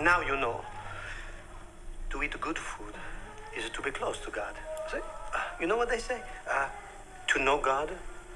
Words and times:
Now 0.00 0.22
you 0.22 0.36
know. 0.36 0.64
To 2.10 2.22
eat 2.22 2.40
good 2.40 2.58
food 2.58 2.94
is 3.56 3.70
to 3.70 3.82
be 3.82 3.90
close 3.90 4.18
to 4.20 4.30
God. 4.30 4.54
See? 4.90 4.98
Uh, 4.98 5.38
you 5.60 5.66
know 5.66 5.76
what 5.76 5.90
they 5.90 5.98
say? 5.98 6.22
Uh, 6.50 6.68
to 7.28 7.38
know 7.38 7.58
God, 7.60 7.90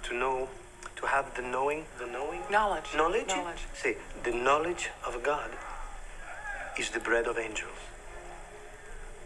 to 0.04 0.14
know, 0.14 0.48
to 0.96 1.06
have 1.06 1.34
the 1.34 1.42
knowing, 1.42 1.84
the 1.98 2.06
knowing. 2.06 2.40
Knowledge. 2.50 2.84
Knowledge. 2.94 3.28
Knowledge. 3.28 3.64
See, 3.74 3.94
the 4.22 4.32
knowledge 4.32 4.90
of 5.06 5.22
God 5.22 5.50
is 6.78 6.90
the 6.90 7.00
bread 7.00 7.26
of 7.26 7.38
angels. 7.38 7.78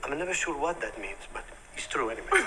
I'm 0.05 0.17
never 0.17 0.33
sure 0.33 0.57
what 0.57 0.81
that 0.81 0.99
means, 1.01 1.19
but 1.35 1.45
it's 1.77 1.89
true 1.89 2.09
anyway. 2.09 2.47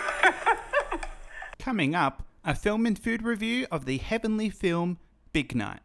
Coming 1.59 1.93
up, 1.93 2.23
a 2.43 2.55
film 2.55 2.85
and 2.85 2.97
food 2.97 3.21
review 3.21 3.67
of 3.69 3.85
the 3.85 3.97
heavenly 3.97 4.49
film 4.49 4.97
Big 5.33 5.53
Night. 5.53 5.81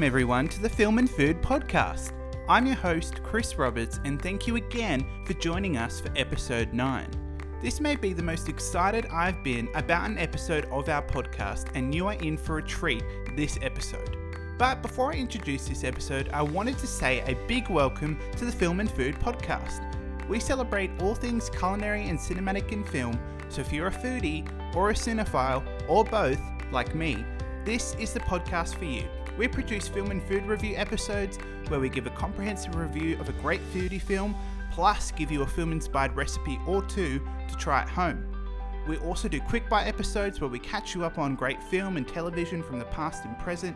Welcome, 0.00 0.14
everyone, 0.14 0.48
to 0.48 0.62
the 0.62 0.68
Film 0.70 0.96
and 0.96 1.10
Food 1.10 1.42
Podcast. 1.42 2.12
I'm 2.48 2.64
your 2.64 2.74
host, 2.74 3.22
Chris 3.22 3.58
Roberts, 3.58 4.00
and 4.06 4.20
thank 4.20 4.46
you 4.46 4.56
again 4.56 5.04
for 5.26 5.34
joining 5.34 5.76
us 5.76 6.00
for 6.00 6.10
episode 6.16 6.72
9. 6.72 7.06
This 7.60 7.80
may 7.82 7.96
be 7.96 8.14
the 8.14 8.22
most 8.22 8.48
excited 8.48 9.04
I've 9.12 9.44
been 9.44 9.68
about 9.74 10.08
an 10.08 10.16
episode 10.16 10.64
of 10.72 10.88
our 10.88 11.02
podcast, 11.02 11.66
and 11.74 11.94
you 11.94 12.06
are 12.06 12.14
in 12.14 12.38
for 12.38 12.56
a 12.56 12.62
treat 12.62 13.04
this 13.36 13.58
episode. 13.60 14.16
But 14.56 14.80
before 14.80 15.12
I 15.12 15.16
introduce 15.16 15.68
this 15.68 15.84
episode, 15.84 16.30
I 16.30 16.40
wanted 16.40 16.78
to 16.78 16.86
say 16.86 17.20
a 17.26 17.46
big 17.46 17.68
welcome 17.68 18.18
to 18.38 18.46
the 18.46 18.52
Film 18.52 18.80
and 18.80 18.90
Food 18.90 19.16
Podcast. 19.16 19.82
We 20.30 20.40
celebrate 20.40 20.92
all 21.02 21.14
things 21.14 21.50
culinary 21.50 22.08
and 22.08 22.18
cinematic 22.18 22.72
in 22.72 22.84
film, 22.84 23.20
so 23.50 23.60
if 23.60 23.70
you're 23.70 23.88
a 23.88 23.92
foodie 23.92 24.48
or 24.74 24.88
a 24.88 24.94
cinephile 24.94 25.62
or 25.90 26.06
both, 26.06 26.40
like 26.72 26.94
me, 26.94 27.22
this 27.66 27.94
is 27.96 28.14
the 28.14 28.20
podcast 28.20 28.76
for 28.76 28.86
you. 28.86 29.04
We 29.40 29.48
produce 29.48 29.88
film 29.88 30.10
and 30.10 30.22
food 30.24 30.44
review 30.44 30.76
episodes 30.76 31.38
where 31.68 31.80
we 31.80 31.88
give 31.88 32.06
a 32.06 32.10
comprehensive 32.10 32.74
review 32.74 33.18
of 33.18 33.30
a 33.30 33.32
great 33.32 33.62
foodie 33.72 33.98
film, 33.98 34.36
plus 34.70 35.12
give 35.12 35.32
you 35.32 35.40
a 35.40 35.46
film 35.46 35.72
inspired 35.72 36.14
recipe 36.14 36.60
or 36.66 36.82
two 36.82 37.26
to 37.48 37.56
try 37.56 37.80
at 37.80 37.88
home. 37.88 38.22
We 38.86 38.98
also 38.98 39.28
do 39.28 39.40
quick 39.40 39.66
bite 39.70 39.86
episodes 39.86 40.42
where 40.42 40.50
we 40.50 40.58
catch 40.58 40.94
you 40.94 41.06
up 41.06 41.16
on 41.16 41.36
great 41.36 41.62
film 41.62 41.96
and 41.96 42.06
television 42.06 42.62
from 42.62 42.78
the 42.78 42.84
past 42.84 43.24
and 43.24 43.38
present. 43.38 43.74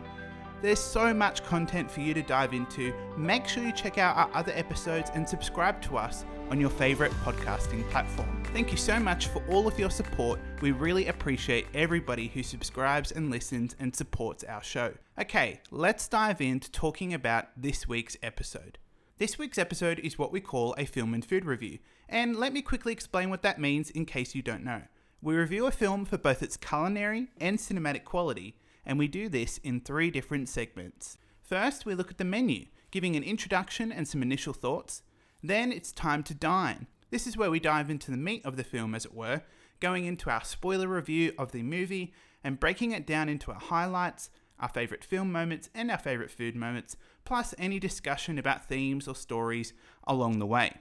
There's 0.61 0.79
so 0.79 1.13
much 1.13 1.43
content 1.43 1.91
for 1.91 1.99
you 1.99 2.13
to 2.13 2.21
dive 2.21 2.53
into. 2.53 2.93
Make 3.17 3.47
sure 3.47 3.63
you 3.63 3.73
check 3.73 3.97
out 3.97 4.15
our 4.15 4.29
other 4.33 4.53
episodes 4.55 5.11
and 5.13 5.27
subscribe 5.27 5.81
to 5.83 5.97
us 5.97 6.25
on 6.49 6.61
your 6.61 6.69
favorite 6.69 7.11
podcasting 7.23 7.87
platform. 7.89 8.43
Thank 8.53 8.71
you 8.71 8.77
so 8.77 8.99
much 8.99 9.27
for 9.27 9.43
all 9.49 9.67
of 9.67 9.77
your 9.77 9.89
support. 9.89 10.39
We 10.61 10.71
really 10.71 11.07
appreciate 11.07 11.67
everybody 11.73 12.29
who 12.29 12.41
subscribes 12.41 13.11
and 13.11 13.29
listens 13.29 13.75
and 13.79 13.95
supports 13.95 14.43
our 14.45 14.63
show. 14.63 14.93
Okay, 15.19 15.59
let's 15.71 16.07
dive 16.07 16.39
into 16.39 16.71
talking 16.71 17.13
about 17.13 17.47
this 17.57 17.87
week's 17.87 18.15
episode. 18.23 18.77
This 19.17 19.37
week's 19.37 19.57
episode 19.57 19.99
is 19.99 20.17
what 20.17 20.31
we 20.31 20.39
call 20.39 20.73
a 20.77 20.85
film 20.85 21.13
and 21.13 21.23
food 21.23 21.45
review, 21.45 21.79
and 22.07 22.35
let 22.35 22.53
me 22.53 22.61
quickly 22.61 22.93
explain 22.93 23.29
what 23.29 23.41
that 23.43 23.59
means 23.59 23.89
in 23.89 24.05
case 24.05 24.35
you 24.35 24.41
don't 24.41 24.63
know. 24.63 24.83
We 25.21 25.35
review 25.35 25.65
a 25.65 25.71
film 25.71 26.05
for 26.05 26.17
both 26.17 26.43
its 26.43 26.57
culinary 26.57 27.27
and 27.39 27.57
cinematic 27.57 28.03
quality, 28.03 28.55
and 28.85 28.99
we 28.99 29.07
do 29.07 29.29
this 29.29 29.57
in 29.59 29.79
three 29.79 30.11
different 30.11 30.49
segments. 30.49 31.17
First, 31.41 31.85
we 31.85 31.95
look 31.95 32.11
at 32.11 32.17
the 32.17 32.23
menu, 32.23 32.65
giving 32.91 33.15
an 33.15 33.23
introduction 33.23 33.91
and 33.91 34.07
some 34.07 34.21
initial 34.21 34.53
thoughts. 34.53 35.01
Then 35.43 35.71
it's 35.71 35.91
time 35.91 36.23
to 36.23 36.33
dine. 36.33 36.87
This 37.11 37.27
is 37.27 37.37
where 37.37 37.51
we 37.51 37.59
dive 37.59 37.89
into 37.89 38.11
the 38.11 38.17
meat 38.17 38.45
of 38.45 38.57
the 38.57 38.63
film, 38.63 38.95
as 38.95 39.05
it 39.05 39.13
were, 39.13 39.41
going 39.79 40.05
into 40.05 40.29
our 40.29 40.43
spoiler 40.43 40.87
review 40.87 41.33
of 41.37 41.51
the 41.51 41.63
movie 41.63 42.13
and 42.43 42.59
breaking 42.59 42.91
it 42.91 43.05
down 43.05 43.29
into 43.29 43.51
our 43.51 43.59
highlights, 43.59 44.29
our 44.59 44.69
favourite 44.69 45.03
film 45.03 45.31
moments, 45.31 45.69
and 45.75 45.91
our 45.91 45.97
favourite 45.97 46.31
food 46.31 46.55
moments, 46.55 46.95
plus 47.25 47.53
any 47.57 47.79
discussion 47.79 48.37
about 48.37 48.65
themes 48.67 49.07
or 49.07 49.15
stories 49.15 49.73
along 50.05 50.39
the 50.39 50.45
way. 50.45 50.73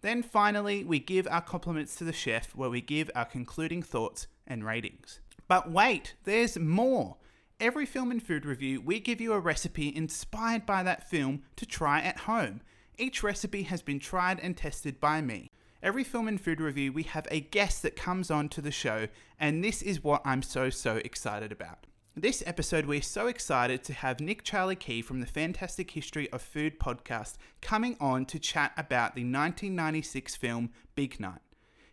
Then 0.00 0.22
finally, 0.22 0.84
we 0.84 0.98
give 0.98 1.26
our 1.30 1.40
compliments 1.40 1.94
to 1.96 2.04
the 2.04 2.12
chef, 2.12 2.54
where 2.54 2.68
we 2.70 2.80
give 2.80 3.10
our 3.14 3.24
concluding 3.24 3.82
thoughts 3.82 4.26
and 4.46 4.64
ratings. 4.64 5.20
But 5.48 5.70
wait, 5.70 6.14
there's 6.24 6.58
more! 6.58 7.16
Every 7.60 7.86
film 7.86 8.10
and 8.10 8.20
food 8.20 8.44
review, 8.44 8.80
we 8.80 8.98
give 8.98 9.20
you 9.20 9.32
a 9.32 9.38
recipe 9.38 9.94
inspired 9.94 10.66
by 10.66 10.82
that 10.82 11.08
film 11.08 11.42
to 11.54 11.64
try 11.64 12.00
at 12.00 12.20
home. 12.20 12.62
Each 12.98 13.22
recipe 13.22 13.62
has 13.62 13.80
been 13.80 14.00
tried 14.00 14.40
and 14.40 14.56
tested 14.56 14.98
by 14.98 15.20
me. 15.20 15.52
Every 15.80 16.02
film 16.02 16.26
and 16.26 16.40
food 16.40 16.60
review, 16.60 16.92
we 16.92 17.04
have 17.04 17.28
a 17.30 17.40
guest 17.40 17.82
that 17.82 17.94
comes 17.94 18.28
on 18.28 18.48
to 18.50 18.60
the 18.60 18.72
show, 18.72 19.06
and 19.38 19.62
this 19.62 19.82
is 19.82 20.02
what 20.02 20.22
I'm 20.24 20.42
so, 20.42 20.68
so 20.68 20.96
excited 20.96 21.52
about. 21.52 21.86
This 22.16 22.42
episode, 22.44 22.86
we're 22.86 23.02
so 23.02 23.28
excited 23.28 23.84
to 23.84 23.92
have 23.92 24.18
Nick 24.18 24.42
Charlie 24.42 24.74
Key 24.74 25.00
from 25.00 25.20
the 25.20 25.26
Fantastic 25.26 25.92
History 25.92 26.30
of 26.32 26.42
Food 26.42 26.80
podcast 26.80 27.36
coming 27.60 27.96
on 28.00 28.24
to 28.26 28.40
chat 28.40 28.72
about 28.76 29.14
the 29.14 29.22
1996 29.22 30.34
film 30.34 30.70
Big 30.96 31.20
Night. 31.20 31.43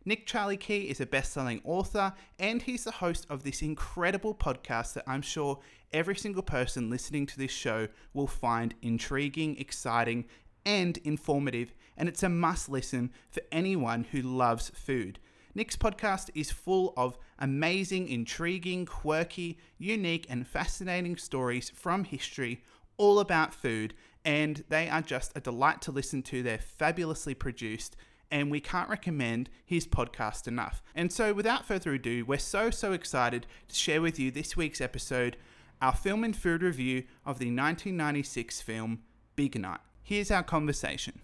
Nick 0.04 0.26
Charlie 0.26 0.58
Key 0.58 0.90
is 0.90 1.00
a 1.00 1.06
best 1.06 1.32
selling 1.32 1.62
author 1.64 2.14
and 2.40 2.64
he's 2.64 2.86
the 2.86 2.92
host 2.92 3.28
of 3.30 3.44
this 3.44 3.62
incredible 3.62 4.34
podcast 4.34 4.94
that 4.94 5.04
I'm 5.06 5.22
sure 5.22 5.60
every 5.94 6.16
single 6.16 6.42
person 6.42 6.90
listening 6.90 7.28
to 7.28 7.38
this 7.38 7.52
show 7.52 7.88
will 8.12 8.26
find 8.26 8.74
intriguing, 8.82 9.58
exciting, 9.60 10.26
and 10.66 10.98
informative. 11.04 11.76
And 11.96 12.10
it's 12.10 12.24
a 12.24 12.30
must 12.30 12.68
listen 12.68 13.12
for 13.30 13.44
anyone 13.52 14.06
who 14.12 14.24
loves 14.24 14.72
food. 14.72 15.20
Nick's 15.54 15.78
podcast 15.78 16.32
is 16.34 16.50
full 16.50 16.96
of 16.98 17.20
amazing, 17.38 18.08
intriguing, 18.08 18.88
quirky, 18.88 19.60
unique, 19.78 20.26
and 20.30 20.48
fascinating 20.48 21.16
stories 21.16 21.70
from 21.70 22.06
history 22.06 22.64
all 22.98 23.20
about 23.20 23.54
food. 23.54 23.94
And 24.26 24.64
they 24.70 24.90
are 24.90 25.02
just 25.02 25.32
a 25.36 25.42
delight 25.42 25.80
to 25.82 25.92
listen 25.92 26.24
to. 26.24 26.42
They're 26.42 26.58
fabulously 26.58 27.36
produced 27.36 27.98
and 28.32 28.50
we 28.50 28.62
can't 28.62 28.90
recommend 28.90 29.50
his 29.66 29.86
podcast 29.86 30.48
enough. 30.48 30.82
And 30.96 31.12
so, 31.12 31.34
without 31.34 31.66
further 31.66 31.94
ado, 31.94 32.26
we're 32.26 32.40
so, 32.40 32.70
so 32.70 32.94
excited 32.94 33.46
to 33.68 33.76
share 33.76 34.02
with 34.02 34.18
you 34.18 34.32
this 34.32 34.56
week's 34.56 34.82
episode, 34.82 35.38
our 35.82 35.94
film 35.94 36.24
and 36.24 36.36
food 36.36 36.64
review 36.64 37.04
of 37.26 37.40
the 37.40 37.48
1996 37.48 38.62
film 38.62 39.00
Big 39.36 39.60
Night. 39.60 39.80
Here's 40.02 40.32
our 40.32 40.44
conversation. 40.44 41.22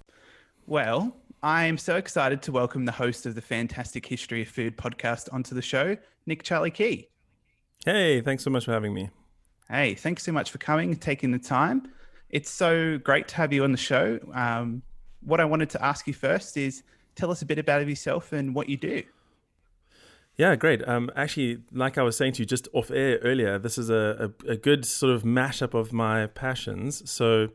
Well, 0.66 1.16
I'm 1.42 1.78
so 1.78 1.96
excited 1.96 2.42
to 2.44 2.52
welcome 2.52 2.86
the 2.86 2.92
host 2.92 3.26
of 3.26 3.36
the 3.36 3.42
Fantastic 3.42 4.06
History 4.06 4.42
of 4.42 4.50
Food 4.50 4.76
podcast 4.76 5.32
onto 5.32 5.56
the 5.56 5.62
show, 5.62 5.98
Nick 6.26 6.44
Charlie 6.44 6.72
Key. 6.72 7.08
Hey, 7.86 8.22
thanks 8.22 8.44
so 8.44 8.50
much 8.50 8.66
for 8.66 8.74
having 8.74 8.94
me. 8.94 9.10
Hey, 9.70 9.96
thanks 9.96 10.24
so 10.24 10.32
much 10.32 10.52
for 10.52 10.58
coming 10.58 10.92
and 10.92 11.02
taking 11.02 11.32
the 11.32 11.40
time. 11.40 11.92
It's 12.30 12.50
so 12.50 12.98
great 12.98 13.28
to 13.30 13.36
have 13.36 13.54
you 13.54 13.64
on 13.64 13.72
the 13.72 13.78
show. 13.78 14.20
Um, 14.34 14.82
what 15.22 15.40
I 15.40 15.46
wanted 15.46 15.70
to 15.72 15.86
ask 15.86 16.08
you 16.08 16.14
first 16.14 16.58
is 16.58 16.84
tell 17.18 17.32
us 17.32 17.42
a 17.42 17.46
bit 17.46 17.60
about 17.60 17.86
yourself 17.88 18.32
and 18.32 18.56
what 18.56 18.70
you 18.70 18.78
do. 18.78 19.04
Yeah, 20.38 20.56
great. 20.56 20.88
Um, 20.88 21.10
actually, 21.16 21.64
like 21.74 21.98
I 21.98 22.04
was 22.04 22.16
saying 22.16 22.34
to 22.34 22.44
you 22.44 22.46
just 22.46 22.68
off 22.72 22.92
air 22.92 23.18
earlier, 23.24 23.58
this 23.58 23.80
is 23.80 23.90
a, 23.90 24.32
a, 24.46 24.52
a 24.52 24.56
good 24.56 24.86
sort 24.86 25.12
of 25.12 25.24
mashup 25.24 25.74
of 25.74 25.92
my 25.92 26.28
passions. 26.28 27.10
So, 27.10 27.50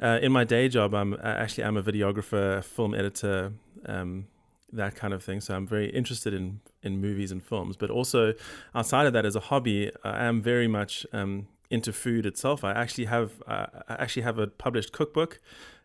uh, 0.00 0.18
in 0.20 0.30
my 0.30 0.44
day 0.44 0.68
job, 0.68 0.94
I'm 0.94 1.16
actually 1.22 1.64
I'm 1.64 1.78
a 1.78 1.82
videographer, 1.82 2.62
film 2.62 2.94
editor, 2.94 3.52
um, 3.86 4.26
that 4.72 4.94
kind 4.94 5.14
of 5.14 5.24
thing. 5.24 5.40
So 5.40 5.56
I'm 5.56 5.66
very 5.66 5.88
interested 5.88 6.34
in 6.34 6.60
in 6.82 7.00
movies 7.00 7.32
and 7.32 7.42
films. 7.42 7.76
But 7.76 7.90
also 7.90 8.34
outside 8.74 9.06
of 9.06 9.14
that, 9.14 9.24
as 9.24 9.34
a 9.34 9.40
hobby, 9.40 9.90
I 10.04 10.26
am 10.26 10.42
very 10.42 10.68
much 10.68 11.06
um, 11.14 11.48
into 11.70 11.94
food 11.94 12.26
itself. 12.26 12.62
I 12.62 12.72
actually 12.72 13.06
have 13.06 13.42
uh, 13.46 13.66
I 13.88 13.94
actually 13.94 14.22
have 14.22 14.38
a 14.38 14.46
published 14.46 14.92
cookbook 14.92 15.40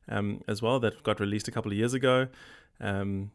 um, 0.10 0.44
as 0.48 0.62
well 0.62 0.80
that 0.82 1.04
got 1.04 1.22
released 1.22 1.48
a 1.48 1.52
couple 1.52 1.72
of 1.72 1.78
years 1.78 1.94
ago 1.94 2.28
um, 2.84 3.32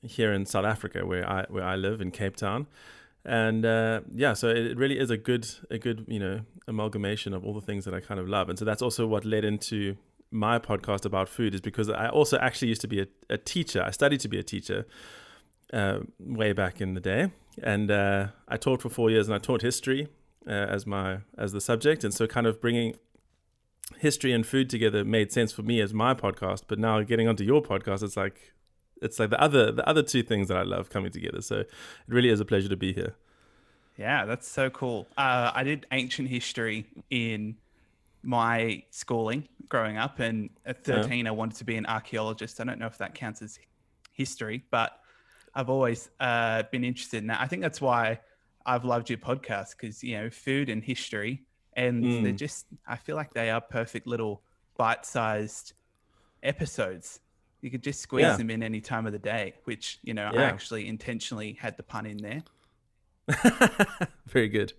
here 0.00 0.32
in 0.32 0.46
South 0.46 0.64
Africa, 0.64 1.04
where 1.04 1.28
I 1.28 1.44
where 1.50 1.64
I 1.64 1.76
live 1.76 2.00
in 2.00 2.10
Cape 2.10 2.36
Town, 2.36 2.66
and 3.24 3.66
uh, 3.66 4.00
yeah, 4.14 4.32
so 4.32 4.48
it 4.48 4.76
really 4.76 4.98
is 4.98 5.10
a 5.10 5.16
good 5.16 5.46
a 5.70 5.78
good 5.78 6.06
you 6.08 6.18
know 6.18 6.40
amalgamation 6.66 7.34
of 7.34 7.44
all 7.44 7.52
the 7.52 7.60
things 7.60 7.84
that 7.84 7.92
I 7.92 8.00
kind 8.00 8.20
of 8.20 8.28
love, 8.28 8.48
and 8.48 8.58
so 8.58 8.64
that's 8.64 8.80
also 8.82 9.06
what 9.06 9.24
led 9.24 9.44
into 9.44 9.96
my 10.30 10.58
podcast 10.58 11.04
about 11.04 11.28
food 11.28 11.54
is 11.54 11.60
because 11.60 11.90
I 11.90 12.08
also 12.08 12.38
actually 12.38 12.68
used 12.68 12.80
to 12.80 12.88
be 12.88 13.00
a, 13.00 13.06
a 13.28 13.36
teacher. 13.36 13.82
I 13.82 13.90
studied 13.90 14.20
to 14.20 14.28
be 14.28 14.38
a 14.38 14.42
teacher 14.42 14.86
uh, 15.72 15.98
way 16.18 16.52
back 16.52 16.80
in 16.80 16.94
the 16.94 17.00
day, 17.00 17.30
and 17.62 17.90
uh, 17.90 18.28
I 18.48 18.56
taught 18.56 18.80
for 18.80 18.88
four 18.88 19.10
years, 19.10 19.28
and 19.28 19.34
I 19.34 19.38
taught 19.38 19.62
history 19.62 20.08
uh, 20.46 20.50
as 20.50 20.86
my 20.86 21.18
as 21.36 21.52
the 21.52 21.60
subject, 21.60 22.04
and 22.04 22.14
so 22.14 22.26
kind 22.26 22.46
of 22.46 22.60
bringing 22.60 22.94
history 23.98 24.32
and 24.32 24.46
food 24.46 24.70
together 24.70 25.04
made 25.04 25.32
sense 25.32 25.52
for 25.52 25.62
me 25.62 25.80
as 25.80 25.92
my 25.92 26.14
podcast. 26.14 26.62
But 26.66 26.78
now 26.78 27.02
getting 27.02 27.28
onto 27.28 27.44
your 27.44 27.62
podcast, 27.62 28.02
it's 28.02 28.16
like 28.16 28.52
it's 29.02 29.18
like 29.18 29.30
the 29.30 29.40
other 29.40 29.72
the 29.72 29.86
other 29.88 30.02
two 30.02 30.22
things 30.22 30.48
that 30.48 30.56
I 30.56 30.62
love 30.62 30.90
coming 30.90 31.10
together. 31.10 31.40
So 31.42 31.56
it 31.60 31.70
really 32.08 32.28
is 32.30 32.40
a 32.40 32.44
pleasure 32.44 32.68
to 32.68 32.76
be 32.76 32.92
here. 32.92 33.14
Yeah, 33.98 34.24
that's 34.24 34.48
so 34.48 34.70
cool. 34.70 35.06
Uh, 35.18 35.52
I 35.54 35.64
did 35.64 35.86
ancient 35.92 36.28
history 36.28 36.86
in 37.10 37.56
my 38.22 38.82
schooling 38.90 39.48
growing 39.68 39.96
up, 39.98 40.18
and 40.20 40.50
at 40.64 40.84
13, 40.84 41.26
I 41.26 41.30
wanted 41.30 41.56
to 41.58 41.64
be 41.64 41.76
an 41.76 41.86
archaeologist. 41.86 42.60
I 42.60 42.64
don't 42.64 42.78
know 42.78 42.86
if 42.86 42.98
that 42.98 43.14
counts 43.14 43.42
as 43.42 43.58
history, 44.12 44.64
but 44.70 44.98
I've 45.54 45.68
always 45.68 46.08
uh, 46.20 46.62
been 46.72 46.84
interested 46.84 47.18
in 47.18 47.26
that. 47.26 47.40
I 47.40 47.46
think 47.46 47.60
that's 47.62 47.80
why 47.80 48.20
I've 48.64 48.84
loved 48.84 49.10
your 49.10 49.18
podcast 49.18 49.72
because 49.72 50.02
you 50.02 50.16
know 50.18 50.30
food 50.30 50.68
and 50.70 50.82
history, 50.82 51.42
and 51.74 52.04
Mm. 52.04 52.22
they're 52.22 52.32
just 52.32 52.66
I 52.86 52.96
feel 52.96 53.16
like 53.16 53.34
they 53.34 53.50
are 53.50 53.60
perfect 53.60 54.06
little 54.06 54.42
bite-sized 54.78 55.74
episodes. 56.42 57.20
You 57.62 57.70
could 57.70 57.82
just 57.82 58.00
squeeze 58.00 58.24
Yeah. 58.24 58.36
them 58.36 58.50
in 58.50 58.62
any 58.62 58.80
time 58.80 59.06
of 59.06 59.12
the 59.12 59.18
day, 59.18 59.54
which 59.64 59.98
you 60.02 60.14
know 60.14 60.24
I 60.26 60.42
actually 60.44 60.88
intentionally 60.88 61.54
had 61.54 61.76
the 61.76 61.82
pun 61.84 62.06
in 62.06 62.16
there. 62.18 62.42
Very 64.26 64.48
good. 64.48 64.72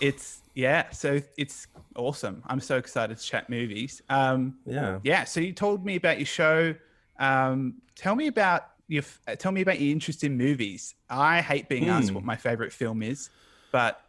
It's 0.00 0.42
yeah, 0.54 0.90
so 0.90 1.20
it's 1.36 1.66
awesome. 1.96 2.42
I'm 2.46 2.60
so 2.60 2.76
excited 2.76 3.18
to 3.18 3.22
chat 3.24 3.50
movies. 3.50 4.00
Um, 4.08 4.58
Yeah. 4.64 5.00
yeah. 5.02 5.24
So 5.24 5.40
you 5.40 5.52
told 5.52 5.84
me 5.84 5.96
about 5.96 6.18
your 6.18 6.26
show. 6.26 6.74
Um, 7.18 7.82
tell 7.94 8.14
me 8.14 8.26
about 8.28 8.68
your 8.88 9.02
uh, 9.26 9.34
tell 9.36 9.52
me 9.52 9.62
about 9.62 9.80
your 9.80 9.90
interest 9.90 10.22
in 10.22 10.36
movies. 10.36 10.94
I 11.10 11.40
hate 11.40 11.68
being 11.68 11.88
asked 11.88 12.10
Hmm. 12.10 12.16
what 12.16 12.24
my 12.24 12.36
favorite 12.36 12.72
film 12.72 13.02
is, 13.02 13.30
but 13.72 14.00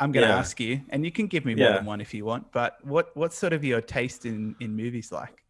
I'm 0.00 0.10
going 0.12 0.22
to 0.22 0.28
Yeah. 0.28 0.38
ask 0.38 0.58
you, 0.58 0.80
and 0.88 1.04
you 1.04 1.12
can 1.12 1.26
give 1.26 1.44
me 1.44 1.54
more 1.54 1.66
Yeah. 1.66 1.74
than 1.74 1.84
one 1.84 2.00
if 2.00 2.14
you 2.14 2.24
want. 2.24 2.50
But 2.52 2.84
what 2.84 3.14
what's 3.16 3.36
sort 3.38 3.52
of 3.52 3.62
your 3.62 3.80
taste 3.82 4.24
in 4.26 4.56
in 4.58 4.74
movies 4.74 5.12
like? 5.12 5.44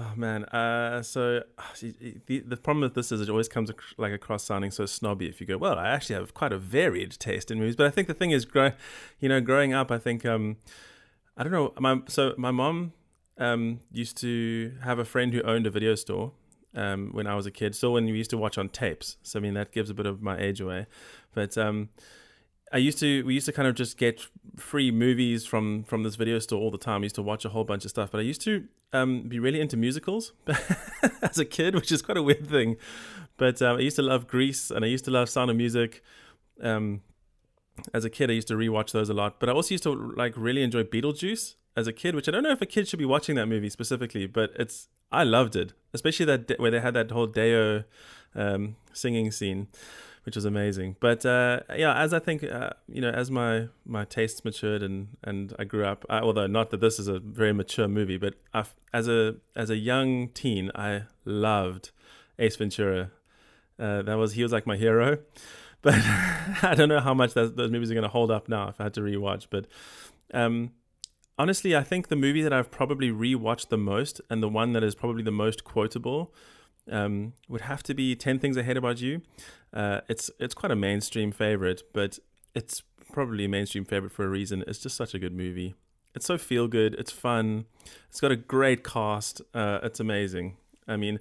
Oh 0.00 0.12
man, 0.14 0.44
uh, 0.44 1.02
so 1.02 1.42
the 1.80 2.38
the 2.40 2.56
problem 2.56 2.82
with 2.82 2.94
this 2.94 3.10
is 3.10 3.20
it 3.20 3.28
always 3.28 3.48
comes 3.48 3.68
ac- 3.68 3.94
like 3.96 4.12
across 4.12 4.44
sounding 4.44 4.70
so 4.70 4.86
snobby. 4.86 5.28
If 5.28 5.40
you 5.40 5.46
go, 5.46 5.58
well, 5.58 5.76
I 5.76 5.88
actually 5.88 6.14
have 6.16 6.34
quite 6.34 6.52
a 6.52 6.58
varied 6.58 7.12
taste 7.18 7.50
in 7.50 7.58
movies, 7.58 7.74
but 7.74 7.86
I 7.86 7.90
think 7.90 8.06
the 8.06 8.14
thing 8.14 8.30
is, 8.30 8.44
grow, 8.44 8.70
you 9.18 9.28
know, 9.28 9.40
growing 9.40 9.74
up, 9.74 9.90
I 9.90 9.98
think, 9.98 10.24
um, 10.24 10.58
I 11.36 11.42
don't 11.42 11.52
know, 11.52 11.72
my 11.80 12.00
so 12.06 12.34
my 12.38 12.52
mom 12.52 12.92
um 13.38 13.80
used 13.92 14.16
to 14.18 14.72
have 14.84 14.98
a 15.00 15.04
friend 15.04 15.32
who 15.32 15.42
owned 15.42 15.66
a 15.66 15.70
video 15.70 15.94
store 15.94 16.32
um 16.74 17.10
when 17.12 17.26
I 17.26 17.34
was 17.34 17.46
a 17.46 17.50
kid. 17.50 17.74
Still, 17.74 17.92
when 17.94 18.06
you 18.06 18.14
used 18.14 18.30
to 18.30 18.38
watch 18.38 18.56
on 18.56 18.68
tapes, 18.68 19.16
so 19.24 19.40
I 19.40 19.42
mean 19.42 19.54
that 19.54 19.72
gives 19.72 19.90
a 19.90 19.94
bit 19.94 20.06
of 20.06 20.22
my 20.22 20.38
age 20.38 20.60
away, 20.60 20.86
but 21.34 21.58
um. 21.58 21.88
I 22.72 22.78
used 22.78 22.98
to 22.98 23.24
we 23.24 23.34
used 23.34 23.46
to 23.46 23.52
kind 23.52 23.68
of 23.68 23.74
just 23.74 23.96
get 23.96 24.26
free 24.56 24.90
movies 24.90 25.46
from 25.46 25.84
from 25.84 26.02
this 26.02 26.16
video 26.16 26.38
store 26.38 26.60
all 26.60 26.70
the 26.70 26.78
time. 26.78 27.02
I 27.02 27.04
used 27.04 27.14
to 27.16 27.22
watch 27.22 27.44
a 27.44 27.48
whole 27.48 27.64
bunch 27.64 27.84
of 27.84 27.90
stuff, 27.90 28.10
but 28.10 28.18
I 28.18 28.22
used 28.22 28.42
to 28.42 28.64
um, 28.92 29.22
be 29.22 29.38
really 29.38 29.60
into 29.60 29.76
musicals 29.76 30.32
as 31.22 31.38
a 31.38 31.44
kid, 31.44 31.74
which 31.74 31.92
is 31.92 32.02
quite 32.02 32.16
a 32.16 32.22
weird 32.22 32.46
thing. 32.46 32.76
But 33.36 33.62
um, 33.62 33.78
I 33.78 33.80
used 33.80 33.96
to 33.96 34.02
love 34.02 34.26
Grease 34.26 34.70
and 34.70 34.84
I 34.84 34.88
used 34.88 35.04
to 35.06 35.10
love 35.10 35.28
Sound 35.28 35.50
of 35.50 35.56
Music. 35.56 36.02
Um, 36.62 37.02
as 37.94 38.04
a 38.04 38.10
kid, 38.10 38.30
I 38.30 38.34
used 38.34 38.48
to 38.48 38.54
rewatch 38.54 38.90
those 38.90 39.08
a 39.08 39.14
lot. 39.14 39.38
But 39.38 39.48
I 39.48 39.52
also 39.52 39.72
used 39.72 39.84
to 39.84 39.92
like 39.92 40.34
really 40.36 40.62
enjoy 40.62 40.82
Beetlejuice 40.82 41.54
as 41.76 41.86
a 41.86 41.92
kid, 41.92 42.14
which 42.14 42.28
I 42.28 42.32
don't 42.32 42.42
know 42.42 42.50
if 42.50 42.60
a 42.60 42.66
kid 42.66 42.88
should 42.88 42.98
be 42.98 43.04
watching 43.04 43.36
that 43.36 43.46
movie 43.46 43.70
specifically, 43.70 44.26
but 44.26 44.50
it's 44.56 44.88
I 45.10 45.22
loved 45.22 45.56
it, 45.56 45.72
especially 45.94 46.26
that 46.26 46.58
where 46.58 46.70
they 46.70 46.80
had 46.80 46.94
that 46.94 47.10
whole 47.12 47.26
Day-O 47.26 47.84
um, 48.34 48.76
singing 48.92 49.30
scene 49.30 49.68
which 50.28 50.36
was 50.36 50.44
amazing. 50.44 50.94
But 51.00 51.24
uh, 51.24 51.60
yeah, 51.74 51.98
as 51.98 52.12
I 52.12 52.18
think 52.18 52.44
uh, 52.44 52.72
you 52.86 53.00
know, 53.00 53.08
as 53.08 53.30
my 53.30 53.68
my 53.86 54.04
tastes 54.04 54.44
matured 54.44 54.82
and 54.82 55.16
and 55.24 55.54
I 55.58 55.64
grew 55.64 55.86
up, 55.86 56.04
I, 56.10 56.18
although 56.18 56.46
not 56.46 56.68
that 56.68 56.82
this 56.82 56.98
is 56.98 57.08
a 57.08 57.18
very 57.18 57.54
mature 57.54 57.88
movie, 57.88 58.18
but 58.18 58.34
i 58.52 58.62
as 58.92 59.08
a 59.08 59.36
as 59.56 59.70
a 59.70 59.76
young 59.76 60.28
teen, 60.28 60.70
I 60.74 61.04
loved 61.24 61.92
Ace 62.38 62.56
Ventura. 62.56 63.10
Uh, 63.78 64.02
that 64.02 64.18
was 64.18 64.34
he 64.34 64.42
was 64.42 64.52
like 64.52 64.66
my 64.66 64.76
hero. 64.76 65.18
But 65.80 65.94
I 65.94 66.74
don't 66.74 66.88
know 66.88 66.98
how 66.98 67.14
much 67.14 67.34
that, 67.34 67.56
those 67.56 67.70
movies 67.70 67.88
are 67.88 67.94
going 67.94 68.02
to 68.02 68.08
hold 68.08 68.32
up 68.32 68.48
now 68.48 68.68
if 68.68 68.80
I 68.80 68.84
had 68.84 68.94
to 68.94 69.00
rewatch. 69.00 69.46
But 69.48 69.66
um, 70.34 70.72
honestly, 71.38 71.76
I 71.76 71.84
think 71.84 72.08
the 72.08 72.16
movie 72.16 72.42
that 72.42 72.52
I've 72.52 72.72
probably 72.72 73.12
rewatched 73.12 73.68
the 73.68 73.78
most 73.78 74.20
and 74.28 74.42
the 74.42 74.48
one 74.48 74.72
that 74.72 74.82
is 74.82 74.96
probably 74.96 75.22
the 75.22 75.30
most 75.30 75.62
quotable 75.62 76.34
um, 76.90 77.34
would 77.48 77.62
have 77.62 77.82
to 77.84 77.94
be 77.94 78.16
Ten 78.16 78.40
Things 78.40 78.58
I 78.58 78.62
Hate 78.62 78.76
About 78.76 79.00
You. 79.00 79.22
Uh, 79.72 80.00
it's 80.08 80.30
it's 80.38 80.54
quite 80.54 80.72
a 80.72 80.76
mainstream 80.76 81.32
favorite, 81.32 81.82
but 81.92 82.18
it's 82.54 82.82
probably 83.12 83.44
a 83.44 83.48
mainstream 83.48 83.84
favorite 83.84 84.12
for 84.12 84.24
a 84.24 84.28
reason. 84.28 84.64
It's 84.66 84.78
just 84.78 84.96
such 84.96 85.14
a 85.14 85.18
good 85.18 85.34
movie. 85.34 85.74
It's 86.14 86.26
so 86.26 86.38
feel 86.38 86.68
good. 86.68 86.94
It's 86.94 87.12
fun. 87.12 87.66
It's 88.08 88.20
got 88.20 88.32
a 88.32 88.36
great 88.36 88.82
cast. 88.82 89.42
Uh, 89.54 89.80
it's 89.82 90.00
amazing. 90.00 90.56
I 90.86 90.96
mean, 90.96 91.20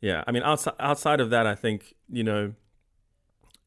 yeah. 0.00 0.24
I 0.26 0.32
mean, 0.32 0.42
outside 0.42 0.74
outside 0.80 1.20
of 1.20 1.30
that, 1.30 1.46
I 1.46 1.54
think 1.54 1.94
you 2.10 2.24
know, 2.24 2.54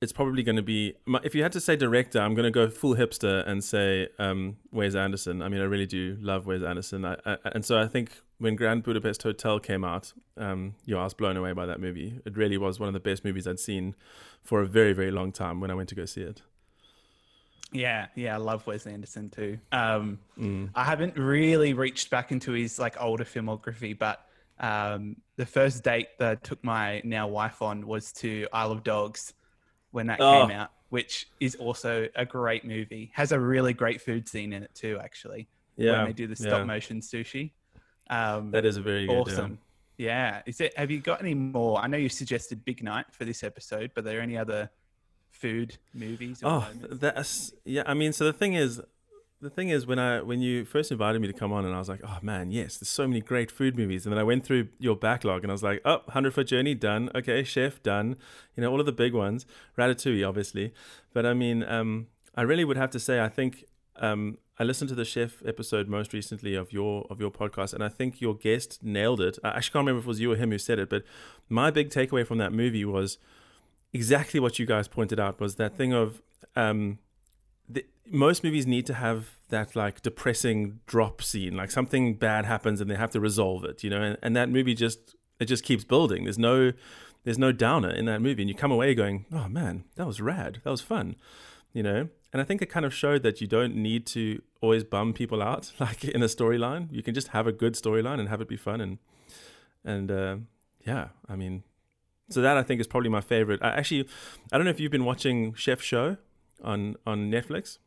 it's 0.06 0.14
probably 0.14 0.44
going 0.44 0.56
to 0.56 0.62
be. 0.62 0.94
If 1.24 1.34
you 1.34 1.42
had 1.42 1.52
to 1.54 1.60
say 1.60 1.76
director, 1.76 2.22
I'm 2.22 2.36
going 2.36 2.46
to 2.46 2.52
go 2.52 2.70
full 2.70 2.96
hipster 2.96 3.46
and 3.48 3.64
say 3.64 4.08
um, 4.20 4.58
Wes 4.72 4.94
Anderson. 4.94 5.42
I 5.42 5.50
mean, 5.50 5.62
I 5.62 5.64
really 5.64 5.88
do 5.88 6.16
love 6.22 6.46
Wes 6.46 6.62
Anderson, 6.62 7.04
I, 7.06 7.18
I, 7.26 7.38
and 7.54 7.66
so 7.66 7.80
I 7.80 7.88
think 7.88 8.12
when 8.38 8.56
Grand 8.56 8.84
Budapest 8.84 9.24
Hotel 9.24 9.60
came 9.60 9.84
out, 9.84 10.14
um, 10.38 10.76
you 10.86 10.94
know, 10.94 11.02
I 11.02 11.06
was 11.06 11.16
blown 11.16 11.38
away 11.38 11.54
by 11.54 11.66
that 11.66 11.80
movie. 11.80 12.22
It 12.24 12.38
really 12.38 12.58
was 12.58 12.80
one 12.80 12.88
of 12.88 12.94
the 12.94 13.00
best 13.00 13.26
movies 13.26 13.48
I'd 13.48 13.60
seen 13.60 13.96
for 14.44 14.62
a 14.62 14.68
very, 14.68 14.94
very 14.94 15.10
long 15.10 15.32
time 15.32 15.60
when 15.60 15.72
I 15.72 15.74
went 15.74 15.90
to 15.90 15.96
go 15.96 16.06
see 16.06 16.22
it. 16.22 16.44
Yeah, 17.72 18.06
yeah, 18.14 18.36
I 18.36 18.38
love 18.38 18.68
Wes 18.68 18.86
Anderson 18.86 19.32
too. 19.32 19.58
Um, 19.72 20.20
Mm. 20.40 20.70
I 20.76 20.84
haven't 20.84 21.18
really 21.18 21.74
reached 21.74 22.12
back 22.12 22.32
into 22.32 22.52
his 22.52 22.78
like 22.78 23.02
older 23.02 23.26
filmography, 23.26 23.98
but 23.98 24.24
um, 24.60 25.16
the 25.36 25.48
first 25.48 25.84
date 25.84 26.10
that 26.20 26.30
I 26.32 26.36
took 26.36 26.64
my 26.64 27.02
now 27.04 27.28
wife 27.28 27.64
on 27.64 27.88
was 27.88 28.12
to 28.14 28.48
Isle 28.54 28.72
of 28.72 28.84
Dogs 28.84 29.34
when 29.96 30.08
that 30.08 30.20
Oh. 30.20 30.42
came 30.46 30.52
out, 30.56 30.72
which 30.90 31.28
is 31.40 31.56
also 31.56 32.08
a 32.16 32.26
great 32.26 32.66
movie. 32.66 33.12
Has 33.14 33.32
a 33.32 33.40
really 33.40 33.74
great 33.74 34.02
food 34.02 34.28
scene 34.28 34.52
in 34.54 34.62
it 34.62 34.76
too, 34.76 35.00
actually. 35.02 35.48
Yeah, 35.78 35.98
when 36.00 36.06
they 36.08 36.14
do 36.14 36.28
the 36.28 36.36
stop 36.36 36.60
yeah. 36.60 36.64
motion 36.66 37.00
sushi. 37.02 37.52
Um, 38.10 38.52
That 38.52 38.66
is 38.66 38.78
a 38.78 38.82
very 38.82 39.08
good. 39.08 39.16
awesome. 39.16 39.58
Yeah. 39.98 40.42
Is 40.46 40.60
it? 40.62 40.78
Have 40.78 40.92
you 40.92 41.00
got 41.00 41.22
any 41.22 41.34
more? 41.34 41.80
I 41.80 41.88
know 41.88 41.98
you 41.98 42.10
suggested 42.10 42.64
Big 42.66 42.84
Night 42.84 43.06
for 43.12 43.24
this 43.26 43.44
episode, 43.44 43.92
but 43.96 44.02
are 44.04 44.10
there 44.10 44.22
any 44.22 44.38
other 44.38 44.70
food 45.32 45.78
movies? 45.94 46.44
Or 46.44 46.48
Oh, 46.48 46.60
moments? 46.60 47.00
that's 47.00 47.54
yeah. 47.64 47.84
I 47.86 47.94
mean, 47.94 48.12
so 48.14 48.26
the 48.26 48.34
thing 48.34 48.54
is, 48.54 48.82
the 49.42 49.50
thing 49.50 49.70
is, 49.70 49.86
when 49.86 50.00
I 50.00 50.22
when 50.22 50.42
you 50.42 50.66
first 50.66 50.92
invited 50.92 51.22
me 51.22 51.28
to 51.28 51.34
come 51.34 51.52
on, 51.52 51.66
and 51.66 51.76
I 51.76 51.80
was 51.80 51.90
like, 51.90 52.02
oh 52.04 52.20
man, 52.22 52.52
yes, 52.52 52.78
there's 52.78 52.90
so 52.90 53.08
many 53.08 53.22
great 53.22 53.52
food 53.52 53.78
movies, 53.78 54.06
and 54.06 54.14
then 54.14 54.20
I 54.20 54.24
went 54.24 54.46
through 54.46 54.70
your 54.80 54.96
backlog, 54.96 55.44
and 55.44 55.52
I 55.52 55.54
was 55.54 55.64
like, 55.64 55.82
oh, 55.86 56.02
Hundred 56.10 56.34
Foot 56.34 56.48
Journey 56.48 56.74
done, 56.74 57.10
okay, 57.14 57.44
Chef 57.44 57.82
done, 57.84 58.16
you 58.56 58.62
know, 58.62 58.72
all 58.72 58.80
of 58.80 58.86
the 58.86 58.92
big 58.92 59.14
ones, 59.14 59.46
Ratatouille, 59.78 60.28
obviously, 60.28 60.74
but 61.14 61.26
I 61.26 61.34
mean, 61.34 61.64
um, 61.64 62.08
I 62.36 62.42
really 62.44 62.64
would 62.64 62.78
have 62.78 62.92
to 62.92 63.00
say, 63.00 63.20
I 63.22 63.30
think. 63.30 63.66
Um, 63.98 64.40
I 64.58 64.64
listened 64.64 64.88
to 64.90 64.96
the 64.96 65.04
chef 65.04 65.46
episode 65.46 65.90
most 65.90 66.14
recently 66.14 66.56
of 66.56 66.72
your 66.72 67.06
of 67.10 67.20
your 67.20 67.32
podcast, 67.32 67.74
and 67.74 67.84
I 67.84 67.90
think 67.90 68.22
your 68.22 68.36
guest 68.36 68.82
nailed 68.82 69.20
it. 69.20 69.38
I 69.44 69.50
actually 69.50 69.74
can't 69.74 69.86
remember 69.86 70.00
if 70.00 70.06
it 70.06 70.08
was 70.08 70.20
you 70.22 70.32
or 70.32 70.38
him 70.38 70.52
who 70.52 70.58
said 70.58 70.80
it, 70.80 70.90
but 70.90 71.04
my 71.50 71.72
big 71.72 71.90
takeaway 71.90 72.26
from 72.26 72.38
that 72.38 72.54
movie 72.54 72.86
was 72.86 73.18
exactly 73.92 74.40
what 74.40 74.58
you 74.58 74.66
guys 74.66 74.88
pointed 74.88 75.20
out 75.20 75.42
was 75.42 75.56
that 75.56 75.76
thing 75.76 75.94
of 75.94 76.22
um, 76.56 77.00
the, 77.70 77.86
most 78.10 78.44
movies 78.44 78.68
need 78.68 78.86
to 78.86 78.94
have 78.94 79.32
that 79.50 79.76
like 79.76 80.02
depressing 80.02 80.80
drop 80.86 81.22
scene, 81.22 81.56
like 81.56 81.72
something 81.72 82.16
bad 82.16 82.46
happens 82.46 82.82
and 82.82 82.90
they 82.90 82.96
have 82.96 83.12
to 83.12 83.20
resolve 83.20 83.64
it, 83.64 83.84
you 83.84 83.90
know, 83.90 84.02
and, 84.02 84.18
and 84.22 84.36
that 84.36 84.50
movie 84.50 84.74
just 84.74 85.16
it 85.40 85.46
just 85.46 85.64
keeps 85.64 85.84
building. 85.84 86.24
There's 86.24 86.40
no 86.40 86.72
there's 87.24 87.40
no 87.40 87.52
downer 87.52 87.90
in 87.90 88.06
that 88.06 88.22
movie, 88.22 88.44
and 88.44 88.50
you 88.50 88.56
come 88.56 88.72
away 88.72 88.94
going, 88.94 89.26
oh 89.34 89.48
man, 89.48 89.84
that 89.96 90.06
was 90.06 90.22
rad, 90.22 90.62
that 90.64 90.70
was 90.70 90.82
fun, 90.82 91.16
you 91.74 91.84
know. 91.84 92.10
And 92.32 92.42
I 92.42 92.46
think 92.46 92.62
it 92.62 92.68
kind 92.68 92.86
of 92.86 92.94
showed 92.94 93.24
that 93.24 93.42
you 93.42 93.48
don't 93.48 93.76
need 93.76 94.06
to 94.08 94.42
always 94.62 94.84
bum 94.84 95.14
people 95.14 95.42
out, 95.42 95.72
like 95.80 96.04
in 96.04 96.22
a 96.22 96.28
storyline. 96.28 96.88
You 96.92 97.02
can 97.02 97.14
just 97.14 97.30
have 97.30 97.48
a 97.48 97.52
good 97.52 97.74
storyline 97.74 98.20
and 98.20 98.30
have 98.30 98.42
it 98.42 98.48
be 98.48 98.58
fun, 98.58 98.80
and 98.80 99.00
and 99.84 100.12
uh, 100.12 100.38
yeah, 100.86 101.10
I 101.28 101.36
mean, 101.36 101.64
so 102.30 102.42
that 102.42 102.58
I 102.58 102.64
think 102.64 102.80
is 102.80 102.88
probably 102.88 103.10
my 103.10 103.22
favorite. 103.22 103.60
I 103.64 103.70
actually, 103.70 104.08
I 104.52 104.58
don't 104.58 104.66
know 104.66 104.72
if 104.72 104.80
you've 104.80 104.92
been 104.92 105.06
watching 105.06 105.54
Chef 105.56 105.82
Show 105.82 106.18
on 106.66 106.98
on 107.06 107.32
Netflix. 107.32 107.78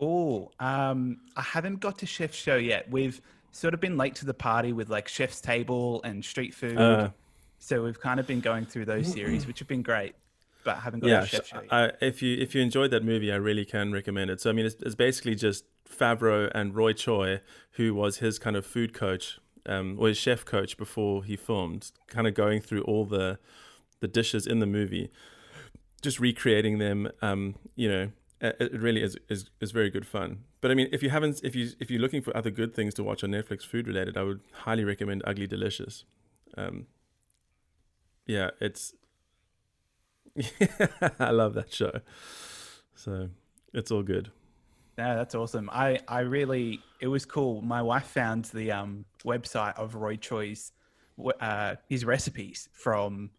Oh, 0.00 0.50
um, 0.58 1.18
I 1.36 1.42
haven't 1.42 1.80
got 1.80 1.98
to 1.98 2.06
Chef's 2.06 2.36
Show 2.36 2.56
yet. 2.56 2.90
We've 2.90 3.20
sort 3.52 3.74
of 3.74 3.80
been 3.80 3.96
late 3.96 4.14
to 4.16 4.26
the 4.26 4.34
party 4.34 4.72
with 4.72 4.88
like 4.88 5.08
Chef's 5.08 5.40
Table 5.40 6.00
and 6.02 6.24
Street 6.24 6.54
Food. 6.54 6.78
Uh, 6.78 7.10
so 7.58 7.82
we've 7.82 8.00
kind 8.00 8.18
of 8.18 8.26
been 8.26 8.40
going 8.40 8.64
through 8.64 8.86
those 8.86 9.12
series, 9.12 9.46
which 9.46 9.58
have 9.58 9.68
been 9.68 9.82
great, 9.82 10.14
but 10.64 10.78
I 10.78 10.80
haven't 10.80 11.00
got 11.00 11.08
yeah, 11.08 11.20
to 11.20 11.26
Chef's 11.26 11.48
Show 11.48 11.60
yet. 11.60 11.72
I, 11.72 11.92
if 12.00 12.22
you 12.22 12.36
if 12.38 12.54
you 12.54 12.62
enjoyed 12.62 12.90
that 12.92 13.04
movie, 13.04 13.30
I 13.30 13.36
really 13.36 13.66
can 13.66 13.92
recommend 13.92 14.30
it. 14.30 14.40
So 14.40 14.50
I 14.50 14.54
mean, 14.54 14.66
it's, 14.66 14.76
it's 14.80 14.94
basically 14.94 15.34
just 15.34 15.64
Favreau 15.84 16.50
and 16.54 16.74
Roy 16.74 16.94
Choi, 16.94 17.40
who 17.72 17.94
was 17.94 18.18
his 18.18 18.38
kind 18.38 18.56
of 18.56 18.64
food 18.64 18.94
coach, 18.94 19.38
um, 19.66 19.96
or 20.00 20.08
his 20.08 20.16
chef 20.16 20.44
coach 20.46 20.78
before 20.78 21.24
he 21.24 21.36
filmed, 21.36 21.90
kind 22.06 22.26
of 22.26 22.34
going 22.34 22.62
through 22.62 22.82
all 22.82 23.04
the 23.04 23.38
the 24.00 24.08
dishes 24.08 24.46
in 24.46 24.60
the 24.60 24.66
movie, 24.66 25.10
just 26.02 26.20
recreating 26.20 26.78
them. 26.78 27.08
Um, 27.22 27.56
you 27.76 27.90
know, 27.90 28.10
it 28.40 28.72
really 28.72 29.02
is, 29.02 29.16
is 29.28 29.50
is 29.60 29.70
very 29.70 29.90
good 29.90 30.06
fun. 30.06 30.44
But 30.60 30.70
I 30.70 30.74
mean, 30.74 30.88
if 30.92 31.02
you 31.02 31.10
haven't, 31.10 31.40
if 31.42 31.54
you 31.54 31.70
if 31.78 31.90
you're 31.90 32.00
looking 32.00 32.22
for 32.22 32.36
other 32.36 32.50
good 32.50 32.74
things 32.74 32.94
to 32.94 33.04
watch 33.04 33.22
on 33.24 33.30
Netflix, 33.30 33.64
food 33.64 33.86
related, 33.86 34.16
I 34.16 34.22
would 34.22 34.40
highly 34.52 34.84
recommend 34.84 35.22
Ugly 35.26 35.46
Delicious. 35.46 36.04
Um, 36.56 36.86
yeah, 38.26 38.50
it's 38.60 38.94
I 41.20 41.30
love 41.30 41.54
that 41.54 41.72
show. 41.72 42.00
So 42.94 43.28
it's 43.72 43.90
all 43.90 44.02
good. 44.02 44.30
No, 44.98 45.16
that's 45.16 45.34
awesome. 45.34 45.70
I, 45.72 45.98
I 46.08 46.20
really, 46.20 46.80
it 47.00 47.06
was 47.06 47.24
cool. 47.24 47.62
My 47.62 47.80
wife 47.80 48.04
found 48.04 48.46
the 48.46 48.72
um, 48.72 49.04
website 49.24 49.78
of 49.78 49.94
Roy 49.94 50.16
Choi's, 50.16 50.72
uh, 51.40 51.76
his 51.88 52.04
recipes 52.04 52.68
from 52.72 53.30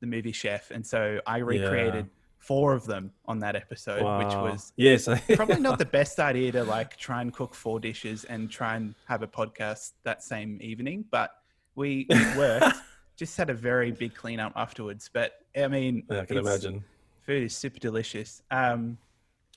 the 0.00 0.06
movie 0.06 0.32
Chef. 0.32 0.70
And 0.70 0.84
so 0.86 1.20
I 1.26 1.38
recreated 1.38 2.06
Yeah. 2.06 2.10
four 2.38 2.74
of 2.74 2.84
them 2.86 3.12
on 3.26 3.38
that 3.40 3.56
episode, 3.56 4.02
which 4.02 4.34
Wow. 4.34 4.44
was 4.44 4.72
yes, 4.76 5.08
probably 5.36 5.60
not 5.60 5.78
the 5.78 5.84
best 5.84 6.18
idea 6.20 6.52
to 6.52 6.64
like 6.64 6.96
try 6.96 7.20
and 7.22 7.32
cook 7.32 7.54
four 7.54 7.80
dishes 7.80 8.24
and 8.24 8.50
try 8.50 8.76
and 8.76 8.94
have 9.06 9.22
a 9.22 9.26
podcast 9.26 9.92
that 10.04 10.22
same 10.22 10.58
evening, 10.60 11.04
but 11.10 11.30
we 11.74 12.06
worked. 12.36 12.76
Just 13.16 13.36
had 13.38 13.48
a 13.48 13.54
very 13.54 13.92
big 13.92 14.14
cleanup 14.14 14.52
afterwards. 14.56 15.08
But 15.12 15.32
I 15.56 15.68
mean, 15.68 16.04
Yeah, 16.10 16.20
I 16.20 16.24
can 16.26 16.36
imagine. 16.38 16.84
Food 17.20 17.44
is 17.44 17.56
super 17.56 17.78
delicious. 17.78 18.42
Um, 18.50 18.98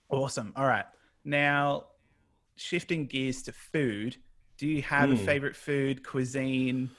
awesome. 0.10 0.54
All 0.56 0.66
right. 0.66 0.86
Now, 1.26 1.88
shifting 2.56 3.06
gears 3.06 3.44
to 3.44 3.52
food, 3.52 4.16
do 4.58 4.66
you 4.66 4.82
have 4.84 5.12
a 5.12 5.16
Hmm. 5.16 5.26
favorite 5.26 5.56
food, 5.58 6.06
cuisine, 6.06 6.92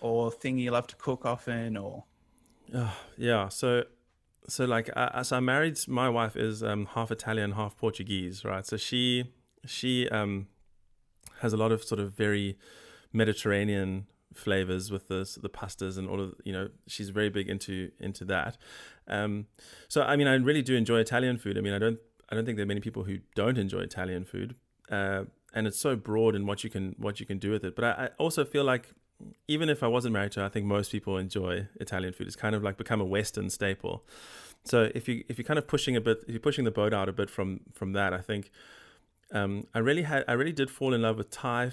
or 0.00 0.30
thing 0.32 0.58
you 0.58 0.72
love 0.72 0.88
to 0.88 0.96
cook 0.96 1.24
often? 1.24 1.76
Or 1.76 2.04
Yeah, 3.16 3.48
so 3.48 3.84
so 4.48 4.64
like 4.64 4.90
uh, 4.96 5.22
so 5.22 5.36
I 5.36 5.40
married 5.40 5.78
my 5.86 6.08
wife 6.08 6.36
is 6.36 6.62
um, 6.62 6.86
half 6.86 7.10
Italian, 7.10 7.52
half 7.52 7.76
Portuguese, 7.76 8.44
right? 8.44 8.66
So 8.66 8.76
she 8.76 9.32
she 9.64 10.08
um 10.08 10.48
has 11.40 11.52
a 11.52 11.56
lot 11.56 11.72
of 11.72 11.84
sort 11.84 12.00
of 12.00 12.12
very 12.12 12.58
Mediterranean 13.12 14.06
flavors 14.34 14.90
with 14.90 15.08
the 15.08 15.38
the 15.40 15.50
pastas 15.50 15.98
and 15.98 16.08
all 16.08 16.20
of 16.20 16.34
you 16.44 16.52
know 16.52 16.68
she's 16.86 17.10
very 17.10 17.28
big 17.28 17.48
into 17.48 17.90
into 18.00 18.24
that. 18.24 18.56
Um, 19.06 19.46
so 19.88 20.02
I 20.02 20.16
mean 20.16 20.26
I 20.26 20.34
really 20.34 20.62
do 20.62 20.74
enjoy 20.74 20.98
Italian 20.98 21.38
food. 21.38 21.58
I 21.58 21.60
mean 21.60 21.74
I 21.74 21.78
don't 21.78 21.98
I 22.30 22.34
don't 22.34 22.44
think 22.44 22.56
there 22.56 22.64
are 22.64 22.74
many 22.74 22.80
people 22.80 23.04
who 23.04 23.18
don't 23.34 23.58
enjoy 23.58 23.80
Italian 23.80 24.24
food, 24.24 24.56
uh, 24.90 25.24
and 25.52 25.66
it's 25.66 25.78
so 25.78 25.96
broad 25.96 26.34
in 26.34 26.46
what 26.46 26.64
you 26.64 26.70
can 26.70 26.94
what 26.98 27.20
you 27.20 27.26
can 27.26 27.38
do 27.38 27.50
with 27.50 27.64
it. 27.64 27.76
But 27.76 27.84
I, 27.84 27.90
I 27.90 28.08
also 28.18 28.44
feel 28.44 28.64
like 28.64 28.88
even 29.48 29.68
if 29.68 29.82
I 29.82 29.86
wasn't 29.86 30.12
married 30.12 30.32
to 30.32 30.40
her, 30.40 30.46
I 30.46 30.48
think 30.48 30.66
most 30.66 30.90
people 30.92 31.16
enjoy 31.16 31.68
Italian 31.80 32.12
food. 32.12 32.26
It's 32.26 32.36
kind 32.36 32.54
of 32.54 32.62
like 32.62 32.76
become 32.76 33.00
a 33.00 33.04
Western 33.04 33.50
staple. 33.50 34.04
So 34.64 34.90
if 34.94 35.08
you 35.08 35.24
if 35.28 35.38
you're 35.38 35.44
kind 35.44 35.58
of 35.58 35.66
pushing 35.66 35.96
a 35.96 36.00
bit, 36.00 36.22
if 36.26 36.30
you're 36.30 36.40
pushing 36.40 36.64
the 36.64 36.70
boat 36.70 36.92
out 36.94 37.08
a 37.08 37.12
bit 37.12 37.30
from 37.30 37.60
from 37.72 37.92
that, 37.92 38.12
I 38.12 38.20
think 38.20 38.50
um, 39.32 39.66
I 39.74 39.78
really 39.78 40.02
had 40.02 40.24
I 40.28 40.32
really 40.32 40.52
did 40.52 40.70
fall 40.70 40.94
in 40.94 41.02
love 41.02 41.16
with 41.16 41.30
Thai 41.30 41.72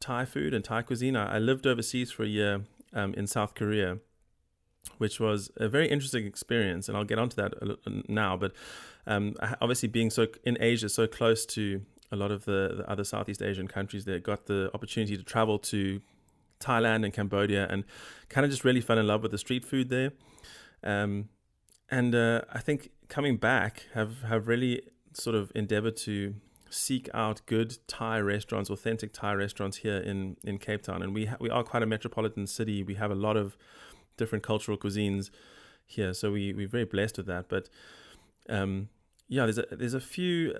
Thai 0.00 0.24
food 0.24 0.54
and 0.54 0.64
Thai 0.64 0.82
cuisine. 0.82 1.16
I, 1.16 1.36
I 1.36 1.38
lived 1.38 1.66
overseas 1.66 2.10
for 2.10 2.22
a 2.22 2.28
year 2.28 2.62
um, 2.92 3.14
in 3.14 3.26
South 3.26 3.54
Korea, 3.54 3.98
which 4.98 5.20
was 5.20 5.50
a 5.56 5.68
very 5.68 5.88
interesting 5.88 6.26
experience, 6.26 6.88
and 6.88 6.96
I'll 6.96 7.04
get 7.04 7.18
onto 7.18 7.36
that 7.36 7.52
now. 8.08 8.36
But 8.36 8.52
um, 9.06 9.34
obviously, 9.60 9.88
being 9.88 10.10
so 10.10 10.26
in 10.44 10.56
Asia, 10.60 10.88
so 10.88 11.06
close 11.06 11.44
to 11.46 11.82
a 12.10 12.16
lot 12.16 12.30
of 12.30 12.44
the, 12.44 12.74
the 12.78 12.90
other 12.90 13.04
Southeast 13.04 13.42
Asian 13.42 13.66
countries, 13.66 14.04
there 14.04 14.18
got 14.18 14.46
the 14.46 14.70
opportunity 14.74 15.16
to 15.16 15.22
travel 15.22 15.58
to 15.58 16.00
Thailand 16.62 17.04
and 17.04 17.12
Cambodia, 17.12 17.66
and 17.68 17.84
kind 18.28 18.44
of 18.44 18.50
just 18.50 18.64
really 18.64 18.80
fell 18.80 18.98
in 18.98 19.06
love 19.06 19.22
with 19.22 19.32
the 19.32 19.38
street 19.38 19.64
food 19.64 19.88
there. 19.88 20.12
Um, 20.82 21.28
and 21.90 22.14
uh, 22.14 22.42
I 22.52 22.60
think 22.60 22.90
coming 23.08 23.36
back, 23.36 23.86
have 23.94 24.22
have 24.22 24.48
really 24.48 24.82
sort 25.12 25.36
of 25.36 25.52
endeavored 25.54 25.96
to 25.98 26.34
seek 26.70 27.08
out 27.12 27.42
good 27.46 27.76
Thai 27.86 28.18
restaurants, 28.20 28.70
authentic 28.70 29.12
Thai 29.12 29.34
restaurants 29.34 29.78
here 29.78 29.98
in 29.98 30.36
in 30.44 30.58
Cape 30.58 30.82
Town, 30.82 31.02
and 31.02 31.14
we 31.14 31.26
ha- 31.26 31.36
we 31.40 31.50
are 31.50 31.62
quite 31.62 31.82
a 31.82 31.86
metropolitan 31.86 32.46
city. 32.46 32.82
We 32.82 32.94
have 32.94 33.10
a 33.10 33.14
lot 33.14 33.36
of 33.36 33.56
different 34.16 34.44
cultural 34.44 34.78
cuisines 34.78 35.30
here, 35.86 36.14
so 36.14 36.32
we 36.32 36.52
we're 36.52 36.68
very 36.68 36.84
blessed 36.84 37.18
with 37.18 37.26
that. 37.26 37.48
But 37.48 37.68
um, 38.48 38.88
yeah, 39.32 39.46
there's 39.46 39.56
a 39.56 39.64
there's 39.70 39.94
a 39.94 40.00
few. 40.00 40.54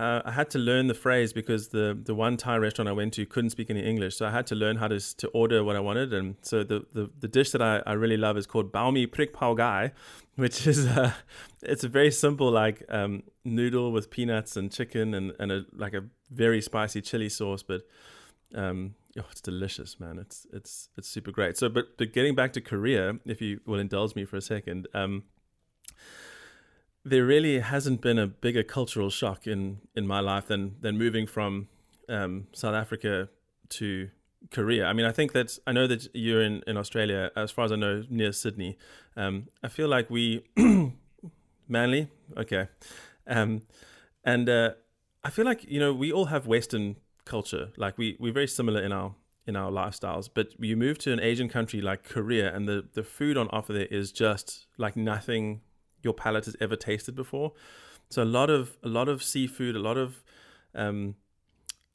Uh, 0.00 0.22
I 0.24 0.32
had 0.32 0.50
to 0.50 0.58
learn 0.58 0.88
the 0.88 0.94
phrase 0.94 1.32
because 1.32 1.68
the 1.68 1.96
the 2.02 2.16
one 2.16 2.36
Thai 2.36 2.56
restaurant 2.56 2.88
I 2.88 2.92
went 2.92 3.12
to 3.14 3.24
couldn't 3.24 3.50
speak 3.50 3.70
any 3.70 3.84
English, 3.84 4.16
so 4.16 4.26
I 4.26 4.32
had 4.32 4.44
to 4.48 4.56
learn 4.56 4.76
how 4.78 4.88
to 4.88 4.98
to 5.18 5.28
order 5.28 5.62
what 5.62 5.76
I 5.76 5.80
wanted. 5.80 6.12
And 6.12 6.34
so 6.42 6.64
the 6.64 6.84
the, 6.92 7.10
the 7.20 7.28
dish 7.28 7.52
that 7.52 7.62
I, 7.62 7.80
I 7.86 7.92
really 7.92 8.16
love 8.16 8.36
is 8.36 8.44
called 8.44 8.72
bao 8.72 8.92
mi 8.92 9.06
prik 9.06 9.32
pao 9.32 9.54
gai, 9.54 9.92
which 10.34 10.66
is 10.66 10.84
uh, 10.84 11.12
it's 11.62 11.84
a 11.84 11.88
very 11.88 12.10
simple 12.10 12.50
like 12.50 12.82
um, 12.88 13.22
noodle 13.44 13.92
with 13.92 14.10
peanuts 14.10 14.56
and 14.56 14.72
chicken 14.72 15.14
and 15.14 15.32
and 15.38 15.52
a 15.52 15.64
like 15.72 15.94
a 15.94 16.02
very 16.28 16.60
spicy 16.60 17.00
chili 17.00 17.28
sauce, 17.28 17.62
but 17.62 17.82
um, 18.52 18.96
oh, 19.16 19.26
it's 19.30 19.40
delicious, 19.40 20.00
man. 20.00 20.18
It's 20.18 20.44
it's 20.52 20.88
it's 20.98 21.08
super 21.08 21.30
great. 21.30 21.56
So, 21.56 21.68
but 21.68 21.96
but 21.96 22.12
getting 22.12 22.34
back 22.34 22.52
to 22.54 22.60
Korea, 22.60 23.14
if 23.26 23.40
you 23.40 23.60
will 23.64 23.78
indulge 23.78 24.16
me 24.16 24.24
for 24.24 24.36
a 24.36 24.42
second, 24.42 24.88
um, 24.92 25.22
there 27.08 27.24
really 27.24 27.60
hasn't 27.60 28.00
been 28.00 28.18
a 28.18 28.26
bigger 28.26 28.62
cultural 28.62 29.10
shock 29.10 29.46
in 29.46 29.78
in 29.94 30.06
my 30.06 30.20
life 30.20 30.46
than 30.46 30.76
than 30.80 30.98
moving 30.98 31.26
from 31.26 31.68
um, 32.08 32.46
South 32.52 32.74
Africa 32.74 33.28
to 33.70 34.10
Korea. 34.50 34.86
I 34.86 34.92
mean, 34.92 35.06
I 35.06 35.12
think 35.12 35.32
that 35.32 35.58
I 35.66 35.72
know 35.72 35.86
that 35.86 36.08
you're 36.14 36.42
in 36.42 36.62
in 36.66 36.76
Australia, 36.76 37.30
as 37.36 37.50
far 37.50 37.64
as 37.64 37.72
I 37.72 37.76
know, 37.76 38.04
near 38.08 38.32
Sydney. 38.32 38.78
Um, 39.16 39.48
I 39.62 39.68
feel 39.68 39.88
like 39.88 40.10
we 40.10 40.44
Manly, 41.68 42.08
okay, 42.36 42.68
um, 43.26 43.62
and 44.24 44.48
uh, 44.48 44.70
I 45.22 45.30
feel 45.30 45.44
like 45.44 45.64
you 45.64 45.78
know 45.78 45.92
we 45.92 46.10
all 46.10 46.26
have 46.26 46.46
Western 46.46 46.96
culture. 47.24 47.72
Like 47.76 47.98
we 47.98 48.16
we're 48.18 48.32
very 48.32 48.48
similar 48.48 48.82
in 48.82 48.92
our 48.92 49.14
in 49.46 49.54
our 49.54 49.70
lifestyles. 49.70 50.28
But 50.32 50.48
you 50.58 50.76
move 50.76 50.98
to 51.00 51.12
an 51.12 51.20
Asian 51.20 51.48
country 51.48 51.82
like 51.82 52.04
Korea, 52.04 52.54
and 52.54 52.66
the 52.66 52.86
the 52.94 53.02
food 53.02 53.36
on 53.36 53.48
offer 53.48 53.74
there 53.74 53.86
is 53.90 54.12
just 54.12 54.66
like 54.78 54.96
nothing 54.96 55.60
your 56.02 56.14
palate 56.14 56.46
has 56.46 56.56
ever 56.60 56.76
tasted 56.76 57.14
before. 57.14 57.52
So 58.10 58.22
a 58.22 58.24
lot 58.24 58.50
of 58.50 58.76
a 58.82 58.88
lot 58.88 59.08
of 59.08 59.22
seafood, 59.22 59.76
a 59.76 59.80
lot 59.80 59.96
of 59.96 60.22
um, 60.74 61.16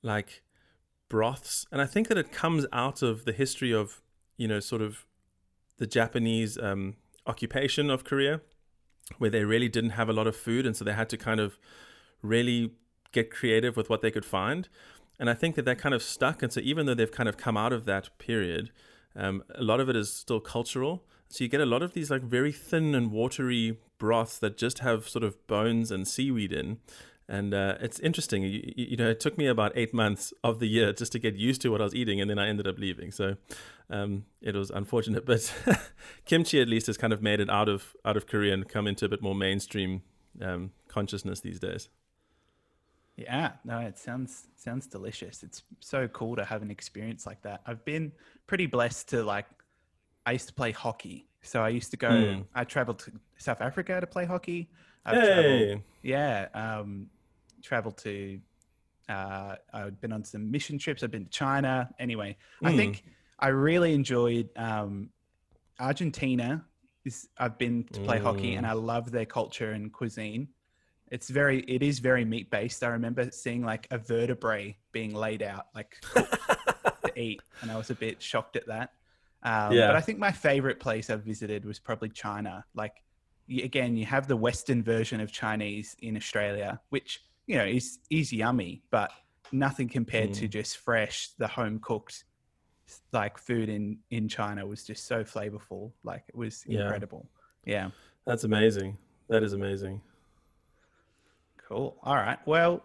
like 0.02 0.44
broths, 1.10 1.66
and 1.72 1.82
I 1.82 1.86
think 1.86 2.08
that 2.08 2.18
it 2.18 2.32
comes 2.32 2.66
out 2.72 3.02
of 3.02 3.26
the 3.26 3.34
history 3.34 3.74
of 3.74 4.02
you 4.38 4.48
know 4.48 4.60
sort 4.60 4.82
of 4.82 5.06
the 5.78 5.88
Japanese 5.88 6.58
um, 6.58 6.96
occupation 7.26 7.90
of 7.90 8.04
Korea, 8.04 8.42
where 9.18 9.30
they 9.30 9.44
really 9.44 9.70
didn't 9.70 9.92
have 9.92 10.10
a 10.10 10.14
lot 10.14 10.28
of 10.28 10.36
food, 10.36 10.66
and 10.66 10.76
so 10.76 10.86
they 10.86 10.94
had 10.94 11.10
to 11.10 11.18
kind 11.18 11.40
of 11.40 11.58
really 12.22 12.72
get 13.12 13.32
creative 13.32 13.78
with 13.78 13.90
what 13.90 14.02
they 14.02 14.12
could 14.12 14.26
find. 14.26 14.70
And 15.20 15.30
I 15.30 15.34
think 15.34 15.56
that 15.56 15.66
that 15.66 15.78
kind 15.78 15.94
of 15.94 16.02
stuck. 16.02 16.42
And 16.42 16.52
so 16.52 16.60
even 16.62 16.86
though 16.86 16.96
they've 16.96 17.12
kind 17.12 17.30
of 17.30 17.38
come 17.38 17.56
out 17.56 17.72
of 17.72 17.86
that 17.86 18.18
period, 18.18 18.72
um, 19.16 19.44
a 19.54 19.64
lot 19.64 19.80
of 19.80 19.90
it 19.90 19.96
is 19.96 20.12
still 20.12 20.40
cultural. 20.40 21.06
So 21.34 21.44
you 21.44 21.50
get 21.50 21.62
a 21.62 21.66
lot 21.66 21.82
of 21.82 21.94
these 21.94 22.12
like 22.12 22.22
very 22.22 22.52
thin 22.52 22.94
and 22.94 23.12
watery 23.12 23.80
broths 23.98 24.38
that 24.38 24.56
just 24.56 24.80
have 24.80 25.10
sort 25.10 25.24
of 25.24 25.48
bones 25.48 25.90
and 25.90 26.08
seaweed 26.08 26.54
in. 26.54 26.78
And 27.28 27.56
uh, 27.56 27.78
it's 27.82 28.00
interesting. 28.02 28.44
You, 28.44 28.72
you 28.76 28.98
know, 28.98 29.10
it 29.10 29.20
took 29.20 29.36
me 29.36 29.48
about 29.48 29.72
eight 29.74 29.96
months 29.96 30.32
of 30.44 30.60
the 30.60 30.68
year 30.68 30.94
just 30.94 31.12
to 31.14 31.18
get 31.18 31.34
used 31.34 31.60
to 31.62 31.70
what 31.70 31.82
I 31.82 31.86
was 31.86 31.96
eating, 31.96 32.22
and 32.22 32.30
then 32.30 32.38
I 32.38 32.48
ended 32.48 32.68
up 32.68 32.78
leaving. 32.78 33.10
So 33.10 33.38
um, 33.90 34.26
it 34.44 34.54
was 34.54 34.70
unfortunate, 34.70 35.26
but 35.34 35.52
kimchi 36.26 36.62
at 36.62 36.68
least 36.68 36.86
has 36.86 36.98
kind 36.98 37.12
of 37.12 37.24
made 37.24 37.40
it 37.40 37.50
out 37.50 37.68
of 37.68 37.96
out 38.06 38.16
of 38.16 38.28
Korea 38.28 38.54
and 38.54 38.70
come 38.70 38.86
into 38.86 39.06
a 39.06 39.10
bit 39.10 39.24
more 39.24 39.34
mainstream 39.34 40.04
um, 40.40 40.70
consciousness 40.88 41.40
these 41.40 41.60
days. 41.60 41.90
Yeah, 43.18 43.54
no, 43.66 43.80
it 43.80 43.98
sounds 43.98 44.50
sounds 44.56 44.86
delicious. 44.86 45.42
It's 45.42 45.64
so 45.80 46.08
cool 46.10 46.36
to 46.36 46.46
have 46.46 46.62
an 46.62 46.70
experience 46.70 47.26
like 47.26 47.42
that. 47.42 47.62
I've 47.66 47.84
been 47.86 48.12
pretty 48.46 48.68
blessed 48.68 49.10
to 49.10 49.24
like 49.24 49.48
I 50.26 50.32
used 50.34 50.48
to 50.48 50.54
play 50.54 50.72
hockey. 50.72 51.28
So 51.42 51.62
I 51.62 51.70
used 51.70 51.92
to 51.92 51.98
go 51.98 52.10
Mm. 52.10 52.46
I 52.56 52.64
traveled 52.64 53.00
to 53.00 53.12
South 53.38 53.62
Africa 53.62 54.00
to 54.00 54.08
play 54.08 54.26
hockey. 54.26 54.70
I've 55.06 55.18
Hey, 55.18 55.28
traveled 55.34 55.84
yeah, 56.02 56.48
um 56.54 57.08
traveled 57.62 57.98
to 58.00 58.40
uh 59.10 59.56
I've 59.74 60.00
been 60.00 60.14
on 60.14 60.24
some 60.24 60.50
mission 60.50 60.78
trips. 60.78 61.04
I've 61.04 61.12
been 61.12 61.26
to 61.26 61.30
China. 61.32 61.90
Anyway, 62.00 62.38
I 62.64 62.72
Mm. 62.72 62.76
think 62.78 63.04
I 63.40 63.50
really 63.50 63.94
enjoyed 63.94 64.50
um 64.56 65.10
Argentina. 65.80 66.66
Is 67.06 67.28
I've 67.38 67.58
been 67.58 67.84
to 67.92 68.00
play 68.02 68.18
hockey 68.20 68.52
Mm. 68.54 68.58
and 68.60 68.68
I 68.68 68.74
love 68.74 69.12
their 69.12 69.26
culture 69.26 69.72
and 69.72 69.92
cuisine 69.92 70.48
it's 71.12 71.30
very 71.30 71.60
it 71.68 71.84
is 71.84 72.00
very 72.00 72.24
meat 72.24 72.50
based 72.50 72.82
i 72.82 72.88
remember 72.88 73.30
seeing 73.30 73.62
like 73.62 73.86
a 73.92 73.98
vertebrae 73.98 74.76
being 74.94 75.14
laid 75.14 75.44
out 75.44 75.66
like 75.76 75.98
to 76.16 77.20
eat 77.20 77.42
and 77.62 77.70
i 77.70 77.76
was 77.76 77.90
a 77.90 77.96
bit 77.96 78.22
shocked 78.22 78.56
at 78.56 78.66
that 78.68 78.92
um, 79.44 79.74
Yeah. 79.74 79.88
but 79.88 79.96
i 79.96 80.02
think 80.02 80.20
my 80.20 80.32
favorite 80.32 80.80
place 80.80 81.10
i've 81.10 81.24
visited 81.24 81.66
was 81.66 81.80
probably 81.80 82.10
china 82.10 82.66
like 82.74 82.94
again 83.62 83.96
you 83.98 84.06
have 84.06 84.28
the 84.28 84.38
western 84.38 84.82
version 84.84 85.20
of 85.20 85.32
chinese 85.32 85.96
in 86.00 86.16
australia 86.16 86.80
which 86.90 87.22
you 87.46 87.58
know 87.58 87.66
is 87.66 88.00
is 88.10 88.32
yummy 88.32 88.84
but 88.90 89.12
nothing 89.52 89.88
compared 89.90 90.34
to 90.34 90.46
Mm. 90.48 90.52
just 90.52 90.78
fresh 90.78 91.30
the 91.38 91.48
home 91.48 91.80
cooked 91.80 92.24
like 93.12 93.38
food 93.38 93.70
in 93.70 94.00
in 94.12 94.28
china 94.28 94.66
was 94.66 94.84
just 94.84 95.06
so 95.08 95.24
flavorful 95.24 95.92
like 96.04 96.24
it 96.28 96.36
was 96.36 96.64
Yeah. 96.68 96.82
incredible 96.82 97.30
yeah 97.66 97.90
that's 98.26 98.46
amazing. 98.46 98.98
That 99.28 99.44
is 99.44 99.52
amazing. 99.52 100.02
Cool. 101.68 101.98
All 102.04 102.16
right. 102.16 102.40
Well, 102.46 102.84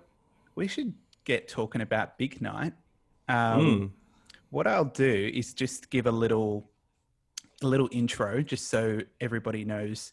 we 0.55 0.67
should 0.67 0.95
get 1.25 1.47
talking 1.49 1.81
about 1.81 2.19
Big 2.19 2.41
Night. 2.41 2.73
Um, 3.29 3.61
Mm. 3.61 3.91
What 4.51 4.67
I'll 4.67 4.85
do 4.85 5.31
is 5.35 5.53
just 5.53 5.91
give 5.91 6.07
a 6.07 6.13
little, 6.13 6.71
a 7.63 7.67
little 7.67 7.89
intro, 7.93 8.43
just 8.43 8.69
so 8.69 9.01
everybody 9.21 9.65
knows 9.65 10.13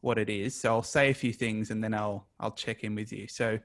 what 0.00 0.18
it 0.18 0.28
is. 0.28 0.54
So 0.54 0.70
I'll 0.70 0.82
say 0.82 1.10
a 1.10 1.14
few 1.14 1.32
things, 1.32 1.70
and 1.70 1.82
then 1.82 1.94
I'll 1.94 2.26
I'll 2.38 2.52
check 2.52 2.84
in 2.84 2.94
with 2.94 3.12
you. 3.12 3.26
So, 3.28 3.58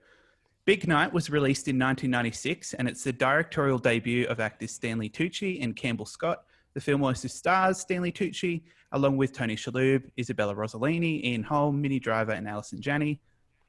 Big 0.66 0.88
Night 0.88 1.14
was 1.14 1.30
released 1.30 1.68
in 1.68 1.76
1996, 1.76 2.74
and 2.74 2.88
it's 2.88 3.04
the 3.04 3.14
directorial 3.14 3.78
debut 3.78 4.26
of 4.28 4.40
actors 4.40 4.72
Stanley 4.72 5.10
Tucci 5.10 5.64
and 5.64 5.76
Campbell 5.76 6.08
Scott. 6.08 6.44
The 6.74 6.82
film 6.82 7.04
also 7.04 7.28
stars 7.28 7.80
Stanley 7.80 8.12
Tucci, 8.12 8.64
along 8.92 9.18
with 9.18 9.32
Tony 9.32 9.56
Shalhoub, 9.56 10.04
Isabella 10.18 10.56
Rossellini, 10.56 11.24
Ian 11.24 11.44
Holm, 11.44 11.80
Minnie 11.80 12.00
Driver, 12.00 12.32
and 12.32 12.48
Allison 12.48 12.82
Janney. 12.82 13.22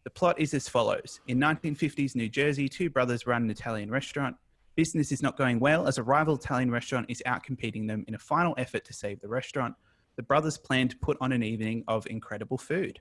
The 0.04 0.10
plot 0.10 0.40
is 0.40 0.54
as 0.54 0.68
follows. 0.68 1.20
In 1.26 1.38
1950s 1.38 2.14
New 2.14 2.28
Jersey, 2.28 2.68
two 2.68 2.88
brothers 2.88 3.26
run 3.26 3.42
an 3.42 3.50
Italian 3.50 3.90
restaurant. 3.90 4.36
Business 4.76 5.10
is 5.10 5.22
not 5.22 5.38
going 5.38 5.58
well 5.58 5.88
as 5.88 5.96
a 5.96 6.02
rival 6.02 6.36
Italian 6.36 6.70
restaurant 6.70 7.06
is 7.08 7.22
outcompeting 7.26 7.88
them 7.88 8.04
in 8.08 8.14
a 8.14 8.18
final 8.18 8.54
effort 8.58 8.84
to 8.84 8.92
save 8.92 9.20
the 9.20 9.28
restaurant. 9.28 9.74
The 10.16 10.22
brothers 10.22 10.58
plan 10.58 10.88
to 10.88 10.96
put 10.98 11.16
on 11.20 11.32
an 11.32 11.42
evening 11.42 11.82
of 11.88 12.06
incredible 12.08 12.58
food. 12.58 13.00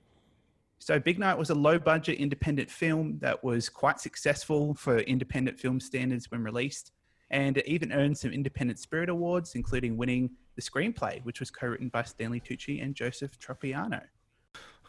So, 0.79 0.99
Big 0.99 1.19
Night 1.19 1.37
was 1.37 1.49
a 1.49 1.55
low 1.55 1.77
budget 1.77 2.17
independent 2.17 2.69
film 2.71 3.17
that 3.19 3.43
was 3.43 3.69
quite 3.69 3.99
successful 3.99 4.73
for 4.75 4.99
independent 4.99 5.59
film 5.59 5.79
standards 5.79 6.31
when 6.31 6.43
released. 6.43 6.91
And 7.29 7.57
it 7.57 7.67
even 7.67 7.91
earned 7.91 8.17
some 8.17 8.31
Independent 8.31 8.79
Spirit 8.79 9.09
Awards, 9.09 9.55
including 9.55 9.97
winning 9.97 10.29
the 10.55 10.61
screenplay, 10.61 11.23
which 11.23 11.39
was 11.39 11.51
co 11.51 11.67
written 11.67 11.89
by 11.89 12.03
Stanley 12.03 12.39
Tucci 12.39 12.83
and 12.83 12.95
Joseph 12.95 13.37
Tropiano. 13.39 14.01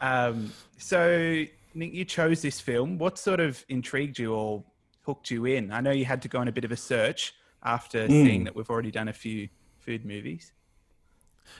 Um, 0.01 0.53
so, 0.77 1.43
Nick, 1.73 1.93
you 1.93 2.05
chose 2.05 2.41
this 2.41 2.61
film. 2.61 2.97
What 2.97 3.17
sort 3.17 3.39
of 3.39 3.65
intrigued 3.69 4.19
you 4.19 4.33
or 4.33 4.63
hooked 5.07 5.31
you 5.31 5.45
in? 5.45 5.71
I 5.71 5.81
know 5.81 5.91
you 5.91 6.05
had 6.05 6.21
to 6.21 6.27
go 6.27 6.37
on 6.37 6.47
a 6.47 6.51
bit 6.51 6.65
of 6.65 6.71
a 6.71 6.77
search 6.77 7.33
after 7.63 8.07
mm. 8.07 8.09
seeing 8.09 8.43
that 8.43 8.55
we've 8.55 8.69
already 8.69 8.91
done 8.91 9.07
a 9.07 9.13
few 9.13 9.49
food 9.79 10.05
movies. 10.05 10.51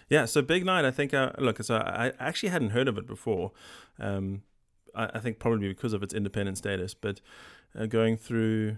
Yeah, 0.10 0.26
so 0.26 0.42
Big 0.42 0.66
Night, 0.66 0.84
I 0.86 0.92
think, 0.92 1.14
uh, 1.14 1.32
look, 1.40 1.64
so 1.64 1.78
I 1.78 2.12
actually 2.20 2.50
hadn't 2.50 2.72
heard 2.72 2.90
of 2.90 2.98
it 2.98 3.08
before. 3.08 3.54
Um, 4.00 4.44
I, 4.94 5.12
I, 5.16 5.20
think 5.20 5.40
probably 5.40 5.70
because 5.70 5.94
of 5.94 6.04
its 6.04 6.14
independent 6.14 6.58
status, 6.58 6.94
but 6.94 7.22
uh, 7.74 7.86
going 7.86 8.18
through 8.18 8.78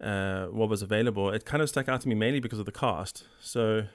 uh, 0.00 0.46
what 0.46 0.68
was 0.68 0.80
available, 0.80 1.30
it 1.30 1.44
kind 1.44 1.60
of 1.60 1.68
stuck 1.68 1.88
out 1.88 2.00
to 2.02 2.08
me 2.08 2.14
mainly 2.14 2.38
because 2.38 2.60
of 2.60 2.66
the 2.66 2.72
cast. 2.72 3.24
So 3.40 3.86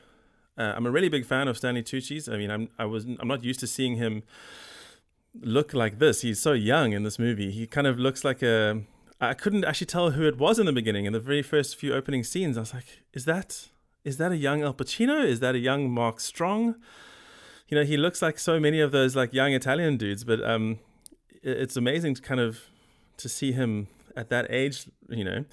uh, 0.57 0.73
I'm 0.75 0.85
a 0.85 0.91
really 0.91 1.09
big 1.09 1.25
fan 1.25 1.47
of 1.47 1.57
Stanley 1.57 1.81
Tucci's. 1.81 2.27
I 2.27 2.35
mean, 2.37 2.51
I'm 2.51 2.69
I 2.77 2.85
was 2.85 3.05
I'm 3.05 3.27
not 3.27 3.43
used 3.43 3.61
to 3.61 3.67
seeing 3.67 3.95
him 3.95 4.23
look 5.41 5.73
like 5.73 5.99
this. 5.99 6.21
He's 6.21 6.41
so 6.41 6.51
young 6.51 6.91
in 6.91 7.03
this 7.03 7.17
movie. 7.17 7.51
He 7.51 7.67
kind 7.67 7.87
of 7.87 7.97
looks 7.97 8.23
like 8.25 8.43
a. 8.43 8.81
I 9.29 9.33
couldn't 9.33 9.65
actually 9.65 9.87
tell 9.87 10.11
who 10.11 10.27
it 10.27 10.37
was 10.37 10.59
in 10.59 10.65
the 10.65 10.73
beginning. 10.73 11.05
In 11.05 11.13
the 11.13 11.19
very 11.19 11.41
first 11.41 11.75
few 11.75 11.93
opening 11.93 12.23
scenes, 12.23 12.57
I 12.57 12.61
was 12.61 12.73
like, 12.73 13.03
"Is 13.13 13.25
that 13.25 13.69
is 14.03 14.17
that 14.17 14.31
a 14.31 14.37
young 14.37 14.63
Al 14.63 14.73
Pacino? 14.73 15.25
Is 15.25 15.39
that 15.39 15.55
a 15.55 15.59
young 15.59 15.89
Mark 15.89 16.19
Strong?" 16.19 16.75
You 17.69 17.77
know, 17.77 17.83
he 17.83 17.97
looks 17.97 18.21
like 18.21 18.37
so 18.37 18.59
many 18.59 18.79
of 18.79 18.91
those 18.91 19.15
like 19.15 19.33
young 19.33 19.53
Italian 19.53 19.97
dudes. 19.97 20.23
But 20.23 20.43
um, 20.43 20.79
it's 21.41 21.75
amazing 21.75 22.15
to 22.15 22.21
kind 22.21 22.39
of 22.39 22.61
to 23.17 23.29
see 23.29 23.51
him 23.51 23.87
at 24.15 24.29
that 24.29 24.47
age. 24.49 24.87
You 25.09 25.23
know. 25.23 25.45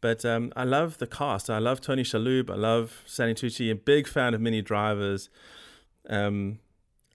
But 0.00 0.24
um, 0.24 0.52
I 0.54 0.64
love 0.64 0.98
the 0.98 1.06
cast. 1.06 1.50
I 1.50 1.58
love 1.58 1.80
Tony 1.80 2.04
Shalhoub. 2.04 2.50
I 2.50 2.54
love 2.54 3.02
Stanley 3.04 3.34
Tucci. 3.34 3.70
A 3.70 3.74
big 3.74 4.06
fan 4.06 4.32
of 4.32 4.40
Minnie 4.40 4.62
Drivers. 4.62 5.28
Um, 6.08 6.60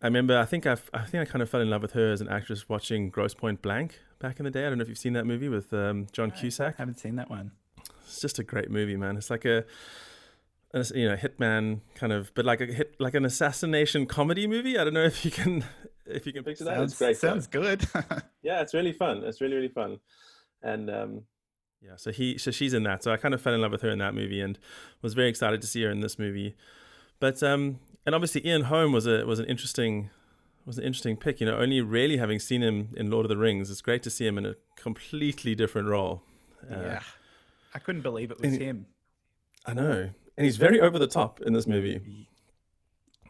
I 0.02 0.08
remember. 0.08 0.38
I 0.38 0.46
think 0.46 0.66
I. 0.66 0.78
I 0.94 1.06
think 1.06 1.28
I 1.28 1.32
kind 1.32 1.42
of 1.42 1.50
fell 1.50 1.62
in 1.62 1.70
love 1.70 1.82
with 1.82 1.94
her 1.94 2.12
as 2.12 2.22
an 2.22 2.28
actress 2.28 2.68
watching 2.68 3.10
Grosse 3.10 3.34
Pointe 3.34 3.62
Blank 3.62 4.00
back 4.24 4.40
in 4.40 4.46
the 4.46 4.52
day. 4.52 4.66
I 4.66 4.70
don't 4.70 4.78
know 4.78 4.84
if 4.84 4.88
you've 4.88 4.98
seen 4.98 5.14
that 5.14 5.26
movie 5.26 5.50
with 5.50 5.74
um, 5.74 6.08
John 6.14 6.32
Cusack. 6.32 6.76
I 6.78 6.82
haven't 6.82 6.98
seen 6.98 7.18
that 7.18 7.30
one. 7.30 7.52
It's 8.06 8.22
just 8.22 8.40
a 8.40 8.44
great 8.44 8.72
movie, 8.72 8.96
man. 8.96 9.18
It's 9.18 9.30
like 9.30 9.44
a, 9.44 9.66
a 10.74 10.86
you 10.96 11.10
know 11.10 11.18
hitman 11.18 11.82
kind 11.94 12.14
of, 12.14 12.34
but 12.34 12.46
like 12.46 12.62
a 12.62 12.66
hit 12.66 12.96
like 13.00 13.16
an 13.16 13.26
assassination 13.26 14.06
comedy 14.06 14.48
movie. 14.48 14.80
I 14.80 14.86
don't 14.86 14.94
know 14.94 15.04
if 15.04 15.26
you 15.26 15.30
can 15.30 15.66
if 16.06 16.26
you 16.26 16.32
can 16.32 16.44
picture 16.44 16.64
that. 16.64 16.78
Sounds, 16.78 16.92
it's 16.94 17.00
great. 17.00 17.18
Sounds 17.18 17.48
good. 17.48 17.86
yeah, 18.42 18.62
it's 18.62 18.74
really 18.74 18.94
fun. 18.94 19.24
It's 19.26 19.42
really 19.42 19.56
really 19.56 19.68
fun, 19.68 20.00
and 20.64 20.90
um, 20.90 21.22
yeah. 21.82 21.98
So 21.98 22.14
he 22.14 22.38
so 22.38 22.50
she's 22.50 22.74
in 22.74 22.84
that. 22.84 23.04
So 23.04 23.12
I 23.12 23.18
kind 23.18 23.34
of 23.34 23.42
fell 23.42 23.54
in 23.54 23.62
love 23.62 23.74
with 23.74 23.82
her 23.82 23.90
in 23.90 24.00
that 24.00 24.16
movie 24.16 24.40
and 24.40 24.58
was 25.02 25.16
very 25.16 25.28
excited 25.28 25.60
to 25.62 25.68
see 25.68 25.84
her 25.84 25.92
in 25.92 26.00
this 26.00 26.18
movie. 26.18 26.56
But 27.20 27.44
um, 27.44 27.80
and 28.06 28.16
obviously 28.16 28.48
Ian 28.48 28.64
Holm 28.64 28.94
was 28.94 29.06
a 29.06 29.26
was 29.26 29.40
an 29.40 29.46
interesting 29.48 30.12
was 30.66 30.78
an 30.78 30.84
interesting 30.84 31.18
pick. 31.18 31.40
You 31.40 31.48
know, 31.48 31.58
only 31.58 31.82
really 31.82 32.18
having 32.18 32.40
seen 32.40 32.62
him 32.62 32.90
in 32.96 33.10
Lord 33.10 33.26
of 33.26 33.30
the 33.30 33.38
Rings, 33.38 33.70
it's 33.70 33.82
great 33.82 34.04
to 34.04 34.10
see 34.10 34.26
him 34.26 34.38
in 34.38 34.46
a 34.46 34.56
completely 34.76 35.56
different 35.56 35.88
role. 35.88 36.24
Uh, 36.70 36.80
yeah, 36.82 37.00
I 37.74 37.80
couldn't 37.80 38.02
believe 38.02 38.32
it 38.32 38.40
was 38.40 38.56
him. 38.56 38.86
I 39.66 39.74
know, 39.74 40.10
and 40.38 40.46
he's 40.46 40.58
very 40.58 40.80
over 40.80 41.00
the 41.00 41.08
top 41.08 41.42
in 41.42 41.54
this 41.54 41.68
movie. 41.68 42.28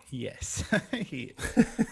Yes, 0.10 0.64
he 0.92 1.34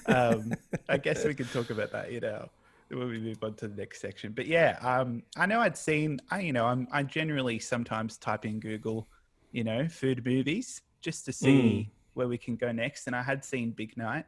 um, 0.05 0.53
I 0.89 0.97
guess 0.97 1.25
we 1.25 1.33
can 1.33 1.47
talk 1.47 1.69
about 1.69 1.91
that. 1.91 2.11
You 2.11 2.19
know, 2.19 2.49
when 2.89 3.07
we 3.07 3.19
move 3.19 3.43
on 3.43 3.55
to 3.55 3.67
the 3.67 3.75
next 3.75 4.01
section. 4.01 4.33
But 4.33 4.47
yeah, 4.47 4.77
um, 4.81 5.23
I 5.37 5.45
know 5.45 5.59
I'd 5.59 5.77
seen. 5.77 6.19
I 6.29 6.41
you 6.41 6.53
know, 6.53 6.65
I'm 6.65 6.87
I 6.91 7.03
generally 7.03 7.59
sometimes 7.59 8.17
type 8.17 8.45
in 8.45 8.59
Google, 8.59 9.07
you 9.51 9.63
know, 9.63 9.87
food 9.87 10.25
movies 10.25 10.81
just 11.01 11.25
to 11.25 11.33
see. 11.33 11.87
Mm 11.87 11.91
where 12.13 12.27
we 12.27 12.37
can 12.37 12.55
go 12.55 12.71
next. 12.71 13.07
And 13.07 13.15
I 13.15 13.21
had 13.21 13.43
seen 13.43 13.71
Big 13.71 13.95
Night, 13.97 14.25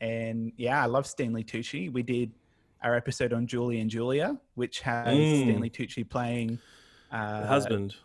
and 0.00 0.52
yeah, 0.56 0.82
I 0.82 0.86
love 0.86 1.06
Stanley 1.06 1.44
Tucci. 1.44 1.92
We 1.92 2.02
did 2.02 2.32
our 2.82 2.94
episode 2.94 3.32
on 3.32 3.46
Julie 3.46 3.80
and 3.80 3.90
Julia, 3.90 4.38
which 4.54 4.80
has 4.80 5.16
mm. 5.16 5.42
Stanley 5.42 5.70
Tucci 5.70 6.08
playing 6.08 6.58
uh, 7.10 7.40
the 7.40 7.46
husband. 7.46 7.96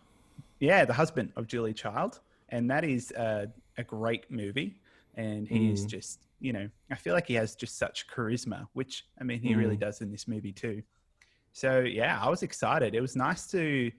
Yeah, 0.60 0.86
the 0.86 0.94
husband 0.94 1.32
of 1.36 1.48
Julie 1.48 1.74
Child, 1.74 2.20
and 2.50 2.70
that 2.72 2.84
is 2.84 3.12
a, 3.12 3.48
a 3.78 3.84
great 3.84 4.30
movie. 4.32 4.80
And 5.16 5.48
he's 5.48 5.86
mm. 5.86 5.90
just, 5.90 6.22
you 6.40 6.54
know, 6.54 6.68
I 6.90 6.96
feel 6.96 7.14
like 7.14 7.28
he 7.28 7.36
has 7.36 7.56
just 7.56 7.78
such 7.78 8.08
charisma, 8.08 8.68
which 8.74 9.06
I 9.20 9.24
mean, 9.24 9.40
he 9.40 9.54
mm. 9.54 9.58
really 9.58 9.78
does 9.78 10.02
in 10.02 10.12
this 10.12 10.28
movie 10.28 10.52
too. 10.52 10.82
So 11.52 11.82
yeah, 11.82 12.20
I 12.20 12.30
was 12.30 12.42
excited. 12.42 12.96
It 12.96 13.02
was 13.02 13.16
nice 13.16 13.46
to 13.52 13.92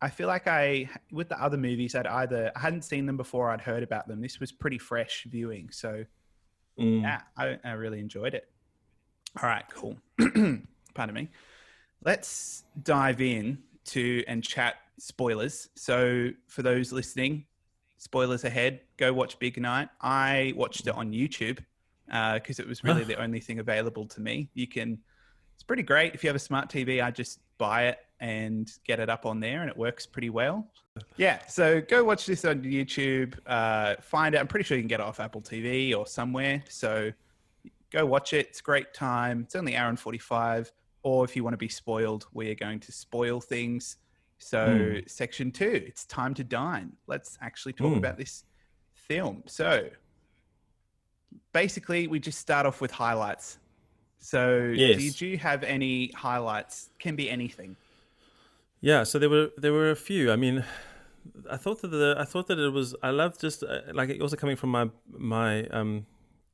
I 0.00 0.10
feel 0.10 0.28
like 0.28 0.46
I, 0.46 0.90
with 1.10 1.28
the 1.28 1.42
other 1.42 1.56
movies, 1.56 1.94
I'd 1.94 2.06
either 2.06 2.52
I 2.54 2.60
hadn't 2.60 2.82
seen 2.82 3.06
them 3.06 3.16
before, 3.16 3.50
I'd 3.50 3.62
heard 3.62 3.82
about 3.82 4.06
them. 4.06 4.20
This 4.20 4.40
was 4.40 4.52
pretty 4.52 4.78
fresh 4.78 5.26
viewing, 5.28 5.70
so 5.70 6.04
mm. 6.78 7.02
yeah, 7.02 7.22
I, 7.36 7.58
I 7.64 7.72
really 7.72 8.00
enjoyed 8.00 8.34
it. 8.34 8.48
All 9.40 9.48
right, 9.48 9.64
cool. 9.72 9.96
Pardon 10.94 11.14
me. 11.14 11.28
Let's 12.04 12.64
dive 12.82 13.20
in 13.20 13.58
to 13.86 14.24
and 14.26 14.42
chat 14.42 14.76
spoilers. 14.98 15.68
So 15.74 16.30
for 16.46 16.62
those 16.62 16.92
listening, 16.92 17.44
spoilers 17.98 18.44
ahead. 18.44 18.80
Go 18.96 19.12
watch 19.12 19.38
Big 19.38 19.60
Night. 19.60 19.88
I 20.00 20.52
watched 20.56 20.86
it 20.86 20.94
on 20.94 21.12
YouTube 21.12 21.58
because 22.06 22.60
uh, 22.60 22.62
it 22.62 22.68
was 22.68 22.84
really 22.84 23.04
the 23.04 23.20
only 23.20 23.40
thing 23.40 23.58
available 23.58 24.06
to 24.06 24.20
me. 24.20 24.50
You 24.54 24.66
can. 24.66 24.98
It's 25.54 25.62
pretty 25.62 25.82
great 25.82 26.14
if 26.14 26.22
you 26.22 26.28
have 26.28 26.36
a 26.36 26.40
smart 26.40 26.68
TV. 26.68 27.02
I 27.02 27.10
just 27.10 27.40
buy 27.58 27.88
it 27.88 27.98
and 28.20 28.70
get 28.84 29.00
it 29.00 29.10
up 29.10 29.26
on 29.26 29.40
there, 29.40 29.60
and 29.60 29.70
it 29.70 29.76
works 29.76 30.06
pretty 30.06 30.30
well. 30.30 30.66
Yeah, 31.16 31.44
so 31.46 31.80
go 31.80 32.04
watch 32.04 32.26
this 32.26 32.44
on 32.44 32.62
YouTube. 32.62 33.34
Uh, 33.46 33.96
find 34.00 34.34
it. 34.34 34.38
I'm 34.38 34.46
pretty 34.46 34.64
sure 34.64 34.76
you 34.76 34.82
can 34.82 34.88
get 34.88 35.00
it 35.00 35.06
off 35.06 35.20
Apple 35.20 35.42
TV 35.42 35.94
or 35.96 36.06
somewhere. 36.06 36.62
So 36.68 37.12
go 37.90 38.06
watch 38.06 38.32
it. 38.32 38.48
It's 38.48 38.60
a 38.60 38.62
great 38.62 38.94
time. 38.94 39.42
It's 39.42 39.56
only 39.56 39.76
hour 39.76 39.88
and 39.88 39.98
45. 39.98 40.72
Or 41.02 41.24
if 41.24 41.36
you 41.36 41.44
want 41.44 41.54
to 41.54 41.58
be 41.58 41.68
spoiled, 41.68 42.26
we 42.32 42.50
are 42.50 42.54
going 42.54 42.80
to 42.80 42.92
spoil 42.92 43.40
things. 43.40 43.96
So, 44.38 44.66
mm. 44.66 45.10
section 45.10 45.50
two, 45.50 45.82
it's 45.86 46.04
time 46.04 46.34
to 46.34 46.44
dine. 46.44 46.92
Let's 47.06 47.38
actually 47.40 47.72
talk 47.72 47.94
mm. 47.94 47.98
about 47.98 48.18
this 48.18 48.44
film. 48.92 49.42
So, 49.46 49.88
basically, 51.52 52.06
we 52.06 52.18
just 52.18 52.38
start 52.38 52.66
off 52.66 52.80
with 52.80 52.90
highlights. 52.90 53.58
So, 54.18 54.72
yes. 54.74 54.98
did 55.00 55.20
you 55.20 55.38
have 55.38 55.62
any 55.62 56.08
highlights? 56.08 56.90
Can 56.98 57.16
be 57.16 57.30
anything. 57.30 57.76
Yeah, 58.86 59.02
so 59.02 59.18
there 59.18 59.28
were 59.28 59.50
there 59.56 59.72
were 59.72 59.90
a 59.90 59.96
few. 59.96 60.30
I 60.30 60.36
mean, 60.36 60.64
I 61.50 61.56
thought 61.56 61.82
that 61.82 61.88
the 61.88 62.14
I 62.16 62.24
thought 62.24 62.46
that 62.46 62.60
it 62.60 62.72
was 62.72 62.94
I 63.02 63.10
love 63.10 63.36
just 63.36 63.64
uh, 63.64 63.80
like 63.92 64.16
also 64.20 64.36
coming 64.36 64.54
from 64.54 64.70
my 64.70 64.88
my 65.08 65.64
um 65.78 66.06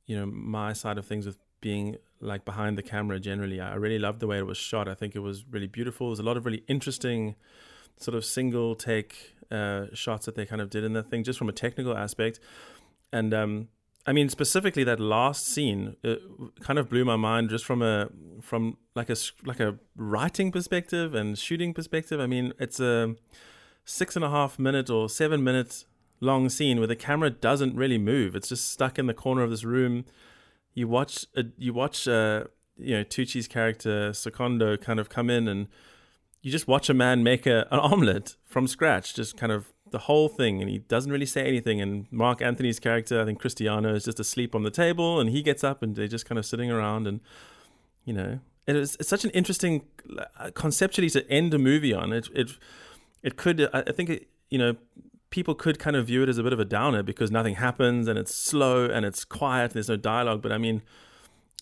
you 0.07 0.15
know 0.17 0.25
my 0.25 0.73
side 0.73 0.97
of 0.97 1.05
things 1.05 1.27
with 1.27 1.37
being 1.61 1.97
like 2.21 2.43
behind 2.43 2.75
the 2.75 2.81
camera 2.81 3.19
generally. 3.19 3.61
I 3.61 3.75
really 3.75 3.99
loved 3.99 4.19
the 4.19 4.25
way 4.25 4.39
it 4.39 4.47
was 4.47 4.57
shot. 4.57 4.87
I 4.87 4.95
think 4.95 5.15
it 5.15 5.19
was 5.19 5.45
really 5.47 5.67
beautiful. 5.67 6.07
There's 6.07 6.17
a 6.17 6.23
lot 6.23 6.35
of 6.35 6.43
really 6.43 6.63
interesting 6.67 7.35
sort 7.97 8.15
of 8.15 8.25
single 8.25 8.73
take 8.73 9.35
uh, 9.51 9.85
shots 9.93 10.25
that 10.25 10.33
they 10.33 10.47
kind 10.47 10.59
of 10.59 10.71
did 10.71 10.83
in 10.83 10.93
that 10.93 11.11
thing, 11.11 11.23
just 11.23 11.37
from 11.37 11.49
a 11.49 11.53
technical 11.65 11.95
aspect. 11.95 12.39
And 13.11 13.31
um, 13.31 13.67
I 14.05 14.11
mean, 14.11 14.27
specifically 14.27 14.83
that 14.83 14.99
last 14.99 15.47
scene 15.47 15.95
kind 16.59 16.77
of 16.77 16.89
blew 16.89 17.05
my 17.05 17.15
mind 17.15 17.49
just 17.49 17.63
from 17.63 17.81
a 17.81 18.09
from 18.41 18.77
like 18.95 19.09
a 19.09 19.15
like 19.45 19.61
a 19.61 19.79
writing 19.95 20.51
perspective 20.51 21.15
and 21.15 21.37
shooting 21.37 21.73
perspective. 21.73 22.19
I 22.19 22.27
mean, 22.27 22.53
it's 22.59 22.79
a 22.79 23.15
six 23.85 24.15
and 24.15 24.25
a 24.25 24.29
half 24.29 24.59
minute 24.59 24.89
or 24.89 25.09
seven 25.09 25.43
minute 25.43 25.85
long 26.19 26.49
scene 26.49 26.79
where 26.79 26.87
the 26.87 26.95
camera 26.95 27.29
doesn't 27.29 27.75
really 27.75 27.97
move. 27.97 28.35
It's 28.35 28.49
just 28.49 28.71
stuck 28.71 28.99
in 28.99 29.07
the 29.07 29.13
corner 29.13 29.41
of 29.41 29.49
this 29.49 29.63
room. 29.63 30.05
You 30.73 30.87
watch 30.87 31.25
a, 31.35 31.45
you 31.57 31.73
watch 31.73 32.07
uh, 32.07 32.45
you 32.77 32.97
know 32.97 33.03
Tucci's 33.03 33.47
character 33.47 34.13
Secondo 34.13 34.75
kind 34.77 34.99
of 34.99 35.09
come 35.09 35.29
in 35.29 35.47
and 35.47 35.67
you 36.41 36.51
just 36.51 36.67
watch 36.67 36.89
a 36.89 36.93
man 36.93 37.23
make 37.23 37.45
a, 37.45 37.67
an 37.71 37.79
omelet 37.79 38.35
from 38.45 38.67
scratch, 38.67 39.15
just 39.15 39.37
kind 39.37 39.51
of 39.51 39.72
the 39.93 39.99
whole 39.99 40.27
thing 40.27 40.59
and 40.59 40.69
he 40.69 40.79
doesn't 40.79 41.11
really 41.11 41.25
say 41.25 41.47
anything 41.47 41.79
and 41.79 42.07
Marc 42.11 42.41
Anthony's 42.41 42.79
character 42.79 43.21
i 43.21 43.25
think 43.25 43.39
cristiano 43.39 43.95
is 43.95 44.03
just 44.03 44.19
asleep 44.19 44.53
on 44.53 44.63
the 44.63 44.71
table 44.71 45.19
and 45.19 45.29
he 45.29 45.41
gets 45.41 45.63
up 45.63 45.81
and 45.81 45.95
they're 45.95 46.07
just 46.07 46.25
kind 46.25 46.37
of 46.37 46.45
sitting 46.45 46.69
around 46.69 47.07
and 47.07 47.21
you 48.03 48.13
know 48.13 48.39
it 48.67 48.75
is 48.75 48.95
it's 48.99 49.09
such 49.09 49.23
an 49.23 49.31
interesting 49.31 49.83
uh, 50.17 50.51
conceptually 50.53 51.09
to 51.09 51.29
end 51.29 51.53
a 51.53 51.59
movie 51.59 51.93
on. 51.93 52.13
It 52.13 52.29
it 52.33 52.57
it 53.21 53.35
could 53.35 53.69
I 53.73 53.91
think 53.91 54.09
it, 54.09 54.27
you 54.49 54.57
know 54.57 54.75
people 55.29 55.55
could 55.55 55.79
kind 55.79 55.95
of 55.95 56.07
view 56.07 56.21
it 56.21 56.29
as 56.29 56.37
a 56.37 56.43
bit 56.43 56.53
of 56.53 56.59
a 56.59 56.65
downer 56.65 57.01
because 57.01 57.31
nothing 57.31 57.55
happens 57.55 58.07
and 58.07 58.19
it's 58.19 58.33
slow 58.33 58.85
and 58.85 59.03
it's 59.03 59.25
quiet 59.25 59.63
and 59.63 59.73
there's 59.73 59.89
no 59.89 59.95
dialogue. 59.95 60.41
But 60.41 60.51
I 60.51 60.59
mean, 60.59 60.83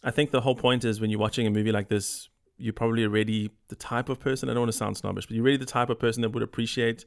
I 0.03 0.11
think 0.11 0.31
the 0.31 0.41
whole 0.41 0.55
point 0.55 0.83
is 0.83 0.99
when 0.99 1.09
you're 1.09 1.19
watching 1.19 1.47
a 1.47 1.49
movie 1.49 1.71
like 1.71 1.87
this, 1.87 2.27
you're 2.57 2.73
probably 2.73 3.05
already 3.05 3.49
the 3.69 3.75
type 3.75 4.09
of 4.09 4.19
person. 4.19 4.49
I 4.49 4.53
don't 4.53 4.61
want 4.61 4.71
to 4.71 4.77
sound 4.77 4.97
snobbish, 4.97 5.25
but 5.25 5.35
you're 5.35 5.43
really 5.43 5.57
the 5.57 5.65
type 5.65 5.89
of 5.89 5.99
person 5.99 6.21
that 6.21 6.31
would 6.31 6.43
appreciate 6.43 7.05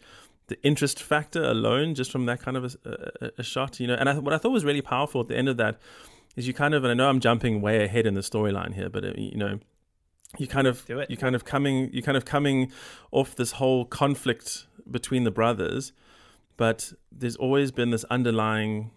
the 0.49 0.63
interest 0.63 1.03
factor 1.03 1.43
alone 1.43 1.95
just 1.95 2.11
from 2.11 2.27
that 2.27 2.41
kind 2.41 2.57
of 2.57 2.77
a, 2.85 2.91
a, 3.21 3.31
a 3.39 3.43
shot, 3.43 3.81
you 3.81 3.87
know. 3.87 3.95
And 3.95 4.09
I, 4.09 4.19
what 4.19 4.35
I 4.35 4.39
thought 4.39 4.53
was 4.53 4.65
really 4.65 4.83
powerful 4.83 5.21
at 5.21 5.29
the 5.29 5.37
end 5.37 5.49
of 5.49 5.57
that 5.57 5.79
is 6.37 6.47
you 6.47 6.55
kind 6.55 6.75
of, 6.75 6.85
and 6.85 6.91
I 6.91 6.95
know 6.95 7.09
I'm 7.09 7.21
jumping 7.21 7.61
way 7.61 7.85
ahead 7.85 8.07
in 8.07 8.15
the 8.15 8.21
storyline 8.21 8.75
here, 8.75 8.89
but 8.89 9.05
it, 9.05 9.17
uh, 9.17 9.21
you 9.21 9.37
know, 9.37 9.59
you 10.39 10.47
kind 10.47 10.67
of 10.67 10.89
you 11.09 11.17
kind 11.17 11.37
of 11.37 11.45
coming 11.45 11.91
you 11.93 12.03
kind 12.03 12.17
of 12.17 12.25
coming 12.25 12.73
off 13.13 13.37
this 13.37 13.53
whole 13.53 13.85
conflict 13.85 14.67
between 14.91 15.23
the 15.23 15.31
brothers 15.31 15.93
but 16.57 16.93
there's 17.11 17.37
always 17.37 17.71
been 17.73 17.91
this 17.91 18.05
underlying 18.05 18.91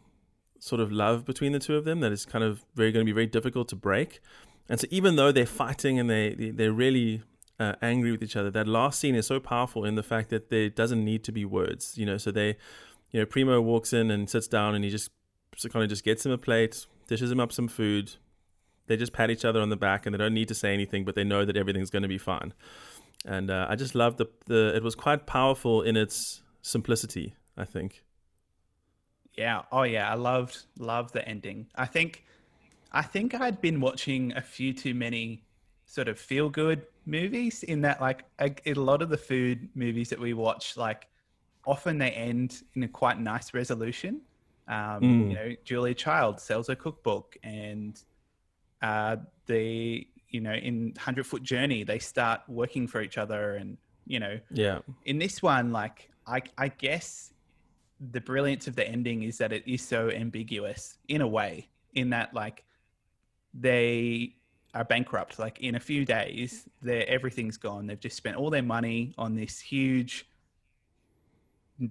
sort 0.59 0.81
of 0.81 0.91
love 0.91 1.25
between 1.25 1.51
the 1.51 1.59
two 1.59 1.75
of 1.75 1.85
them 1.85 1.99
that 2.01 2.11
is 2.11 2.25
kind 2.25 2.43
of 2.43 2.65
very 2.75 2.91
going 2.91 3.05
to 3.05 3.09
be 3.09 3.13
very 3.13 3.27
difficult 3.27 3.67
to 3.69 3.75
break. 3.75 4.19
And 4.69 4.79
so 4.79 4.87
even 4.89 5.15
though 5.15 5.31
they're 5.31 5.45
fighting 5.45 5.99
and 5.99 6.09
they 6.09 6.33
they're 6.33 6.73
really 6.73 7.23
uh, 7.59 7.73
angry 7.81 8.11
with 8.11 8.23
each 8.23 8.35
other, 8.35 8.51
that 8.51 8.67
last 8.67 8.99
scene 8.99 9.15
is 9.15 9.25
so 9.27 9.39
powerful 9.39 9.83
in 9.83 9.95
the 9.95 10.03
fact 10.03 10.29
that 10.29 10.49
there 10.49 10.69
doesn't 10.69 11.03
need 11.03 11.23
to 11.23 11.31
be 11.31 11.45
words. 11.45 11.97
You 11.97 12.05
know, 12.05 12.17
so 12.17 12.31
they, 12.31 12.57
you 13.11 13.19
know, 13.19 13.25
Primo 13.25 13.61
walks 13.61 13.93
in 13.93 14.11
and 14.11 14.29
sits 14.29 14.47
down 14.47 14.75
and 14.75 14.83
he 14.83 14.89
just 14.89 15.09
so 15.55 15.69
kind 15.69 15.83
of 15.83 15.89
just 15.89 16.03
gets 16.03 16.25
him 16.25 16.31
a 16.31 16.37
plate, 16.37 16.85
dishes 17.07 17.31
him 17.31 17.39
up 17.39 17.51
some 17.51 17.67
food. 17.67 18.13
They 18.85 18.95
just 18.95 19.11
pat 19.11 19.29
each 19.29 19.43
other 19.43 19.59
on 19.59 19.69
the 19.69 19.75
back 19.75 20.05
and 20.05 20.13
they 20.13 20.17
don't 20.17 20.33
need 20.33 20.47
to 20.47 20.55
say 20.55 20.73
anything, 20.73 21.03
but 21.03 21.15
they 21.15 21.23
know 21.23 21.43
that 21.45 21.57
everything's 21.57 21.89
going 21.89 22.03
to 22.03 22.07
be 22.07 22.17
fine. 22.17 22.53
And 23.25 23.49
uh, 23.49 23.65
I 23.69 23.75
just 23.75 23.95
love 23.95 24.17
the 24.17 24.27
the. 24.45 24.75
It 24.75 24.83
was 24.83 24.95
quite 24.95 25.25
powerful 25.25 25.81
in 25.81 25.97
its 25.97 26.41
simplicity. 26.61 27.35
I 27.57 27.65
think. 27.65 28.03
Yeah. 29.33 29.63
Oh 29.71 29.83
yeah. 29.83 30.09
I 30.09 30.13
loved 30.13 30.65
loved 30.77 31.13
the 31.13 31.27
ending. 31.27 31.67
I 31.75 31.85
think 31.85 32.23
I 32.91 33.01
think 33.01 33.33
I'd 33.33 33.59
been 33.61 33.81
watching 33.81 34.33
a 34.35 34.41
few 34.41 34.73
too 34.73 34.93
many 34.93 35.43
sort 35.85 36.07
of 36.07 36.19
feel 36.19 36.49
good 36.49 36.85
movies 37.07 37.63
in 37.63 37.81
that 37.81 38.01
like 38.01 38.25
a, 38.39 38.53
a, 38.65 38.73
lot 38.73 39.01
of 39.01 39.09
the 39.09 39.17
food 39.17 39.69
movies 39.73 40.09
that 40.09 40.19
we 40.19 40.33
watch 40.33 40.75
like 40.75 41.07
often 41.65 41.97
they 41.97 42.11
end 42.11 42.63
in 42.75 42.83
a 42.83 42.87
quite 42.87 43.19
nice 43.19 43.53
resolution. 43.53 44.21
Um, 44.67 45.01
mm. 45.01 45.29
You 45.29 45.35
know, 45.35 45.55
Julia 45.63 45.93
Child 45.93 46.39
sells 46.39 46.69
a 46.69 46.75
cookbook, 46.75 47.37
and 47.43 48.01
uh, 48.81 49.17
the 49.45 50.07
you 50.29 50.41
know 50.41 50.53
in 50.53 50.93
Hundred 50.97 51.25
Foot 51.25 51.43
Journey 51.43 51.83
they 51.83 51.99
start 51.99 52.41
working 52.47 52.87
for 52.87 53.01
each 53.01 53.17
other, 53.17 53.55
and 53.55 53.77
you 54.05 54.19
know, 54.19 54.39
yeah. 54.51 54.79
In 55.05 55.19
this 55.19 55.41
one, 55.41 55.71
like 55.71 56.09
I 56.25 56.41
I 56.57 56.69
guess 56.69 57.33
the 58.11 58.21
brilliance 58.21 58.67
of 58.67 58.75
the 58.75 58.87
ending 58.87 59.23
is 59.23 59.37
that 59.37 59.51
it 59.51 59.63
is 59.65 59.81
so 59.81 60.09
ambiguous 60.09 60.97
in 61.07 61.21
a 61.21 61.27
way, 61.27 61.69
in 61.93 62.09
that 62.11 62.33
like 62.33 62.63
they 63.53 64.35
are 64.77 64.85
bankrupt. 64.85 65.39
Like 65.39 65.59
in 65.59 65.75
a 65.75 65.79
few 65.79 66.05
days, 66.05 66.67
their 66.81 67.07
everything's 67.07 67.57
gone. 67.57 67.87
They've 67.87 67.99
just 67.99 68.17
spent 68.17 68.37
all 68.37 68.49
their 68.49 68.63
money 68.63 69.13
on 69.17 69.35
this 69.35 69.59
huge 69.59 70.27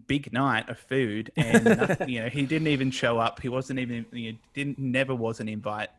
big 0.09 0.33
night 0.33 0.69
of 0.69 0.79
food 0.79 1.31
and 1.37 1.65
nothing, 1.79 2.09
you 2.09 2.21
know 2.21 2.29
he 2.29 2.45
didn't 2.45 2.67
even 2.67 2.91
show 2.91 3.21
up 3.21 3.41
he 3.41 3.49
wasn't 3.49 3.79
even 3.79 4.05
you 4.11 4.33
know, 4.33 4.39
didn't 4.53 4.77
never 4.81 5.15
was 5.15 5.39
an 5.39 5.49
invite 5.49 5.91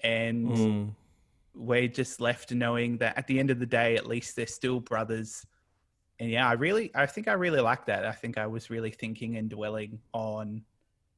and 0.00 0.48
mm. 0.48 0.90
we're 1.54 1.86
just 1.86 2.20
left 2.20 2.50
knowing 2.50 2.96
that 2.96 3.16
at 3.16 3.24
the 3.28 3.38
end 3.38 3.48
of 3.48 3.60
the 3.60 3.66
day 3.66 3.94
at 3.94 4.04
least 4.04 4.34
they're 4.34 4.48
still 4.48 4.80
brothers 4.80 5.46
and 6.18 6.30
yeah, 6.30 6.48
I 6.48 6.54
really, 6.54 6.90
I 6.94 7.06
think 7.06 7.28
I 7.28 7.34
really 7.34 7.60
like 7.60 7.86
that. 7.86 8.06
I 8.06 8.12
think 8.12 8.38
I 8.38 8.46
was 8.46 8.70
really 8.70 8.90
thinking 8.90 9.36
and 9.36 9.50
dwelling 9.50 10.00
on 10.12 10.62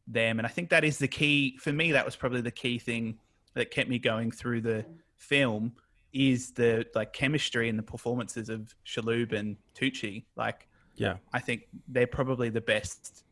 them, 0.07 0.39
and 0.39 0.47
I 0.47 0.51
think 0.51 0.71
that 0.71 0.85
is 0.85 0.99
the 0.99 1.09
key 1.09 1.57
for 1.59 1.73
me. 1.73 1.93
That 1.93 2.05
was 2.05 2.17
probably 2.17 2.41
the 2.41 2.51
key 2.51 2.79
thing 2.79 3.19
that 3.55 3.71
kept 3.71 3.89
me 3.89 3.99
going 3.99 4.31
through 4.31 4.63
the 4.63 4.85
film 5.19 5.73
is 6.13 6.53
the 6.53 6.87
like 6.95 7.13
chemistry 7.13 7.69
and 7.69 7.79
the 7.79 7.83
performances 7.83 8.49
of 8.49 8.75
Shalhoub 8.87 9.33
and 9.33 9.57
Tucci. 9.75 10.25
Like, 10.37 10.67
yeah, 10.97 11.17
I 11.33 11.41
think 11.41 11.69
they're 11.89 12.07
probably 12.07 12.49
the 12.49 12.61
best, 12.61 13.25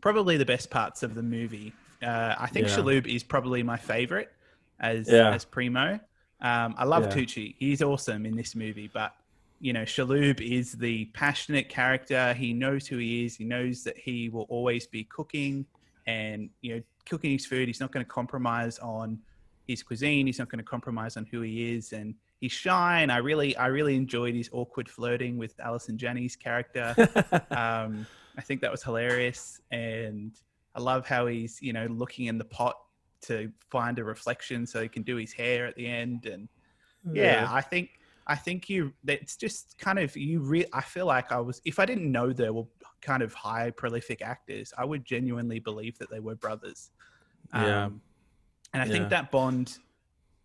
probably 0.00 0.36
the 0.36 0.44
best 0.44 0.70
parts 0.70 1.02
of 1.02 1.14
the 1.14 1.22
movie. 1.22 1.72
Uh, 2.02 2.34
I 2.38 2.48
think 2.48 2.68
yeah. 2.68 2.76
Shalhoub 2.76 3.06
is 3.06 3.22
probably 3.22 3.62
my 3.62 3.76
favorite 3.76 4.32
as 4.80 5.08
yeah. 5.08 5.30
as 5.30 5.44
Primo. 5.44 6.00
Um, 6.40 6.74
I 6.76 6.84
love 6.84 7.04
yeah. 7.04 7.12
Tucci; 7.22 7.54
he's 7.58 7.82
awesome 7.82 8.26
in 8.26 8.34
this 8.34 8.56
movie, 8.56 8.90
but 8.92 9.14
you 9.62 9.72
know, 9.72 9.82
Shalhoub 9.82 10.40
is 10.40 10.72
the 10.72 11.04
passionate 11.14 11.68
character. 11.68 12.34
He 12.34 12.52
knows 12.52 12.88
who 12.88 12.98
he 12.98 13.24
is. 13.24 13.36
He 13.36 13.44
knows 13.44 13.84
that 13.84 13.96
he 13.96 14.28
will 14.28 14.46
always 14.48 14.88
be 14.88 15.04
cooking 15.04 15.64
and, 16.04 16.50
you 16.62 16.74
know, 16.74 16.82
cooking 17.08 17.30
his 17.30 17.46
food. 17.46 17.68
He's 17.68 17.78
not 17.78 17.92
going 17.92 18.04
to 18.04 18.10
compromise 18.10 18.80
on 18.80 19.20
his 19.72 19.82
cuisine. 19.82 20.26
He's 20.26 20.38
not 20.38 20.48
going 20.48 20.58
to 20.58 20.64
compromise 20.64 21.16
on 21.16 21.26
who 21.26 21.40
he 21.40 21.74
is. 21.74 21.92
And 21.92 22.14
he's 22.40 22.52
shy. 22.52 23.00
And 23.00 23.10
I 23.10 23.18
really, 23.18 23.56
I 23.56 23.66
really 23.66 23.96
enjoyed 23.96 24.34
his 24.34 24.48
awkward 24.52 24.88
flirting 24.88 25.36
with 25.36 25.58
Allison 25.60 25.98
Janney's 25.98 26.36
character. 26.36 26.94
um, 27.50 28.06
I 28.36 28.40
think 28.40 28.60
that 28.60 28.70
was 28.70 28.82
hilarious. 28.82 29.60
And 29.70 30.32
I 30.74 30.80
love 30.80 31.06
how 31.06 31.26
he's, 31.26 31.60
you 31.60 31.72
know, 31.72 31.86
looking 31.86 32.26
in 32.26 32.38
the 32.38 32.44
pot 32.44 32.76
to 33.22 33.50
find 33.70 33.98
a 33.98 34.04
reflection 34.04 34.66
so 34.66 34.82
he 34.82 34.88
can 34.88 35.02
do 35.02 35.16
his 35.16 35.32
hair 35.32 35.66
at 35.66 35.76
the 35.76 35.86
end. 35.86 36.26
And 36.26 36.48
yeah, 37.12 37.42
yeah. 37.42 37.48
I 37.50 37.60
think 37.60 37.90
I 38.26 38.36
think 38.36 38.68
you 38.70 38.92
it's 39.06 39.36
just 39.36 39.76
kind 39.78 39.98
of 39.98 40.16
you 40.16 40.40
re- 40.40 40.66
I 40.72 40.80
feel 40.80 41.06
like 41.06 41.32
I 41.32 41.40
was 41.40 41.60
if 41.64 41.78
I 41.78 41.86
didn't 41.86 42.10
know 42.10 42.32
they 42.32 42.50
were 42.50 42.66
kind 43.00 43.22
of 43.22 43.34
high 43.34 43.70
prolific 43.70 44.22
actors, 44.22 44.72
I 44.76 44.84
would 44.84 45.04
genuinely 45.04 45.58
believe 45.58 45.98
that 45.98 46.10
they 46.10 46.20
were 46.20 46.34
brothers. 46.34 46.90
Yeah. 47.52 47.86
Um, 47.86 48.00
and 48.72 48.82
I 48.82 48.86
yeah. 48.86 48.92
think 48.92 49.10
that 49.10 49.30
bond 49.30 49.78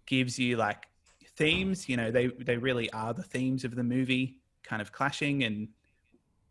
gives 0.05 0.37
you 0.37 0.57
like 0.57 0.85
themes, 1.35 1.87
you 1.87 1.97
know, 1.97 2.11
they 2.11 2.27
they 2.27 2.57
really 2.57 2.91
are 2.91 3.13
the 3.13 3.23
themes 3.23 3.63
of 3.63 3.75
the 3.75 3.83
movie 3.83 4.37
kind 4.63 4.81
of 4.81 4.91
clashing 4.91 5.43
and 5.43 5.69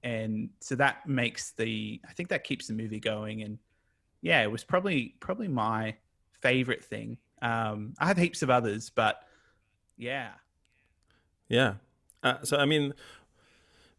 and 0.02 0.50
so 0.60 0.76
that 0.76 1.06
makes 1.08 1.52
the 1.52 2.00
I 2.08 2.12
think 2.12 2.28
that 2.28 2.44
keeps 2.44 2.68
the 2.68 2.74
movie 2.74 3.00
going 3.00 3.42
and 3.42 3.58
yeah, 4.22 4.42
it 4.42 4.50
was 4.50 4.64
probably 4.64 5.14
probably 5.20 5.48
my 5.48 5.96
favorite 6.40 6.84
thing. 6.84 7.18
Um 7.42 7.94
I 7.98 8.06
have 8.06 8.16
heaps 8.16 8.42
of 8.42 8.50
others, 8.50 8.90
but 8.90 9.22
yeah, 9.96 10.30
yeah. 11.48 11.74
Uh, 12.22 12.42
so 12.42 12.56
I 12.56 12.64
mean, 12.64 12.94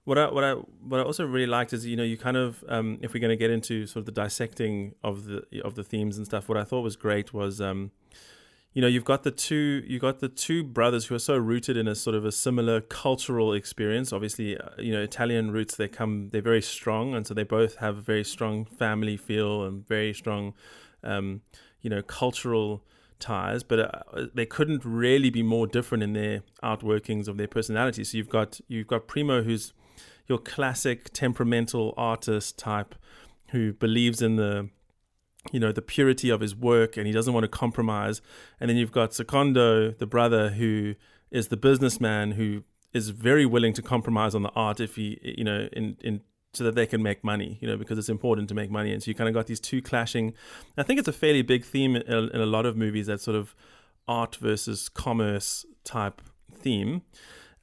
what 0.07 0.17
I 0.17 0.31
what 0.31 0.43
I 0.45 0.53
what 0.53 1.01
I 1.01 1.03
also 1.03 1.25
really 1.25 1.47
liked 1.47 1.73
is 1.73 1.85
you 1.85 1.97
know 1.97 2.03
you 2.03 2.17
kind 2.17 2.37
of 2.37 2.63
um, 2.69 2.97
if 3.01 3.13
we're 3.13 3.19
going 3.19 3.37
to 3.37 3.43
get 3.45 3.51
into 3.51 3.85
sort 3.85 4.03
of 4.03 4.05
the 4.05 4.13
dissecting 4.13 4.95
of 5.03 5.25
the 5.25 5.43
of 5.65 5.75
the 5.75 5.83
themes 5.83 6.15
and 6.15 6.25
stuff, 6.25 6.47
what 6.47 6.57
I 6.57 6.63
thought 6.63 6.79
was 6.79 6.95
great 6.95 7.33
was 7.33 7.59
um, 7.59 7.91
you 8.71 8.81
know 8.81 8.87
you've 8.87 9.03
got 9.03 9.23
the 9.23 9.31
two 9.31 9.83
you 9.85 9.99
got 9.99 10.19
the 10.21 10.29
two 10.29 10.63
brothers 10.63 11.07
who 11.07 11.15
are 11.15 11.19
so 11.19 11.35
rooted 11.35 11.75
in 11.75 11.89
a 11.89 11.93
sort 11.93 12.15
of 12.15 12.23
a 12.23 12.31
similar 12.31 12.79
cultural 12.79 13.51
experience. 13.51 14.13
Obviously, 14.13 14.57
uh, 14.57 14.69
you 14.77 14.93
know 14.93 15.01
Italian 15.01 15.51
roots 15.51 15.75
they 15.75 15.89
come 15.89 16.29
they're 16.29 16.41
very 16.41 16.61
strong, 16.61 17.13
and 17.13 17.27
so 17.27 17.33
they 17.33 17.43
both 17.43 17.75
have 17.75 17.97
a 17.97 18.01
very 18.01 18.23
strong 18.23 18.63
family 18.63 19.17
feel 19.17 19.65
and 19.65 19.85
very 19.85 20.13
strong 20.13 20.53
um, 21.03 21.41
you 21.81 21.89
know 21.89 22.01
cultural 22.01 22.81
ties, 23.19 23.61
but 23.61 23.79
uh, 23.79 24.27
they 24.33 24.45
couldn't 24.45 24.85
really 24.85 25.31
be 25.31 25.43
more 25.43 25.67
different 25.67 26.01
in 26.01 26.13
their 26.13 26.43
outworkings 26.63 27.27
of 27.27 27.35
their 27.35 27.47
personality. 27.49 28.05
So 28.05 28.17
you've 28.17 28.29
got 28.29 28.61
you've 28.69 28.87
got 28.87 29.05
Primo, 29.05 29.43
who's 29.43 29.73
your 30.27 30.37
classic 30.37 31.11
temperamental 31.13 31.93
artist 31.97 32.57
type, 32.57 32.95
who 33.49 33.73
believes 33.73 34.21
in 34.21 34.35
the 34.35 34.69
you 35.51 35.59
know 35.59 35.71
the 35.71 35.81
purity 35.81 36.29
of 36.29 36.41
his 36.41 36.55
work 36.55 36.97
and 36.97 37.07
he 37.07 37.13
doesn't 37.13 37.33
want 37.33 37.43
to 37.43 37.47
compromise. 37.47 38.21
And 38.59 38.69
then 38.69 38.77
you've 38.77 38.91
got 38.91 39.13
Secondo, 39.13 39.91
the 39.91 40.07
brother, 40.07 40.49
who 40.49 40.95
is 41.31 41.47
the 41.49 41.57
businessman 41.57 42.31
who 42.31 42.63
is 42.93 43.09
very 43.09 43.45
willing 43.45 43.73
to 43.73 43.81
compromise 43.81 44.33
on 44.33 44.43
the 44.43 44.51
art 44.55 44.79
if 44.79 44.95
he 44.95 45.19
you 45.21 45.43
know 45.43 45.67
in 45.73 45.97
in 46.01 46.21
so 46.53 46.63
that 46.63 46.75
they 46.75 46.87
can 46.87 47.03
make 47.03 47.23
money, 47.23 47.57
you 47.61 47.67
know, 47.67 47.77
because 47.77 47.99
it's 47.99 48.09
important 48.09 48.47
to 48.49 48.55
make 48.55 48.71
money. 48.71 48.91
And 48.91 49.03
so 49.03 49.09
you 49.09 49.15
kind 49.15 49.27
of 49.27 49.33
got 49.33 49.45
these 49.45 49.59
two 49.59 49.81
clashing. 49.81 50.33
I 50.77 50.83
think 50.83 50.97
it's 50.97 51.07
a 51.07 51.13
fairly 51.13 51.41
big 51.41 51.63
theme 51.63 51.95
in 51.95 52.29
in 52.29 52.41
a 52.41 52.45
lot 52.45 52.65
of 52.65 52.75
movies 52.75 53.07
that 53.07 53.21
sort 53.21 53.37
of 53.37 53.55
art 54.07 54.35
versus 54.37 54.89
commerce 54.89 55.65
type 55.83 56.21
theme. 56.51 57.03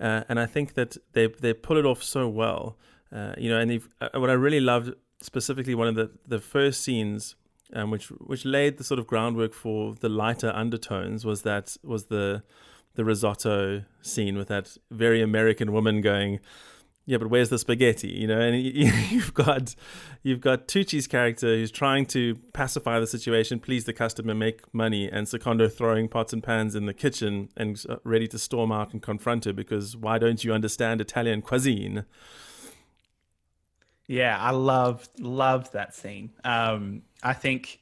Uh, 0.04 0.22
and 0.28 0.38
I 0.38 0.44
think 0.44 0.74
that 0.74 0.98
they 1.14 1.28
they 1.28 1.54
pull 1.54 1.78
it 1.78 1.86
off 1.86 2.02
so 2.02 2.28
well. 2.28 2.76
Uh, 3.10 3.32
you 3.38 3.48
know, 3.48 3.58
and 3.58 3.80
uh, 4.02 4.10
what 4.20 4.28
I 4.28 4.34
really 4.34 4.60
loved 4.60 4.92
specifically 5.22 5.74
one 5.74 5.88
of 5.88 5.94
the 5.94 6.10
the 6.28 6.40
first 6.40 6.82
scenes, 6.82 7.36
um, 7.72 7.90
which 7.90 8.08
which 8.08 8.44
laid 8.44 8.76
the 8.76 8.84
sort 8.84 9.00
of 9.00 9.06
groundwork 9.06 9.54
for 9.54 9.94
the 9.94 10.10
lighter 10.10 10.52
undertones, 10.54 11.24
was 11.24 11.40
that 11.42 11.78
was 11.82 12.04
the 12.06 12.42
the 12.96 13.04
risotto 13.04 13.84
scene 14.02 14.36
with 14.36 14.48
that 14.48 14.76
very 14.90 15.22
American 15.22 15.72
woman 15.72 16.02
going, 16.02 16.38
yeah, 17.06 17.18
but 17.18 17.28
where's 17.28 17.50
the 17.50 17.58
spaghetti? 17.58 18.08
You 18.08 18.26
know, 18.26 18.40
and 18.40 18.56
you've 18.62 19.34
got 19.34 19.74
you've 20.22 20.40
got 20.40 20.66
Tucci's 20.68 21.06
character 21.06 21.48
who's 21.48 21.70
trying 21.70 22.06
to 22.06 22.36
pacify 22.52 22.98
the 22.98 23.06
situation, 23.06 23.60
please 23.60 23.84
the 23.84 23.92
customer, 23.92 24.34
make 24.34 24.72
money, 24.72 25.08
and 25.10 25.28
Secondo 25.28 25.68
throwing 25.68 26.08
pots 26.08 26.32
and 26.32 26.42
pans 26.42 26.74
in 26.74 26.86
the 26.86 26.94
kitchen 26.94 27.50
and 27.56 27.84
uh, 27.88 27.96
ready 28.04 28.26
to 28.28 28.38
storm 28.38 28.72
out 28.72 28.92
and 28.92 29.02
confront 29.02 29.44
her 29.44 29.52
because 29.52 29.96
why 29.96 30.18
don't 30.18 30.44
you 30.44 30.52
understand 30.54 31.00
Italian 31.00 31.42
cuisine? 31.42 32.06
Yeah, 34.06 34.38
I 34.38 34.50
love 34.50 35.08
love 35.18 35.70
that 35.72 35.94
scene. 35.94 36.30
Um, 36.42 37.02
I 37.22 37.34
think 37.34 37.80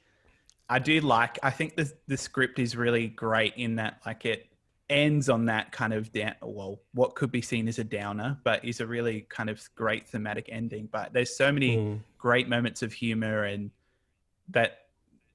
I 0.68 0.80
do 0.80 1.00
like. 1.00 1.38
I 1.44 1.50
think 1.50 1.76
the 1.76 1.92
the 2.08 2.16
script 2.16 2.58
is 2.58 2.76
really 2.76 3.06
great 3.06 3.54
in 3.56 3.76
that 3.76 4.00
like 4.04 4.24
it 4.24 4.46
ends 4.92 5.28
on 5.28 5.46
that 5.46 5.72
kind 5.72 5.92
of 5.92 6.12
down, 6.12 6.34
well, 6.42 6.80
what 6.92 7.14
could 7.14 7.32
be 7.32 7.40
seen 7.40 7.66
as 7.66 7.78
a 7.78 7.84
downer, 7.84 8.38
but 8.44 8.64
is 8.64 8.80
a 8.80 8.86
really 8.86 9.26
kind 9.28 9.48
of 9.48 9.60
great 9.74 10.06
thematic 10.06 10.48
ending. 10.52 10.88
But 10.92 11.12
there's 11.12 11.34
so 11.34 11.50
many 11.50 11.76
mm. 11.78 12.00
great 12.18 12.48
moments 12.48 12.82
of 12.82 12.92
humor 12.92 13.44
and 13.44 13.70
that, 14.50 14.86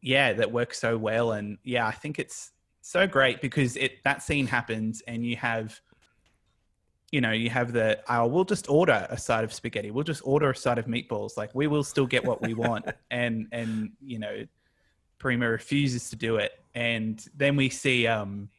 yeah, 0.02 0.34
that 0.34 0.52
work 0.52 0.74
so 0.74 0.98
well. 0.98 1.32
And 1.32 1.58
yeah, 1.64 1.88
I 1.88 1.92
think 1.92 2.20
it's 2.20 2.52
so 2.82 3.08
great 3.08 3.42
because 3.42 3.76
it 3.76 4.04
that 4.04 4.22
scene 4.22 4.46
happens 4.46 5.02
and 5.08 5.26
you 5.26 5.36
have, 5.38 5.82
you 7.12 7.20
know, 7.20 7.32
you 7.32 7.50
have 7.50 7.74
the 7.74 8.00
oh, 8.08 8.28
we'll 8.28 8.46
just 8.46 8.70
order 8.70 9.08
a 9.10 9.18
side 9.18 9.44
of 9.44 9.52
spaghetti, 9.52 9.92
we'll 9.92 10.04
just 10.04 10.22
order 10.24 10.52
a 10.52 10.56
side 10.56 10.78
of 10.78 10.86
meatballs. 10.86 11.36
Like 11.36 11.54
we 11.56 11.68
will 11.68 11.84
still 11.84 12.06
get 12.06 12.24
what 12.24 12.42
we 12.42 12.54
want, 12.54 12.86
and 13.12 13.48
and 13.52 13.92
you 14.02 14.20
know, 14.20 14.46
Primo 15.18 15.48
refuses 15.48 16.10
to 16.12 16.16
do 16.16 16.36
it, 16.36 16.52
and 16.76 17.26
then 17.36 17.56
we 17.56 17.70
see 17.70 18.08
um 18.08 18.50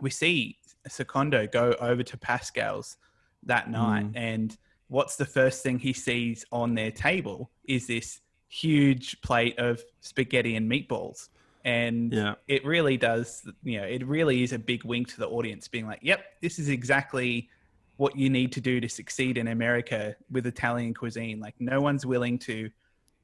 we 0.00 0.10
see 0.10 0.58
Secondo 0.86 1.46
go 1.46 1.74
over 1.80 2.02
to 2.02 2.16
Pascal's 2.16 2.96
that 3.44 3.70
night, 3.70 4.12
mm. 4.12 4.16
and 4.16 4.56
what's 4.88 5.16
the 5.16 5.24
first 5.24 5.62
thing 5.62 5.78
he 5.78 5.92
sees 5.92 6.44
on 6.50 6.74
their 6.74 6.90
table 6.90 7.50
is 7.64 7.86
this 7.86 8.20
huge 8.48 9.20
plate 9.20 9.58
of 9.58 9.82
spaghetti 10.00 10.56
and 10.56 10.70
meatballs. 10.70 11.28
And 11.64 12.12
yeah. 12.12 12.34
it 12.46 12.64
really 12.64 12.96
does, 12.96 13.46
you 13.62 13.78
know, 13.78 13.86
it 13.86 14.06
really 14.06 14.42
is 14.42 14.52
a 14.52 14.58
big 14.58 14.84
wink 14.84 15.08
to 15.08 15.18
the 15.18 15.28
audience, 15.28 15.68
being 15.68 15.86
like, 15.86 16.00
yep, 16.02 16.24
this 16.40 16.58
is 16.58 16.68
exactly 16.68 17.50
what 17.96 18.16
you 18.16 18.30
need 18.30 18.52
to 18.52 18.60
do 18.60 18.80
to 18.80 18.88
succeed 18.88 19.36
in 19.36 19.48
America 19.48 20.16
with 20.30 20.46
Italian 20.46 20.94
cuisine. 20.94 21.40
Like, 21.40 21.54
no 21.58 21.80
one's 21.80 22.06
willing 22.06 22.38
to 22.40 22.70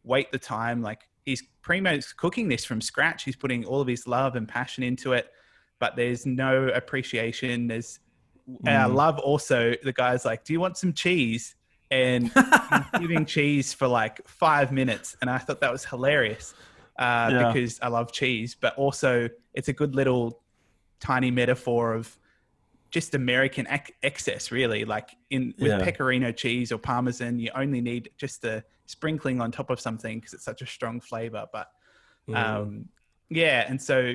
wait 0.02 0.30
the 0.32 0.38
time. 0.38 0.82
Like, 0.82 1.08
he's 1.24 1.42
Primo's 1.62 2.12
cooking 2.12 2.48
this 2.48 2.64
from 2.64 2.80
scratch. 2.80 3.22
He's 3.22 3.36
putting 3.36 3.64
all 3.64 3.80
of 3.80 3.88
his 3.88 4.06
love 4.06 4.36
and 4.36 4.46
passion 4.46 4.82
into 4.82 5.12
it 5.12 5.30
but 5.78 5.96
there's 5.96 6.26
no 6.26 6.68
appreciation. 6.68 7.68
There's 7.68 7.98
mm. 8.48 8.68
I 8.68 8.86
love 8.86 9.18
also 9.18 9.74
the 9.82 9.92
guy's 9.92 10.24
like, 10.24 10.44
"Do 10.44 10.52
you 10.52 10.60
want 10.60 10.76
some 10.76 10.92
cheese?" 10.92 11.56
And 11.90 12.32
giving 12.98 13.26
cheese 13.26 13.72
for 13.72 13.86
like 13.86 14.26
five 14.26 14.72
minutes, 14.72 15.16
and 15.20 15.30
I 15.30 15.38
thought 15.38 15.60
that 15.60 15.70
was 15.72 15.84
hilarious 15.84 16.54
uh, 16.98 17.28
yeah. 17.30 17.52
because 17.52 17.78
I 17.80 17.88
love 17.88 18.12
cheese, 18.12 18.56
but 18.58 18.76
also 18.76 19.28
it's 19.52 19.68
a 19.68 19.72
good 19.72 19.94
little 19.94 20.40
tiny 21.00 21.30
metaphor 21.30 21.94
of 21.94 22.18
just 22.90 23.14
American 23.14 23.66
ac- 23.68 23.92
excess, 24.02 24.52
really. 24.52 24.84
Like 24.84 25.10
in 25.30 25.52
with 25.58 25.72
yeah. 25.72 25.82
pecorino 25.82 26.30
cheese 26.32 26.70
or 26.70 26.78
parmesan, 26.78 27.38
you 27.38 27.50
only 27.54 27.80
need 27.80 28.10
just 28.16 28.44
a 28.44 28.64
sprinkling 28.86 29.40
on 29.40 29.50
top 29.50 29.70
of 29.70 29.80
something 29.80 30.18
because 30.20 30.32
it's 30.32 30.44
such 30.44 30.62
a 30.62 30.66
strong 30.66 31.00
flavor. 31.00 31.46
But 31.52 31.68
mm. 32.28 32.36
um, 32.36 32.88
yeah, 33.28 33.66
and 33.68 33.82
so 33.82 34.14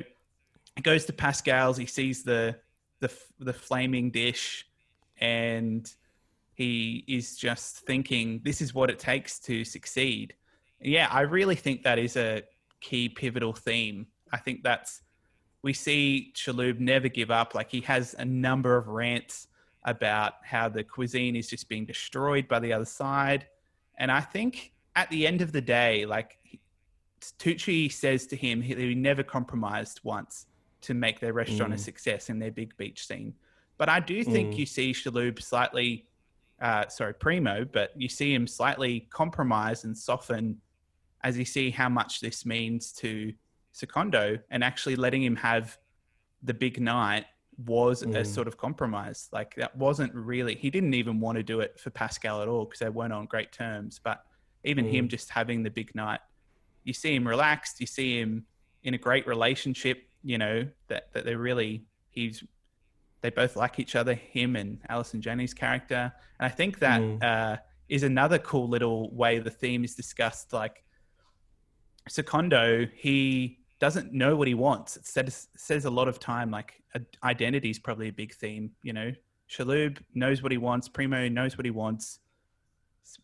he 0.76 0.82
goes 0.82 1.04
to 1.06 1.12
Pascal's. 1.12 1.76
He 1.76 1.86
sees 1.86 2.22
the 2.22 2.56
the 3.00 3.12
the 3.38 3.52
flaming 3.52 4.10
dish, 4.10 4.66
and 5.20 5.90
he 6.54 7.04
is 7.08 7.36
just 7.36 7.78
thinking, 7.80 8.40
"This 8.44 8.60
is 8.60 8.74
what 8.74 8.90
it 8.90 8.98
takes 8.98 9.38
to 9.40 9.64
succeed." 9.64 10.34
Yeah, 10.80 11.08
I 11.10 11.22
really 11.22 11.56
think 11.56 11.82
that 11.82 11.98
is 11.98 12.16
a 12.16 12.42
key 12.80 13.08
pivotal 13.08 13.52
theme. 13.52 14.06
I 14.32 14.38
think 14.38 14.62
that's 14.62 15.02
we 15.62 15.72
see 15.72 16.32
Shalhoub 16.34 16.78
never 16.78 17.08
give 17.08 17.30
up. 17.30 17.54
Like 17.54 17.70
he 17.70 17.80
has 17.82 18.14
a 18.18 18.24
number 18.24 18.76
of 18.76 18.88
rants 18.88 19.48
about 19.84 20.34
how 20.42 20.68
the 20.68 20.84
cuisine 20.84 21.36
is 21.36 21.48
just 21.48 21.68
being 21.68 21.84
destroyed 21.84 22.48
by 22.48 22.60
the 22.60 22.72
other 22.72 22.84
side, 22.84 23.46
and 23.98 24.10
I 24.10 24.20
think 24.20 24.72
at 24.96 25.10
the 25.10 25.26
end 25.26 25.40
of 25.40 25.52
the 25.52 25.60
day, 25.60 26.04
like 26.04 26.38
Tucci 27.38 27.90
says 27.92 28.26
to 28.28 28.36
him, 28.36 28.60
he 28.60 28.94
never 28.94 29.22
compromised 29.22 30.00
once 30.02 30.46
to 30.82 30.94
make 30.94 31.20
their 31.20 31.32
restaurant 31.32 31.72
mm. 31.72 31.76
a 31.76 31.78
success 31.78 32.30
in 32.30 32.38
their 32.38 32.50
big 32.50 32.76
beach 32.76 33.06
scene. 33.06 33.34
But 33.78 33.88
I 33.88 34.00
do 34.00 34.22
think 34.24 34.54
mm. 34.54 34.58
you 34.58 34.66
see 34.66 34.92
Shalhoub 34.92 35.40
slightly, 35.42 36.06
uh, 36.60 36.88
sorry, 36.88 37.14
Primo, 37.14 37.64
but 37.64 37.92
you 37.96 38.08
see 38.08 38.34
him 38.34 38.46
slightly 38.46 39.08
compromise 39.10 39.84
and 39.84 39.96
soften 39.96 40.60
as 41.22 41.38
you 41.38 41.44
see 41.44 41.70
how 41.70 41.88
much 41.88 42.20
this 42.20 42.44
means 42.44 42.92
to 42.92 43.32
Secondo 43.72 44.38
and 44.50 44.64
actually 44.64 44.96
letting 44.96 45.22
him 45.22 45.36
have 45.36 45.78
the 46.42 46.54
big 46.54 46.80
night 46.80 47.26
was 47.66 48.02
mm. 48.02 48.16
a 48.16 48.24
sort 48.24 48.48
of 48.48 48.56
compromise. 48.56 49.28
Like 49.32 49.54
that 49.56 49.76
wasn't 49.76 50.14
really, 50.14 50.54
he 50.54 50.70
didn't 50.70 50.94
even 50.94 51.20
want 51.20 51.36
to 51.36 51.42
do 51.42 51.60
it 51.60 51.78
for 51.78 51.90
Pascal 51.90 52.42
at 52.42 52.48
all 52.48 52.64
because 52.64 52.80
they 52.80 52.88
weren't 52.88 53.12
on 53.12 53.26
great 53.26 53.52
terms. 53.52 54.00
But 54.02 54.24
even 54.64 54.84
mm. 54.84 54.90
him 54.90 55.08
just 55.08 55.30
having 55.30 55.62
the 55.62 55.70
big 55.70 55.94
night, 55.94 56.20
you 56.84 56.92
see 56.92 57.14
him 57.14 57.26
relaxed, 57.26 57.80
you 57.80 57.86
see 57.86 58.18
him 58.18 58.44
in 58.82 58.94
a 58.94 58.98
great 58.98 59.26
relationship 59.26 60.09
you 60.22 60.38
know 60.38 60.66
that 60.88 61.12
that 61.12 61.24
they're 61.24 61.38
really 61.38 61.84
he's 62.10 62.42
they 63.22 63.30
both 63.30 63.56
like 63.56 63.78
each 63.78 63.96
other, 63.96 64.14
him 64.14 64.56
and 64.56 64.78
Allison 64.88 65.20
Janney's 65.20 65.54
character, 65.54 66.12
and 66.38 66.46
I 66.46 66.48
think 66.48 66.78
that 66.78 67.00
mm. 67.00 67.22
uh, 67.22 67.56
is 67.88 68.02
another 68.02 68.38
cool 68.38 68.68
little 68.68 69.10
way 69.14 69.38
the 69.38 69.50
theme 69.50 69.84
is 69.84 69.94
discussed. 69.94 70.52
Like 70.52 70.84
Secondo, 72.08 72.86
he 72.94 73.58
doesn't 73.78 74.12
know 74.12 74.36
what 74.36 74.48
he 74.48 74.54
wants. 74.54 74.96
It 74.96 75.06
says, 75.06 75.48
says 75.56 75.84
a 75.84 75.90
lot 75.90 76.08
of 76.08 76.18
time. 76.18 76.50
Like 76.50 76.82
identity 77.22 77.70
is 77.70 77.78
probably 77.78 78.08
a 78.08 78.12
big 78.12 78.34
theme. 78.34 78.70
You 78.82 78.92
know, 78.92 79.12
Shalhoub 79.50 79.98
knows 80.14 80.42
what 80.42 80.52
he 80.52 80.58
wants. 80.58 80.88
Primo 80.88 81.28
knows 81.28 81.58
what 81.58 81.64
he 81.64 81.70
wants. 81.70 82.20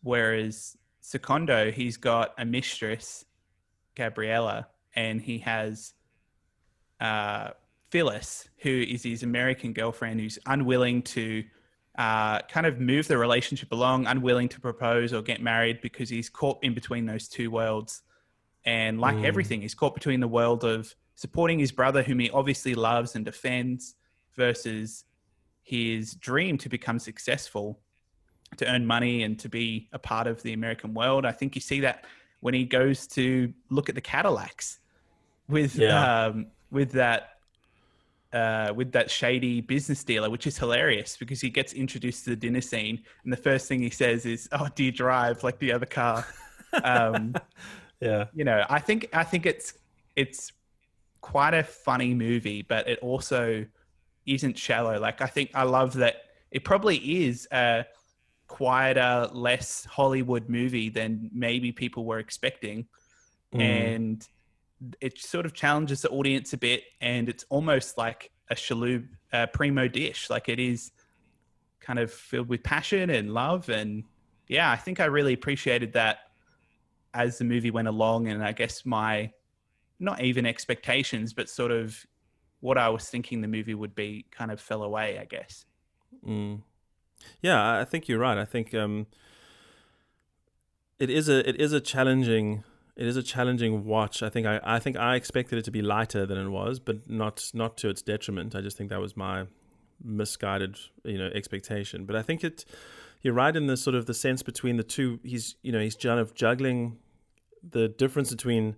Whereas 0.03 0.75
Secondo, 0.99 1.71
he's 1.71 1.97
got 1.97 2.33
a 2.37 2.45
mistress, 2.45 3.25
Gabriella, 3.95 4.67
and 4.95 5.21
he 5.21 5.39
has 5.39 5.93
uh, 6.99 7.49
Phyllis, 7.89 8.49
who 8.57 8.69
is 8.69 9.03
his 9.03 9.23
American 9.23 9.73
girlfriend, 9.73 10.19
who's 10.19 10.39
unwilling 10.45 11.01
to 11.03 11.43
uh, 11.97 12.41
kind 12.43 12.67
of 12.67 12.79
move 12.79 13.07
the 13.07 13.17
relationship 13.17 13.71
along, 13.71 14.05
unwilling 14.05 14.49
to 14.49 14.59
propose 14.59 15.13
or 15.13 15.21
get 15.21 15.41
married 15.41 15.81
because 15.81 16.09
he's 16.09 16.29
caught 16.29 16.59
in 16.63 16.73
between 16.73 17.05
those 17.05 17.27
two 17.27 17.49
worlds. 17.49 18.03
And 18.65 18.99
like 18.99 19.15
mm. 19.15 19.25
everything, 19.25 19.61
he's 19.61 19.73
caught 19.73 19.93
between 19.93 20.19
the 20.19 20.27
world 20.27 20.63
of 20.63 20.93
supporting 21.15 21.57
his 21.59 21.71
brother, 21.71 22.03
whom 22.03 22.19
he 22.19 22.29
obviously 22.29 22.75
loves 22.75 23.15
and 23.15 23.25
defends, 23.25 23.95
versus 24.35 25.05
his 25.63 26.13
dream 26.13 26.57
to 26.59 26.69
become 26.69 26.99
successful, 26.99 27.79
to 28.57 28.71
earn 28.71 28.85
money 28.85 29.23
and 29.23 29.39
to 29.39 29.49
be 29.49 29.89
a 29.93 29.99
part 29.99 30.27
of 30.27 30.43
the 30.43 30.53
American 30.53 30.93
world. 30.93 31.25
I 31.25 31.31
think 31.31 31.55
you 31.55 31.61
see 31.61 31.79
that 31.81 32.05
when 32.41 32.53
he 32.53 32.65
goes 32.65 33.07
to 33.07 33.51
look 33.69 33.89
at 33.89 33.95
the 33.95 34.01
Cadillacs 34.01 34.79
with 35.49 35.75
yeah. 35.75 36.25
um, 36.25 36.47
with 36.71 36.91
that 36.93 37.37
uh, 38.33 38.73
with 38.75 38.91
that 38.91 39.09
shady 39.09 39.61
business 39.61 40.03
dealer, 40.03 40.29
which 40.29 40.47
is 40.47 40.57
hilarious 40.57 41.15
because 41.17 41.39
he 41.39 41.49
gets 41.49 41.73
introduced 41.73 42.25
to 42.25 42.31
the 42.31 42.35
dinner 42.35 42.61
scene, 42.61 43.01
and 43.23 43.31
the 43.31 43.37
first 43.37 43.67
thing 43.67 43.81
he 43.81 43.89
says 43.89 44.25
is, 44.25 44.49
"Oh, 44.51 44.67
do 44.75 44.83
you 44.83 44.91
drive 44.91 45.43
like 45.43 45.59
the 45.59 45.71
other 45.71 45.85
car?" 45.85 46.25
um, 46.83 47.33
yeah, 48.01 48.25
you 48.33 48.43
know, 48.43 48.65
I 48.69 48.79
think 48.79 49.07
I 49.13 49.23
think 49.23 49.45
it's 49.45 49.73
it's 50.15 50.51
quite 51.21 51.53
a 51.53 51.63
funny 51.63 52.13
movie, 52.13 52.61
but 52.61 52.87
it 52.87 52.99
also 52.99 53.65
isn't 54.25 54.57
shallow. 54.57 54.99
Like 54.99 55.21
I 55.21 55.27
think 55.27 55.51
I 55.53 55.63
love 55.63 55.93
that 55.95 56.15
it 56.51 56.63
probably 56.63 56.97
is 57.25 57.47
a 57.51 57.85
quieter, 58.47 59.29
less 59.31 59.85
Hollywood 59.85 60.49
movie 60.49 60.89
than 60.89 61.29
maybe 61.33 61.71
people 61.71 62.05
were 62.05 62.19
expecting, 62.19 62.87
mm. 63.53 63.61
and 63.61 64.27
it 65.01 65.19
sort 65.19 65.45
of 65.45 65.53
challenges 65.53 66.01
the 66.01 66.09
audience 66.09 66.53
a 66.53 66.57
bit, 66.57 66.83
and 67.01 67.29
it's 67.29 67.45
almost 67.49 67.97
like 67.97 68.31
a 68.49 68.55
Shalhoub 68.55 69.07
uh, 69.33 69.47
primo 69.47 69.87
dish. 69.87 70.29
Like 70.29 70.49
it 70.49 70.59
is 70.59 70.91
kind 71.79 71.99
of 71.99 72.11
filled 72.11 72.49
with 72.49 72.63
passion 72.63 73.09
and 73.09 73.33
love, 73.33 73.69
and 73.69 74.03
yeah, 74.47 74.71
I 74.71 74.75
think 74.75 74.99
I 74.99 75.05
really 75.05 75.33
appreciated 75.33 75.93
that 75.93 76.19
as 77.13 77.37
the 77.37 77.45
movie 77.45 77.71
went 77.71 77.87
along, 77.87 78.27
and 78.27 78.43
I 78.43 78.51
guess 78.51 78.85
my 78.85 79.31
not 79.99 80.21
even 80.21 80.45
expectations, 80.45 81.33
but 81.33 81.49
sort 81.49 81.71
of 81.71 82.05
what 82.59 82.77
I 82.77 82.89
was 82.89 83.09
thinking 83.09 83.41
the 83.41 83.47
movie 83.47 83.73
would 83.73 83.95
be 83.95 84.25
kind 84.31 84.51
of 84.51 84.61
fell 84.61 84.83
away. 84.83 85.19
I 85.19 85.25
guess. 85.25 85.65
Mm. 86.25 86.61
Yeah, 87.41 87.79
I 87.79 87.83
think 87.83 88.07
you're 88.07 88.19
right. 88.19 88.37
I 88.37 88.45
think 88.45 88.73
um, 88.73 89.07
it 90.99 91.09
is 91.09 91.29
a 91.29 91.47
it 91.47 91.59
is 91.59 91.73
a 91.73 91.81
challenging 91.81 92.63
it 92.97 93.05
is 93.05 93.15
a 93.15 93.23
challenging 93.23 93.85
watch. 93.85 94.23
I 94.23 94.29
think 94.29 94.47
I, 94.47 94.59
I 94.63 94.79
think 94.79 94.97
I 94.97 95.15
expected 95.15 95.59
it 95.59 95.65
to 95.65 95.71
be 95.71 95.83
lighter 95.83 96.25
than 96.25 96.37
it 96.39 96.49
was, 96.49 96.79
but 96.79 97.07
not 97.09 97.51
not 97.53 97.77
to 97.77 97.89
its 97.89 98.01
detriment. 98.01 98.55
I 98.55 98.61
just 98.61 98.75
think 98.75 98.89
that 98.89 98.99
was 98.99 99.15
my 99.15 99.45
misguided, 100.03 100.77
you 101.03 101.19
know, 101.19 101.27
expectation. 101.27 102.05
But 102.05 102.15
I 102.15 102.23
think 102.23 102.43
it, 102.43 102.65
you're 103.21 103.35
right 103.35 103.55
in 103.55 103.67
the 103.67 103.77
sort 103.77 103.95
of 103.95 104.07
the 104.07 104.15
sense 104.15 104.41
between 104.41 104.77
the 104.77 104.83
two. 104.83 105.19
He's, 105.23 105.55
you 105.61 105.71
know, 105.71 105.79
he's 105.79 105.95
kind 105.95 106.19
of 106.19 106.33
juggling 106.33 106.97
the 107.67 107.87
difference 107.87 108.31
between 108.31 108.75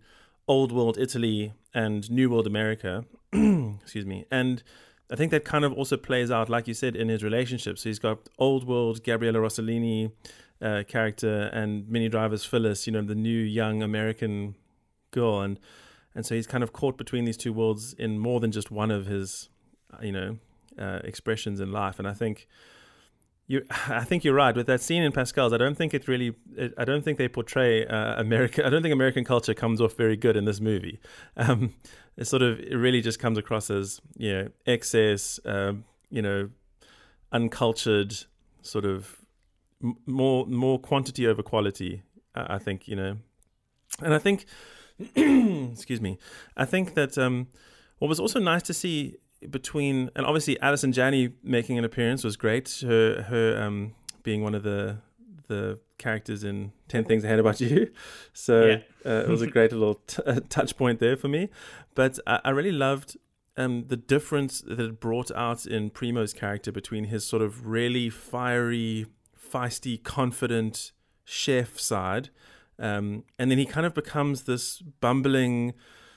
old 0.49 0.73
world 0.73 0.97
Italy 0.97 1.53
and 1.73 2.11
new 2.11 2.29
world 2.29 2.45
America. 2.45 3.05
Excuse 3.33 4.05
me. 4.05 4.25
And 4.29 4.63
I 5.09 5.15
think 5.15 5.31
that 5.31 5.45
kind 5.45 5.63
of 5.63 5.71
also 5.73 5.95
plays 5.95 6.29
out, 6.29 6.49
like 6.49 6.67
you 6.67 6.73
said, 6.73 6.97
in 6.97 7.07
his 7.07 7.23
relationships. 7.23 7.83
So 7.83 7.89
he's 7.89 7.99
got 7.99 8.27
old 8.37 8.67
world 8.67 9.01
Gabriella 9.03 9.39
Rossellini 9.39 10.11
uh, 10.61 10.83
character 10.87 11.49
and 11.53 11.87
Minnie 11.89 12.09
Driver's 12.09 12.45
Phyllis, 12.45 12.85
you 12.87 12.93
know, 12.93 13.01
the 13.01 13.15
new 13.15 13.39
young 13.39 13.81
American 13.81 14.55
girl, 15.11 15.41
and 15.41 15.59
and 16.15 16.25
so 16.25 16.35
he's 16.35 16.47
kind 16.47 16.63
of 16.63 16.73
caught 16.73 16.97
between 16.97 17.25
these 17.25 17.37
two 17.37 17.53
worlds 17.53 17.93
in 17.93 18.19
more 18.19 18.39
than 18.39 18.51
just 18.51 18.71
one 18.71 18.91
of 18.91 19.05
his, 19.05 19.49
you 20.01 20.11
know, 20.11 20.37
uh, 20.77 20.99
expressions 21.03 21.59
in 21.59 21.71
life. 21.71 21.99
And 21.99 22.07
I 22.07 22.13
think 22.13 22.47
you, 23.47 23.65
I 23.87 24.03
think 24.03 24.23
you're 24.23 24.33
right 24.33 24.55
with 24.55 24.67
that 24.67 24.81
scene 24.81 25.03
in 25.03 25.11
Pascal's. 25.11 25.53
I 25.53 25.57
don't 25.57 25.75
think 25.75 25.93
it 25.93 26.07
really, 26.07 26.35
it, 26.55 26.73
I 26.77 26.85
don't 26.85 27.03
think 27.03 27.17
they 27.17 27.27
portray 27.27 27.85
uh, 27.85 28.19
America. 28.19 28.65
I 28.65 28.69
don't 28.69 28.81
think 28.81 28.93
American 28.93 29.23
culture 29.23 29.53
comes 29.53 29.79
off 29.79 29.93
very 29.93 30.17
good 30.17 30.35
in 30.35 30.45
this 30.45 30.59
movie. 30.59 30.99
Um, 31.37 31.75
it 32.17 32.27
sort 32.27 32.41
of, 32.41 32.59
it 32.59 32.75
really 32.75 32.99
just 32.99 33.17
comes 33.17 33.37
across 33.37 33.69
as 33.69 34.01
you 34.17 34.33
know 34.33 34.49
excess, 34.65 35.39
um, 35.45 35.85
you 36.09 36.21
know, 36.21 36.49
uncultured, 37.31 38.13
sort 38.61 38.83
of 38.83 39.18
more 40.05 40.45
more 40.45 40.79
quantity 40.79 41.27
over 41.27 41.43
quality. 41.43 42.03
I 42.35 42.57
think 42.57 42.87
you 42.87 42.95
know, 42.95 43.17
and 44.01 44.13
I 44.13 44.19
think, 44.19 44.45
excuse 45.15 45.99
me, 45.99 46.17
I 46.55 46.65
think 46.65 46.93
that 46.93 47.17
um, 47.17 47.47
what 47.97 48.07
was 48.07 48.19
also 48.19 48.39
nice 48.39 48.63
to 48.63 48.73
see 48.73 49.15
between 49.49 50.09
and 50.15 50.25
obviously 50.25 50.59
Allison 50.61 50.91
Janney 50.91 51.33
making 51.43 51.77
an 51.77 51.85
appearance 51.85 52.23
was 52.23 52.37
great. 52.37 52.81
Her 52.81 53.23
her 53.23 53.61
um, 53.61 53.93
being 54.23 54.43
one 54.43 54.55
of 54.55 54.63
the 54.63 54.99
the 55.47 55.79
characters 55.97 56.43
in 56.43 56.71
10 56.87 57.05
Things 57.05 57.25
I 57.25 57.27
Hate 57.27 57.39
About 57.39 57.59
You. 57.59 57.91
So 58.33 58.65
yeah. 58.65 58.77
uh, 59.05 59.23
it 59.23 59.27
was 59.27 59.41
a 59.41 59.47
great 59.55 59.71
little 59.73 59.95
t- 59.95 60.21
uh, 60.25 60.39
touch 60.47 60.77
point 60.77 60.99
there 60.99 61.17
for 61.17 61.27
me. 61.27 61.49
But 61.93 62.19
I, 62.25 62.39
I 62.45 62.49
really 62.51 62.71
loved 62.71 63.17
um, 63.57 63.85
the 63.87 63.97
difference 63.97 64.61
that 64.61 64.79
it 64.79 64.99
brought 64.99 65.31
out 65.31 65.65
in 65.65 65.89
Primo's 65.89 66.33
character 66.33 66.71
between 66.71 67.05
his 67.05 67.25
sort 67.25 67.41
of 67.41 67.67
really 67.67 68.09
fiery, 68.09 69.07
feisty, 69.49 70.01
confident 70.01 70.91
chef 71.25 71.79
side. 71.79 72.29
Um, 72.77 73.23
and 73.37 73.51
then 73.51 73.57
he 73.57 73.65
kind 73.65 73.85
of 73.85 73.93
becomes 73.93 74.43
this 74.43 74.81
bumbling 74.81 75.73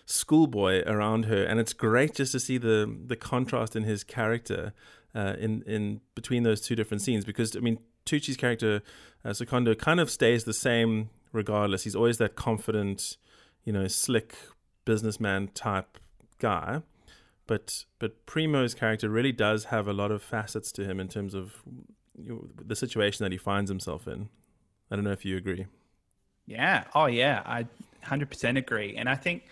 schoolboy 0.06 0.82
around 0.86 1.24
her, 1.24 1.44
and 1.44 1.58
it's 1.58 1.72
great 1.72 2.14
just 2.14 2.32
to 2.32 2.40
see 2.40 2.58
the 2.58 2.98
the 3.06 3.16
contrast 3.16 3.74
in 3.74 3.84
his 3.84 4.04
character 4.04 4.72
uh, 5.14 5.34
in 5.38 5.62
in 5.62 6.00
between 6.14 6.42
those 6.42 6.60
two 6.60 6.76
different 6.76 7.02
scenes. 7.02 7.24
Because 7.24 7.56
I 7.56 7.60
mean, 7.60 7.78
Tucci's 8.06 8.36
character, 8.36 8.82
uh, 9.24 9.32
Secondo, 9.32 9.74
kind 9.74 10.00
of 10.00 10.10
stays 10.10 10.44
the 10.44 10.54
same 10.54 11.10
regardless. 11.32 11.84
He's 11.84 11.96
always 11.96 12.18
that 12.18 12.36
confident, 12.36 13.16
you 13.64 13.72
know, 13.72 13.88
slick 13.88 14.36
businessman 14.84 15.48
type 15.48 15.98
guy. 16.38 16.82
But 17.46 17.84
but 17.98 18.24
Primo's 18.26 18.74
character 18.74 19.08
really 19.08 19.32
does 19.32 19.64
have 19.66 19.88
a 19.88 19.92
lot 19.92 20.10
of 20.10 20.22
facets 20.22 20.70
to 20.72 20.84
him 20.84 21.00
in 21.00 21.08
terms 21.08 21.34
of 21.34 21.62
the 22.16 22.76
situation 22.76 23.24
that 23.24 23.32
he 23.32 23.38
finds 23.38 23.70
himself 23.70 24.06
in. 24.06 24.28
I 24.90 24.96
don't 24.96 25.04
know 25.04 25.12
if 25.12 25.24
you 25.24 25.36
agree. 25.36 25.66
Yeah. 26.46 26.84
Oh, 26.94 27.06
yeah. 27.06 27.42
I 27.46 27.66
100% 28.04 28.58
agree. 28.58 28.96
And 28.96 29.08
I 29.08 29.14
think 29.14 29.44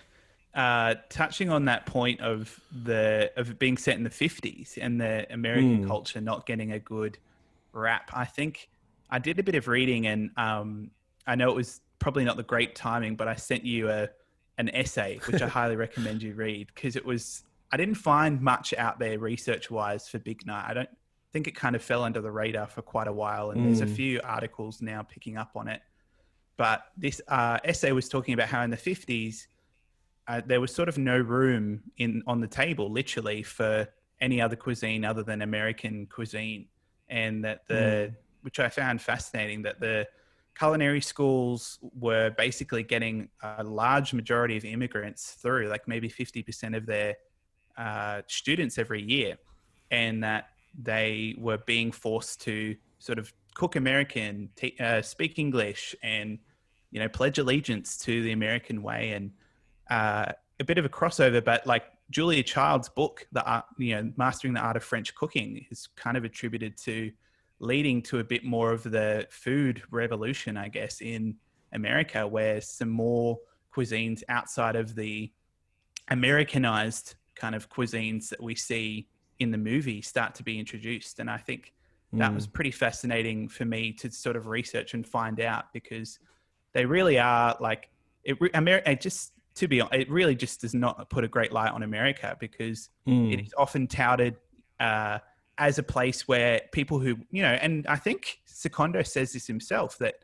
uh, 0.55 0.97
touching 1.09 1.51
on 1.51 1.67
that 1.67 1.87
point 1.87 2.21
of 2.21 2.61
the 2.85 3.31
of 3.37 3.51
it 3.51 3.59
being 3.59 3.77
set 3.77 3.97
in 3.97 4.03
the 4.03 4.11
50s 4.11 4.79
and 4.81 5.01
the 5.01 5.27
American 5.33 5.85
mm. 5.85 5.87
culture 5.87 6.21
not 6.21 6.47
getting 6.47 6.73
a 6.73 6.79
good 6.79 7.19
rap, 7.73 8.11
I 8.13 8.25
think 8.25 8.69
I 9.09 9.19
did 9.19 9.39
a 9.39 9.43
bit 9.43 9.55
of 9.55 9.69
reading 9.69 10.07
and 10.07 10.31
um, 10.37 10.91
I 11.27 11.37
know 11.37 11.51
it 11.51 11.57
was 11.57 11.81
probably 11.99 12.25
not 12.25 12.37
the 12.37 12.43
great 12.43 12.75
timing, 12.75 13.17
but 13.17 13.29
I 13.29 13.37
sent 13.37 13.65
you 13.65 13.89
a 13.91 14.09
an 14.59 14.69
essay 14.75 15.19
which 15.27 15.41
I 15.41 15.49
highly 15.59 15.77
recommend 15.77 16.23
you 16.23 16.35
read 16.35 16.67
because 16.75 16.97
it 16.97 17.05
was 17.05 17.45
I 17.73 17.77
didn't 17.77 17.95
find 17.95 18.41
much 18.41 18.75
out 18.77 18.99
there 18.99 19.19
research 19.19 19.71
wise 19.71 20.09
for 20.09 20.19
Big 20.19 20.45
Night. 20.45 20.67
I 20.69 20.75
don't 20.75 20.91
think 21.33 21.47
it 21.47 21.55
kind 21.55 21.77
of 21.77 21.83
fell 21.83 22.03
under 22.03 22.21
the 22.21 22.31
radar 22.31 22.67
for 22.67 22.83
quite 22.83 23.07
a 23.07 23.13
while, 23.13 23.51
and 23.51 23.61
mm. 23.61 23.65
there's 23.67 23.81
a 23.81 23.87
hmm. 23.87 23.95
few 23.95 24.21
articles 24.25 24.83
now 24.83 25.03
picking 25.03 25.37
up 25.37 25.53
on 25.55 25.69
it. 25.69 25.81
But 26.57 26.85
this 26.97 27.21
uh, 27.29 27.59
essay 27.65 27.93
was 27.93 28.09
talking 28.09 28.35
about 28.35 28.49
how 28.49 28.63
in 28.63 28.71
the 28.71 28.77
50s 28.77 29.47
uh, 30.29 30.41
there 30.47 30.61
was 30.61 30.75
sort 30.75 30.89
of 30.89 30.99
no 30.99 31.19
room 31.19 31.83
in 31.97 32.23
on 32.27 32.41
the 32.41 32.47
table, 32.47 32.91
literally, 32.91 33.43
for 33.43 33.89
any 34.21 34.41
other 34.41 34.57
cuisine 34.57 35.05
other 35.05 35.23
than 35.23 35.43
American 35.43 36.07
cuisine, 36.07 36.67
and 37.09 37.45
that 37.45 37.67
the 37.67 38.13
mm. 38.13 38.15
which 38.43 38.61
I 38.61 38.69
found 38.69 39.01
fascinating 39.01 39.63
that 39.63 39.81
the 39.81 40.07
culinary 40.57 41.01
schools 41.01 41.79
were 41.99 42.31
basically 42.31 42.83
getting 42.83 43.29
a 43.43 43.65
large 43.65 44.13
majority 44.13 44.57
of 44.57 44.65
immigrants 44.65 45.33
through, 45.33 45.69
like 45.69 45.89
maybe 45.89 46.09
fifty 46.09 46.43
percent 46.43 46.75
of 46.75 46.87
their 46.87 47.17
uh, 47.77 48.23
students 48.27 48.79
every 48.79 49.03
year, 49.03 49.39
and 49.91 50.23
that 50.23 50.51
they 50.79 51.35
were 51.39 51.59
being 51.59 51.93
forced 51.93 52.41
to 52.43 52.77
sort 52.99 53.19
of 53.19 53.33
cook 53.55 53.77
American, 53.77 54.51
t- 54.57 54.77
uh, 54.81 55.03
speak 55.03 55.39
English, 55.39 55.95
and 56.03 56.39
you 56.91 57.01
know 57.01 57.09
pledge 57.09 57.39
allegiance 57.39 57.97
to 57.99 58.23
the 58.23 58.33
American 58.33 58.83
way 58.83 59.13
and 59.13 59.31
uh, 59.91 60.33
a 60.61 60.65
bit 60.65 60.79
of 60.79 60.85
a 60.85 60.89
crossover, 60.89 61.45
but 61.45 61.67
like 61.67 61.85
Julia 62.11 62.43
Child's 62.43 62.89
book, 62.89 63.27
the 63.33 63.45
art, 63.45 63.65
you 63.79 63.95
know, 63.95 64.13
mastering 64.17 64.55
the 64.55 64.61
art 64.61 64.77
of 64.77 64.85
French 64.85 65.15
cooking, 65.15 65.67
is 65.71 65.89
kind 65.97 66.17
of 66.17 66.25
attributed 66.25 66.77
to 66.79 67.11
leading 67.61 68.03
to 68.03 68.19
a 68.19 68.25
bit 68.25 68.45
more 68.45 68.73
of 68.73 68.83
the 68.83 69.27
food 69.31 69.83
revolution, 69.91 70.57
I 70.57 70.69
guess, 70.69 71.01
in 71.01 71.37
America, 71.73 72.27
where 72.27 72.61
some 72.61 72.91
more 72.91 73.39
cuisines 73.75 74.23
outside 74.29 74.77
of 74.77 74.95
the 74.95 75.33
Americanized 76.09 77.15
kind 77.35 77.55
of 77.55 77.69
cuisines 77.69 78.29
that 78.29 78.43
we 78.43 78.55
see 78.55 79.09
in 79.41 79.51
the 79.51 79.59
movie 79.59 80.03
start 80.03 80.35
to 80.37 80.43
be 80.43 80.59
introduced. 80.59 81.19
And 81.19 81.29
I 81.29 81.39
think 81.39 81.73
that 82.13 82.31
mm. 82.31 82.35
was 82.35 82.47
pretty 82.47 82.71
fascinating 82.71 83.49
for 83.49 83.65
me 83.65 83.93
to 83.95 84.11
sort 84.11 84.37
of 84.37 84.47
research 84.47 84.95
and 84.95 85.07
find 85.07 85.41
out 85.41 85.73
because 85.73 86.19
they 86.73 86.85
really 86.85 87.19
are 87.19 87.57
like 87.61 87.89
it. 88.25 88.37
America, 88.55 88.95
just 88.97 89.33
to 89.57 89.69
be 89.69 89.81
honest, 89.81 90.01
it 90.01 90.11
really 90.11 90.35
just 90.35 90.61
does 90.61 90.75
not 90.75 91.09
put 91.11 91.25
a 91.25 91.29
great 91.29 91.53
light 91.53 91.73
on 91.73 91.83
America 91.83 92.37
because 92.39 92.91
mm. 93.07 93.33
it 93.33 93.41
is 93.41 93.55
often 93.57 93.87
touted 93.87 94.37
uh, 94.79 95.19
as 95.59 95.79
a 95.79 95.83
place 95.83 96.27
where 96.27 96.61
people 96.73 96.99
who, 96.99 97.17
you 97.31 97.43
know, 97.43 97.53
and 97.53 97.87
I 97.87 97.97
think 97.97 98.41
Secondo 98.47 99.03
says 99.03 99.33
this 99.33 99.47
himself 99.47 99.99
that 99.99 100.17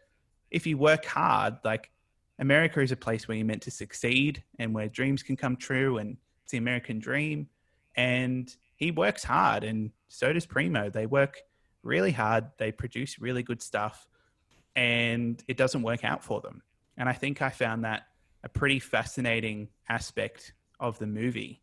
if 0.50 0.66
you 0.66 0.79
work 0.79 1.05
hard, 1.05 1.57
like 1.64 1.90
America 2.38 2.81
is 2.81 2.92
a 2.92 2.96
place 2.96 3.29
where 3.29 3.37
you're 3.37 3.46
meant 3.46 3.62
to 3.62 3.70
succeed 3.70 4.42
and 4.59 4.74
where 4.74 4.88
dreams 4.88 5.22
can 5.22 5.37
come 5.37 5.57
true 5.57 5.98
and 5.98 6.16
it's 6.42 6.52
the 6.52 6.59
American 6.59 6.98
dream. 6.98 7.48
And 7.96 8.55
he 8.76 8.90
works 8.90 9.24
hard 9.24 9.64
and 9.64 9.90
so 10.08 10.32
does 10.32 10.46
Primo. 10.46 10.90
They 10.90 11.06
work 11.06 11.38
really 11.82 12.12
hard, 12.12 12.46
they 12.58 12.72
produce 12.72 13.18
really 13.18 13.42
good 13.42 13.62
stuff, 13.62 14.06
and 14.74 15.42
it 15.48 15.56
doesn't 15.56 15.82
work 15.82 16.04
out 16.04 16.22
for 16.22 16.40
them. 16.40 16.62
And 16.96 17.08
I 17.08 17.12
think 17.12 17.42
I 17.42 17.50
found 17.50 17.84
that 17.84 18.06
a 18.44 18.48
pretty 18.48 18.78
fascinating 18.78 19.68
aspect 19.88 20.52
of 20.78 20.98
the 20.98 21.06
movie 21.06 21.62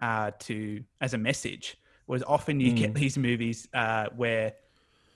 uh, 0.00 0.30
to 0.40 0.82
as 1.00 1.14
a 1.14 1.18
message 1.18 1.76
was 2.06 2.22
often 2.22 2.60
you 2.60 2.72
mm. 2.72 2.76
get 2.76 2.94
these 2.94 3.16
movies 3.16 3.68
uh, 3.74 4.06
where 4.16 4.52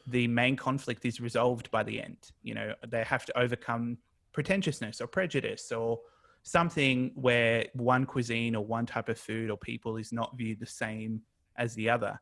the 0.07 0.29
main 0.29 0.57
conflict 0.57 1.05
is 1.05 1.21
resolved 1.21 1.71
by 1.71 1.83
the 1.83 2.03
end. 2.03 2.19
You 2.43 2.55
know, 2.55 2.75
they 2.87 3.03
have 3.05 3.25
to 3.27 3.39
overcome 3.39 3.99
pretentiousness 4.33 5.01
or 5.01 5.07
prejudice 5.07 5.73
or 5.73 6.01
something 6.43 7.11
where 7.15 7.67
one 7.73 8.05
cuisine 8.05 8.55
or 8.55 8.65
one 8.65 8.85
type 8.85 9.09
of 9.09 9.19
food 9.19 9.51
or 9.51 9.57
people 9.57 9.97
is 9.97 10.13
not 10.13 10.37
viewed 10.37 10.61
the 10.61 10.67
same 10.67 11.23
as 11.57 11.75
the 11.75 11.91
other. 11.91 12.21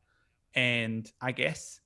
And 0.55 1.11
I 1.21 1.33
guess 1.33 1.81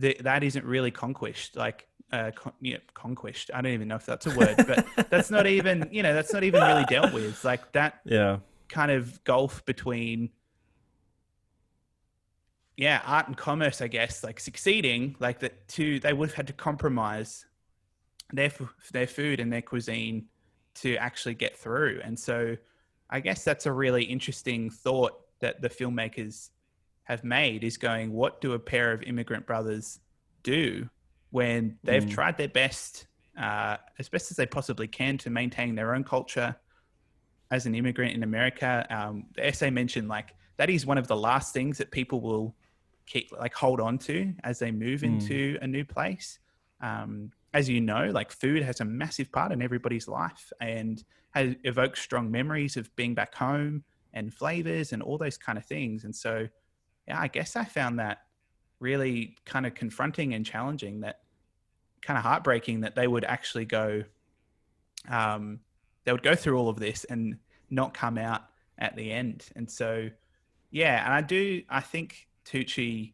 th- 0.00 0.18
that 0.18 0.42
isn't 0.42 0.64
really 0.64 0.90
conquest. 0.90 1.56
Like 1.56 1.86
uh, 2.12 2.30
con- 2.34 2.52
you 2.60 2.74
know, 2.74 2.80
conquest. 2.94 3.50
I 3.54 3.62
don't 3.62 3.72
even 3.72 3.88
know 3.88 3.96
if 3.96 4.06
that's 4.06 4.26
a 4.26 4.36
word, 4.36 4.56
but 4.66 4.86
that's 5.10 5.30
not 5.30 5.46
even 5.46 5.88
you 5.90 6.02
know 6.02 6.14
that's 6.14 6.32
not 6.32 6.44
even 6.44 6.62
really 6.62 6.84
dealt 6.84 7.12
with. 7.12 7.44
Like 7.44 7.72
that, 7.72 8.00
yeah, 8.04 8.38
kind 8.68 8.90
of 8.90 9.22
gulf 9.24 9.64
between 9.64 10.30
yeah 12.76 13.00
art 13.04 13.28
and 13.28 13.36
commerce. 13.36 13.80
I 13.80 13.88
guess 13.88 14.22
like 14.22 14.40
succeeding, 14.40 15.16
like 15.20 15.40
that. 15.40 15.68
To 15.68 16.00
they 16.00 16.12
would 16.12 16.30
have 16.30 16.36
had 16.36 16.46
to 16.48 16.52
compromise 16.52 17.46
their 18.32 18.52
their 18.92 19.06
food 19.06 19.40
and 19.40 19.52
their 19.52 19.62
cuisine 19.62 20.26
to 20.74 20.96
actually 20.96 21.34
get 21.34 21.56
through, 21.56 22.00
and 22.04 22.18
so 22.18 22.56
I 23.08 23.20
guess 23.20 23.44
that's 23.44 23.66
a 23.66 23.72
really 23.72 24.04
interesting 24.04 24.70
thought 24.70 25.18
that 25.42 25.60
the 25.60 25.68
filmmakers 25.68 26.48
have 27.04 27.22
made 27.22 27.62
is 27.62 27.76
going, 27.76 28.12
what 28.12 28.40
do 28.40 28.54
a 28.54 28.58
pair 28.58 28.92
of 28.92 29.02
immigrant 29.02 29.46
brothers 29.46 30.00
do 30.42 30.88
when 31.30 31.78
they've 31.84 32.04
mm. 32.06 32.10
tried 32.10 32.36
their 32.38 32.48
best, 32.48 33.06
uh, 33.38 33.76
as 33.98 34.08
best 34.08 34.30
as 34.30 34.36
they 34.36 34.46
possibly 34.46 34.86
can, 34.86 35.18
to 35.18 35.30
maintain 35.30 35.74
their 35.74 35.94
own 35.94 36.04
culture 36.04 36.56
as 37.50 37.66
an 37.66 37.74
immigrant 37.74 38.14
in 38.14 38.22
America. 38.22 38.86
Um, 38.88 39.26
the 39.34 39.46
essay 39.46 39.70
mentioned 39.70 40.08
like 40.08 40.34
that 40.56 40.70
is 40.70 40.86
one 40.86 40.98
of 40.98 41.06
the 41.08 41.16
last 41.16 41.52
things 41.52 41.78
that 41.78 41.90
people 41.90 42.20
will 42.20 42.54
keep 43.06 43.30
like 43.38 43.54
hold 43.54 43.80
on 43.80 43.98
to 43.98 44.32
as 44.44 44.58
they 44.58 44.70
move 44.70 45.00
Mm. 45.00 45.14
into 45.14 45.58
a 45.60 45.66
new 45.66 45.84
place. 45.84 46.38
Um, 46.80 47.32
as 47.52 47.68
you 47.68 47.80
know, 47.80 48.10
like 48.10 48.32
food 48.32 48.62
has 48.62 48.80
a 48.80 48.84
massive 48.84 49.30
part 49.30 49.52
in 49.52 49.60
everybody's 49.60 50.08
life 50.08 50.52
and 50.60 51.02
has 51.32 51.54
evokes 51.64 52.00
strong 52.00 52.30
memories 52.30 52.76
of 52.76 52.94
being 52.96 53.14
back 53.14 53.34
home 53.34 53.84
and 54.14 54.32
flavors 54.32 54.92
and 54.92 55.02
all 55.02 55.18
those 55.18 55.38
kind 55.38 55.58
of 55.58 55.64
things. 55.64 56.04
And 56.04 56.14
so, 56.14 56.48
yeah, 57.08 57.20
I 57.20 57.28
guess 57.28 57.56
I 57.56 57.64
found 57.64 57.98
that 57.98 58.18
really 58.80 59.36
kind 59.44 59.66
of 59.66 59.74
confronting 59.74 60.34
and 60.34 60.44
challenging. 60.44 61.00
That 61.00 61.20
kind 62.02 62.18
of 62.18 62.24
heartbreaking 62.24 62.80
that 62.80 62.94
they 62.94 63.06
would 63.06 63.24
actually 63.24 63.64
go, 63.64 64.04
um, 65.08 65.60
they 66.04 66.12
would 66.12 66.22
go 66.22 66.34
through 66.34 66.58
all 66.58 66.68
of 66.68 66.78
this 66.78 67.04
and 67.04 67.38
not 67.70 67.94
come 67.94 68.18
out 68.18 68.42
at 68.78 68.96
the 68.96 69.10
end. 69.12 69.46
And 69.56 69.70
so, 69.70 70.10
yeah, 70.70 71.04
and 71.04 71.14
I 71.14 71.20
do, 71.20 71.62
I 71.68 71.80
think 71.80 72.26
Tucci, 72.44 73.12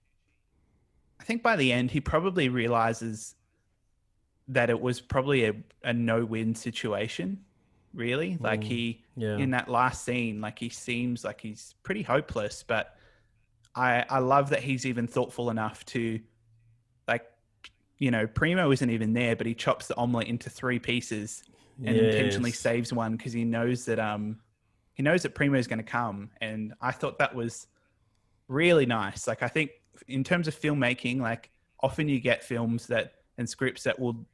I 1.21 1.25
think 1.25 1.43
by 1.43 1.57
the 1.57 1.73
end, 1.73 1.91
he 1.91 2.01
probably 2.01 2.49
realizes 2.49 3.35
that 4.49 4.71
it 4.71 4.81
was 4.81 5.01
probably 5.01 5.45
a, 5.45 5.55
a 5.85 5.93
no 5.93 6.25
win 6.25 6.55
situation, 6.55 7.45
really. 7.95 8.37
Like 8.41 8.61
Mm, 8.61 8.65
he, 8.65 9.05
Yeah. 9.17 9.37
in 9.39 9.51
that 9.51 9.69
last 9.69 10.05
scene, 10.05 10.41
like 10.41 10.59
he 10.59 10.69
seems 10.69 11.25
like 11.25 11.41
he's 11.41 11.75
pretty 11.83 12.03
hopeless, 12.03 12.63
but 12.63 12.95
I, 13.75 14.05
I 14.09 14.19
love 14.19 14.51
that 14.51 14.63
he's 14.63 14.85
even 14.87 15.07
thoughtful 15.07 15.51
enough 15.51 15.85
to, 15.87 16.21
like, 17.07 17.25
you 17.99 18.11
know, 18.11 18.27
Primo 18.27 18.71
isn't 18.73 18.91
even 18.91 19.13
there, 19.13 19.37
but 19.37 19.47
he 19.47 19.55
chops 19.55 19.87
the 19.87 19.97
omelet 19.97 20.27
into 20.29 20.51
three 20.51 20.79
pieces 20.79 21.43
and 21.85 21.97
intentionally 21.97 22.51
saves 22.51 22.93
one 22.93 23.17
because 23.17 23.33
he 23.33 23.45
knows 23.45 23.85
that 23.85 24.01
um 24.01 24.41
he 24.95 25.03
knows 25.05 25.23
that 25.23 25.35
Primo 25.37 25.57
is 25.57 25.69
going 25.69 25.79
to 25.79 25.85
come, 25.85 26.31
and 26.41 26.75
I 26.81 26.91
thought 26.91 27.19
that 27.19 27.35
was 27.35 27.69
really 28.49 28.85
nice. 28.85 29.29
Like 29.29 29.45
I 29.45 29.49
think 29.49 29.71
in 30.09 30.25
terms 30.25 30.49
of 30.49 30.59
filmmaking, 30.59 31.21
like 31.21 31.51
often 31.81 32.09
you 32.09 32.19
get 32.19 32.43
films 32.43 32.89
that 32.89 33.13
and 33.37 33.49
scripts 33.49 33.85
that 33.85 33.99
will 34.01 34.27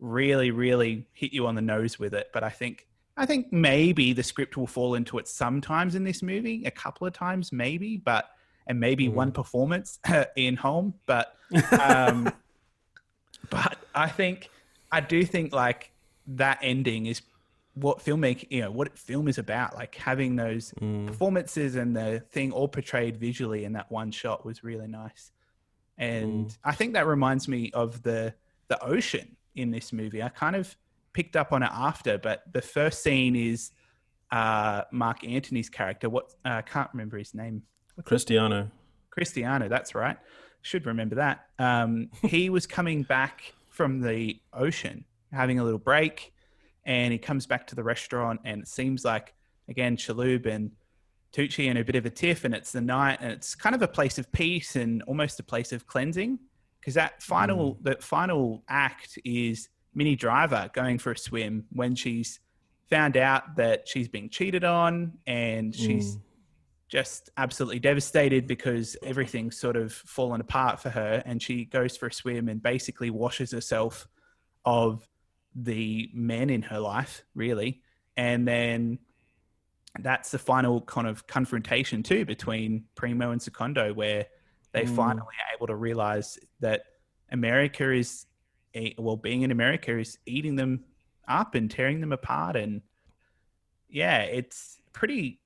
really, 0.00 0.50
really 0.50 1.06
hit 1.14 1.32
you 1.32 1.46
on 1.46 1.54
the 1.54 1.62
nose 1.62 1.98
with 1.98 2.12
it, 2.12 2.28
but 2.34 2.44
I 2.44 2.50
think. 2.50 2.86
I 3.22 3.26
think 3.26 3.52
maybe 3.52 4.12
the 4.12 4.24
script 4.24 4.56
will 4.56 4.66
fall 4.66 4.96
into 4.96 5.16
it 5.18 5.28
sometimes 5.28 5.94
in 5.94 6.02
this 6.02 6.24
movie, 6.24 6.64
a 6.66 6.72
couple 6.72 7.06
of 7.06 7.12
times 7.12 7.52
maybe, 7.52 7.96
but 7.96 8.28
and 8.66 8.80
maybe 8.80 9.06
Mm. 9.08 9.12
one 9.12 9.30
performance 9.30 10.00
in 10.36 10.56
home, 10.56 10.94
but 11.06 11.36
um, 11.78 12.32
but 13.50 13.78
I 13.94 14.08
think 14.08 14.50
I 14.90 15.00
do 15.00 15.24
think 15.24 15.52
like 15.54 15.92
that 16.26 16.58
ending 16.62 17.06
is 17.06 17.22
what 17.74 17.98
filmmaking, 18.00 18.48
you 18.50 18.62
know, 18.62 18.72
what 18.72 18.98
film 18.98 19.28
is 19.28 19.38
about. 19.38 19.74
Like 19.76 19.94
having 19.94 20.34
those 20.34 20.72
Mm. 20.80 21.06
performances 21.06 21.76
and 21.76 21.96
the 21.96 22.24
thing 22.30 22.50
all 22.50 22.66
portrayed 22.66 23.16
visually 23.16 23.64
in 23.64 23.72
that 23.74 23.90
one 23.90 24.10
shot 24.10 24.44
was 24.44 24.64
really 24.64 24.88
nice. 24.88 25.30
And 25.96 26.46
Mm. 26.48 26.58
I 26.64 26.72
think 26.74 26.94
that 26.94 27.06
reminds 27.06 27.46
me 27.46 27.70
of 27.72 28.02
the 28.02 28.34
the 28.66 28.82
ocean 28.82 29.36
in 29.54 29.70
this 29.70 29.92
movie. 29.92 30.22
I 30.24 30.28
kind 30.28 30.56
of 30.56 30.74
picked 31.12 31.36
up 31.36 31.52
on 31.52 31.62
it 31.62 31.70
after, 31.72 32.18
but 32.18 32.42
the 32.52 32.62
first 32.62 33.02
scene 33.02 33.36
is 33.36 33.70
uh, 34.30 34.82
Marc 34.90 35.24
Anthony's 35.24 35.68
character. 35.68 36.08
What 36.08 36.30
uh, 36.44 36.50
I 36.50 36.62
can't 36.62 36.88
remember 36.92 37.18
his 37.18 37.34
name. 37.34 37.62
Cristiano. 38.04 38.70
Cristiano, 39.10 39.68
that's 39.68 39.94
right. 39.94 40.16
Should 40.62 40.86
remember 40.86 41.16
that. 41.16 41.46
Um, 41.58 42.08
he 42.22 42.50
was 42.56 42.66
coming 42.66 43.02
back 43.02 43.54
from 43.68 44.00
the 44.00 44.40
ocean, 44.52 45.04
having 45.32 45.58
a 45.58 45.64
little 45.64 45.78
break, 45.78 46.32
and 46.84 47.12
he 47.12 47.18
comes 47.18 47.46
back 47.46 47.66
to 47.68 47.74
the 47.74 47.82
restaurant, 47.82 48.40
and 48.44 48.62
it 48.62 48.68
seems 48.68 49.04
like 49.04 49.34
again 49.68 49.96
Shalhoub 49.96 50.46
and 50.46 50.70
Tucci 51.32 51.66
in 51.66 51.76
a 51.76 51.84
bit 51.84 51.96
of 51.96 52.06
a 52.06 52.10
tiff, 52.10 52.44
and 52.44 52.54
it's 52.54 52.72
the 52.72 52.80
night, 52.80 53.18
and 53.20 53.32
it's 53.32 53.54
kind 53.54 53.74
of 53.74 53.82
a 53.82 53.88
place 53.88 54.18
of 54.18 54.30
peace 54.32 54.76
and 54.76 55.02
almost 55.02 55.40
a 55.40 55.42
place 55.42 55.72
of 55.72 55.86
cleansing, 55.86 56.38
because 56.80 56.94
that 56.94 57.22
final 57.22 57.78
the 57.82 57.96
final 58.00 58.64
act 58.68 59.18
is 59.24 59.68
Minnie 59.94 60.16
Driver 60.16 60.70
going 60.72 60.98
for 60.98 61.12
a 61.12 61.16
swim 61.18 61.64
when 61.70 61.94
she's 61.94 62.40
found 62.90 63.16
out 63.16 63.56
that 63.56 63.88
she's 63.88 64.08
being 64.08 64.28
cheated 64.28 64.64
on, 64.64 65.18
and 65.26 65.74
she's 65.74 66.16
Mm. 66.16 66.20
just 66.88 67.30
absolutely 67.38 67.78
devastated 67.78 68.46
because 68.46 68.96
everything's 69.02 69.58
sort 69.58 69.76
of 69.76 69.92
fallen 69.92 70.40
apart 70.42 70.78
for 70.78 70.90
her 70.90 71.22
and 71.24 71.40
she 71.42 71.64
goes 71.64 71.96
for 71.96 72.08
a 72.08 72.12
swim 72.12 72.48
and 72.50 72.62
basically 72.62 73.08
washes 73.08 73.50
herself 73.50 74.06
of 74.66 75.08
the 75.54 76.10
men 76.12 76.50
in 76.50 76.60
her 76.60 76.78
life 76.78 77.24
really 77.34 77.80
and 78.18 78.46
then 78.46 78.98
that's 80.00 80.30
the 80.32 80.38
final 80.38 80.82
kind 80.82 81.06
of 81.06 81.26
confrontation 81.26 82.02
too 82.02 82.26
between 82.26 82.84
primo 82.94 83.30
and 83.30 83.40
secondo 83.40 83.92
where 83.94 84.26
they 84.72 84.84
Mm. 84.84 84.94
finally 84.96 85.36
are 85.48 85.54
able 85.56 85.66
to 85.68 85.76
realize 85.76 86.38
that 86.60 86.84
america 87.30 87.90
is 87.90 88.26
well 88.98 89.16
being 89.16 89.42
in 89.42 89.50
america 89.50 89.98
is 89.98 90.18
eating 90.26 90.56
them 90.56 90.84
up 91.28 91.54
and 91.54 91.70
tearing 91.70 92.00
them 92.00 92.12
apart 92.12 92.56
and 92.56 92.80
yeah 93.88 94.18
it's 94.22 94.80
pretty 94.92 95.38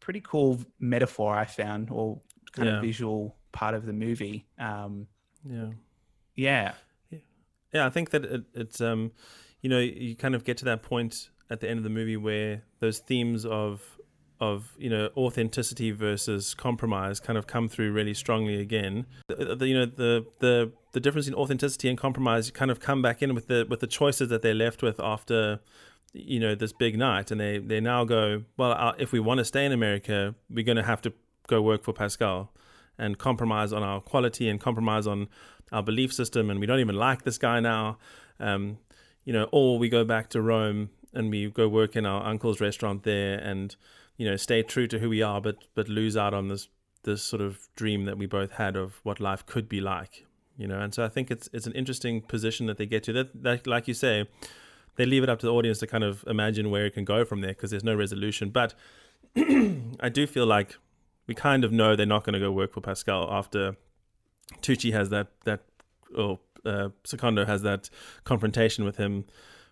pretty 0.00 0.20
cool 0.22 0.58
metaphor 0.78 1.36
I 1.36 1.44
found, 1.44 1.90
or 1.90 2.20
kind 2.52 2.68
Yeah. 2.68 2.76
of 2.76 2.82
visual 2.82 3.36
part 3.52 3.74
of 3.74 3.84
the 3.84 3.92
movie. 3.92 4.46
Um, 4.58 5.06
Yeah. 5.44 5.70
yeah, 6.34 6.72
Yeah, 7.72 7.86
I 7.86 7.90
think 7.90 8.10
that 8.10 8.24
it, 8.24 8.44
it's 8.54 8.80
um, 8.80 9.12
you 9.60 9.68
know, 9.70 9.78
you 9.78 10.16
kind 10.16 10.34
of 10.34 10.42
get 10.42 10.56
to 10.58 10.64
that 10.64 10.82
point 10.82 11.28
at 11.50 11.60
the 11.60 11.68
end 11.68 11.78
of 11.78 11.84
the 11.84 11.90
movie 11.90 12.16
where 12.16 12.62
those 12.80 12.98
themes 12.98 13.44
of 13.44 13.99
of 14.40 14.72
you 14.78 14.88
know 14.88 15.10
authenticity 15.16 15.90
versus 15.90 16.54
compromise 16.54 17.20
kind 17.20 17.38
of 17.38 17.46
come 17.46 17.68
through 17.68 17.92
really 17.92 18.14
strongly 18.14 18.60
again. 18.60 19.06
The, 19.28 19.56
the- 19.56 19.68
you 19.68 19.78
know 19.78 19.86
the 19.86 20.26
the 20.40 20.72
the 20.92 21.00
difference 21.00 21.28
in 21.28 21.34
authenticity 21.34 21.88
and 21.88 21.96
compromise 21.98 22.50
kind 22.50 22.70
of 22.70 22.80
come 22.80 23.02
back 23.02 23.22
in 23.22 23.34
with 23.34 23.46
the 23.48 23.66
with 23.68 23.80
the 23.80 23.86
choices 23.86 24.28
that 24.30 24.42
they're 24.42 24.54
left 24.54 24.82
with 24.82 24.98
after 25.00 25.60
you 26.12 26.40
know 26.40 26.54
this 26.54 26.72
big 26.72 26.98
night, 26.98 27.30
and 27.30 27.40
they 27.40 27.58
they 27.58 27.80
now 27.80 28.04
go 28.04 28.42
well 28.56 28.72
uh, 28.72 28.92
if 28.98 29.12
we 29.12 29.20
want 29.20 29.38
to 29.38 29.44
stay 29.44 29.64
in 29.64 29.72
America, 29.72 30.34
we're 30.48 30.64
going 30.64 30.76
to 30.76 30.82
have 30.82 31.00
to 31.02 31.12
go 31.46 31.60
work 31.62 31.82
for 31.84 31.92
Pascal 31.92 32.52
and 32.98 33.16
compromise 33.18 33.72
on 33.72 33.82
our 33.82 34.00
quality 34.00 34.48
and 34.48 34.60
compromise 34.60 35.06
on 35.06 35.28
our 35.72 35.82
belief 35.82 36.12
system, 36.12 36.50
and 36.50 36.58
we 36.60 36.66
don't 36.66 36.80
even 36.80 36.96
like 36.96 37.22
this 37.22 37.38
guy 37.38 37.60
now. 37.60 37.98
Um, 38.40 38.78
you 39.24 39.32
know, 39.32 39.48
or 39.52 39.78
we 39.78 39.88
go 39.88 40.02
back 40.04 40.30
to 40.30 40.40
Rome 40.40 40.90
and 41.12 41.30
we 41.30 41.50
go 41.50 41.68
work 41.68 41.94
in 41.94 42.06
our 42.06 42.24
uncle's 42.24 42.60
restaurant 42.60 43.02
there, 43.04 43.38
and 43.38 43.76
you 44.20 44.28
know, 44.28 44.36
stay 44.36 44.62
true 44.62 44.86
to 44.86 44.98
who 44.98 45.08
we 45.08 45.22
are, 45.22 45.40
but 45.40 45.56
but 45.74 45.88
lose 45.88 46.14
out 46.14 46.34
on 46.34 46.48
this 46.48 46.68
this 47.04 47.22
sort 47.22 47.40
of 47.40 47.70
dream 47.74 48.04
that 48.04 48.18
we 48.18 48.26
both 48.26 48.52
had 48.52 48.76
of 48.76 49.00
what 49.02 49.18
life 49.18 49.46
could 49.46 49.66
be 49.66 49.80
like. 49.80 50.26
You 50.58 50.66
know, 50.66 50.78
and 50.78 50.92
so 50.92 51.02
I 51.02 51.08
think 51.08 51.30
it's 51.30 51.48
it's 51.54 51.66
an 51.66 51.72
interesting 51.72 52.20
position 52.20 52.66
that 52.66 52.76
they 52.76 52.84
get 52.84 53.02
to. 53.04 53.14
That, 53.14 53.42
that 53.42 53.66
like 53.66 53.88
you 53.88 53.94
say, 53.94 54.28
they 54.96 55.06
leave 55.06 55.22
it 55.22 55.30
up 55.30 55.38
to 55.38 55.46
the 55.46 55.52
audience 55.54 55.78
to 55.78 55.86
kind 55.86 56.04
of 56.04 56.22
imagine 56.26 56.70
where 56.70 56.84
it 56.84 56.92
can 56.92 57.06
go 57.06 57.24
from 57.24 57.40
there 57.40 57.52
because 57.52 57.70
there's 57.70 57.82
no 57.82 57.94
resolution. 57.94 58.50
But 58.50 58.74
I 59.36 60.10
do 60.10 60.26
feel 60.26 60.44
like 60.44 60.76
we 61.26 61.34
kind 61.34 61.64
of 61.64 61.72
know 61.72 61.96
they're 61.96 62.04
not 62.04 62.24
going 62.24 62.34
to 62.34 62.40
go 62.40 62.52
work 62.52 62.74
for 62.74 62.82
Pascal 62.82 63.26
after 63.32 63.76
Tucci 64.60 64.92
has 64.92 65.08
that 65.08 65.28
that 65.46 65.60
or 66.14 66.40
uh, 66.66 66.90
Secondo 67.04 67.46
has 67.46 67.62
that 67.62 67.88
confrontation 68.24 68.84
with 68.84 68.98
him 68.98 69.24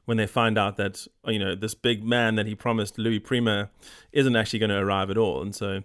when 0.08 0.16
they 0.16 0.26
find 0.26 0.56
out 0.56 0.78
that 0.78 1.06
you 1.26 1.38
know 1.38 1.54
this 1.54 1.74
big 1.74 2.02
man 2.02 2.34
that 2.36 2.46
he 2.46 2.54
promised 2.54 2.96
Louis 2.96 3.18
Prima 3.18 3.68
isn't 4.10 4.34
actually 4.34 4.58
going 4.58 4.70
to 4.70 4.78
arrive 4.78 5.10
at 5.10 5.18
all, 5.18 5.42
and 5.42 5.54
so 5.54 5.82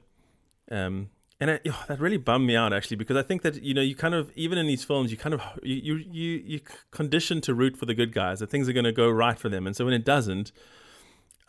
um, 0.71 1.09
and 1.41 1.59
oh, 1.67 1.83
that 1.89 1.99
really 1.99 2.15
bummed 2.15 2.47
me 2.47 2.55
out 2.55 2.71
actually 2.71 2.95
because 2.95 3.17
I 3.17 3.21
think 3.21 3.41
that 3.41 3.61
you 3.61 3.73
know 3.73 3.81
you 3.81 3.95
kind 3.95 4.13
of 4.13 4.31
even 4.33 4.57
in 4.57 4.65
these 4.65 4.85
films 4.85 5.11
you 5.11 5.17
kind 5.17 5.33
of 5.33 5.41
you 5.61 5.75
you 5.75 5.95
you 6.09 6.43
you 6.45 6.61
condition 6.91 7.41
to 7.41 7.53
root 7.53 7.75
for 7.75 7.85
the 7.85 7.93
good 7.93 8.13
guys 8.13 8.39
that 8.39 8.49
things 8.49 8.69
are 8.69 8.73
going 8.73 8.85
to 8.85 8.93
go 8.93 9.09
right 9.09 9.37
for 9.37 9.49
them, 9.49 9.67
and 9.67 9.75
so 9.75 9.83
when 9.83 9.93
it 9.93 10.05
doesn't, 10.05 10.53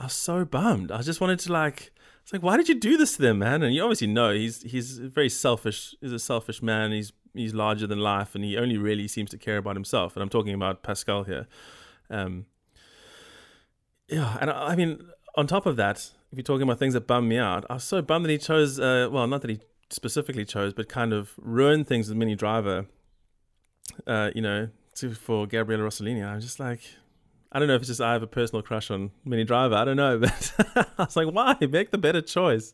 I 0.00 0.06
was 0.06 0.14
so 0.14 0.44
bummed. 0.44 0.90
I 0.90 1.02
just 1.02 1.20
wanted 1.20 1.38
to 1.40 1.52
like. 1.52 1.92
It's 2.24 2.32
like, 2.32 2.42
why 2.42 2.56
did 2.56 2.70
you 2.70 2.74
do 2.74 2.96
this 2.96 3.16
to 3.16 3.22
them, 3.22 3.38
man? 3.40 3.62
And 3.62 3.72
you 3.72 3.82
obviously 3.82 4.08
know 4.08 4.34
he's 4.34 4.62
he's 4.62 4.98
very 4.98 5.28
selfish. 5.28 5.94
He's 6.00 6.10
a 6.10 6.18
selfish 6.18 6.60
man. 6.60 6.90
He's 6.90 7.12
he's 7.34 7.54
larger 7.54 7.86
than 7.86 8.00
life, 8.00 8.34
and 8.34 8.42
he 8.42 8.56
only 8.56 8.78
really 8.78 9.06
seems 9.06 9.30
to 9.30 9.38
care 9.38 9.58
about 9.58 9.76
himself. 9.76 10.16
And 10.16 10.24
I'm 10.24 10.28
talking 10.28 10.54
about 10.54 10.82
Pascal 10.82 11.22
here. 11.22 11.46
Um, 12.10 12.46
yeah, 14.08 14.36
and 14.40 14.50
I, 14.50 14.68
I 14.68 14.76
mean, 14.76 15.00
on 15.36 15.46
top 15.46 15.66
of 15.66 15.76
that, 15.76 15.98
if 16.30 16.38
you're 16.38 16.42
talking 16.42 16.62
about 16.62 16.78
things 16.78 16.94
that 16.94 17.06
bum 17.06 17.28
me 17.28 17.38
out, 17.38 17.64
I 17.70 17.74
was 17.74 17.84
so 17.84 18.02
bummed 18.02 18.24
that 18.26 18.30
he 18.30 18.38
chose. 18.38 18.78
Uh, 18.80 19.08
well, 19.10 19.26
not 19.26 19.40
that 19.42 19.50
he 19.50 19.60
specifically 19.90 20.44
chose, 20.44 20.72
but 20.72 20.88
kind 20.88 21.12
of 21.12 21.32
ruined 21.38 21.86
things 21.86 22.08
with 22.08 22.16
Minnie 22.18 22.34
Driver. 22.34 22.86
Uh, 24.06 24.30
you 24.34 24.40
know, 24.42 24.68
to, 24.96 25.14
for 25.14 25.46
Gabriella 25.46 25.84
Rossellini. 25.84 26.24
I'm 26.24 26.40
just 26.40 26.58
like, 26.58 26.80
I 27.52 27.58
don't 27.58 27.68
know 27.68 27.74
if 27.74 27.82
it's 27.82 27.88
just 27.88 28.00
I 28.00 28.12
have 28.14 28.22
a 28.22 28.26
personal 28.26 28.62
crush 28.62 28.90
on 28.90 29.10
Minnie 29.24 29.44
Driver. 29.44 29.74
I 29.74 29.84
don't 29.84 29.96
know, 29.96 30.18
but 30.20 30.52
I 30.98 31.04
was 31.04 31.16
like, 31.16 31.28
why 31.28 31.56
make 31.60 31.90
the 31.90 31.98
better 31.98 32.20
choice? 32.22 32.72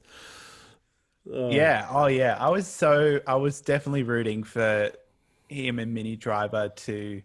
Oh. 1.30 1.50
yeah, 1.50 1.86
oh 1.90 2.06
yeah. 2.06 2.36
I 2.38 2.48
was 2.48 2.66
so 2.66 3.20
I 3.26 3.34
was 3.34 3.60
definitely 3.60 4.04
rooting 4.04 4.42
for 4.42 4.90
him 5.48 5.78
and 5.78 5.92
Minnie 5.92 6.16
Driver 6.16 6.70
to 6.76 7.22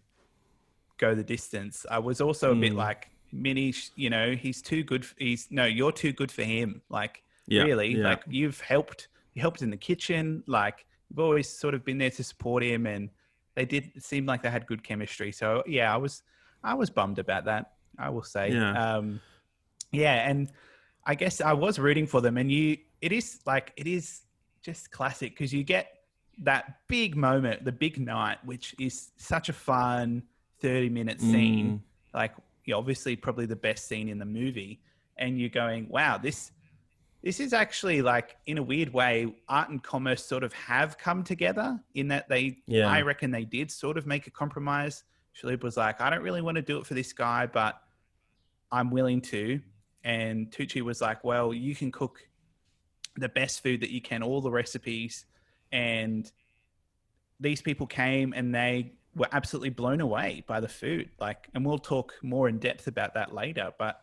go 0.97 1.15
the 1.15 1.23
distance. 1.23 1.85
I 1.89 1.99
was 1.99 2.19
also 2.21 2.51
a 2.51 2.55
bit 2.55 2.73
Mm. 2.73 2.77
like 2.77 3.09
Minnie. 3.31 3.73
You 3.95 4.09
know, 4.09 4.31
he's 4.33 4.61
too 4.61 4.83
good. 4.83 5.03
f- 5.03 5.15
He's 5.17 5.47
no, 5.51 5.65
you're 5.65 5.91
too 5.91 6.13
good 6.13 6.31
for 6.31 6.43
him. 6.43 6.81
Like 6.89 7.23
Yeah, 7.47 7.63
really, 7.63 7.95
yeah. 7.97 8.03
like 8.09 8.23
you've 8.27 8.59
helped. 8.61 9.07
You 9.33 9.41
helped 9.41 9.61
in 9.61 9.69
the 9.69 9.77
kitchen. 9.77 10.43
Like 10.47 10.85
we've 11.09 11.19
always 11.19 11.49
sort 11.49 11.73
of 11.73 11.83
been 11.85 11.97
there 11.97 12.09
to 12.11 12.23
support 12.23 12.63
him, 12.63 12.85
and 12.85 13.09
they 13.55 13.65
did 13.65 13.91
seem 14.03 14.25
like 14.25 14.41
they 14.43 14.49
had 14.49 14.65
good 14.67 14.83
chemistry. 14.83 15.31
So 15.31 15.63
yeah, 15.67 15.93
I 15.93 15.97
was 15.97 16.23
I 16.63 16.73
was 16.73 16.89
bummed 16.89 17.19
about 17.19 17.45
that. 17.45 17.73
I 17.97 18.09
will 18.09 18.23
say. 18.23 18.51
Yeah. 18.51 18.95
Um, 18.97 19.19
yeah, 19.91 20.27
and 20.29 20.51
I 21.05 21.15
guess 21.15 21.39
I 21.41 21.53
was 21.53 21.79
rooting 21.79 22.07
for 22.07 22.21
them, 22.21 22.37
and 22.37 22.51
you. 22.51 22.77
It 23.01 23.11
is 23.11 23.41
like 23.45 23.71
it 23.77 23.85
is 23.87 24.21
just 24.63 24.89
classic 24.89 25.31
because 25.33 25.53
you 25.53 25.63
get 25.63 25.99
that 26.39 26.79
big 26.87 27.15
moment, 27.15 27.63
the 27.63 27.71
big 27.71 27.99
night, 27.99 28.39
which 28.43 28.73
is 28.79 29.11
such 29.17 29.47
a 29.49 29.53
fun 29.53 30.23
thirty-minute 30.59 31.21
scene. 31.21 31.83
Like, 32.15 32.31
yeah, 32.31 32.39
obviously, 32.73 33.15
probably 33.15 33.45
the 33.45 33.55
best 33.55 33.87
scene 33.87 34.09
in 34.09 34.17
the 34.17 34.25
movie, 34.25 34.81
and 35.17 35.39
you're 35.39 35.49
going, 35.49 35.87
"Wow, 35.89 36.17
this." 36.17 36.51
This 37.21 37.39
is 37.39 37.53
actually 37.53 38.03
like, 38.03 38.37
in 38.45 38.59
a 38.59 38.63
weird 38.63 38.93
way, 38.93 39.33
art 39.49 39.69
and 39.69 39.81
commerce 39.81 40.23
sort 40.23 40.43
of 40.43 40.53
have 40.53 40.95
come 40.99 41.23
together 41.23 41.81
in 41.95 42.07
that 42.09 42.29
they, 42.29 42.59
Yeah. 42.67 42.87
I 42.87 43.01
reckon 43.01 43.31
they 43.31 43.45
did 43.45 43.71
sort 43.71 43.97
of 43.97 44.05
make 44.05 44.27
a 44.27 44.29
compromise. 44.29 45.05
Shalhoub 45.35 45.63
was 45.63 45.75
like, 45.75 46.01
I 46.01 46.11
don't 46.11 46.21
really 46.21 46.43
want 46.43 46.57
to 46.57 46.61
do 46.61 46.77
it 46.77 46.85
for 46.85 46.93
this 46.93 47.13
guy, 47.13 47.47
but 47.47 47.81
I'm 48.71 48.91
willing 48.91 49.21
to. 49.21 49.59
And 50.03 50.51
Tucci 50.51 50.83
was 50.83 51.01
like, 51.01 51.23
Well, 51.23 51.51
you 51.51 51.73
can 51.75 51.91
cook 51.91 52.19
the 53.15 53.29
best 53.29 53.63
food 53.63 53.81
that 53.81 53.89
you 53.89 54.01
can, 54.01 54.21
all 54.21 54.39
the 54.39 54.51
recipes. 54.51 55.25
And 55.71 56.31
these 57.39 57.59
people 57.59 57.87
came 57.87 58.33
and 58.33 58.53
they 58.53 58.93
were 59.15 59.27
absolutely 59.31 59.69
blown 59.69 60.01
away 60.01 60.43
by 60.47 60.59
the 60.59 60.67
food. 60.67 61.09
Like, 61.19 61.47
and 61.53 61.65
we'll 61.65 61.79
talk 61.79 62.13
more 62.21 62.49
in 62.49 62.59
depth 62.59 62.87
about 62.87 63.13
that 63.13 63.33
later. 63.33 63.71
But 63.77 64.01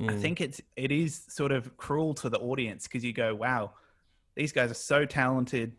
I 0.00 0.12
Mm. 0.12 0.20
think 0.20 0.40
it's 0.42 0.60
it 0.76 0.92
is 0.92 1.22
sort 1.28 1.52
of 1.52 1.76
cruel 1.78 2.12
to 2.14 2.28
the 2.28 2.38
audience 2.38 2.84
because 2.86 3.02
you 3.02 3.12
go, 3.14 3.34
Wow, 3.34 3.72
these 4.34 4.52
guys 4.52 4.70
are 4.70 4.74
so 4.74 5.06
talented. 5.06 5.72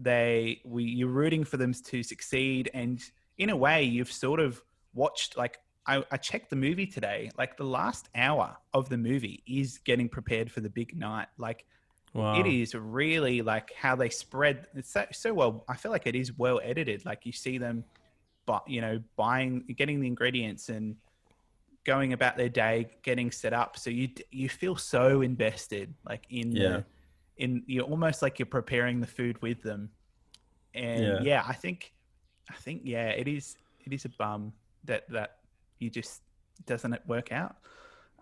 They 0.00 0.60
we 0.64 0.84
you're 0.84 1.08
rooting 1.08 1.44
for 1.44 1.56
them 1.56 1.72
to 1.72 2.02
succeed, 2.02 2.70
and 2.74 3.02
in 3.38 3.48
a 3.50 3.56
way, 3.56 3.82
you've 3.84 4.12
sort 4.12 4.38
of 4.40 4.62
watched 4.92 5.36
like 5.36 5.58
I, 5.86 6.04
I 6.10 6.16
checked 6.18 6.50
the 6.50 6.56
movie 6.56 6.86
today. 6.86 7.30
Like 7.38 7.56
the 7.56 7.64
last 7.64 8.08
hour 8.14 8.56
of 8.72 8.88
the 8.88 8.96
movie 8.98 9.42
is 9.46 9.78
getting 9.78 10.08
prepared 10.08 10.50
for 10.52 10.60
the 10.60 10.70
big 10.70 10.96
night. 10.96 11.28
Like 11.38 11.64
Wow. 12.12 12.38
it 12.38 12.46
is 12.46 12.74
really 12.74 13.42
like 13.42 13.72
how 13.74 13.96
they 13.96 14.08
spread. 14.08 14.66
It's 14.74 14.90
so, 14.92 15.06
so 15.12 15.34
well. 15.34 15.64
I 15.68 15.76
feel 15.76 15.90
like 15.90 16.06
it 16.06 16.14
is 16.14 16.36
well 16.36 16.60
edited. 16.62 17.04
Like 17.04 17.24
you 17.26 17.32
see 17.32 17.58
them, 17.58 17.84
but 18.46 18.68
you 18.68 18.80
know, 18.80 19.00
buying, 19.16 19.60
getting 19.76 20.00
the 20.00 20.06
ingredients 20.06 20.68
and 20.68 20.96
going 21.84 22.12
about 22.12 22.36
their 22.36 22.48
day, 22.48 22.88
getting 23.02 23.30
set 23.30 23.52
up. 23.52 23.78
So 23.78 23.90
you 23.90 24.08
you 24.30 24.48
feel 24.48 24.76
so 24.76 25.20
invested, 25.22 25.94
like 26.06 26.24
in 26.30 26.52
Yeah. 26.52 26.62
the, 26.68 26.84
in 27.36 27.62
you're 27.66 27.84
almost 27.84 28.22
like 28.22 28.38
you're 28.38 28.46
preparing 28.46 29.00
the 29.00 29.06
food 29.06 29.40
with 29.42 29.62
them. 29.62 29.90
And 30.74 31.02
yeah. 31.04 31.20
Yeah. 31.22 31.44
I 31.46 31.52
think, 31.52 31.92
I 32.50 32.54
think 32.54 32.82
yeah, 32.84 33.08
it 33.08 33.28
is 33.28 33.56
it 33.84 33.92
is 33.92 34.04
a 34.04 34.08
bum 34.10 34.52
that 34.84 35.08
that 35.10 35.38
you 35.78 35.90
just 35.90 36.22
doesn't 36.66 36.92
it 36.92 37.02
work 37.06 37.32
out. 37.32 37.56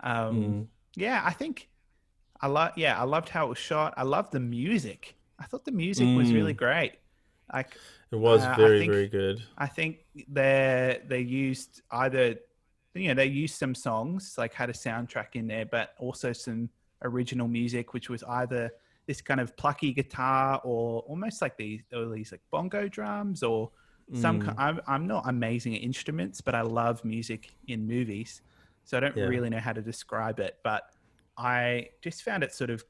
Um, 0.03 0.37
Mm. 0.37 0.67
Yeah, 0.97 1.23
I 1.25 1.33
think 1.33 1.69
I 2.41 2.49
love. 2.49 2.73
Yeah, 2.77 3.01
I 3.01 3.05
loved 3.05 3.29
how 3.29 3.47
it 3.47 3.49
was 3.49 3.59
shot. 3.59 3.95
I 3.97 4.03
loved 4.03 4.33
the 4.33 4.41
music. 4.41 5.15
I 5.39 5.45
thought 5.45 5.65
the 5.65 5.73
music 5.73 6.07
was 6.17 6.29
Mm. 6.31 6.35
really 6.35 6.53
great. 6.55 6.93
Like 7.53 7.77
It 8.11 8.17
was 8.17 8.43
Uh, 8.43 8.55
very, 8.57 8.79
think- 8.81 8.93
very 8.93 9.09
good. 9.09 9.43
I 9.57 9.67
think 9.67 10.05
they 10.29 11.01
they 11.07 11.21
used 11.21 11.83
either 11.91 12.37
you 12.95 13.09
know 13.09 13.15
they 13.15 13.27
used 13.27 13.55
some 13.57 13.75
songs 13.75 14.35
like 14.37 14.53
had 14.53 14.69
a 14.69 14.73
soundtrack 14.75 15.35
in 15.35 15.47
there, 15.47 15.65
but 15.67 15.95
also 15.99 16.33
some 16.33 16.69
original 17.03 17.49
music, 17.49 17.95
which 17.95 18.09
was 18.11 18.23
either 18.25 18.71
this 19.07 19.21
kind 19.21 19.41
of 19.41 19.57
plucky 19.57 19.93
guitar 19.93 20.61
or 20.63 21.01
almost 21.03 21.41
like 21.43 21.57
these 21.57 21.81
or 21.93 22.07
these 22.15 22.33
like 22.33 22.43
bongo 22.51 22.89
drums 22.89 23.43
or 23.43 23.71
some. 24.15 24.43
Mm. 24.43 24.55
I'm 24.59 24.81
I'm 24.87 25.07
not 25.07 25.25
amazing 25.29 25.75
at 25.75 25.83
instruments, 25.83 26.41
but 26.41 26.55
I 26.55 26.61
love 26.63 27.03
music 27.05 27.51
in 27.69 27.87
movies, 27.87 28.43
so 28.85 28.97
I 28.97 29.01
don't 29.01 29.17
Yeah. 29.17 29.25
really 29.25 29.49
know 29.51 29.59
how 29.61 29.73
to 29.73 29.81
describe 29.83 30.39
it. 30.39 30.59
But 30.63 30.83
I 31.39 31.89
just 32.03 32.23
found 32.23 32.45
it 32.45 32.53
sort 32.53 32.69
of 32.71 32.85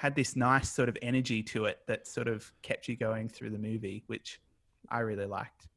had 0.00 0.14
this 0.14 0.34
nice 0.34 0.72
sort 0.72 0.88
of 0.88 0.96
energy 1.02 1.42
to 1.42 1.66
it 1.66 1.80
that 1.86 2.06
sort 2.06 2.26
of 2.26 2.50
kept 2.62 2.88
you 2.88 2.96
going 2.96 3.28
through 3.28 3.50
the 3.50 3.58
movie, 3.58 4.02
which 4.06 4.40
I 4.88 5.00
really 5.00 5.26
liked. 5.26 5.68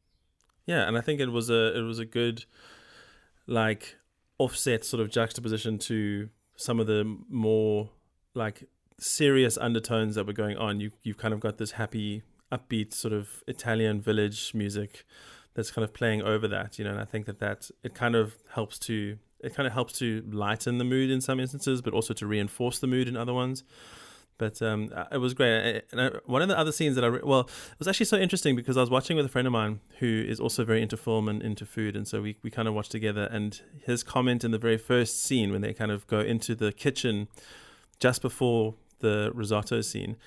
Yeah, 0.66 0.88
and 0.88 0.98
I 0.98 1.02
think 1.02 1.20
it 1.20 1.30
was 1.30 1.50
a 1.50 1.78
it 1.78 1.82
was 1.82 2.00
a 2.00 2.06
good 2.06 2.46
like 3.48 3.98
offset 4.38 4.86
sort 4.86 5.02
of 5.02 5.10
juxtaposition 5.10 5.78
to 5.80 6.30
some 6.56 6.80
of 6.80 6.88
the 6.88 7.04
more 7.28 7.90
like 8.34 8.64
serious 8.98 9.58
undertones 9.58 10.16
that 10.16 10.26
were 10.26 10.32
going 10.32 10.56
on. 10.56 10.80
You 10.80 10.92
you've 11.04 11.18
kind 11.18 11.34
of 11.34 11.42
got 11.42 11.58
this 11.58 11.72
happy, 11.72 12.24
upbeat 12.50 12.94
sort 12.94 13.14
of 13.14 13.44
Italian 13.46 14.00
village 14.00 14.54
music 14.54 15.04
that's 15.54 15.70
kind 15.70 15.84
of 15.84 15.94
playing 15.94 16.22
over 16.22 16.48
that, 16.48 16.80
you 16.80 16.86
know. 16.86 16.92
And 16.92 17.02
I 17.02 17.06
think 17.06 17.26
that 17.26 17.40
that 17.40 17.70
it 17.84 17.94
kind 17.94 18.16
of 18.16 18.38
helps 18.54 18.80
to 18.88 19.18
it 19.42 19.54
kind 19.54 19.68
of 19.68 19.74
helps 19.74 19.92
to 20.00 20.24
lighten 20.32 20.78
the 20.78 20.86
mood 20.86 21.12
in 21.12 21.20
some 21.20 21.42
instances, 21.42 21.82
but 21.82 21.94
also 21.94 22.14
to 22.14 22.26
reinforce 22.26 22.80
the 22.80 22.88
mood 22.88 23.10
in 23.10 23.18
other 23.18 23.34
ones. 23.34 23.66
But 24.38 24.62
um, 24.62 24.90
it 25.12 25.20
was 25.20 25.34
great. 25.34 25.84
And 25.92 26.02
I, 26.02 26.12
one 26.26 26.42
of 26.42 26.48
the 26.48 26.58
other 26.58 26.72
scenes 26.72 26.96
that 26.96 27.04
I 27.04 27.08
re- 27.08 27.22
well, 27.24 27.42
it 27.42 27.80
was 27.80 27.88
actually 27.88 28.08
so 28.08 28.18
interesting 28.18 28.56
because 28.56 28.78
I 28.78 28.82
was 28.82 28.90
watching 28.90 29.16
with 29.16 29.26
a 29.26 29.30
friend 29.30 29.48
of 29.48 29.54
mine 29.54 29.80
who 30.00 30.26
is 30.28 30.40
also 30.40 30.66
very 30.66 30.82
into 30.82 30.98
film 30.98 31.30
and 31.30 31.42
into 31.42 31.66
food, 31.66 31.96
and 31.96 32.08
so 32.08 32.22
we 32.22 32.38
we 32.44 32.50
kind 32.50 32.68
of 32.68 32.74
watched 32.74 32.92
together. 32.92 33.30
And 33.32 33.62
his 33.86 34.04
comment 34.04 34.44
in 34.44 34.52
the 34.52 34.58
very 34.58 34.78
first 34.78 35.24
scene 35.24 35.52
when 35.52 35.62
they 35.62 35.74
kind 35.74 35.92
of 35.92 36.08
go 36.08 36.20
into 36.20 36.56
the 36.56 36.72
kitchen 36.72 37.28
just 38.00 38.22
before 38.22 38.76
the 39.00 39.32
risotto 39.34 39.82
scene 39.82 40.18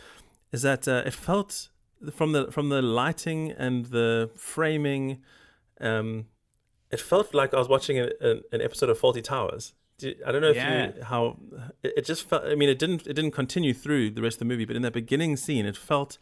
is 0.52 0.62
that 0.62 0.86
uh, 0.86 1.02
it 1.04 1.14
felt 1.14 1.68
from 2.12 2.32
the 2.32 2.50
from 2.50 2.68
the 2.68 2.82
lighting 2.82 3.52
and 3.52 3.86
the 3.86 4.30
framing, 4.36 5.22
um, 5.80 6.26
it 6.90 7.00
felt 7.00 7.34
like 7.34 7.54
I 7.54 7.58
was 7.58 7.68
watching 7.68 7.98
an 7.98 8.42
episode 8.52 8.90
of 8.90 9.00
Fawlty 9.00 9.22
Towers. 9.22 9.74
I 10.02 10.30
don't 10.30 10.42
know 10.42 10.50
if 10.50 10.56
Yeah. 10.56 10.92
you 10.96 11.02
how 11.04 11.38
it, 11.82 12.04
just 12.04 12.28
felt. 12.28 12.44
I 12.44 12.54
mean, 12.54 12.68
it 12.68 12.78
didn't 12.78 13.06
it 13.06 13.14
didn't 13.14 13.30
continue 13.30 13.72
through 13.72 14.10
the 14.10 14.22
rest 14.22 14.36
of 14.36 14.38
the 14.40 14.44
movie, 14.44 14.64
but 14.66 14.76
in 14.76 14.82
that 14.82 14.92
beginning 14.92 15.36
scene, 15.36 15.64
it 15.64 15.76
felt, 15.76 16.18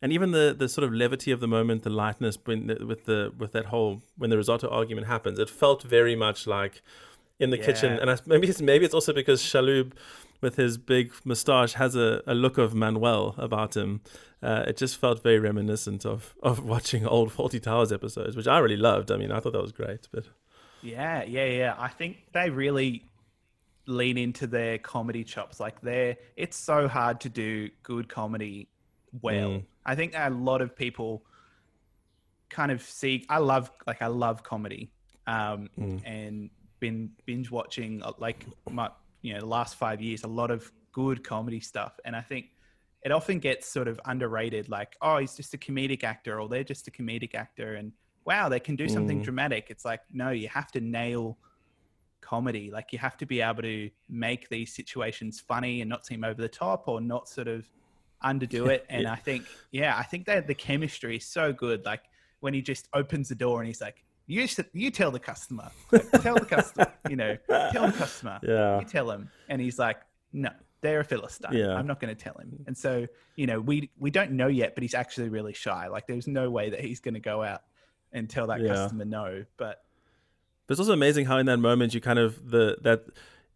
and 0.00 0.12
even 0.12 0.30
the 0.30 0.54
the 0.56 0.68
sort 0.68 0.84
of 0.84 0.92
levity 0.92 1.32
of 1.32 1.40
the 1.40 1.48
moment, 1.48 1.82
the 1.82 1.90
lightness 1.90 2.38
when 2.44 2.68
the, 2.68 2.86
with 2.86 3.04
the 3.06 3.32
with 3.36 3.52
that 3.52 3.66
whole 3.66 4.02
when 4.16 4.30
the 4.30 4.36
risotto 4.36 4.68
argument 4.68 5.08
happens, 5.08 5.38
it 5.40 5.50
felt 5.50 5.82
very 5.82 6.14
much 6.14 6.46
like 6.46 6.82
in 7.40 7.50
the 7.50 7.58
kitchen. 7.58 7.98
And 7.98 8.10
I, 8.10 8.18
maybe 8.26 8.46
it's 8.48 8.60
maybe 8.62 8.84
it's 8.84 8.94
also 8.94 9.12
because 9.12 9.42
Shalhoub 9.42 9.92
with 10.40 10.56
his 10.56 10.78
big 10.78 11.12
moustache 11.24 11.72
has 11.72 11.96
a, 11.96 12.22
a 12.26 12.34
look 12.34 12.58
of 12.58 12.74
Manuel 12.74 13.34
about 13.38 13.76
him. 13.76 14.02
Uh, 14.42 14.64
it 14.68 14.76
just 14.76 14.98
felt 14.98 15.22
very 15.22 15.40
reminiscent 15.40 16.06
of 16.06 16.36
of 16.44 16.64
watching 16.74 17.04
old 17.04 17.30
Fawlty 17.32 17.60
Towers 17.60 17.90
episodes, 17.90 18.36
which 18.36 18.46
I 18.46 18.58
really 18.58 18.76
loved. 18.76 19.10
I 19.10 19.16
mean, 19.16 19.32
I 19.32 19.40
thought 19.40 19.54
that 19.54 19.62
was 19.62 19.72
great, 19.72 20.06
but. 20.12 20.26
Yeah, 20.82 21.24
yeah, 21.24 21.46
yeah. 21.46 21.74
I 21.78 21.88
think 21.88 22.18
they 22.32 22.48
really 22.50 23.06
lean 23.86 24.18
into 24.18 24.46
their 24.46 24.78
comedy 24.78 25.24
chops. 25.24 25.60
Like 25.60 25.80
they're 25.80 26.16
it's 26.36 26.56
so 26.56 26.88
hard 26.88 27.20
to 27.20 27.28
do 27.28 27.70
good 27.82 28.08
comedy 28.08 28.68
well. 29.22 29.50
Mm. 29.50 29.64
I 29.84 29.94
think 29.94 30.12
a 30.16 30.28
lot 30.30 30.60
of 30.60 30.74
people 30.76 31.24
kind 32.48 32.70
of 32.70 32.82
see 32.82 33.24
I 33.28 33.38
love 33.38 33.70
like 33.86 34.02
I 34.02 34.06
love 34.08 34.42
comedy. 34.42 34.92
Um 35.26 35.68
Mm. 35.78 36.02
and 36.04 36.50
been 36.78 37.10
binge 37.24 37.50
watching 37.50 38.02
uh, 38.02 38.12
like 38.18 38.46
my 38.70 38.90
you 39.22 39.32
know 39.32 39.40
the 39.40 39.46
last 39.46 39.76
5 39.76 40.00
years 40.02 40.24
a 40.24 40.28
lot 40.28 40.50
of 40.50 40.70
good 40.92 41.24
comedy 41.24 41.58
stuff 41.60 41.98
and 42.04 42.14
I 42.14 42.20
think 42.20 42.50
it 43.02 43.12
often 43.12 43.38
gets 43.38 43.66
sort 43.66 43.88
of 43.88 43.98
underrated 44.04 44.68
like 44.68 44.94
oh 45.00 45.16
he's 45.18 45.34
just 45.36 45.54
a 45.54 45.58
comedic 45.58 46.04
actor 46.04 46.38
or 46.40 46.48
they're 46.48 46.64
just 46.64 46.86
a 46.86 46.90
comedic 46.90 47.34
actor 47.34 47.74
and 47.74 47.92
wow 48.26 48.48
they 48.48 48.60
can 48.60 48.76
do 48.76 48.88
something 48.88 49.20
Mm. 49.20 49.24
dramatic 49.24 49.66
it's 49.70 49.84
like 49.84 50.00
no 50.12 50.30
you 50.30 50.48
have 50.48 50.70
to 50.72 50.80
nail 50.80 51.38
comedy 52.26 52.70
like 52.72 52.92
you 52.92 52.98
have 52.98 53.16
to 53.16 53.24
be 53.24 53.40
able 53.40 53.62
to 53.62 53.88
make 54.08 54.48
these 54.48 54.74
situations 54.74 55.38
funny 55.38 55.80
and 55.80 55.88
not 55.88 56.04
seem 56.04 56.24
over 56.24 56.42
the 56.42 56.48
top 56.48 56.88
or 56.88 57.00
not 57.00 57.28
sort 57.28 57.46
of 57.46 57.64
underdo 58.24 58.68
it 58.68 58.84
and 58.88 59.02
Yeah. 59.04 59.12
i 59.12 59.16
think 59.16 59.44
yeah 59.70 59.96
i 59.96 60.02
think 60.02 60.26
that 60.26 60.46
the 60.48 60.54
chemistry 60.54 61.16
is 61.18 61.24
so 61.24 61.52
good 61.52 61.84
like 61.84 62.02
when 62.40 62.52
he 62.52 62.62
just 62.62 62.88
opens 62.94 63.28
the 63.28 63.36
door 63.36 63.60
and 63.60 63.68
he's 63.68 63.80
like 63.80 64.02
you 64.26 64.44
you 64.72 64.90
tell 64.90 65.12
the 65.12 65.20
customer 65.20 65.70
Like, 65.92 66.10
tell 66.22 66.34
the 66.34 66.46
customer 66.46 66.92
you 67.08 67.14
know 67.16 67.36
tell 67.72 67.86
the 67.86 67.96
customer 67.96 68.40
Yeah. 68.42 68.80
you 68.80 68.86
tell 68.86 69.08
him 69.10 69.30
and 69.48 69.60
he's 69.60 69.78
like 69.78 69.98
no 70.32 70.50
they're 70.80 71.00
a 71.00 71.04
philistine 71.04 71.52
Yeah. 71.52 71.74
i'm 71.76 71.86
not 71.86 72.00
going 72.00 72.14
to 72.16 72.20
tell 72.20 72.34
him 72.34 72.50
and 72.66 72.76
so 72.76 73.06
you 73.36 73.46
know 73.46 73.60
we 73.60 73.90
we 73.98 74.10
don't 74.10 74.32
know 74.32 74.48
yet 74.48 74.74
but 74.74 74.82
he's 74.82 74.94
actually 74.94 75.28
really 75.28 75.52
shy 75.52 75.86
like 75.86 76.06
there's 76.08 76.26
no 76.26 76.50
way 76.50 76.70
that 76.70 76.80
he's 76.80 76.98
going 76.98 77.14
to 77.14 77.20
go 77.20 77.42
out 77.44 77.62
and 78.12 78.28
tell 78.28 78.48
that 78.48 78.60
Yeah. 78.62 78.68
customer 78.74 79.04
no 79.04 79.44
but 79.58 79.82
But 80.66 80.72
it's 80.72 80.80
also 80.80 80.92
amazing 80.92 81.26
how 81.26 81.38
in 81.38 81.46
that 81.46 81.58
moment 81.58 81.94
you 81.94 82.00
kind 82.00 82.18
of 82.18 82.50
the 82.50 82.78
that 82.82 83.04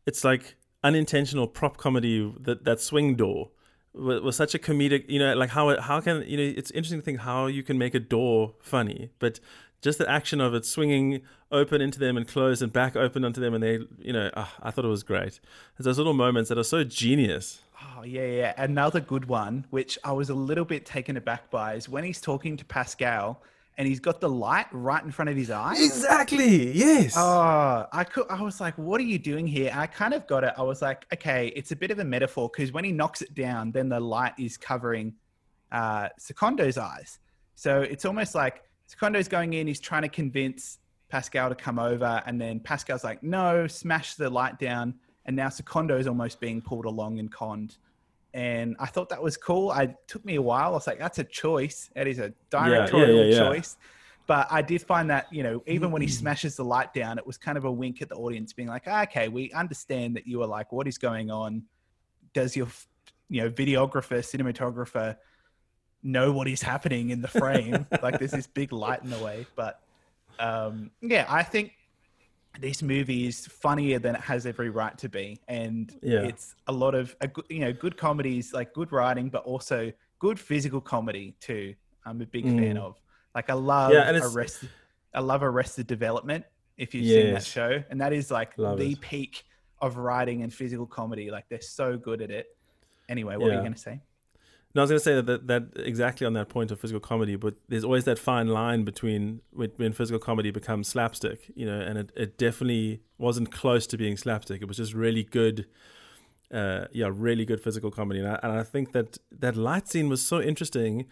it's 0.07 0.25
like 0.25 0.57
unintentional 0.83 1.47
prop 1.47 1.77
comedy 1.77 2.33
that 2.41 2.65
that 2.65 2.81
swing 2.81 3.15
door 3.15 3.51
was, 3.93 4.23
was 4.23 4.37
such 4.37 4.55
a 4.55 4.59
comedic 4.59 5.05
you 5.11 5.19
know 5.19 5.35
like 5.35 5.51
how 5.51 5.79
how 5.81 6.01
can 6.01 6.23
you 6.27 6.37
know 6.37 6.43
it's 6.57 6.71
interesting 6.71 7.01
to 7.01 7.05
think 7.05 7.21
how 7.21 7.47
you 7.47 7.63
can 7.63 7.77
make 7.77 7.95
a 7.95 8.01
door 8.01 8.55
funny 8.63 9.11
but 9.19 9.41
just 9.83 9.99
the 9.99 10.09
action 10.09 10.41
of 10.41 10.55
it 10.55 10.65
swinging 10.65 11.23
open 11.51 11.81
into 11.81 11.99
them 11.99 12.17
and 12.17 12.29
close 12.29 12.63
and 12.63 12.73
back 12.73 12.97
open 12.97 13.25
onto 13.25 13.41
them, 13.41 13.55
and 13.55 13.63
they, 13.63 13.79
you 13.99 14.13
know, 14.13 14.31
oh, 14.37 14.53
I 14.63 14.71
thought 14.71 14.85
it 14.85 14.89
was 14.89 15.03
great. 15.03 15.41
It's 15.77 15.85
those 15.85 15.99
little 15.99 16.13
moments 16.13 16.49
that 16.49 16.59
are 16.59 16.65
so 16.65 16.85
genius. 16.85 17.61
Oh 17.83 18.03
yeah, 18.03 18.27
yeah. 18.27 18.55
Another 18.57 19.01
good 19.01 19.27
one, 19.27 19.67
which 19.71 19.99
I 20.05 20.13
was 20.13 20.31
a 20.31 20.35
little 20.35 20.65
bit 20.65 20.85
taken 20.85 21.17
aback 21.17 21.51
by, 21.51 21.75
is 21.75 21.89
when 21.89 22.05
he's 22.05 22.21
talking 22.21 22.57
to 22.59 22.65
Pascal 22.65 23.43
and 23.81 23.89
he's 23.89 23.99
got 23.99 24.21
the 24.21 24.29
light 24.29 24.67
right 24.73 25.03
in 25.03 25.11
front 25.11 25.31
of 25.31 25.37
his 25.39 25.51
eyes. 25.51 25.83
Exactly. 25.83 26.71
Yes. 26.73 27.15
Oh, 27.17 27.87
I 27.91 28.05
could. 28.05 28.27
I 28.29 28.43
was 28.43 28.61
like, 28.61 28.77
"What 28.77 29.01
are 29.01 29.05
you 29.05 29.19
doing 29.19 29.47
here?" 29.47 29.71
And 29.71 29.81
I 29.81 29.87
kind 29.87 30.13
of 30.13 30.27
got 30.27 30.45
it. 30.45 30.53
I 30.59 30.63
was 30.63 30.83
like, 30.83 31.07
"Okay, 31.15 31.51
it's 31.57 31.73
a 31.73 31.77
bit 31.77 31.91
of 31.91 31.99
a 31.99 32.05
metaphor 32.05 32.51
because 32.53 32.73
when 32.73 32.85
he 32.85 32.93
knocks 32.93 33.23
it 33.23 33.35
down, 33.35 33.73
then 33.73 33.89
the 33.89 33.99
light 33.99 34.35
is 34.39 34.59
covering 34.59 35.15
uh, 35.73 36.11
Secondo's 36.19 36.77
eyes. 36.77 37.21
So 37.55 37.81
it's 37.81 38.05
almost 38.05 38.35
like 38.35 38.65
Secondo's 38.87 39.29
going 39.29 39.55
in. 39.55 39.67
He's 39.67 39.81
trying 39.81 40.03
to 40.03 40.11
convince 40.11 40.79
Pascal 41.09 41.49
to 41.49 41.55
come 41.55 41.79
over, 41.79 42.23
and 42.27 42.39
then 42.39 42.61
Pascal's 42.61 43.03
like, 43.03 43.23
"No, 43.23 43.67
smash 43.67 44.15
the 44.15 44.29
light 44.29 44.59
down." 44.59 44.93
And 45.25 45.35
now 45.35 45.49
Secondo 45.49 45.97
is 45.97 46.07
almost 46.07 46.39
being 46.39 46.61
pulled 46.61 46.85
along 46.85 47.19
and 47.19 47.33
conned 47.33 47.79
and 48.33 48.77
I 48.79 48.87
thought 48.87 49.09
that 49.09 49.23
was 49.23 49.37
cool. 49.37 49.71
I 49.71 49.95
took 50.07 50.25
me 50.25 50.37
a 50.37 50.43
while. 50.43 50.71
I 50.71 50.73
was 50.73 50.87
like, 50.87 50.99
that's 50.99 51.19
a 51.19 51.25
choice. 51.25 51.91
That 51.95 52.07
is 52.07 52.19
a 52.19 52.33
directorial 52.51 53.17
yeah, 53.17 53.25
yeah, 53.25 53.31
yeah, 53.31 53.49
choice. 53.49 53.77
But 54.27 54.47
I 54.51 54.63
did 54.63 54.83
find 54.83 55.11
that 55.11 55.33
you 55.33 55.43
know, 55.43 55.63
even 55.67 55.91
when 55.91 56.03
he 56.03 56.09
smashes 56.09 56.57
the 56.57 56.65
light 56.65 56.95
down, 56.95 57.19
it 57.19 57.27
was 57.27 57.37
kind 57.37 57.59
of 57.59 57.65
a 57.65 57.73
wink 57.73 58.01
at 58.03 58.09
the 58.09 58.15
audience, 58.15 58.53
being 58.53 58.69
like, 58.69 58.85
ah, 58.87 59.03
okay, 59.03 59.29
we 59.29 59.51
understand 59.53 60.17
that 60.17 60.27
you 60.27 60.43
are 60.43 60.47
like, 60.47 60.71
what 60.71 60.87
is 60.87 60.99
going 60.99 61.31
on? 61.31 61.65
Does 62.33 62.55
your 62.55 62.69
you 63.29 63.43
know 63.43 63.51
videographer, 63.51 64.19
cinematographer 64.19 65.17
know 66.03 66.33
what 66.33 66.47
is 66.47 66.63
happening 66.63 67.11
in 67.11 67.21
the 67.21 67.29
frame? 67.29 67.87
like, 68.03 68.19
there's 68.19 68.31
this 68.31 68.47
big 68.47 68.73
light 68.73 69.03
in 69.03 69.11
the 69.11 69.19
way. 69.19 69.47
But 69.57 69.81
um, 70.39 70.93
yeah, 71.01 71.27
I 71.29 71.43
think 71.43 71.73
this 72.59 72.83
movie 72.83 73.27
is 73.27 73.47
funnier 73.47 73.99
than 73.99 74.15
it 74.15 74.21
has 74.21 74.47
every 74.47 74.71
right 74.71 74.97
to 74.99 75.09
be, 75.09 75.41
and 75.49 75.97
yeah. 76.03 76.21
it's 76.21 76.55
a 76.67 76.73
lot 76.73 76.95
of 76.95 77.15
a 77.21 77.29
good, 77.29 77.45
you 77.49 77.61
know 77.61 77.73
good 77.73 77.97
comedies, 77.97 78.53
like 78.53 78.73
good 78.75 78.93
writing, 78.93 79.29
but 79.29 79.45
also 79.45 79.93
good 80.19 80.39
physical 80.39 80.81
comedy 80.81 81.35
too. 81.41 81.75
I'm 82.05 82.21
a 82.21 82.27
big 82.27 82.45
mm. 82.45 82.59
fan 82.59 82.77
of. 82.77 83.01
Like 83.35 83.51
I 83.51 83.55
love 83.55 83.93
yeah, 83.93 84.11
Arrested, 84.11 84.69
I 85.15 85.21
love 85.21 85.43
Arrested 85.43 85.87
Development. 85.87 86.45
If 86.77 86.95
you've 86.95 87.05
yes. 87.05 87.23
seen 87.23 87.35
that 87.35 87.45
show, 87.45 87.85
and 87.91 88.01
that 88.01 88.13
is 88.13 88.31
like 88.31 88.57
love 88.57 88.79
the 88.79 88.93
it. 88.93 89.01
peak 89.01 89.45
of 89.81 89.97
writing 89.97 90.43
and 90.43 90.53
physical 90.53 90.87
comedy. 90.87 91.31
Like 91.31 91.49
they're 91.49 91.61
so 91.61 91.97
good 91.97 92.21
at 92.23 92.31
it. 92.31 92.57
Anyway, 93.09 93.37
what 93.37 93.47
yeah. 93.47 93.53
are 93.53 93.57
you 93.57 93.61
going 93.61 93.75
to 93.75 93.79
say? 93.79 94.01
No, 94.73 94.83
I 94.83 94.85
was 94.85 94.91
going 94.91 95.01
to 95.01 95.05
say 95.05 95.15
that, 95.17 95.27
that, 95.27 95.47
that 95.49 95.85
exactly 95.85 96.27
on 96.27 96.33
that 96.35 96.49
point 96.49 96.71
of 96.71 96.79
physical 96.79 97.01
comedy, 97.01 97.35
but 97.35 97.55
there's 97.69 97.83
always 97.83 98.05
that 98.05 98.21
fine 98.21 98.47
line 98.47 98.85
between 98.85 99.41
when, 99.53 99.71
when 99.77 99.93
physical 99.93 100.21
comedy 100.21 100.53
becomes 100.53 100.87
slapstick, 100.87 101.51
you 101.57 101.67
know, 101.67 101.81
and 101.81 101.99
it, 101.99 102.13
it 102.17 102.39
definitely 102.39 103.01
wasn't 103.19 103.51
close 103.51 103.85
to 103.89 103.97
being 103.97 104.17
slapstick. 104.17 104.63
It 104.63 104.69
was 104.69 104.77
just 104.77 104.95
really 104.95 105.25
good, 105.25 105.67
uh, 106.55 106.85
yeah, 106.93 107.11
really 107.13 107.45
good 107.45 107.61
physical 107.61 107.91
comedy. 107.91 108.21
And 108.21 108.29
I, 108.29 108.39
and 108.45 108.53
I 108.53 108.63
think 108.63 108.93
that 108.93 109.19
that 109.33 109.57
light 109.57 109.89
scene 109.89 110.09
was 110.09 110.23
so 110.23 110.41
interesting 110.41 111.07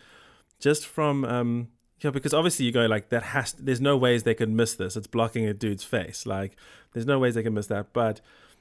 just 0.60 0.86
from, 0.86 1.24
um, 1.24 1.68
yeah, 2.00 2.10
because 2.10 2.32
obviously 2.32 2.64
you 2.64 2.70
go 2.70 2.86
like 2.86 3.08
that 3.08 3.24
has, 3.24 3.54
there's 3.54 3.80
no 3.80 3.96
ways 3.96 4.22
they 4.22 4.34
could 4.34 4.50
miss 4.50 4.74
this. 4.74 4.96
It's 4.96 5.08
blocking 5.08 5.46
a 5.46 5.52
dude's 5.52 5.82
face. 5.82 6.26
Like 6.26 6.56
there's 6.92 7.06
no 7.06 7.18
ways 7.18 7.34
they 7.34 7.42
can 7.42 7.54
miss 7.54 7.66
that. 7.66 7.92
But 7.92 8.20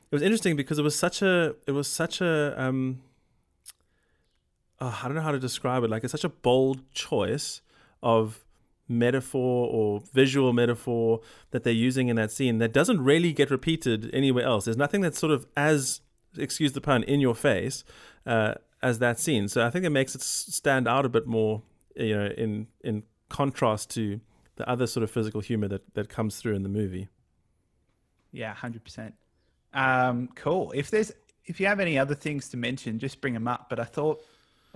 it 0.10 0.16
was 0.16 0.24
interesting 0.24 0.56
because 0.56 0.80
it 0.80 0.84
was 0.84 0.96
such 0.96 1.22
a, 1.22 1.56
it 1.68 1.74
was 1.74 1.88
such 1.88 2.20
a, 2.20 2.60
um, 2.60 3.04
oh, 4.80 5.00
I 5.02 5.08
don't 5.08 5.16
know 5.16 5.22
how 5.22 5.32
to 5.32 5.40
describe 5.40 5.84
it. 5.84 5.90
Like 5.90 6.04
it's 6.04 6.12
such 6.12 6.24
a 6.24 6.30
bold 6.30 6.92
choice 6.94 7.62
of 8.02 8.44
metaphor 8.88 9.68
or 9.70 10.02
visual 10.14 10.54
metaphor 10.54 11.20
that 11.52 11.64
they're 11.64 11.74
using 11.74 12.08
in 12.08 12.16
that 12.16 12.32
scene 12.32 12.58
that 12.60 12.72
doesn't 12.72 13.04
really 13.04 13.34
get 13.34 13.52
repeated 13.52 14.10
anywhere 14.14 14.46
else. 14.46 14.66
There's 14.66 14.78
nothing 14.78 15.02
that's 15.02 15.20
sort 15.20 15.32
of 15.32 15.46
as, 15.58 16.02
excuse 16.38 16.74
the 16.74 16.82
pun, 16.82 17.04
in 17.04 17.20
your 17.20 17.36
face 17.36 17.84
uh, 18.26 18.56
as 18.82 19.00
that 19.00 19.20
scene. 19.20 19.48
So 19.48 19.66
I 19.66 19.70
think 19.70 19.86
it 19.86 19.90
makes 19.90 20.16
it 20.16 20.22
stand 20.22 20.88
out 20.88 21.06
a 21.06 21.10
bit 21.10 21.28
more, 21.28 21.64
you 21.96 22.16
know, 22.16 22.28
in 22.28 22.68
in 22.84 23.04
contrast 23.30 23.90
to 23.92 24.22
the 24.56 24.70
other 24.70 24.88
sort 24.88 25.04
of 25.04 25.12
physical 25.12 25.42
humor 25.42 25.68
that 25.68 25.94
that 25.96 26.10
comes 26.10 26.38
through 26.38 26.56
in 26.56 26.64
the 26.64 26.70
movie. 26.70 27.10
Yeah, 28.32 28.54
hundred 28.54 28.80
um, 28.80 28.84
percent. 28.84 30.36
Cool. 30.36 30.72
If 30.76 30.92
there's 30.92 31.12
if 31.46 31.60
you 31.60 31.66
have 31.68 31.80
any 31.80 31.98
other 31.98 32.16
things 32.16 32.50
to 32.50 32.58
mention, 32.58 33.00
just 33.00 33.20
bring 33.20 33.34
them 33.34 33.48
up. 33.48 33.70
But 33.70 33.80
I 33.80 33.86
thought 33.86 34.24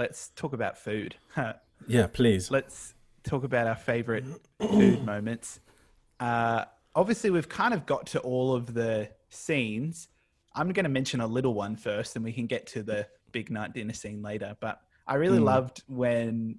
let's 0.02 0.30
talk 0.30 0.54
about 0.54 0.80
food. 0.80 1.16
yeah, 1.88 2.08
please. 2.08 2.49
Let's 2.49 2.95
talk 3.24 3.43
about 3.43 3.68
our 3.68 3.76
favorite 3.76 4.26
food 4.60 5.06
moments. 5.06 5.60
Uh, 6.20 6.66
obviously, 6.95 7.30
we've 7.30 7.47
kind 7.47 7.72
of 7.72 7.86
got 7.86 8.08
to 8.08 8.20
all 8.22 8.56
of 8.56 8.74
the 8.74 9.10
scenes. 9.30 10.08
I'm 10.56 10.72
going 10.74 10.86
to 10.86 10.89
mention 10.89 11.22
a 11.22 11.28
little 11.28 11.54
one 11.54 11.76
first, 11.76 12.16
and 12.16 12.26
we 12.26 12.34
can 12.34 12.47
get 12.47 12.66
to 12.68 12.82
the 12.82 13.08
big 13.32 13.52
night 13.52 13.74
dinner 13.74 13.93
scene 13.93 14.24
later. 14.24 14.58
But 14.60 14.82
I 15.06 15.16
really 15.16 15.38
mm. 15.38 15.43
loved 15.43 15.84
when 15.88 16.58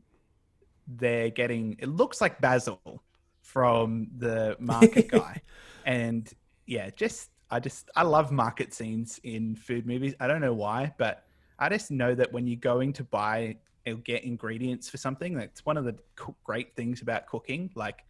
they're 0.87 1.31
getting. 1.31 1.75
It 1.81 1.89
looks 1.89 2.21
like 2.21 2.41
Basil 2.41 3.03
from 3.41 4.07
the 4.19 4.57
market 4.61 5.09
guy, 5.09 5.43
and 5.85 6.31
yeah, 6.67 6.91
just 6.91 7.31
I 7.51 7.59
just 7.59 7.91
I 7.97 8.05
love 8.05 8.31
market 8.31 8.73
scenes 8.73 9.19
in 9.25 9.57
food 9.57 9.85
movies. 9.85 10.15
I 10.21 10.29
don't 10.29 10.41
know 10.41 10.55
why, 10.55 10.95
but 10.97 11.25
I 11.59 11.69
just 11.69 11.91
know 11.91 12.15
that 12.15 12.33
when 12.33 12.47
you're 12.47 12.57
going 12.57 12.93
to 12.95 13.05
buy 13.05 13.57
or 13.87 13.95
get 13.95 14.25
ingredients 14.25 14.89
for 14.89 14.97
something, 14.97 15.35
that's 15.35 15.65
one 15.65 15.77
of 15.77 15.85
the 15.85 15.97
great 16.45 16.75
things 16.77 17.03
about 17.03 17.27
cooking. 17.27 17.71
Like 17.75 18.05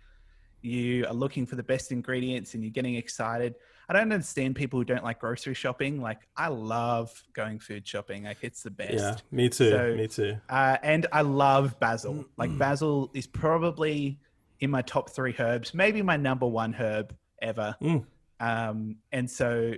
you 0.60 1.06
are 1.06 1.14
looking 1.14 1.46
for 1.46 1.56
the 1.56 1.62
best 1.62 1.92
ingredients 1.92 2.54
and 2.54 2.62
you're 2.62 2.72
getting 2.72 2.94
excited. 2.94 3.54
I 3.88 3.94
don't 3.94 4.12
understand 4.12 4.54
people 4.54 4.78
who 4.78 4.84
don't 4.84 5.04
like 5.04 5.20
grocery 5.20 5.54
shopping. 5.54 6.00
Like 6.00 6.28
I 6.36 6.48
love 6.48 7.22
going 7.32 7.58
food 7.58 7.86
shopping. 7.86 8.24
Like 8.24 8.38
it's 8.42 8.62
the 8.62 8.70
best. 8.70 8.94
Yeah, 8.94 9.16
me 9.30 9.48
too. 9.48 9.70
So, 9.70 9.94
me 9.96 10.08
too. 10.08 10.36
Uh, 10.48 10.76
and 10.82 11.06
I 11.12 11.22
love 11.22 11.78
basil. 11.80 12.24
Like 12.36 12.56
basil 12.56 13.10
is 13.12 13.26
probably 13.26 14.18
in 14.60 14.70
my 14.70 14.82
top 14.82 15.10
three 15.10 15.34
herbs, 15.38 15.74
maybe 15.74 16.02
my 16.02 16.16
number 16.16 16.46
one 16.46 16.72
herb 16.72 17.14
ever. 17.42 17.74
Mm. 17.82 18.04
Um, 18.38 18.96
and 19.10 19.28
so 19.28 19.74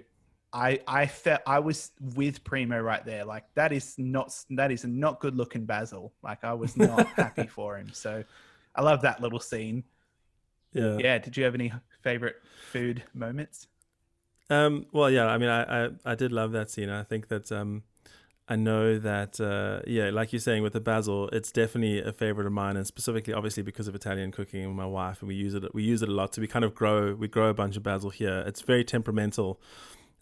I 0.54 0.78
I 0.86 1.06
felt 1.06 1.40
I 1.46 1.58
was 1.58 1.90
with 2.14 2.44
Primo 2.44 2.78
right 2.80 3.04
there. 3.04 3.24
Like 3.24 3.44
that 3.54 3.72
is 3.72 3.96
not 3.98 4.32
that 4.50 4.70
is 4.70 4.84
not 4.84 5.18
good 5.18 5.36
looking 5.36 5.66
Basil. 5.66 6.12
Like 6.22 6.44
I 6.44 6.54
was 6.54 6.76
not 6.76 7.06
happy 7.16 7.48
for 7.48 7.76
him. 7.76 7.90
So 7.92 8.22
I 8.74 8.82
love 8.82 9.02
that 9.02 9.20
little 9.20 9.40
scene. 9.40 9.82
Yeah. 10.72 10.96
Yeah. 10.98 11.18
Did 11.18 11.36
you 11.36 11.44
have 11.44 11.54
any 11.54 11.72
favorite 12.02 12.36
food 12.70 13.02
moments? 13.12 13.66
Um. 14.48 14.86
Well, 14.92 15.10
yeah. 15.10 15.26
I 15.26 15.38
mean, 15.38 15.48
I 15.48 15.86
I, 15.86 15.90
I 16.04 16.14
did 16.14 16.30
love 16.30 16.52
that 16.52 16.70
scene. 16.70 16.88
I 16.88 17.02
think 17.02 17.28
that 17.28 17.50
um. 17.50 17.82
I 18.46 18.56
know 18.56 18.98
that, 18.98 19.40
uh, 19.40 19.80
yeah, 19.86 20.10
like 20.10 20.34
you're 20.34 20.38
saying 20.38 20.62
with 20.62 20.74
the 20.74 20.80
basil, 20.80 21.30
it's 21.30 21.50
definitely 21.50 22.02
a 22.02 22.12
favorite 22.12 22.46
of 22.46 22.52
mine, 22.52 22.76
and 22.76 22.86
specifically, 22.86 23.32
obviously, 23.32 23.62
because 23.62 23.88
of 23.88 23.94
Italian 23.94 24.32
cooking 24.32 24.66
and 24.66 24.76
my 24.76 24.84
wife, 24.84 25.22
and 25.22 25.28
we 25.28 25.34
use 25.34 25.54
it. 25.54 25.74
We 25.74 25.82
use 25.82 26.02
it 26.02 26.10
a 26.10 26.12
lot. 26.12 26.34
So 26.34 26.42
we 26.42 26.46
kind 26.46 26.62
of 26.62 26.74
grow. 26.74 27.14
We 27.14 27.26
grow 27.26 27.48
a 27.48 27.54
bunch 27.54 27.78
of 27.78 27.82
basil 27.82 28.10
here. 28.10 28.44
It's 28.46 28.60
very 28.60 28.84
temperamental, 28.84 29.58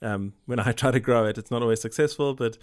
um, 0.02 0.34
when 0.46 0.58
I 0.58 0.72
try 0.82 0.90
to 0.90 1.00
grow 1.00 1.26
it, 1.26 1.38
it's 1.38 1.50
not 1.50 1.62
always 1.62 1.80
successful, 1.80 2.34
but 2.34 2.58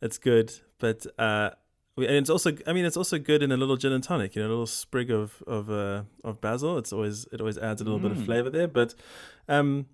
it's 0.00 0.18
good. 0.18 0.52
But 0.78 1.06
uh, 1.18 1.50
and 1.96 2.16
it's 2.16 2.30
also, 2.30 2.52
I 2.66 2.72
mean, 2.72 2.84
it's 2.84 2.96
also 2.96 3.18
good 3.18 3.42
in 3.42 3.50
a 3.52 3.56
little 3.56 3.76
gin 3.76 3.92
and 3.92 4.02
tonic. 4.02 4.36
You 4.36 4.42
know, 4.42 4.48
a 4.48 4.50
little 4.50 4.66
sprig 4.66 5.10
of 5.10 5.42
of 5.46 5.70
uh, 5.70 6.02
of 6.24 6.40
basil. 6.40 6.78
It's 6.78 6.92
always 6.92 7.26
it 7.32 7.40
always 7.40 7.58
adds 7.58 7.80
a 7.80 7.84
little 7.84 7.98
mm. 7.98 8.02
bit 8.02 8.12
of 8.12 8.18
mm. 8.18 8.24
flavor 8.24 8.50
there. 8.50 8.68
But 8.68 8.94
um, 9.48 9.86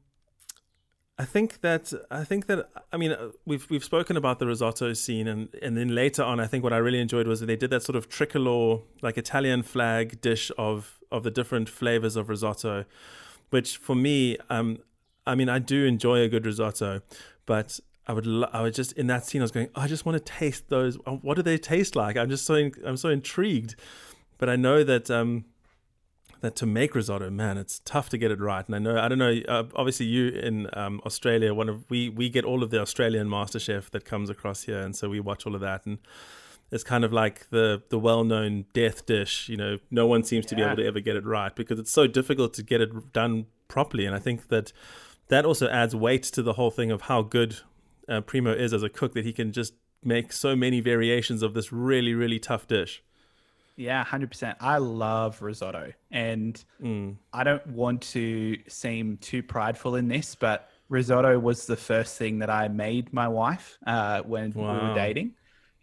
I 1.17 1.25
think 1.25 1.61
that 1.61 1.93
I 2.11 2.25
think 2.25 2.47
that 2.47 2.69
I 2.93 2.97
mean 2.97 3.15
we've 3.47 3.69
we've 3.71 3.85
spoken 3.85 4.17
about 4.17 4.41
the 4.41 4.47
risotto 4.47 4.93
scene 4.95 5.29
and 5.29 5.49
and 5.63 5.77
then 5.77 5.95
later 5.95 6.25
on 6.25 6.41
I 6.41 6.47
think 6.47 6.65
what 6.65 6.73
I 6.73 6.79
really 6.79 6.99
enjoyed 6.99 7.29
was 7.29 7.39
that 7.41 7.47
they 7.47 7.57
did 7.57 7.71
that 7.71 7.85
sort 7.85 7.95
of 7.95 8.09
tricolor 8.09 8.81
like 9.01 9.17
Italian 9.17 9.63
flag 9.63 10.21
dish 10.21 10.51
of 10.59 10.99
of 11.13 11.23
the 11.23 11.31
different 11.31 11.69
flavors 11.69 12.17
of 12.17 12.29
risotto, 12.29 12.85
which 13.51 13.77
for 13.77 13.95
me 13.95 14.39
um 14.51 14.79
I 15.27 15.35
mean, 15.35 15.49
I 15.49 15.59
do 15.59 15.85
enjoy 15.85 16.21
a 16.21 16.29
good 16.29 16.45
risotto, 16.47 17.01
but 17.47 17.81
I 18.07 18.13
would 18.13 18.27
I 18.53 18.63
would 18.63 18.75
just 18.75 18.93
in 18.93 19.07
that 19.07 19.25
scene 19.25 19.41
I 19.41 19.45
was 19.45 19.51
going, 19.51 19.69
oh, 19.75 19.83
I 19.83 19.87
just 19.87 20.05
want 20.05 20.17
to 20.17 20.33
taste 20.33 20.69
those. 20.69 20.99
Uh, 21.07 21.13
what 21.13 21.37
do 21.37 21.43
they 21.43 21.57
taste 21.57 21.97
like? 21.97 22.17
I'm 22.17 22.29
just 22.29 22.45
so 22.45 22.55
in, 22.55 22.73
I'm 22.85 22.97
so 22.97 23.09
intrigued. 23.09 23.77
But 24.37 24.49
I 24.49 24.57
know 24.57 24.85
that 24.85 25.11
um, 25.11 25.47
that 26.41 26.55
to 26.57 26.67
make 26.67 26.95
risotto, 26.95 27.31
man, 27.31 27.57
it's 27.57 27.81
tough 27.81 28.11
to 28.11 28.19
get 28.19 28.31
it 28.31 28.41
right. 28.41 28.67
And 28.67 28.75
I 28.75 28.79
know 28.79 28.99
I 28.99 29.09
don't 29.09 29.19
know. 29.19 29.41
Uh, 29.49 29.65
obviously, 29.75 30.07
you 30.07 30.29
in 30.29 30.69
um, 30.75 31.01
Australia, 31.07 31.55
one 31.55 31.69
of 31.69 31.89
we 31.89 32.11
we 32.11 32.29
get 32.29 32.45
all 32.45 32.63
of 32.63 32.71
the 32.71 32.81
Australian 32.81 33.29
MasterChef 33.29 33.91
that 33.91 34.05
comes 34.05 34.29
across 34.29 34.65
here, 34.65 34.81
and 34.81 34.95
so 34.95 35.09
we 35.09 35.21
watch 35.21 35.47
all 35.47 35.55
of 35.55 35.61
that 35.61 35.87
and. 35.87 35.99
It's 36.71 36.83
kind 36.83 37.05
of 37.05 37.13
like 37.13 37.51
the 37.51 37.83
the 37.91 37.99
well 37.99 38.25
known 38.25 38.65
death 38.73 39.07
dish. 39.07 39.49
You 39.49 39.57
know, 39.57 39.79
no 39.93 40.07
one 40.07 40.25
seems 40.25 40.47
yeah. 40.47 40.49
to 40.49 40.57
be 40.57 40.63
able 40.63 40.77
to 40.77 40.87
ever 40.87 40.99
get 40.99 41.15
it 41.15 41.25
right 41.25 41.55
because 41.55 41.79
it's 41.79 41.93
so 41.93 42.09
difficult 42.09 42.55
to 42.55 42.65
get 42.65 42.81
it 42.81 43.13
done 43.13 43.47
properly. 43.69 44.07
And 44.07 44.15
I 44.15 44.19
think 44.19 44.49
that 44.49 44.73
that 45.29 45.45
also 45.45 45.69
adds 45.69 45.95
weight 45.95 46.23
to 46.25 46.43
the 46.43 46.55
whole 46.55 46.71
thing 46.71 46.91
of 46.91 47.03
how 47.03 47.23
good 47.23 47.57
uh, 48.09 48.21
Primo 48.21 48.53
is 48.53 48.73
as 48.73 48.83
a 48.83 48.89
cook 48.89 49.15
that 49.15 49.25
he 49.25 49.33
can 49.33 49.53
just 49.53 49.75
make 50.03 50.33
so 50.33 50.55
many 50.55 50.81
variations 50.81 51.43
of 51.43 51.55
this 51.55 51.73
really 51.73 52.15
really 52.15 52.39
tough 52.39 52.67
dish. 52.67 53.03
Yeah, 53.77 54.05
hundred 54.05 54.31
percent. 54.31 54.59
I 54.61 54.79
love 54.79 55.43
risotto, 55.43 55.93
and 56.11 56.63
I 57.33 57.43
don't 57.45 57.67
want 57.67 58.03
to 58.13 58.57
seem 58.69 59.17
too 59.17 59.43
prideful 59.43 59.97
in 59.97 60.07
this, 60.07 60.37
but 60.37 60.69
risotto 60.89 61.39
was 61.41 61.67
the 61.67 61.77
first 61.77 62.17
thing 62.17 62.39
that 62.39 62.51
I 62.51 62.69
made 62.69 63.13
my 63.13 63.27
wife 63.27 63.79
uh, 63.87 64.23
when 64.23 64.53
we 64.53 64.63
were 64.63 64.95
dating. 64.95 65.33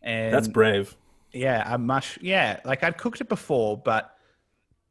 And 0.02 0.34
That's 0.34 0.48
brave. 0.48 0.96
yeah, 1.34 1.74
a 1.74 1.78
mush. 1.78 2.18
Yeah, 2.22 2.62
like 2.64 2.84
I'd 2.84 2.98
cooked 2.98 3.20
it 3.20 3.28
before, 3.28 3.78
but 3.78 4.16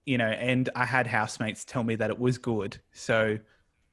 you 0.05 0.19
know, 0.19 0.27
and 0.27 0.69
I 0.75 0.85
had 0.85 1.07
housemates 1.07 1.65
tell 1.65 1.83
me 1.85 1.95
that 1.97 2.11
it 2.11 2.19
was 2.19 2.37
good. 2.37 2.79
So, 2.93 3.39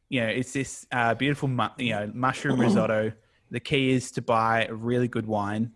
you 0.10 0.22
know, 0.22 0.28
it's 0.28 0.54
this 0.54 0.86
uh, 0.92 1.14
beautiful, 1.16 1.48
mu- 1.50 1.68
you 1.78 1.92
know, 1.94 2.12
mushroom 2.14 2.60
risotto. 2.60 3.12
The 3.52 3.60
key 3.60 3.92
is 3.92 4.12
to 4.14 4.22
buy 4.22 4.66
a 4.66 4.74
really 4.74 5.08
good 5.08 5.26
wine 5.28 5.72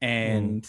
and 0.00 0.66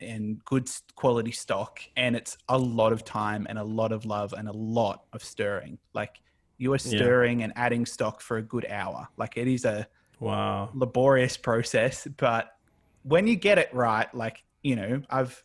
and 0.00 0.44
good 0.44 0.68
quality 0.94 1.32
stock, 1.32 1.80
and 1.96 2.16
it's 2.16 2.36
a 2.48 2.58
lot 2.58 2.92
of 2.92 3.04
time 3.04 3.46
and 3.48 3.58
a 3.58 3.64
lot 3.64 3.92
of 3.92 4.04
love 4.06 4.34
and 4.34 4.48
a 4.48 4.52
lot 4.52 5.04
of 5.12 5.24
stirring. 5.24 5.78
Like 5.94 6.20
you 6.58 6.72
are 6.72 6.78
Yeah. 6.84 6.88
stirring 6.88 7.42
and 7.42 7.52
adding 7.56 7.86
stock 7.86 8.20
for 8.20 8.38
a 8.38 8.42
good 8.42 8.66
hour. 8.68 9.08
Like 9.16 9.36
it 9.36 9.48
is 9.48 9.64
a 9.64 9.86
Wow. 10.20 10.70
laborious 10.72 11.36
process, 11.36 12.06
but 12.16 12.50
when 13.02 13.26
you 13.26 13.36
get 13.36 13.58
it 13.58 13.72
right, 13.74 14.12
like 14.14 14.44
you 14.62 14.76
know, 14.76 15.02
I've 15.10 15.42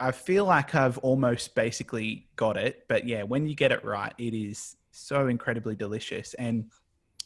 I 0.00 0.12
feel 0.12 0.44
like 0.46 0.74
I've 0.74 0.98
almost 0.98 1.54
basically 1.54 2.28
got 2.36 2.56
it, 2.56 2.86
but 2.88 3.06
yeah, 3.06 3.22
when 3.22 3.46
you 3.46 3.54
get 3.54 3.72
it 3.72 3.84
right, 3.84 4.12
it 4.18 4.34
is 4.34 4.76
so 4.92 5.26
incredibly 5.28 5.74
delicious. 5.74 6.34
And 6.34 6.70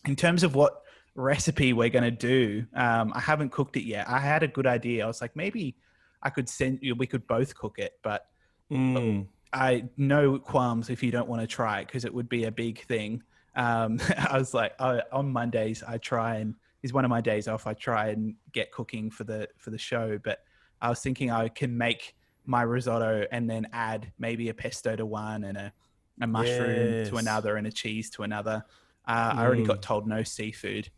in 0.07 0.17
terms 0.17 0.43
of 0.43 0.55
what 0.55 0.83
recipe 1.15 1.73
we're 1.73 1.91
going 1.91 2.05
to 2.05 2.11
do, 2.11 2.67
um, 2.75 3.13
I 3.15 3.21
haven't 3.21 3.53
cooked 3.53 3.77
it 3.77 3.85
yet. 3.85 4.09
I 4.09 4.19
had 4.19 4.43
a 4.43 4.49
good 4.49 4.67
idea. 4.67 5.05
I 5.05 5.07
was 5.07 5.21
like, 5.21 5.37
maybe 5.37 5.77
I 6.23 6.31
could 6.31 6.49
send 6.49 6.79
you, 6.83 6.95
we 6.95 7.07
could 7.07 7.27
both 7.27 7.55
cook 7.55 7.79
it, 7.79 7.99
but 8.03 8.29
Mm. 8.71 9.27
I 9.53 9.85
no 9.97 10.39
qualms 10.39 10.91
if 10.91 11.03
you 11.03 11.11
don't 11.11 11.29
want 11.29 11.41
to 11.41 11.47
try 11.47 11.81
it 11.81 11.87
because 11.87 12.05
it 12.05 12.13
would 12.13 12.29
be 12.29 12.45
a 12.45 12.53
big 12.53 12.85
thing. 12.87 13.23
Um, 13.55 14.01
I 14.31 14.39
was 14.39 14.55
like, 14.55 14.75
oh, 14.79 15.01
on 15.13 15.33
Mondays 15.33 15.83
I 15.87 15.99
try 15.99 16.37
and 16.37 16.55
is 16.83 16.93
one 16.93 17.05
of 17.05 17.11
my 17.11 17.21
days 17.21 17.49
off. 17.49 17.67
I 17.67 17.75
try 17.75 18.09
and 18.09 18.35
get 18.53 18.73
cooking 18.73 19.11
for 19.11 19.25
the 19.25 19.49
for 19.57 19.71
the 19.71 19.79
show, 19.79 20.19
but 20.23 20.41
I 20.83 20.89
was 20.89 21.01
thinking 21.01 21.31
I 21.31 21.49
can 21.49 21.77
make 21.77 22.15
my 22.45 22.63
risotto 22.63 23.27
and 23.33 23.49
then 23.49 23.67
add 23.73 24.13
maybe 24.19 24.49
a 24.51 24.55
pesto 24.55 24.95
to 24.95 25.07
one 25.07 25.45
and 25.45 25.57
a, 25.57 25.73
a 26.21 26.27
mushroom 26.27 26.93
Yes. 26.93 27.09
to 27.11 27.17
another 27.17 27.57
and 27.57 27.67
a 27.67 27.73
cheese 27.73 28.11
to 28.11 28.23
another. 28.23 28.65
Uh, 29.07 29.33
I 29.37 29.45
already 29.45 29.63
Mm. 29.63 29.67
got 29.69 29.83
told 29.83 30.07
no 30.07 30.23
seafood. 30.23 30.89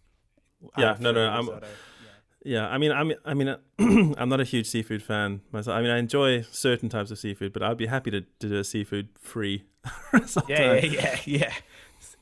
Yeah, 0.77 0.97
no, 1.01 1.13
no, 1.13 1.25
I'm- 1.29 1.47
risotto. 1.47 1.67
Yeah, 2.45 2.69
I 2.69 2.79
mean, 2.79 2.93
I'm, 2.93 3.13
I 3.25 3.35
mean, 3.35 3.55
I'm 4.17 4.29
not 4.29 4.41
a 4.41 4.45
huge 4.45 4.67
seafood 4.67 5.03
fan 5.03 5.41
myself. 5.51 5.77
I 5.77 5.83
mean, 5.83 5.91
I 5.91 5.99
enjoy 5.99 6.43
certain 6.43 6.89
types 6.89 7.11
of 7.11 7.19
seafood, 7.19 7.53
but 7.53 7.63
I'd 7.65 7.77
be 7.77 7.87
happy 7.87 8.11
to, 8.13 8.21
to 8.21 8.49
do 8.49 8.57
a 8.57 8.65
seafood 8.65 9.09
free. 9.21 9.65
yeah, 10.49 10.75
yeah, 10.75 10.85
yeah, 10.85 11.19
yeah. 11.25 11.53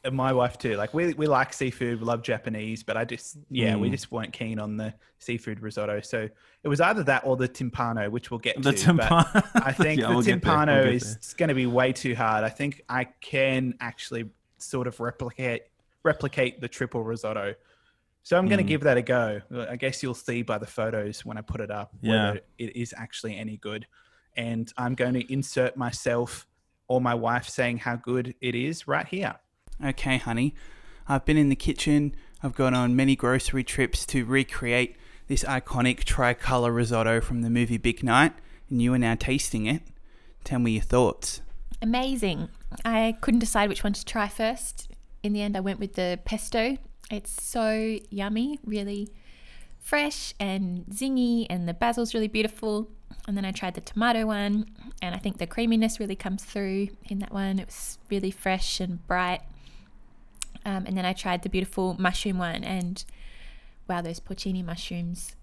And 0.07 0.17
my 0.17 0.33
wife 0.33 0.57
too. 0.59 0.77
Like 0.77 0.95
we 0.95 1.13
we 1.15 1.27
like 1.27 1.53
seafood, 1.53 1.99
we 2.01 2.07
love 2.07 2.23
Japanese, 2.23 2.83
but 2.83 2.97
I 2.97 3.05
just 3.05 3.37
yeah, 3.51 3.77
we 3.77 3.89
Mm. 3.89 3.93
just 3.93 4.13
weren't 4.13 4.33
keen 4.33 4.59
on 4.61 4.77
the 4.77 4.95
seafood 5.19 5.61
risotto. 5.61 6.01
So 6.01 6.29
it 6.63 6.69
was 6.69 6.81
either 6.81 7.03
that 7.05 7.23
or 7.27 7.37
the 7.37 7.49
timpano, 7.49 8.09
which 8.11 8.31
we'll 8.31 8.39
get 8.39 8.63
The 8.63 8.73
to. 8.73 8.93
but 8.95 9.09
timpano. 9.11 9.51
I 9.63 9.73
think 9.85 10.01
Yeah, 10.01 10.09
the 10.09 10.15
we'll 10.15 10.23
timpano 10.23 10.85
we'll 10.85 10.93
is 10.95 11.35
going 11.37 11.49
to 11.49 11.55
be 11.55 11.67
way 11.67 11.93
too 11.93 12.15
hard. 12.15 12.45
I 12.45 12.49
think 12.51 12.83
I 12.89 13.05
can 13.21 13.75
actually 13.81 14.31
sort 14.59 14.87
of 14.87 15.01
replicate 15.01 15.63
replicate 16.05 16.61
the 16.61 16.69
triple 16.69 17.03
risotto. 17.03 17.55
So 18.23 18.37
I'm 18.39 18.47
going 18.47 18.59
to 18.59 18.65
Mm. 18.65 18.69
give 18.69 18.81
that 18.83 18.97
a 18.97 19.03
go. 19.03 19.41
I 19.69 19.77
guess 19.77 20.03
you'll 20.03 20.15
see 20.15 20.43
by 20.43 20.59
the 20.59 20.67
photos 20.67 21.25
when 21.25 21.37
I 21.37 21.41
put 21.41 21.61
it 21.61 21.71
up 21.71 21.93
Yeah. 22.01 22.11
whether 22.29 22.41
it 22.59 22.77
is 22.77 22.95
actually 22.97 23.37
any 23.37 23.57
good. 23.57 23.87
And 24.37 24.73
I'm 24.77 24.95
going 24.95 25.15
to 25.15 25.33
insert 25.33 25.77
myself 25.77 26.47
or 26.89 27.01
my 27.01 27.15
wife 27.15 27.49
saying 27.49 27.79
how 27.79 27.97
good 27.97 28.35
it 28.41 28.55
is 28.55 28.87
right 28.87 29.07
here. 29.09 29.35
Okay, 29.85 30.17
honey. 30.19 30.55
I've 31.09 31.25
been 31.25 31.37
in 31.37 31.49
the 31.49 31.57
kitchen. 31.57 32.15
I've 32.43 32.55
gone 32.55 32.75
on 32.75 32.97
many 32.97 33.17
grocery 33.17 33.65
trips 33.65 34.07
to 34.07 34.25
recreate 34.25 34.97
this 35.29 35.45
iconic 35.45 36.05
tricolour 36.05 36.73
risotto 36.73 37.21
from 37.21 37.43
the 37.43 37.51
movie 37.51 37.79
Big 37.79 38.03
Night, 38.03 38.33
and 38.71 38.81
you 38.81 38.95
are 38.95 38.99
now 38.99 39.15
tasting 39.15 39.67
it. 39.67 39.83
Tell 40.45 40.59
me 40.59 40.73
your 40.73 40.83
thoughts. 40.83 41.41
Amazing. 41.83 42.49
I 42.85 43.17
couldn't 43.21 43.41
decide 43.41 43.69
which 43.69 43.85
one 43.85 43.93
to 43.93 44.05
try 44.05 44.29
first. 44.29 44.89
In 45.23 45.33
the 45.33 45.43
end, 45.43 45.57
I 45.57 45.61
went 45.61 45.81
with 45.81 45.95
the 45.95 46.21
pesto. 46.25 46.79
It's 47.11 47.43
so 47.43 47.99
yummy, 48.11 48.59
really 48.65 49.09
fresh 49.79 50.35
and 50.41 50.85
zingy, 50.87 51.47
and 51.51 51.69
the 51.69 51.75
basil's 51.75 52.15
really 52.15 52.29
beautiful. 52.29 52.89
And 53.29 53.37
then 53.37 53.45
I 53.45 53.53
tried 53.53 53.75
the 53.75 53.81
tomato 53.81 54.27
one, 54.27 54.67
and 55.03 55.15
I 55.15 55.19
think 55.19 55.39
the 55.39 55.47
creaminess 55.47 55.99
really 55.99 56.17
comes 56.17 56.45
through 56.45 56.89
in 57.09 57.19
that 57.21 57.33
one. 57.33 57.59
It 57.59 57.67
was 57.67 57.99
really 58.11 58.31
fresh 58.31 58.81
and 58.81 59.05
bright. 59.07 59.43
Um, 60.67 60.85
and 60.85 60.99
then 60.99 61.07
I 61.07 61.13
tried 61.13 61.43
the 61.43 61.49
beautiful 61.49 61.95
mushroom 61.99 62.39
one, 62.39 62.65
and 62.65 63.03
wow, 63.89 64.03
those 64.03 64.19
porcini 64.21 64.65
mushrooms 64.65 65.37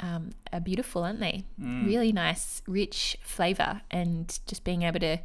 um, 0.00 0.30
are 0.52 0.58
beautiful, 0.60 1.04
aren't 1.04 1.20
they? 1.20 1.44
Really 1.58 2.10
nice, 2.12 2.60
rich 2.66 3.16
flavor, 3.22 3.82
and 3.90 4.36
just 4.48 4.64
being 4.64 4.82
able 4.82 4.98
to 5.00 5.18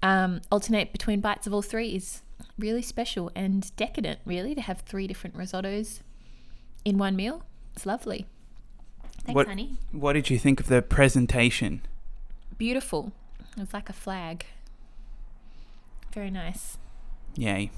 um, 0.00 0.40
alternate 0.52 0.92
between 0.92 1.20
bites 1.20 1.46
of 1.46 1.52
all 1.52 1.60
three 1.60 1.96
is 1.96 2.22
really 2.56 2.82
special 2.82 3.32
and 3.34 3.74
decadent, 3.76 4.20
really, 4.24 4.54
to 4.54 4.60
have 4.60 4.82
three 4.82 5.08
different 5.08 5.36
risottos 5.36 6.00
in 6.84 6.98
one 6.98 7.16
meal. 7.16 7.42
It's 7.74 7.84
lovely. 7.84 8.26
Thanks, 9.24 9.34
What- 9.34 9.48
honey. 9.48 9.76
What 9.90 10.12
did 10.12 10.30
you 10.30 10.38
think 10.38 10.60
of 10.60 10.68
the 10.68 10.82
presentation? 10.82 11.82
Beautiful. 12.56 13.10
It 13.56 13.60
was 13.60 13.74
like 13.74 13.90
a 13.90 13.92
flag. 13.92 14.46
Very 16.14 16.30
nice. 16.30 16.78
Yay. 17.36 17.70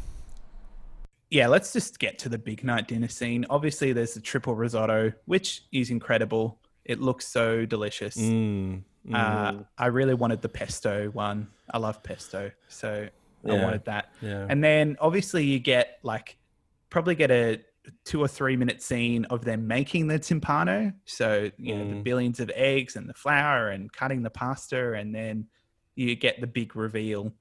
Yeah, 1.30 1.46
let's 1.46 1.72
just 1.72 1.98
get 1.98 2.18
to 2.20 2.28
the 2.28 2.38
big 2.38 2.64
night 2.64 2.88
dinner 2.88 3.08
scene. 3.08 3.46
Obviously, 3.50 3.92
there's 3.92 4.14
the 4.14 4.20
triple 4.20 4.54
risotto, 4.56 5.12
which 5.26 5.62
is 5.72 5.90
incredible. 5.90 6.58
It 6.84 7.00
looks 7.00 7.26
so 7.28 7.64
delicious. 7.66 8.16
Mm, 8.16 8.82
mm. 9.08 9.14
Uh, 9.14 9.62
I 9.78 9.86
really 9.86 10.14
wanted 10.14 10.42
the 10.42 10.48
pesto 10.48 11.08
one. 11.10 11.48
I 11.72 11.78
love 11.78 12.02
pesto, 12.02 12.50
so 12.68 13.08
I 13.48 13.52
wanted 13.62 13.84
that. 13.84 14.12
yeah. 14.20 14.46
And 14.48 14.62
then 14.62 14.96
obviously 15.00 15.44
you 15.44 15.60
get 15.60 15.98
like 16.02 16.36
probably 16.90 17.14
get 17.14 17.30
a 17.30 17.60
two 18.04 18.20
or 18.20 18.28
three 18.28 18.56
minute 18.56 18.82
scene 18.82 19.24
of 19.26 19.44
them 19.44 19.66
making 19.68 20.08
the 20.08 20.18
timpano. 20.18 20.92
So 21.04 21.50
you 21.58 21.76
know 21.76 21.88
the 21.88 21.94
Mm. 21.94 22.02
billions 22.02 22.40
of 22.40 22.50
eggs 22.54 22.96
and 22.96 23.08
the 23.08 23.14
flour 23.14 23.68
and 23.68 23.92
cutting 23.92 24.22
the 24.22 24.30
pasta, 24.30 24.94
and 24.94 25.14
then 25.14 25.46
you 25.94 26.16
get 26.16 26.40
the 26.40 26.46
big 26.48 26.74
reveal 26.74 27.32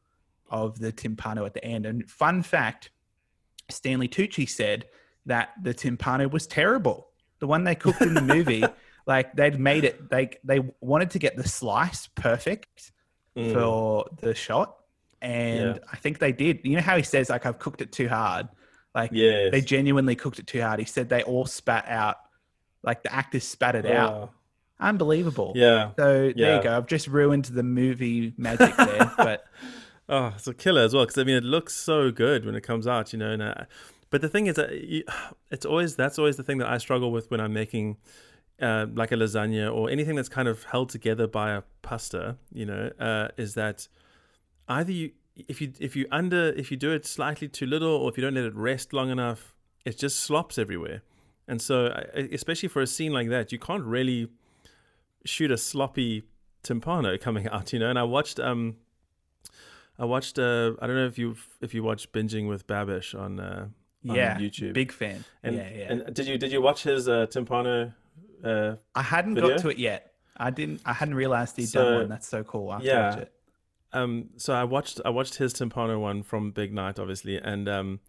of 0.52 0.78
the 0.80 0.92
timpano 0.92 1.46
at 1.46 1.54
the 1.56 1.64
end. 1.66 1.86
And 1.88 2.10
fun 2.10 2.44
fact, 2.44 2.92
Stanley 3.72 4.08
Tucci 4.08 4.48
said 4.50 4.86
that 5.26 5.50
the 5.62 5.74
timpano 5.74 6.30
was 6.32 6.48
terrible. 6.48 7.08
The 7.40 7.48
one 7.48 7.64
they 7.64 7.76
cooked 7.76 8.02
in 8.02 8.14
the 8.14 8.22
movie, 8.22 8.64
like 9.08 9.34
they'd 9.36 9.60
made 9.60 9.84
it. 9.86 10.10
They 10.10 10.32
they 10.44 10.60
wanted 10.82 11.12
to 11.12 11.20
get 11.20 11.36
the 11.36 11.48
slice 11.48 12.08
perfect 12.16 12.92
Mm. 13.38 13.54
for 13.54 14.06
the 14.22 14.34
shot, 14.34 14.76
and 15.22 15.76
Yeah. 15.76 15.82
I 15.94 15.98
think 15.98 16.18
they 16.18 16.32
did. 16.32 16.62
You 16.64 16.76
know 16.78 16.82
how 16.82 16.98
he 16.98 17.04
says 17.04 17.30
like 17.30 17.46
I've 17.46 17.60
cooked 17.60 17.80
it 17.82 17.92
too 17.92 18.08
hard, 18.10 18.50
like 18.96 19.12
Yes. 19.14 19.52
they 19.52 19.62
genuinely 19.62 20.16
cooked 20.16 20.40
it 20.40 20.48
too 20.48 20.62
hard. 20.62 20.80
He 20.80 20.86
said 20.86 21.10
they 21.10 21.22
all 21.24 21.46
spat 21.46 21.86
out, 21.88 22.18
like 22.84 23.04
the 23.04 23.14
actors 23.14 23.44
spat 23.44 23.76
it 23.76 23.86
out. 23.86 24.34
Unbelievable. 24.80 25.54
Yeah. 25.56 25.92
So 25.98 26.32
there 26.36 26.58
you 26.58 26.64
go. 26.64 26.76
I've 26.78 26.88
just 26.88 27.08
ruined 27.08 27.46
the 27.46 27.64
movie 27.64 28.34
magic 28.38 28.76
there, 28.78 29.12
but 29.18 29.44
Oh, 30.10 30.34
it's 30.36 30.48
a 30.48 30.56
killer 30.56 30.82
as 30.82 30.94
well 30.94 31.06
because 31.06 31.20
I 31.20 31.24
mean 31.24 31.36
it 31.36 31.44
looks 31.44 31.76
so 31.76 32.12
good 32.12 32.46
when 32.46 32.56
it 32.56 32.62
comes 32.62 32.88
out, 32.88 33.14
you 33.14 33.20
know. 33.20 33.32
And 33.32 33.42
uh, 33.44 33.54
but 34.10 34.22
the 34.22 34.30
thing 34.30 34.48
is 34.48 34.56
that 34.56 34.82
you, 34.82 35.04
it's 35.52 35.66
always 35.66 35.96
that's 35.96 36.18
always 36.18 36.36
the 36.36 36.44
thing 36.44 36.58
that 36.58 36.68
I 36.68 36.80
struggle 36.80 37.12
with 37.12 37.30
when 37.30 37.40
I'm 37.40 37.54
making 37.54 37.98
uh, 38.62 38.88
like 38.94 39.12
a 39.12 39.16
lasagna 39.16 39.74
or 39.74 39.90
anything 39.90 40.16
that's 40.16 40.30
kind 40.30 40.48
of 40.48 40.64
held 40.64 40.90
together 40.90 41.28
by 41.28 41.52
a 41.52 41.62
pasta, 41.82 42.38
you 42.52 42.66
know, 42.66 42.92
uh, 43.00 43.30
is 43.38 43.54
that 43.54 43.88
either 44.68 44.92
you 44.92 45.12
if 45.48 45.62
you 45.62 45.74
if 45.80 45.96
you 45.96 46.08
under 46.12 46.50
if 46.54 46.72
you 46.72 46.78
do 46.78 46.92
it 46.92 47.06
slightly 47.06 47.48
too 47.48 47.66
little 47.66 47.92
or 47.94 48.10
if 48.10 48.18
you 48.18 48.24
don't 48.24 48.34
let 48.34 48.46
it 48.46 48.56
rest 48.56 48.94
long 48.94 49.12
enough, 49.12 49.54
it 49.86 49.98
just 49.98 50.20
slops 50.20 50.58
everywhere. 50.58 51.04
And 51.48 51.62
so, 51.62 51.88
especially 52.32 52.70
for 52.70 52.82
a 52.82 52.88
scene 52.88 53.12
like 53.12 53.30
that, 53.30 53.52
you 53.52 53.58
can't 53.58 53.84
really 53.84 54.28
shoot 55.26 55.52
a 55.52 55.58
sloppy 55.58 56.24
timpano 56.64 57.20
coming 57.22 57.48
out, 57.48 57.74
you 57.74 57.80
know. 57.80 57.90
And 57.90 58.00
I 58.00 58.04
watched 58.04 58.40
um 58.40 58.78
I 60.00 60.06
watched. 60.06 60.40
Uh, 60.40 60.74
I 60.82 60.88
don't 60.88 60.96
know 60.96 61.06
if 61.08 61.18
you 61.18 61.36
if 61.62 61.74
you 61.74 61.84
watched 61.84 62.12
binging 62.14 62.48
with 62.48 62.66
Babish 62.68 63.14
on 63.20 63.40
uh, 63.40 63.68
on 64.08 64.16
yeah, 64.16 64.38
YouTube. 64.40 64.74
big 64.74 64.92
fan. 64.92 65.24
and, 65.44 65.56
yeah, 65.56 65.70
yeah. 65.76 65.92
And 65.92 66.14
did 66.16 66.26
you 66.28 66.38
did 66.38 66.52
you 66.52 66.62
watch 66.62 66.84
his 66.84 67.08
uh, 67.10 67.26
timpano? 67.28 67.94
Uh, 68.44 68.76
I 68.96 69.02
hadn't 69.02 69.36
video? 69.36 69.50
got 69.52 69.60
to 69.60 69.70
it 69.70 69.78
yet. 69.78 70.14
I 70.38 70.52
didn't. 70.52 70.82
I 70.86 70.94
hadn't 70.94 71.16
realized 71.16 71.58
he'd 71.58 71.66
So- 71.68 71.84
done 71.84 71.94
one. 71.96 72.10
That's 72.10 72.28
so 72.28 72.44
cool. 72.44 72.70
I 72.72 72.80
Yeah. 72.82 73.10
watch 73.10 73.20
it. 73.20 73.32
um, 73.92 74.30
so 74.38 74.54
I 74.54 74.64
watched 74.64 75.02
I 75.04 75.10
watched 75.10 75.36
his 75.36 75.54
timpano 75.54 76.00
one 76.00 76.24
from 76.24 76.52
Big 76.52 76.74
Night, 76.74 76.98
obviously, 77.00 77.36
and 77.38 77.68
um, 77.68 78.00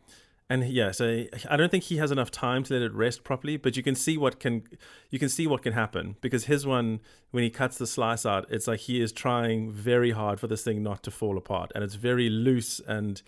and 0.51 0.69
yeah, 0.69 0.91
so 0.91 1.27
I 1.49 1.57
don't 1.57 1.71
think 1.71 1.85
he 1.85 1.99
has 1.99 2.11
enough 2.11 2.33
time 2.33 2.65
to 2.65 2.75
let 2.75 2.83
it 2.83 2.93
rest 2.93 3.23
properly. 3.23 3.57
But 3.57 3.77
you 3.77 3.85
can 3.85 3.95
see 3.95 4.19
what 4.19 4.41
can 4.41 4.65
you 5.09 5.21
can 5.21 5.29
see 5.29 5.47
what 5.47 5.63
can 5.63 5.75
happen 5.75 6.17
because 6.21 6.47
his 6.47 6.67
one 6.67 6.99
when 7.31 7.45
he 7.45 7.51
cuts 7.51 7.79
the 7.79 7.87
slice 7.87 8.27
out, 8.27 8.51
it's 8.51 8.67
like 8.67 8.81
he 8.81 9.01
is 9.01 9.13
trying 9.13 9.71
very 9.71 10.11
hard 10.11 10.41
for 10.41 10.49
this 10.49 10.65
thing 10.65 10.83
not 10.83 11.05
to 11.05 11.13
fall 11.13 11.39
apart, 11.39 11.71
and 11.73 11.85
it's 11.85 11.95
very 11.95 12.29
loose 12.29 12.81
and 12.89 13.23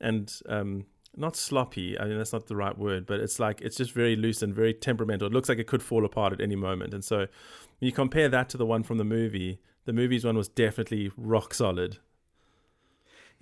and 0.00 0.40
um, 0.48 0.86
not 1.14 1.36
sloppy. 1.36 1.98
I 1.98 2.06
mean 2.06 2.16
that's 2.16 2.32
not 2.32 2.46
the 2.46 2.56
right 2.56 2.76
word, 2.78 3.04
but 3.04 3.20
it's 3.20 3.38
like 3.38 3.60
it's 3.60 3.76
just 3.76 3.92
very 3.92 4.16
loose 4.16 4.40
and 4.40 4.54
very 4.54 4.72
temperamental. 4.72 5.26
It 5.26 5.34
looks 5.34 5.50
like 5.50 5.58
it 5.58 5.66
could 5.66 5.82
fall 5.82 6.06
apart 6.06 6.32
at 6.32 6.40
any 6.40 6.56
moment, 6.56 6.94
and 6.94 7.04
so 7.04 7.18
when 7.18 7.28
you 7.80 7.92
compare 7.92 8.30
that 8.30 8.48
to 8.48 8.56
the 8.56 8.64
one 8.64 8.82
from 8.82 8.96
the 8.96 9.04
movie, 9.04 9.60
the 9.84 9.92
movie's 9.92 10.24
one 10.24 10.38
was 10.38 10.48
definitely 10.48 11.10
rock 11.18 11.52
solid. 11.52 11.98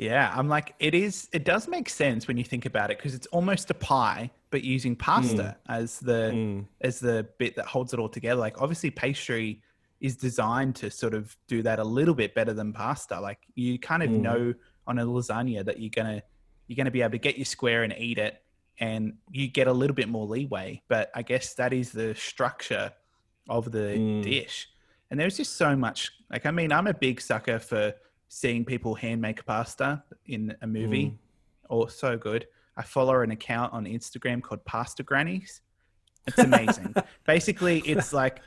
Yeah, 0.01 0.33
I'm 0.35 0.49
like, 0.49 0.75
it 0.79 0.95
is. 0.95 1.29
It 1.31 1.45
does 1.45 1.69
make 1.69 1.91
sense 1.91 2.27
when 2.27 2.39
you 2.39 2.45
think 2.45 2.65
about 2.65 2.91
it 2.91 2.97
because 2.97 3.15
it's 3.15 3.27
almost 3.27 3.71
a 3.71 3.75
pie, 3.75 4.31
but 4.49 4.65
using 4.65 4.97
pasta 4.97 5.35
mm. 5.37 5.57
as 5.69 5.99
the 6.01 6.33
mm. 6.33 6.65
as 6.81 7.01
the 7.01 7.29
bit 7.37 7.55
that 7.57 7.67
holds 7.67 7.93
it 7.93 8.01
all 8.01 8.09
together. 8.09 8.41
Like, 8.41 8.63
obviously, 8.63 8.91
pastry 8.91 9.61
is 10.01 10.17
designed 10.17 10.75
to 10.77 10.91
sort 10.91 11.13
of 11.13 11.37
do 11.49 11.61
that 11.65 11.79
a 11.79 11.85
little 11.85 12.15
bit 12.15 12.35
better 12.35 12.55
than 12.55 12.73
pasta. 12.73 13.21
Like, 13.21 13.41
you 13.57 13.79
kind 13.79 14.03
of 14.03 14.09
mm. 14.09 14.21
know 14.21 14.55
on 14.87 14.99
a 14.99 15.05
lasagna 15.05 15.63
that 15.67 15.79
you're 15.79 15.91
gonna 15.91 16.23
you're 16.67 16.77
gonna 16.77 16.91
be 16.91 17.03
able 17.03 17.13
to 17.13 17.19
get 17.19 17.37
your 17.37 17.45
square 17.45 17.83
and 17.83 17.95
eat 17.99 18.17
it, 18.17 18.43
and 18.79 19.19
you 19.31 19.49
get 19.49 19.67
a 19.67 19.73
little 19.73 19.95
bit 19.95 20.09
more 20.09 20.27
leeway. 20.27 20.81
But 20.89 21.11
I 21.15 21.21
guess 21.21 21.53
that 21.57 21.75
is 21.75 21.93
the 21.93 22.15
structure 22.15 22.91
of 23.51 23.71
the 23.71 23.97
mm. 23.99 24.23
dish. 24.23 24.67
And 25.11 25.21
there's 25.21 25.37
just 25.37 25.57
so 25.57 25.77
much. 25.77 26.11
Like, 26.31 26.47
I 26.47 26.53
mean, 26.53 26.73
I'm 26.73 26.87
a 26.87 26.95
big 26.95 27.21
sucker 27.21 27.59
for 27.59 27.93
seeing 28.33 28.65
people 28.65 28.95
hand 28.95 29.21
make 29.21 29.45
pasta 29.45 30.03
in 30.27 30.55
a 30.63 30.67
movie. 30.67 31.07
Mm. 31.07 31.15
Oh, 31.69 31.87
so 31.87 32.17
good. 32.17 32.47
I 32.77 32.83
follow 32.83 33.21
an 33.21 33.33
account 33.33 33.73
on 33.73 33.85
Instagram 33.85 34.41
called 34.41 34.65
Pasta 34.65 35.03
Grannies. 35.03 35.61
It's 36.29 36.39
amazing. 36.39 36.95
Basically, 37.27 37.81
it's 37.81 38.13
like 38.13 38.41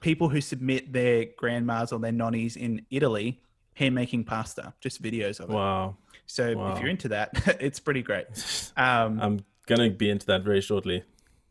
people 0.00 0.28
who 0.28 0.42
submit 0.42 0.92
their 0.92 1.24
grandmas 1.38 1.92
or 1.92 1.98
their 1.98 2.12
nonnies 2.12 2.56
in 2.56 2.84
Italy 2.90 3.40
hand 3.72 3.94
making 3.94 4.24
pasta, 4.24 4.74
just 4.80 5.02
videos 5.02 5.40
of 5.40 5.48
it. 5.48 5.54
Wow. 5.54 5.96
So 6.26 6.54
wow. 6.54 6.74
if 6.74 6.80
you're 6.80 6.90
into 6.90 7.08
that, 7.08 7.56
it's 7.60 7.80
pretty 7.80 8.02
great. 8.02 8.26
Um, 8.76 9.18
I'm 9.22 9.44
gonna 9.66 9.88
be 9.88 10.10
into 10.10 10.26
that 10.26 10.42
very 10.42 10.60
shortly. 10.60 11.02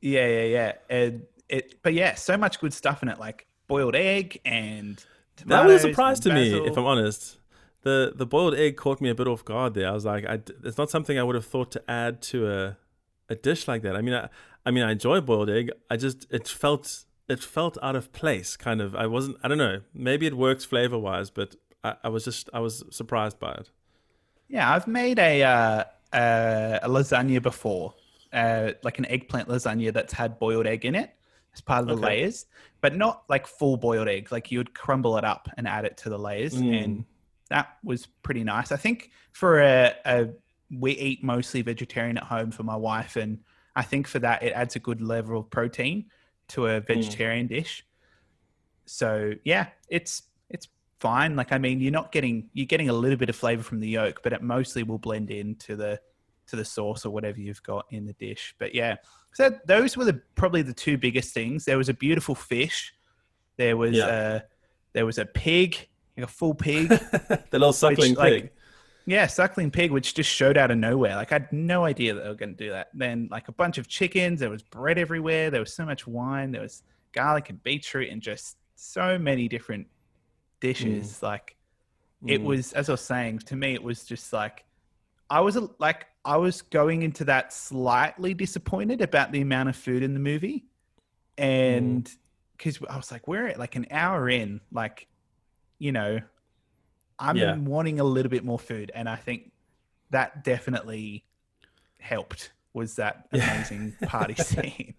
Yeah, 0.01 0.27
yeah, 0.27 0.43
yeah. 0.43 0.71
And 0.87 1.23
it, 1.49 1.81
but 1.81 1.95
yeah, 1.95 2.13
so 2.13 2.37
much 2.37 2.59
good 2.59 2.73
stuff 2.73 3.01
in 3.01 3.09
it, 3.09 3.19
like 3.19 3.47
boiled 3.67 3.95
egg 3.95 4.39
and 4.45 5.03
that 5.47 5.65
was 5.65 5.83
a 5.83 5.89
surprise 5.89 6.19
to 6.21 6.33
me, 6.33 6.53
if 6.67 6.77
I'm 6.77 6.85
honest 6.85 7.39
the 7.85 8.13
the 8.15 8.25
boiled 8.25 8.55
egg 8.55 8.75
caught 8.75 8.99
me 8.99 9.09
a 9.09 9.15
bit 9.15 9.27
off 9.27 9.45
guard 9.45 9.75
there. 9.75 9.87
I 9.87 9.91
was 9.91 10.05
like, 10.05 10.25
I, 10.25 10.39
it's 10.63 10.77
not 10.77 10.89
something 10.89 11.17
I 11.17 11.23
would 11.23 11.35
have 11.35 11.45
thought 11.45 11.71
to 11.73 11.83
add 11.89 12.21
to 12.23 12.51
a 12.51 12.77
a 13.29 13.35
dish 13.35 13.67
like 13.67 13.83
that. 13.83 13.95
I 13.95 14.01
mean, 14.01 14.15
I, 14.15 14.27
I 14.65 14.71
mean, 14.71 14.83
I 14.83 14.91
enjoy 14.91 15.21
boiled 15.21 15.49
egg. 15.51 15.71
I 15.89 15.95
just 15.95 16.25
it 16.31 16.47
felt 16.47 17.05
it 17.29 17.43
felt 17.43 17.77
out 17.83 17.95
of 17.95 18.11
place. 18.11 18.57
Kind 18.57 18.81
of. 18.81 18.95
I 18.95 19.05
wasn't. 19.05 19.37
I 19.43 19.47
don't 19.47 19.59
know. 19.59 19.81
Maybe 19.93 20.25
it 20.25 20.35
works 20.35 20.65
flavor 20.65 20.97
wise, 20.97 21.29
but 21.29 21.55
I, 21.83 21.95
I 22.05 22.09
was 22.09 22.25
just 22.25 22.49
I 22.53 22.59
was 22.59 22.83
surprised 22.89 23.39
by 23.39 23.51
it. 23.51 23.69
Yeah, 24.47 24.73
I've 24.73 24.87
made 24.87 25.19
a 25.19 25.43
uh, 25.43 25.83
a, 26.11 26.79
a 26.81 26.89
lasagna 26.89 27.39
before, 27.39 27.93
uh, 28.33 28.71
like 28.81 28.97
an 28.97 29.05
eggplant 29.05 29.47
lasagna 29.47 29.93
that's 29.93 30.13
had 30.13 30.39
boiled 30.39 30.65
egg 30.65 30.85
in 30.85 30.95
it 30.95 31.11
as 31.53 31.61
part 31.61 31.81
of 31.81 31.87
the 31.87 31.93
okay. 31.93 32.17
layers, 32.17 32.47
but 32.81 32.95
not 32.95 33.25
like 33.29 33.45
full 33.45 33.77
boiled 33.77 34.07
egg. 34.07 34.31
Like 34.31 34.51
you 34.51 34.57
would 34.57 34.73
crumble 34.73 35.17
it 35.17 35.23
up 35.23 35.49
and 35.55 35.67
add 35.67 35.85
it 35.85 35.97
to 35.97 36.09
the 36.09 36.17
layers, 36.17 36.55
mm. 36.55 36.83
and 36.83 37.05
that 37.49 37.77
was 37.83 38.07
pretty 38.23 38.43
nice. 38.43 38.71
I 38.71 38.77
think 38.77 39.11
for 39.31 39.61
a, 39.61 39.93
a 40.05 40.29
we 40.71 40.91
eat 40.93 41.23
mostly 41.23 41.61
vegetarian 41.61 42.17
at 42.17 42.23
home 42.23 42.51
for 42.51 42.63
my 42.63 42.75
wife, 42.75 43.15
and 43.15 43.39
I 43.75 43.83
think 43.83 44.07
for 44.07 44.19
that 44.19 44.43
it 44.43 44.53
adds 44.53 44.75
a 44.75 44.79
good 44.79 45.01
level 45.01 45.39
of 45.39 45.49
protein 45.49 46.05
to 46.49 46.67
a 46.67 46.79
hmm. 46.79 46.85
vegetarian 46.85 47.47
mm. 47.47 47.49
dish. 47.49 47.85
So 48.85 49.33
yeah, 49.43 49.67
it's 49.89 50.23
it's 50.49 50.67
fine. 50.99 51.35
Like 51.35 51.51
I 51.51 51.57
mean, 51.57 51.79
you're 51.79 51.91
not 51.91 52.11
getting 52.11 52.49
you're 52.53 52.65
getting 52.65 52.89
a 52.89 52.93
little 52.93 53.17
bit 53.17 53.29
of 53.29 53.35
flavor 53.35 53.63
from 53.63 53.79
the 53.79 53.89
yolk, 53.89 54.21
but 54.23 54.33
it 54.33 54.41
mostly 54.41 54.83
will 54.83 54.99
blend 54.99 55.31
into 55.31 55.75
the 55.75 55.99
to 56.47 56.55
the 56.55 56.65
sauce 56.65 57.05
or 57.05 57.09
whatever 57.11 57.39
you've 57.39 57.63
got 57.63 57.85
in 57.89 58.05
the 58.05 58.13
dish. 58.13 58.55
But 58.59 58.75
yeah, 58.75 58.97
so 59.33 59.51
those 59.65 59.97
were 59.97 60.05
the 60.05 60.21
probably 60.35 60.61
the 60.61 60.73
two 60.73 60.97
biggest 60.97 61.33
things. 61.33 61.65
There 61.65 61.77
was 61.77 61.89
a 61.89 61.93
beautiful 61.93 62.35
fish. 62.35 62.93
There 63.57 63.77
was 63.77 63.97
yeah. 63.97 64.07
a 64.07 64.41
there 64.93 65.05
was 65.05 65.17
a 65.17 65.25
pig 65.25 65.87
like 66.17 66.25
a 66.25 66.31
full 66.31 66.53
pig. 66.53 66.89
the 66.89 67.43
little 67.51 67.73
suckling 67.73 68.11
which, 68.11 68.19
pig. 68.19 68.43
Like, 68.43 68.55
yeah, 69.05 69.27
suckling 69.27 69.71
pig, 69.71 69.91
which 69.91 70.13
just 70.13 70.29
showed 70.29 70.57
out 70.57 70.71
of 70.71 70.77
nowhere. 70.77 71.15
Like 71.15 71.31
I 71.31 71.35
had 71.35 71.53
no 71.53 71.85
idea 71.85 72.13
that 72.13 72.23
they 72.23 72.29
were 72.29 72.35
going 72.35 72.55
to 72.55 72.63
do 72.63 72.71
that. 72.71 72.89
Then 72.93 73.27
like 73.29 73.47
a 73.47 73.51
bunch 73.51 73.77
of 73.77 73.87
chickens. 73.87 74.39
There 74.39 74.49
was 74.49 74.63
bread 74.63 74.97
everywhere. 74.97 75.51
There 75.51 75.59
was 75.59 75.73
so 75.73 75.85
much 75.85 76.07
wine. 76.07 76.51
There 76.51 76.61
was 76.61 76.83
garlic 77.11 77.49
and 77.49 77.61
beetroot 77.61 78.09
and 78.09 78.21
just 78.21 78.57
so 78.75 79.17
many 79.17 79.47
different 79.47 79.87
dishes. 80.59 81.19
Mm. 81.19 81.23
Like 81.23 81.55
it 82.25 82.41
mm. 82.41 82.45
was, 82.45 82.73
as 82.73 82.89
I 82.89 82.93
was 82.93 83.01
saying, 83.01 83.39
to 83.39 83.55
me, 83.55 83.73
it 83.73 83.83
was 83.83 84.03
just 84.03 84.33
like 84.33 84.65
I 85.29 85.41
was 85.41 85.57
like 85.79 86.07
I 86.23 86.37
was 86.37 86.61
going 86.61 87.03
into 87.03 87.25
that 87.25 87.53
slightly 87.53 88.33
disappointed 88.33 89.01
about 89.01 89.31
the 89.31 89.41
amount 89.41 89.69
of 89.69 89.75
food 89.75 90.03
in 90.03 90.13
the 90.13 90.19
movie, 90.19 90.65
and 91.37 92.09
because 92.57 92.79
mm. 92.79 92.89
I 92.89 92.97
was 92.97 93.11
like, 93.11 93.27
we're 93.27 93.47
at 93.47 93.59
like 93.59 93.75
an 93.75 93.87
hour 93.91 94.29
in, 94.29 94.61
like 94.71 95.07
you 95.79 95.91
know, 95.91 96.19
I'm 97.19 97.37
yeah. 97.37 97.55
wanting 97.55 97.99
a 97.99 98.03
little 98.03 98.29
bit 98.29 98.43
more 98.43 98.59
food, 98.59 98.91
and 98.93 99.07
I 99.07 99.15
think 99.15 99.51
that 100.11 100.43
definitely 100.43 101.25
helped. 101.99 102.51
Was 102.73 102.95
that 102.95 103.27
amazing 103.31 103.95
party 104.05 104.35
scene? 104.43 104.95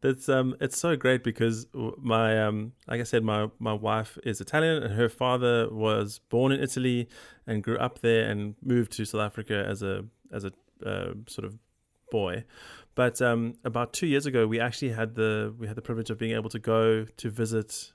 That's 0.00 0.28
um, 0.28 0.56
it's 0.60 0.78
so 0.78 0.96
great 0.96 1.22
because 1.22 1.66
my 1.72 2.42
um, 2.42 2.72
like 2.88 3.00
I 3.00 3.04
said, 3.04 3.22
my 3.22 3.48
my 3.60 3.72
wife 3.72 4.18
is 4.24 4.40
Italian, 4.40 4.82
and 4.82 4.94
her 4.94 5.08
father 5.08 5.68
was 5.70 6.20
born 6.28 6.50
in 6.50 6.60
Italy 6.60 7.08
and 7.46 7.62
grew 7.62 7.78
up 7.78 8.00
there, 8.00 8.28
and 8.28 8.56
moved 8.62 8.92
to 8.92 9.04
South 9.04 9.20
Africa 9.20 9.64
as 9.66 9.82
a 9.82 10.04
as 10.32 10.44
a 10.44 10.52
uh, 10.84 11.14
sort 11.28 11.44
of 11.44 11.56
boy. 12.10 12.44
But 12.94 13.22
um, 13.22 13.54
about 13.64 13.92
two 13.92 14.06
years 14.06 14.26
ago, 14.26 14.46
we 14.46 14.58
actually 14.58 14.90
had 14.90 15.14
the 15.14 15.54
we 15.56 15.68
had 15.68 15.76
the 15.76 15.82
privilege 15.82 16.10
of 16.10 16.18
being 16.18 16.34
able 16.34 16.50
to 16.50 16.58
go 16.58 17.04
to 17.04 17.30
visit 17.30 17.92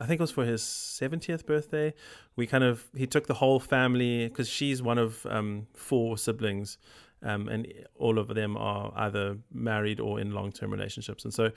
I 0.00 0.06
think 0.06 0.20
it 0.20 0.22
was 0.22 0.30
for 0.30 0.44
his 0.44 0.62
70th 0.62 1.44
birthday. 1.44 1.92
We 2.36 2.46
kind 2.46 2.62
of, 2.62 2.86
he 2.96 3.06
took 3.06 3.26
the 3.26 3.34
whole 3.34 3.58
family 3.58 4.28
because 4.28 4.48
she's 4.48 4.80
one 4.80 4.98
of 4.98 5.26
um, 5.26 5.66
four 5.74 6.16
siblings, 6.16 6.78
um, 7.22 7.48
and 7.48 7.66
all 7.96 8.18
of 8.18 8.28
them 8.28 8.56
are 8.56 8.92
either 8.96 9.38
married 9.52 9.98
or 9.98 10.20
in 10.20 10.32
long 10.32 10.52
term 10.52 10.70
relationships. 10.70 11.24
And 11.24 11.34
so 11.34 11.50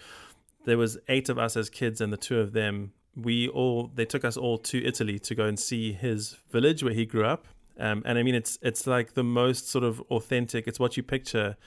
there 0.66 0.78
was 0.78 0.98
eight 1.08 1.30
of 1.30 1.38
us 1.38 1.56
as 1.56 1.70
kids, 1.70 2.02
and 2.02 2.12
the 2.12 2.18
two 2.18 2.40
of 2.40 2.54
them, 2.54 2.94
we 3.16 3.48
all, 3.50 3.92
they 3.94 4.06
took 4.06 4.26
us 4.26 4.38
all 4.38 4.58
to 4.58 4.84
Italy 4.84 5.20
to 5.20 5.36
go 5.36 5.46
and 5.46 5.60
see 5.60 5.94
his 5.94 6.38
village 6.52 6.84
where 6.84 6.94
he 6.94 7.06
grew 7.06 7.26
up. 7.26 7.48
Um, 7.80 8.02
and 8.06 8.18
I 8.18 8.24
mean, 8.24 8.36
it's 8.36 8.60
it's 8.62 8.86
like 8.86 9.14
the 9.14 9.24
most 9.24 9.70
sort 9.70 9.84
of 9.84 10.02
authentic. 10.12 10.68
It's 10.68 10.80
what 10.80 10.98
you 10.98 11.04
picture 11.04 11.58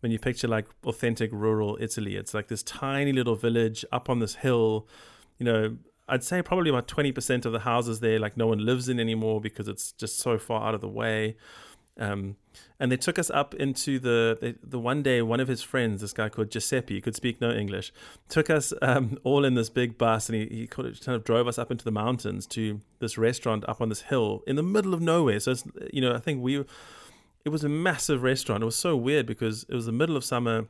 when 0.00 0.12
you 0.12 0.18
picture 0.18 0.48
like 0.48 0.66
authentic 0.84 1.30
rural 1.32 1.78
Italy. 1.80 2.16
It's 2.16 2.34
like 2.34 2.48
this 2.48 2.62
tiny 2.62 3.12
little 3.12 3.36
village 3.36 3.84
up 3.92 4.10
on 4.10 4.18
this 4.18 4.34
hill, 4.34 4.86
you 5.38 5.46
know, 5.46 5.76
I'd 6.08 6.24
say 6.24 6.42
probably 6.42 6.70
about 6.70 6.88
20% 6.88 7.44
of 7.44 7.52
the 7.52 7.60
houses 7.60 8.00
there, 8.00 8.18
like 8.18 8.36
no 8.36 8.48
one 8.48 8.64
lives 8.64 8.88
in 8.88 8.98
anymore 8.98 9.40
because 9.40 9.68
it's 9.68 9.92
just 9.92 10.18
so 10.18 10.38
far 10.38 10.68
out 10.68 10.74
of 10.74 10.80
the 10.80 10.88
way. 10.88 11.36
Um, 11.98 12.36
and 12.80 12.90
they 12.90 12.96
took 12.96 13.18
us 13.18 13.30
up 13.30 13.54
into 13.54 13.98
the, 13.98 14.38
the, 14.40 14.56
the 14.62 14.78
one 14.78 15.02
day 15.02 15.22
one 15.22 15.40
of 15.40 15.48
his 15.48 15.62
friends, 15.62 16.00
this 16.00 16.12
guy 16.12 16.28
called 16.28 16.50
Giuseppe, 16.50 17.00
could 17.00 17.14
speak 17.14 17.40
no 17.40 17.50
English, 17.50 17.92
took 18.28 18.50
us 18.50 18.72
um, 18.82 19.18
all 19.24 19.44
in 19.44 19.54
this 19.54 19.68
big 19.68 19.98
bus 19.98 20.28
and 20.28 20.36
he, 20.36 20.46
he 20.46 20.66
kind 20.66 20.96
of 21.08 21.24
drove 21.24 21.46
us 21.46 21.58
up 21.58 21.70
into 21.70 21.84
the 21.84 21.90
mountains 21.90 22.46
to 22.48 22.80
this 22.98 23.18
restaurant 23.18 23.64
up 23.68 23.80
on 23.80 23.88
this 23.88 24.02
hill 24.02 24.42
in 24.46 24.56
the 24.56 24.62
middle 24.62 24.94
of 24.94 25.00
nowhere. 25.00 25.38
So 25.38 25.52
it's, 25.52 25.64
you 25.92 26.00
know, 26.00 26.14
I 26.14 26.18
think 26.18 26.42
we 26.42 26.64
it 27.44 27.48
was 27.48 27.64
a 27.64 27.68
massive 27.68 28.22
restaurant. 28.22 28.62
It 28.62 28.66
was 28.66 28.76
so 28.76 28.96
weird 28.96 29.26
because 29.26 29.64
it 29.68 29.74
was 29.74 29.86
the 29.86 29.92
middle 29.92 30.16
of 30.16 30.24
summer, 30.24 30.66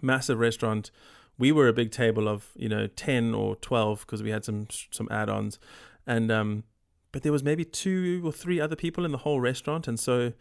massive 0.00 0.38
restaurant 0.38 0.90
we 1.38 1.52
were 1.52 1.68
a 1.68 1.72
big 1.72 1.90
table 1.90 2.28
of 2.28 2.50
you 2.54 2.68
know 2.68 2.86
10 2.86 3.34
or 3.34 3.56
12 3.56 4.00
because 4.00 4.22
we 4.22 4.30
had 4.30 4.44
some 4.44 4.66
some 4.90 5.08
add-ons. 5.10 5.58
And 6.06 6.30
um 6.30 6.64
but 7.10 7.22
there 7.22 7.32
was 7.32 7.42
maybe 7.42 7.64
two 7.64 8.22
or 8.24 8.32
three 8.32 8.60
other 8.60 8.76
people 8.76 9.04
in 9.04 9.12
the 9.12 9.18
whole 9.18 9.40
restaurant. 9.40 9.88
And 9.88 9.98
so 9.98 10.32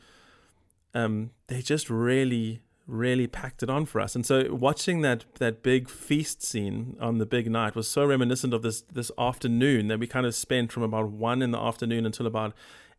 um 0.93 1.31
they 1.47 1.61
just 1.61 1.89
really 1.89 2.61
really 2.87 3.27
packed 3.27 3.63
it 3.63 3.69
on 3.69 3.85
for 3.85 4.01
us. 4.01 4.15
And 4.15 4.25
so 4.25 4.53
watching 4.53 5.01
that 5.01 5.25
that 5.35 5.63
big 5.63 5.89
feast 5.89 6.43
scene 6.43 6.97
on 6.99 7.17
the 7.17 7.25
big 7.25 7.49
night 7.49 7.75
was 7.75 7.87
so 7.87 8.05
reminiscent 8.05 8.53
of 8.53 8.61
this 8.61 8.81
this 8.81 9.11
afternoon 9.17 9.87
that 9.87 9.99
we 9.99 10.07
kind 10.07 10.25
of 10.25 10.35
spent 10.35 10.71
from 10.71 10.83
about 10.83 11.09
one 11.09 11.41
in 11.41 11.51
the 11.51 11.59
afternoon 11.59 12.05
until 12.05 12.27
about 12.27 12.53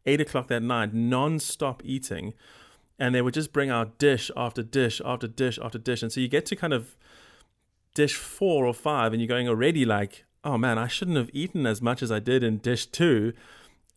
eight 0.06 0.20
o'clock 0.20 0.48
that 0.48 0.62
night 0.62 0.94
non-stop 0.94 1.82
eating. 1.84 2.34
And 2.98 3.14
they 3.14 3.22
would 3.22 3.34
just 3.34 3.52
bring 3.52 3.70
out 3.70 3.98
dish 3.98 4.30
after 4.36 4.62
dish 4.62 5.00
after 5.04 5.26
dish 5.26 5.58
after 5.60 5.78
dish. 5.78 6.02
And 6.02 6.12
so 6.12 6.20
you 6.20 6.28
get 6.28 6.46
to 6.46 6.56
kind 6.56 6.72
of 6.72 6.96
dish 7.94 8.14
four 8.14 8.64
or 8.64 8.74
five 8.74 9.12
and 9.12 9.20
you're 9.20 9.28
going 9.28 9.48
already 9.48 9.84
like, 9.84 10.24
oh 10.44 10.58
man, 10.58 10.78
I 10.78 10.88
shouldn't 10.88 11.16
have 11.16 11.30
eaten 11.32 11.66
as 11.66 11.80
much 11.80 12.02
as 12.02 12.10
I 12.10 12.18
did 12.18 12.42
in 12.42 12.58
dish 12.58 12.86
two. 12.86 13.32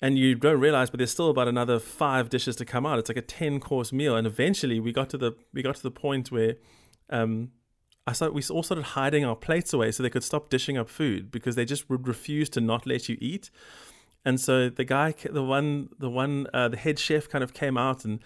and 0.01 0.17
you 0.17 0.35
don't 0.35 0.59
realize, 0.59 0.89
but 0.89 0.97
there's 0.97 1.11
still 1.11 1.29
about 1.29 1.47
another 1.47 1.79
five 1.79 2.29
dishes 2.29 2.55
to 2.57 2.65
come 2.65 2.85
out. 2.85 2.99
It's 2.99 3.09
like 3.09 3.17
a 3.17 3.21
ten 3.21 3.59
course 3.59 3.91
meal, 3.93 4.15
and 4.15 4.27
eventually 4.27 4.79
we 4.79 4.91
got 4.91 5.09
to 5.11 5.17
the 5.17 5.33
we 5.53 5.61
got 5.61 5.75
to 5.75 5.83
the 5.83 5.91
point 5.91 6.31
where 6.31 6.55
um, 7.09 7.51
I 8.05 8.13
started, 8.13 8.33
we 8.35 8.43
all 8.53 8.63
started 8.63 8.83
hiding 8.83 9.25
our 9.25 9.35
plates 9.35 9.73
away 9.73 9.91
so 9.91 10.03
they 10.03 10.09
could 10.09 10.23
stop 10.23 10.49
dishing 10.49 10.77
up 10.77 10.89
food 10.89 11.31
because 11.31 11.55
they 11.55 11.65
just 11.65 11.89
would 11.89 12.07
refuse 12.07 12.49
to 12.51 12.61
not 12.61 12.85
let 12.85 13.09
you 13.09 13.17
eat. 13.19 13.49
And 14.23 14.39
so 14.39 14.69
the 14.69 14.83
guy, 14.83 15.13
the 15.29 15.43
one, 15.43 15.89
the 15.97 16.09
one, 16.09 16.47
uh, 16.53 16.67
the 16.67 16.77
head 16.77 16.99
chef 16.99 17.29
kind 17.29 17.43
of 17.43 17.53
came 17.53 17.77
out 17.77 18.05
and 18.05 18.19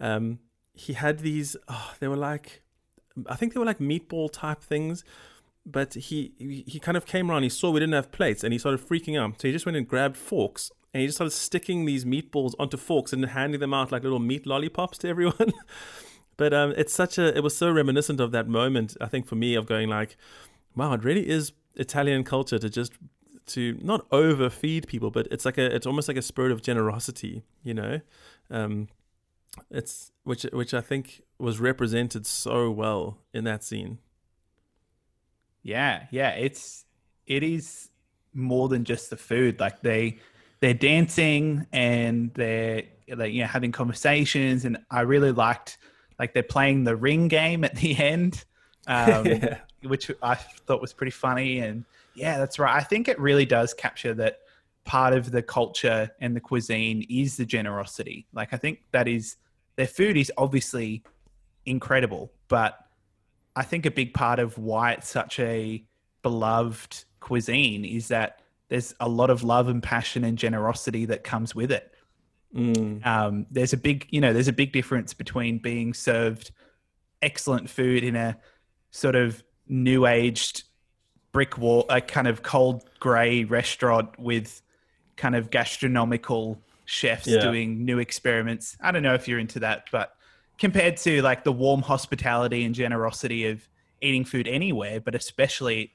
um, 0.00 0.40
he 0.72 0.94
had 0.94 1.20
these. 1.20 1.56
Oh, 1.68 1.92
they 2.00 2.08
were 2.08 2.16
like, 2.16 2.62
I 3.28 3.36
think 3.36 3.52
they 3.52 3.60
were 3.60 3.66
like 3.66 3.78
meatball 3.78 4.30
type 4.32 4.62
things. 4.62 5.04
But 5.66 5.94
he 5.94 6.32
he 6.38 6.78
kind 6.78 6.96
of 6.96 7.06
came 7.06 7.30
around. 7.30 7.42
He 7.42 7.48
saw 7.48 7.70
we 7.70 7.80
didn't 7.80 7.94
have 7.94 8.12
plates, 8.12 8.44
and 8.44 8.52
he 8.52 8.58
started 8.58 8.86
freaking 8.86 9.18
out. 9.18 9.40
So 9.40 9.48
he 9.48 9.52
just 9.52 9.64
went 9.64 9.78
and 9.78 9.88
grabbed 9.88 10.18
forks, 10.18 10.70
and 10.92 11.00
he 11.00 11.06
just 11.06 11.16
started 11.16 11.30
sticking 11.30 11.86
these 11.86 12.04
meatballs 12.04 12.54
onto 12.58 12.76
forks 12.76 13.14
and 13.14 13.24
handing 13.24 13.60
them 13.60 13.72
out 13.72 13.90
like 13.90 14.02
little 14.02 14.18
meat 14.18 14.46
lollipops 14.46 14.98
to 14.98 15.08
everyone. 15.08 15.54
but 16.36 16.52
um, 16.52 16.74
it's 16.76 16.92
such 16.92 17.16
a. 17.16 17.34
It 17.34 17.42
was 17.42 17.56
so 17.56 17.70
reminiscent 17.70 18.20
of 18.20 18.30
that 18.32 18.46
moment. 18.46 18.94
I 19.00 19.06
think 19.06 19.26
for 19.26 19.36
me 19.36 19.54
of 19.54 19.64
going 19.64 19.88
like, 19.88 20.18
wow, 20.76 20.92
it 20.92 21.02
really 21.02 21.26
is 21.26 21.52
Italian 21.76 22.24
culture 22.24 22.58
to 22.58 22.68
just 22.68 22.92
to 23.46 23.78
not 23.82 24.06
overfeed 24.10 24.86
people, 24.86 25.10
but 25.10 25.28
it's 25.30 25.46
like 25.46 25.56
a 25.56 25.74
it's 25.74 25.86
almost 25.86 26.08
like 26.08 26.16
a 26.18 26.22
spirit 26.22 26.52
of 26.52 26.62
generosity, 26.62 27.42
you 27.62 27.72
know. 27.72 28.00
Um, 28.50 28.88
it's 29.70 30.12
which 30.24 30.44
which 30.44 30.74
I 30.74 30.80
think 30.80 31.22
was 31.38 31.60
represented 31.60 32.26
so 32.26 32.70
well 32.70 33.18
in 33.32 33.44
that 33.44 33.64
scene. 33.64 33.98
Yeah, 35.62 36.06
yeah, 36.10 36.30
it's 36.30 36.84
it 37.26 37.42
is 37.42 37.88
more 38.32 38.68
than 38.68 38.84
just 38.84 39.10
the 39.10 39.16
food. 39.16 39.60
Like 39.60 39.80
they 39.82 40.18
they're 40.60 40.74
dancing 40.74 41.66
and 41.72 42.32
they're 42.34 42.84
like 43.08 43.32
you 43.32 43.42
know 43.42 43.48
having 43.48 43.72
conversations, 43.72 44.64
and 44.64 44.78
I 44.90 45.00
really 45.02 45.32
liked 45.32 45.78
like 46.18 46.34
they're 46.34 46.42
playing 46.42 46.84
the 46.84 46.96
ring 46.96 47.28
game 47.28 47.64
at 47.64 47.74
the 47.76 47.96
end, 47.96 48.44
um, 48.86 49.26
yeah. 49.26 49.58
which 49.82 50.10
I 50.22 50.34
thought 50.34 50.80
was 50.80 50.92
pretty 50.92 51.10
funny. 51.10 51.58
And 51.58 51.84
yeah, 52.14 52.38
that's 52.38 52.58
right. 52.58 52.74
I 52.74 52.82
think 52.82 53.08
it 53.08 53.18
really 53.18 53.46
does 53.46 53.74
capture 53.74 54.14
that 54.14 54.38
part 54.84 55.14
of 55.14 55.30
the 55.30 55.42
culture 55.42 56.10
and 56.20 56.36
the 56.36 56.40
cuisine 56.40 57.06
is 57.08 57.36
the 57.36 57.44
generosity. 57.44 58.26
Like 58.32 58.52
I 58.52 58.56
think 58.56 58.82
that 58.92 59.08
is 59.08 59.36
their 59.76 59.86
food 59.86 60.16
is 60.16 60.32
obviously 60.36 61.02
incredible, 61.66 62.32
but 62.48 62.78
I 63.56 63.62
think 63.62 63.86
a 63.86 63.90
big 63.90 64.14
part 64.14 64.38
of 64.38 64.58
why 64.58 64.92
it's 64.92 65.08
such 65.08 65.38
a 65.38 65.84
beloved 66.22 67.04
cuisine 67.20 67.84
is 67.84 68.08
that 68.08 68.40
there's 68.68 68.94
a 69.00 69.08
lot 69.08 69.30
of 69.30 69.42
love 69.42 69.68
and 69.68 69.82
passion 69.82 70.24
and 70.24 70.38
generosity 70.38 71.04
that 71.06 71.22
comes 71.22 71.54
with 71.54 71.70
it. 71.70 71.92
Mm. 72.54 73.04
Um, 73.06 73.46
there's 73.50 73.72
a 73.72 73.76
big, 73.76 74.06
you 74.10 74.20
know, 74.20 74.32
there's 74.32 74.48
a 74.48 74.52
big 74.52 74.72
difference 74.72 75.14
between 75.14 75.58
being 75.58 75.92
served 75.94 76.50
excellent 77.22 77.68
food 77.68 78.04
in 78.04 78.16
a 78.16 78.36
sort 78.90 79.16
of 79.16 79.42
new 79.68 80.06
aged 80.06 80.64
brick 81.32 81.58
wall, 81.58 81.84
a 81.88 82.00
kind 82.00 82.28
of 82.28 82.42
cold 82.42 82.84
grey 83.00 83.44
restaurant 83.44 84.18
with 84.18 84.62
kind 85.16 85.34
of 85.34 85.50
gastronomical 85.50 86.60
chefs 86.84 87.26
yeah. 87.26 87.40
doing 87.40 87.84
new 87.84 87.98
experiments. 87.98 88.76
I 88.80 88.92
don't 88.92 89.02
know 89.02 89.14
if 89.14 89.26
you're 89.26 89.38
into 89.38 89.60
that, 89.60 89.84
but 89.90 90.16
compared 90.58 90.96
to 90.98 91.22
like 91.22 91.44
the 91.44 91.52
warm 91.52 91.82
hospitality 91.82 92.64
and 92.64 92.74
generosity 92.74 93.46
of 93.46 93.66
eating 94.00 94.24
food 94.24 94.46
anywhere, 94.46 95.00
but 95.00 95.14
especially, 95.14 95.92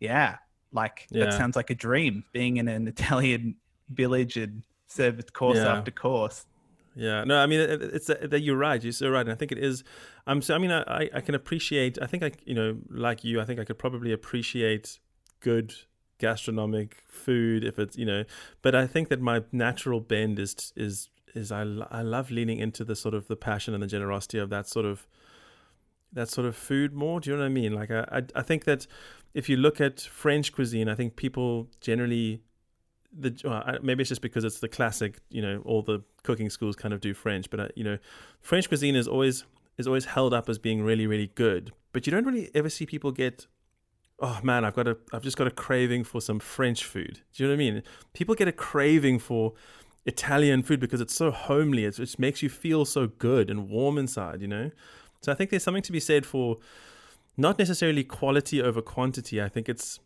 yeah, 0.00 0.36
like 0.72 1.06
yeah. 1.10 1.24
that 1.24 1.34
sounds 1.34 1.56
like 1.56 1.70
a 1.70 1.74
dream 1.74 2.24
being 2.32 2.56
in 2.56 2.68
an 2.68 2.88
Italian 2.88 3.56
village 3.90 4.36
and 4.36 4.62
served 4.88 5.32
course 5.32 5.58
yeah. 5.58 5.76
after 5.76 5.90
course. 5.90 6.46
Yeah, 6.94 7.24
no, 7.24 7.38
I 7.38 7.46
mean 7.46 7.60
it, 7.60 7.82
it's 7.82 8.06
that 8.06 8.40
you're 8.40 8.56
right. 8.56 8.82
You're 8.82 8.92
so 8.92 9.10
right, 9.10 9.20
and 9.20 9.30
I 9.30 9.34
think 9.34 9.52
it 9.52 9.58
is. 9.58 9.84
I'm 10.26 10.40
so. 10.40 10.54
I 10.54 10.58
mean, 10.58 10.72
I 10.72 11.10
I 11.12 11.20
can 11.20 11.34
appreciate. 11.34 11.98
I 12.00 12.06
think 12.06 12.22
I 12.22 12.32
you 12.46 12.54
know 12.54 12.78
like 12.88 13.22
you. 13.22 13.38
I 13.40 13.44
think 13.44 13.60
I 13.60 13.64
could 13.64 13.78
probably 13.78 14.12
appreciate 14.12 14.98
good 15.40 15.74
gastronomic 16.18 17.02
food 17.06 17.64
if 17.64 17.78
it's 17.78 17.96
you 17.96 18.06
know. 18.06 18.24
But 18.62 18.74
I 18.74 18.86
think 18.86 19.08
that 19.08 19.20
my 19.20 19.42
natural 19.52 20.00
bend 20.00 20.38
is 20.38 20.72
is 20.76 21.08
is 21.34 21.52
I, 21.52 21.62
I 21.90 22.02
love 22.02 22.30
leaning 22.30 22.58
into 22.58 22.84
the 22.84 22.96
sort 22.96 23.14
of 23.14 23.28
the 23.28 23.36
passion 23.36 23.74
and 23.74 23.82
the 23.82 23.86
generosity 23.86 24.38
of 24.38 24.50
that 24.50 24.66
sort 24.66 24.86
of 24.86 25.06
that 26.12 26.28
sort 26.28 26.46
of 26.46 26.56
food 26.56 26.92
more. 26.92 27.20
Do 27.20 27.30
you 27.30 27.36
know 27.36 27.42
what 27.42 27.46
I 27.46 27.50
mean? 27.50 27.74
Like 27.74 27.90
I, 27.90 28.06
I, 28.10 28.22
I 28.36 28.42
think 28.42 28.64
that 28.64 28.86
if 29.34 29.48
you 29.48 29.56
look 29.56 29.80
at 29.80 30.00
French 30.00 30.52
cuisine, 30.52 30.88
I 30.88 30.94
think 30.94 31.16
people 31.16 31.68
generally 31.80 32.40
the 33.12 33.38
well, 33.44 33.78
maybe 33.82 34.02
it's 34.02 34.08
just 34.08 34.22
because 34.22 34.44
it's 34.44 34.60
the 34.60 34.68
classic, 34.68 35.18
you 35.30 35.42
know, 35.42 35.62
all 35.64 35.82
the 35.82 36.02
cooking 36.22 36.50
schools 36.50 36.76
kind 36.76 36.92
of 36.92 37.00
do 37.00 37.14
French, 37.14 37.50
but 37.50 37.60
uh, 37.60 37.68
you 37.74 37.84
know, 37.84 37.98
French 38.40 38.68
cuisine 38.68 38.96
is 38.96 39.06
always 39.06 39.44
is 39.78 39.86
always 39.86 40.06
held 40.06 40.32
up 40.32 40.48
as 40.48 40.58
being 40.58 40.82
really 40.82 41.06
really 41.06 41.30
good. 41.34 41.72
But 41.92 42.06
you 42.06 42.10
don't 42.10 42.24
really 42.24 42.50
ever 42.54 42.68
see 42.68 42.86
people 42.86 43.12
get 43.12 43.46
oh 44.18 44.40
man, 44.42 44.64
I've 44.64 44.74
got 44.74 44.88
a 44.88 44.96
I've 45.12 45.22
just 45.22 45.36
got 45.36 45.46
a 45.46 45.50
craving 45.50 46.04
for 46.04 46.20
some 46.20 46.38
French 46.38 46.84
food. 46.84 47.20
Do 47.34 47.42
you 47.42 47.48
know 47.48 47.54
what 47.54 47.62
I 47.62 47.70
mean? 47.70 47.82
People 48.14 48.34
get 48.34 48.48
a 48.48 48.52
craving 48.52 49.18
for 49.18 49.54
Italian 50.06 50.62
food 50.62 50.80
because 50.80 51.00
it's 51.00 51.14
so 51.14 51.30
homely. 51.30 51.84
It 51.84 51.96
just 51.96 52.18
makes 52.18 52.42
you 52.42 52.48
feel 52.48 52.84
so 52.84 53.08
good 53.08 53.50
and 53.50 53.68
warm 53.68 53.98
inside, 53.98 54.40
you 54.40 54.48
know? 54.48 54.70
So 55.20 55.32
I 55.32 55.34
think 55.34 55.50
there's 55.50 55.64
something 55.64 55.82
to 55.82 55.92
be 55.92 56.00
said 56.00 56.24
for 56.24 56.58
not 57.36 57.58
necessarily 57.58 58.04
quality 58.04 58.62
over 58.62 58.80
quantity. 58.80 59.42
I 59.42 59.48
think 59.48 59.68
it's 59.68 59.98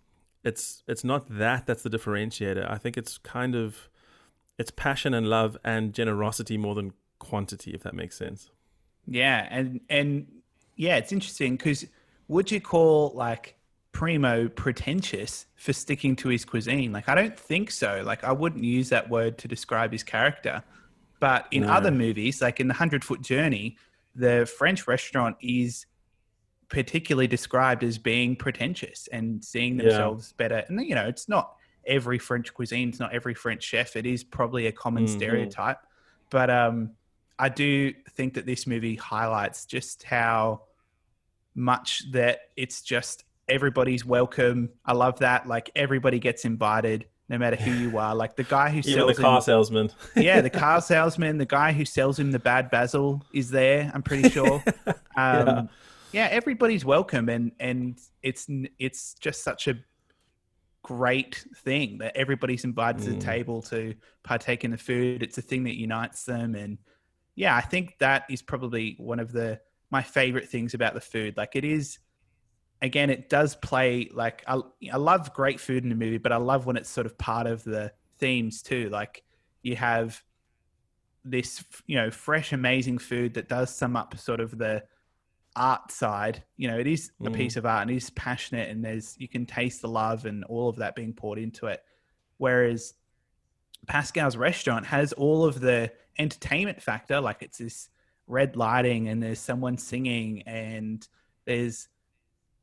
it's 0.43 0.83
it's 0.89 1.05
not 1.05 1.29
that 1.39 1.67
that's 1.67 1.83
the 1.83 1.91
differentiator. 1.91 2.69
I 2.69 2.79
think 2.79 2.97
it's 2.97 3.19
kind 3.19 3.55
of 3.55 3.89
it's 4.59 4.71
passion 4.71 5.15
and 5.15 5.29
love 5.29 5.57
and 5.65 5.93
generosity 5.93 6.57
more 6.57 6.75
than 6.75 6.93
quantity 7.19 7.73
if 7.73 7.83
that 7.83 7.95
makes 7.95 8.17
sense. 8.17 8.51
Yeah, 9.07 9.47
and 9.51 9.81
and 9.89 10.27
yeah, 10.77 10.97
it's 10.97 11.13
interesting 11.13 11.59
cuz 11.59 11.87
would 12.29 12.51
you 12.51 12.61
call 12.61 13.13
like 13.15 13.57
Primo 13.93 14.49
pretentious 14.49 15.47
for 15.57 15.73
sticking 15.73 16.17
to 16.17 16.29
his 16.29 16.45
cuisine. 16.45 16.93
Like, 16.93 17.09
I 17.09 17.15
don't 17.15 17.39
think 17.39 17.71
so. 17.71 18.03
Like, 18.05 18.25
I 18.25 18.33
wouldn't 18.33 18.65
use 18.65 18.89
that 18.91 19.11
word 19.11 19.39
to 19.39 19.49
describe 19.49 19.93
his 19.93 20.03
character. 20.03 20.63
But 21.19 21.47
in 21.51 21.63
no. 21.63 21.69
other 21.69 21.91
movies, 21.91 22.41
like 22.41 22.61
in 22.61 22.69
The 22.69 22.75
Hundred 22.75 23.05
Foot 23.05 23.21
Journey, 23.21 23.77
the 24.15 24.51
French 24.59 24.89
restaurant 24.89 25.37
is 25.41 25.87
particularly 26.69 27.27
described 27.27 27.83
as 27.83 27.99
being 27.99 28.37
pretentious 28.37 29.09
and 29.13 29.45
seeing 29.45 29.77
themselves 29.77 30.33
yeah. 30.33 30.49
better. 30.49 30.65
And, 30.69 30.81
you 30.87 30.95
know, 30.95 31.07
it's 31.07 31.29
not 31.29 31.57
every 31.85 32.19
French 32.19 32.55
cuisine, 32.55 32.89
it's 32.89 33.01
not 33.01 33.13
every 33.13 33.35
French 33.35 33.63
chef. 33.63 33.97
It 33.97 34.07
is 34.07 34.25
probably 34.25 34.67
a 34.67 34.73
common 34.73 35.05
mm-hmm. 35.05 35.17
stereotype. 35.17 35.79
But 36.31 36.49
um, 36.49 36.93
I 37.39 37.49
do 37.49 37.93
think 38.11 38.35
that 38.35 38.47
this 38.47 38.67
movie 38.67 38.95
highlights 38.95 39.67
just 39.67 40.05
how 40.05 40.63
much 41.55 42.11
that 42.13 42.43
it's 42.57 42.83
just 42.83 43.25
everybody's 43.51 44.05
welcome. 44.05 44.71
I 44.85 44.93
love 44.93 45.19
that. 45.19 45.47
Like 45.47 45.71
everybody 45.75 46.19
gets 46.19 46.45
invited, 46.45 47.07
no 47.29 47.37
matter 47.37 47.57
who 47.57 47.73
you 47.73 47.99
are. 47.99 48.15
Like 48.15 48.37
the 48.37 48.45
guy 48.45 48.71
who 48.71 48.83
sells 48.83 49.17
the 49.17 49.23
car 49.23 49.37
him, 49.37 49.43
salesman. 49.43 49.91
yeah, 50.17 50.41
the 50.41 50.51
car 50.51 50.81
salesman. 50.81 51.39
The 51.39 51.47
guy 51.47 51.73
who 51.73 51.85
sells 51.85 52.19
him 52.19 52.31
the 52.31 52.39
bad 52.39 52.71
basil 52.71 53.23
is 53.33 53.51
there. 53.51 53.91
I'm 53.93 54.03
pretty 54.03 54.31
sure. 54.31 54.63
Um, 54.87 55.47
yeah. 55.47 55.63
yeah, 56.13 56.29
everybody's 56.31 56.85
welcome, 56.85 57.29
and 57.29 57.53
and 57.61 57.99
it's 58.23 58.47
it's 58.79 59.15
just 59.15 59.43
such 59.43 59.69
a 59.69 59.75
great 60.83 61.45
thing 61.57 61.99
that 61.99 62.17
everybody's 62.17 62.65
invited 62.65 63.03
mm. 63.03 63.05
to 63.05 63.11
the 63.11 63.17
mm. 63.17 63.25
table 63.25 63.61
to 63.63 63.95
partake 64.23 64.65
in 64.65 64.71
the 64.71 64.79
food. 64.79 65.23
It's 65.23 65.37
a 65.37 65.43
thing 65.43 65.65
that 65.65 65.77
unites 65.77 66.25
them, 66.25 66.55
and 66.55 66.79
yeah, 67.35 67.57
I 67.57 67.61
think 67.61 67.99
that 67.99 68.25
is 68.31 68.43
probably 68.43 68.95
one 68.99 69.21
of 69.21 69.33
the 69.33 69.61
my 69.91 70.03
favorite 70.03 70.49
things 70.49 70.75
about 70.75 70.95
the 70.95 71.01
food. 71.01 71.37
Like 71.37 71.57
it 71.57 71.65
is 71.65 71.99
again, 72.83 73.11
it 73.11 73.29
does 73.29 73.55
play 73.57 74.09
like 74.13 74.43
I, 74.47 74.61
I 74.93 74.97
love 74.97 75.35
great 75.35 75.61
food 75.61 75.85
in 75.85 75.93
a 75.93 75.97
movie, 75.97 76.19
but 76.19 76.33
I 76.33 76.37
love 76.37 76.67
when 76.67 76.77
it's 76.77 76.89
sort 76.89 77.07
of 77.07 77.19
part 77.19 77.47
of 77.47 77.65
the 77.65 77.93
themes 78.19 78.63
too. 78.63 78.89
Like 78.89 79.23
you 79.63 79.77
have 79.77 80.23
this, 81.25 81.65
you 81.87 81.97
know, 81.97 82.11
fresh, 82.11 82.53
amazing 82.53 82.99
food 82.99 83.35
that 83.35 83.49
does 83.49 83.75
sum 83.75 83.97
up 83.97 84.17
sort 84.19 84.41
of 84.41 84.57
the 84.57 84.85
art 85.57 85.91
side. 85.91 86.43
You 86.57 86.69
know, 86.69 86.79
it 86.79 86.87
is 86.87 87.13
a 87.21 87.25
mm. 87.25 87.35
piece 87.35 87.57
of 87.57 87.67
art 87.67 87.83
and 87.83 87.91
it 87.91 87.97
is 87.97 88.11
passionate, 88.11 88.71
and 88.71 88.85
there's 88.85 89.17
you 89.19 89.29
can 89.29 89.47
taste 89.47 89.83
the 89.83 89.89
love 89.89 90.25
and 90.25 90.45
all 90.45 90.69
of 90.69 90.77
that 90.77 90.95
being 90.95 91.13
poured 91.13 91.39
into 91.39 91.67
it. 91.67 91.83
Whereas 92.39 92.95
Pascal's 93.87 94.37
restaurant 94.37 94.87
has 94.87 95.13
all 95.13 95.45
of 95.45 95.61
the 95.61 95.93
entertainment 96.19 96.83
factor, 96.83 97.21
like 97.21 97.43
it's 97.43 97.59
this 97.59 97.89
red 98.27 98.57
lighting 98.57 99.09
and 99.09 99.23
there's 99.23 99.41
someone 99.41 99.77
singing 99.77 100.43
and 100.43 101.07
there's 101.45 101.89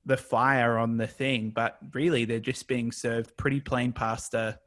the 0.07 0.17
fire 0.17 0.77
on 0.77 0.95
the 0.95 1.05
thing, 1.05 1.51
but 1.51 1.77
really 1.93 2.23
they're 2.23 2.39
just 2.39 2.67
being 2.67 2.91
served 2.93 3.35
pretty 3.35 3.59
plain 3.59 3.91
pasta 3.91 4.57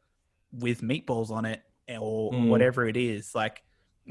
with 0.53 0.83
meatballs 0.83 1.31
on 1.31 1.47
it 1.47 1.63
or 1.89 2.31
mm. 2.31 2.49
whatever 2.49 2.87
it 2.87 2.97
is. 2.97 3.35
Like 3.35 3.63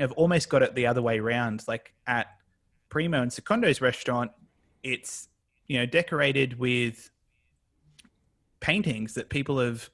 I've 0.01 0.11
almost 0.13 0.49
got 0.49 0.63
it 0.63 0.73
the 0.73 0.87
other 0.87 1.03
way 1.03 1.19
around. 1.19 1.63
Like 1.67 1.93
at 2.07 2.27
Primo 2.89 3.21
and 3.21 3.31
Secondo's 3.31 3.79
restaurant, 3.79 4.31
it's 4.81 5.29
you 5.67 5.77
know 5.77 5.85
decorated 5.85 6.57
with 6.57 7.11
paintings 8.59 9.13
that 9.13 9.29
people 9.29 9.59
have 9.59 9.87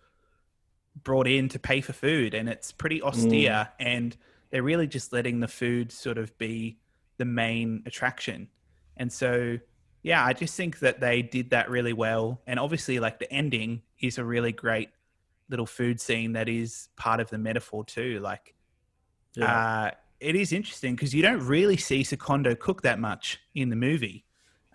brought 1.04 1.28
in 1.28 1.50
to 1.50 1.60
pay 1.60 1.82
for 1.82 1.92
food, 1.92 2.34
and 2.34 2.48
it's 2.48 2.72
pretty 2.72 3.02
austere, 3.02 3.70
and 3.78 4.16
they're 4.52 4.64
really 4.64 4.88
just 4.88 5.12
letting 5.12 5.42
the 5.42 5.50
food 5.50 5.92
sort 5.92 6.18
of 6.18 6.36
be 6.38 6.78
the 7.18 7.26
main 7.26 7.84
attraction. 7.86 8.48
And 8.96 9.12
so, 9.12 9.60
yeah, 10.06 10.24
I 10.24 10.34
just 10.34 10.56
think 10.56 10.80
that 10.80 11.00
they 11.00 11.24
did 11.24 11.50
that 11.50 11.68
really 11.68 11.94
well. 11.94 12.40
And 12.46 12.60
obviously, 12.60 13.00
like 13.00 13.18
the 13.18 13.32
ending 13.34 13.82
is 14.00 14.20
a 14.20 14.24
really 14.24 14.52
great 14.52 14.90
little 15.50 15.66
food 15.66 16.00
scene 16.00 16.34
that 16.34 16.48
is 16.48 16.90
part 16.96 17.20
of 17.20 17.30
the 17.32 17.40
metaphor 17.40 17.84
too. 17.84 18.20
Like, 18.20 18.54
uh, 19.42 19.92
it 20.20 20.36
is 20.36 20.54
interesting 20.54 20.96
because 20.96 21.14
you 21.16 21.24
don't 21.24 21.42
really 21.46 21.76
see 21.78 22.04
Secondo 22.04 22.54
cook 22.54 22.84
that 22.84 23.00
much 23.00 23.40
in 23.56 23.70
the 23.70 23.76
movie. 23.76 24.26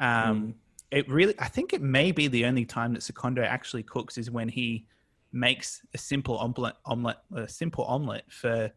Um, 0.01 0.57
It 0.91 1.09
really, 1.09 1.35
I 1.39 1.47
think 1.47 1.73
it 1.73 1.81
may 1.81 2.11
be 2.11 2.27
the 2.27 2.45
only 2.47 2.65
time 2.65 2.95
that 2.95 3.03
Secondo 3.05 3.43
actually 3.45 3.85
cooks 3.85 4.19
is 4.19 4.33
when 4.33 4.49
he 4.49 4.89
makes 5.31 5.81
a 5.95 5.99
simple 5.99 6.37
omelet, 6.39 6.75
omelet, 6.85 7.19
a 7.33 7.47
simple 7.47 7.85
omelet 7.85 8.25
for, 8.29 8.73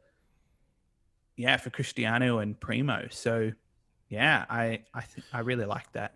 yeah, 1.35 1.57
for 1.57 1.71
Cristiano 1.71 2.37
and 2.37 2.59
Primo. 2.59 3.07
So, 3.09 3.51
yeah, 4.09 4.45
I, 4.47 4.83
I, 4.93 5.01
th- 5.01 5.25
I 5.33 5.39
really 5.39 5.65
like 5.65 5.91
that. 5.93 6.13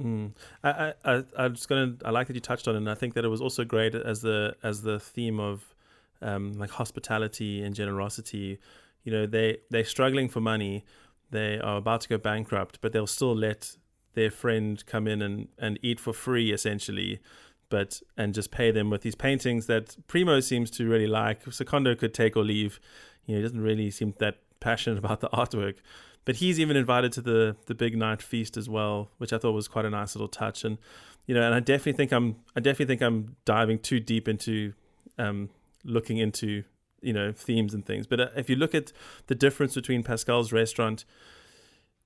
Mm. 0.00 0.32
I, 0.64 0.70
I, 0.70 0.94
I, 1.04 1.22
I'm 1.36 1.56
gonna. 1.68 1.94
I 2.04 2.10
like 2.10 2.26
that 2.28 2.34
you 2.34 2.40
touched 2.40 2.66
on 2.68 2.74
it. 2.74 2.78
and 2.78 2.90
I 2.90 2.94
think 2.94 3.14
that 3.14 3.24
it 3.24 3.28
was 3.28 3.40
also 3.40 3.64
great 3.64 3.94
as 3.94 4.22
the 4.22 4.56
as 4.62 4.82
the 4.82 4.98
theme 4.98 5.38
of 5.38 5.74
um, 6.20 6.54
like 6.54 6.70
hospitality 6.70 7.62
and 7.62 7.74
generosity. 7.74 8.58
You 9.04 9.12
know, 9.12 9.26
they 9.26 9.58
they're 9.70 9.84
struggling 9.84 10.28
for 10.28 10.40
money. 10.40 10.84
They 11.30 11.58
are 11.58 11.76
about 11.76 12.02
to 12.02 12.08
go 12.08 12.18
bankrupt, 12.18 12.80
but 12.80 12.92
they'll 12.92 13.06
still 13.06 13.34
let 13.34 13.76
their 14.14 14.30
friend 14.30 14.84
come 14.86 15.06
in 15.08 15.22
and, 15.22 15.48
and 15.58 15.78
eat 15.82 15.98
for 15.98 16.12
free, 16.12 16.52
essentially, 16.52 17.20
but 17.68 18.02
and 18.16 18.34
just 18.34 18.50
pay 18.50 18.70
them 18.70 18.90
with 18.90 19.02
these 19.02 19.14
paintings 19.14 19.66
that 19.66 19.96
Primo 20.06 20.40
seems 20.40 20.70
to 20.72 20.88
really 20.88 21.06
like. 21.06 21.50
Secondo 21.52 21.94
could 21.94 22.14
take 22.14 22.36
or 22.36 22.44
leave. 22.44 22.80
You 23.26 23.34
know, 23.34 23.38
he 23.38 23.42
doesn't 23.42 23.60
really 23.60 23.90
seem 23.90 24.14
that 24.18 24.38
passionate 24.60 24.98
about 25.04 25.20
the 25.20 25.28
artwork 25.30 25.76
but 26.24 26.36
he's 26.36 26.60
even 26.60 26.76
invited 26.76 27.12
to 27.12 27.20
the 27.20 27.56
the 27.66 27.74
big 27.74 27.96
night 27.96 28.22
feast 28.22 28.56
as 28.56 28.68
well, 28.68 29.10
which 29.18 29.32
I 29.32 29.38
thought 29.38 29.52
was 29.52 29.68
quite 29.68 29.84
a 29.84 29.90
nice 29.90 30.14
little 30.14 30.28
touch. 30.28 30.64
And 30.64 30.78
you 31.26 31.34
know, 31.34 31.42
and 31.42 31.54
I 31.54 31.60
definitely 31.60 31.94
think 31.94 32.12
I'm 32.12 32.36
I 32.56 32.60
definitely 32.60 32.94
think 32.94 33.02
I'm 33.02 33.36
diving 33.44 33.78
too 33.78 34.00
deep 34.00 34.28
into 34.28 34.74
um, 35.18 35.50
looking 35.84 36.18
into 36.18 36.64
you 37.00 37.12
know 37.12 37.32
themes 37.32 37.74
and 37.74 37.84
things. 37.84 38.06
But 38.06 38.20
uh, 38.20 38.28
if 38.36 38.50
you 38.50 38.56
look 38.56 38.74
at 38.74 38.92
the 39.26 39.34
difference 39.34 39.74
between 39.74 40.02
Pascal's 40.02 40.52
restaurant, 40.52 41.04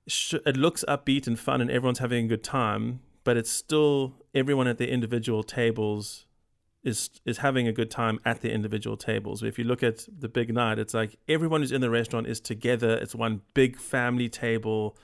it 0.07 0.57
looks 0.57 0.85
upbeat 0.89 1.27
and 1.27 1.39
fun, 1.39 1.61
and 1.61 1.71
everyone's 1.71 1.99
having 1.99 2.27
a 2.27 2.29
good 2.29 2.45
time. 2.45 3.01
But 3.25 3.37
it's 3.37 3.51
still 3.51 4.15
everyone 4.35 4.69
at 4.69 4.79
their 4.79 4.89
individual 4.89 5.43
tables 5.43 6.26
is 6.87 7.11
is 7.25 7.39
having 7.39 7.67
a 7.67 7.73
good 7.73 7.91
time 7.91 8.21
at 8.25 8.41
the 8.43 8.53
individual 8.53 8.97
tables. 8.97 9.43
If 9.43 9.59
you 9.59 9.65
look 9.65 9.83
at 9.83 10.07
the 10.21 10.29
big 10.29 10.55
night, 10.55 10.79
it's 10.79 10.95
like 10.95 11.17
everyone 11.29 11.61
who's 11.61 11.73
in 11.73 11.81
the 11.81 11.91
restaurant 11.91 12.29
is 12.29 12.41
together. 12.41 12.97
It's 12.97 13.15
one 13.15 13.43
big 13.55 13.77
family 13.77 14.29
table. 14.29 14.97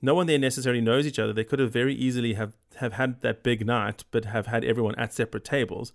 No 0.00 0.14
one 0.14 0.26
there 0.26 0.38
necessarily 0.38 0.80
knows 0.80 1.06
each 1.06 1.18
other. 1.18 1.34
They 1.34 1.44
could 1.44 1.58
have 1.58 1.70
very 1.70 1.94
easily 1.94 2.32
have, 2.34 2.52
have 2.76 2.94
had 2.94 3.20
that 3.20 3.42
big 3.42 3.66
night, 3.66 4.04
but 4.10 4.24
have 4.24 4.46
had 4.46 4.64
everyone 4.64 4.94
at 4.94 5.12
separate 5.12 5.44
tables. 5.44 5.92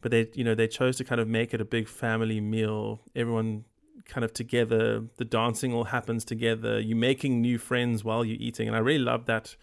But 0.00 0.10
they, 0.10 0.28
you 0.34 0.42
know, 0.42 0.56
they 0.56 0.66
chose 0.66 0.96
to 0.96 1.04
kind 1.04 1.20
of 1.20 1.28
make 1.28 1.54
it 1.54 1.60
a 1.60 1.64
big 1.64 1.86
family 1.86 2.40
meal. 2.40 3.02
Everyone 3.14 3.64
kind 4.04 4.24
of 4.24 4.34
together. 4.34 5.04
The 5.16 5.24
dancing 5.24 5.72
all 5.72 5.84
happens 5.84 6.24
together. 6.24 6.80
You're 6.80 6.96
making 6.96 7.40
new 7.40 7.56
friends 7.56 8.02
while 8.02 8.24
you're 8.24 8.40
eating, 8.40 8.66
and 8.66 8.76
I 8.76 8.80
really 8.80 9.04
love 9.04 9.26
that 9.26 9.54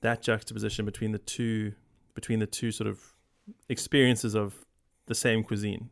that 0.00 0.22
juxtaposition 0.22 0.86
between 0.86 1.12
the 1.12 1.18
two 1.18 1.72
between 2.14 2.38
the 2.38 2.46
two 2.46 2.72
sort 2.72 2.88
of 2.88 3.15
experiences 3.68 4.34
of 4.34 4.54
the 5.06 5.14
same 5.14 5.42
cuisine. 5.42 5.88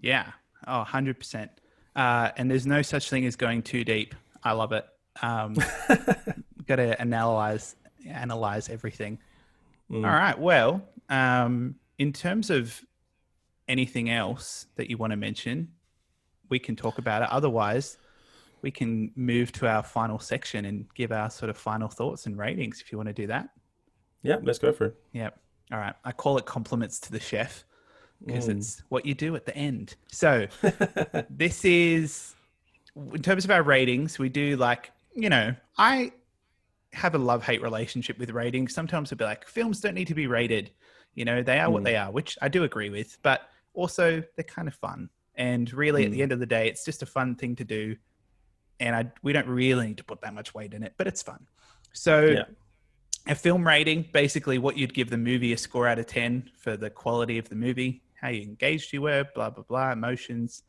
Yeah. 0.00 0.32
Oh, 0.66 0.84
100%. 0.86 1.48
Uh, 1.96 2.30
and 2.36 2.50
there's 2.50 2.66
no 2.66 2.82
such 2.82 3.10
thing 3.10 3.26
as 3.26 3.36
going 3.36 3.62
too 3.62 3.84
deep. 3.84 4.14
I 4.42 4.52
love 4.52 4.72
it. 4.72 4.86
Um, 5.22 5.54
Got 6.66 6.76
to 6.76 7.00
analyze 7.00 7.76
analyze 8.06 8.68
everything. 8.68 9.18
Mm. 9.90 10.06
All 10.06 10.12
right. 10.12 10.38
Well, 10.38 10.82
um, 11.08 11.74
in 11.98 12.12
terms 12.12 12.50
of 12.50 12.80
anything 13.66 14.10
else 14.10 14.66
that 14.76 14.88
you 14.88 14.96
want 14.96 15.12
to 15.12 15.16
mention, 15.16 15.68
we 16.48 16.58
can 16.58 16.76
talk 16.76 16.98
about 16.98 17.22
it. 17.22 17.28
Otherwise, 17.30 17.98
we 18.62 18.70
can 18.70 19.10
move 19.16 19.52
to 19.52 19.68
our 19.68 19.82
final 19.82 20.18
section 20.18 20.64
and 20.64 20.86
give 20.94 21.12
our 21.12 21.30
sort 21.30 21.50
of 21.50 21.56
final 21.56 21.88
thoughts 21.88 22.26
and 22.26 22.36
ratings 22.38 22.80
if 22.80 22.92
you 22.92 22.98
want 22.98 23.08
to 23.08 23.12
do 23.12 23.26
that. 23.26 23.48
Yeah, 24.22 24.36
let's 24.42 24.58
go 24.58 24.72
for 24.72 24.86
it. 24.86 24.96
Yep. 25.12 25.38
All 25.72 25.78
right. 25.78 25.94
I 26.04 26.12
call 26.12 26.38
it 26.38 26.46
compliments 26.46 26.98
to 27.00 27.12
the 27.12 27.20
chef 27.20 27.64
because 28.26 28.46
Mm. 28.48 28.56
it's 28.56 28.82
what 28.88 29.06
you 29.06 29.14
do 29.14 29.36
at 29.36 29.46
the 29.46 29.56
end. 29.56 29.94
So 30.10 30.46
this 31.30 31.64
is, 31.64 32.34
in 32.96 33.22
terms 33.22 33.44
of 33.44 33.50
our 33.50 33.62
ratings, 33.62 34.18
we 34.18 34.28
do 34.28 34.56
like, 34.56 34.90
you 35.14 35.28
know, 35.28 35.54
I 35.76 36.12
have 36.92 37.14
a 37.14 37.18
love 37.18 37.44
hate 37.44 37.62
relationship 37.62 38.18
with 38.18 38.30
ratings. 38.30 38.74
Sometimes 38.74 39.10
we'll 39.10 39.18
be 39.18 39.24
like, 39.24 39.46
films 39.46 39.80
don't 39.80 39.94
need 39.94 40.08
to 40.08 40.14
be 40.14 40.26
rated. 40.26 40.70
You 41.14 41.24
know, 41.24 41.42
they 41.42 41.58
are 41.58 41.70
what 41.70 41.82
Mm. 41.82 41.86
they 41.86 41.96
are, 41.96 42.10
which 42.10 42.38
I 42.40 42.48
do 42.48 42.64
agree 42.64 42.90
with, 42.90 43.18
but 43.22 43.42
also 43.74 44.22
they're 44.36 44.44
kind 44.44 44.68
of 44.68 44.74
fun. 44.74 45.10
And 45.34 45.72
really, 45.72 46.04
at 46.04 46.10
the 46.10 46.18
Mm. 46.18 46.22
end 46.22 46.32
of 46.32 46.40
the 46.40 46.46
day, 46.46 46.68
it's 46.68 46.84
just 46.84 47.02
a 47.02 47.06
fun 47.06 47.36
thing 47.36 47.54
to 47.56 47.64
do. 47.64 47.96
And 48.80 48.94
I, 48.96 49.12
we 49.22 49.32
don't 49.32 49.46
really 49.48 49.88
need 49.88 49.98
to 49.98 50.04
put 50.04 50.20
that 50.22 50.34
much 50.34 50.54
weight 50.54 50.72
in 50.74 50.82
it, 50.82 50.94
but 50.96 51.06
it's 51.06 51.22
fun. 51.22 51.46
So, 51.92 52.24
Yeah. 52.26 52.44
A 53.28 53.34
film 53.34 53.66
rating, 53.66 54.06
basically 54.12 54.58
what 54.58 54.76
you'd 54.76 54.94
give 54.94 55.10
the 55.10 55.18
movie 55.18 55.52
a 55.52 55.56
score 55.58 55.86
out 55.86 55.98
of 55.98 56.06
10 56.06 56.50
for 56.56 56.76
the 56.76 56.90
quality 56.90 57.38
of 57.38 57.48
the 57.48 57.54
movie, 57.54 58.02
how 58.20 58.28
engaged 58.28 58.92
you 58.92 59.02
were, 59.02 59.24
blah, 59.34 59.50
blah, 59.50 59.64
blah, 59.64 59.92
emotions. 59.92 60.62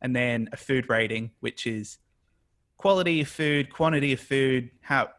And 0.00 0.14
then 0.14 0.48
a 0.52 0.56
food 0.56 0.88
rating, 0.88 1.30
which 1.40 1.66
is 1.66 1.98
quality 2.76 3.20
of 3.22 3.28
food, 3.28 3.72
quantity 3.72 4.12
of 4.12 4.20
food, 4.20 4.70
how, 4.80 5.10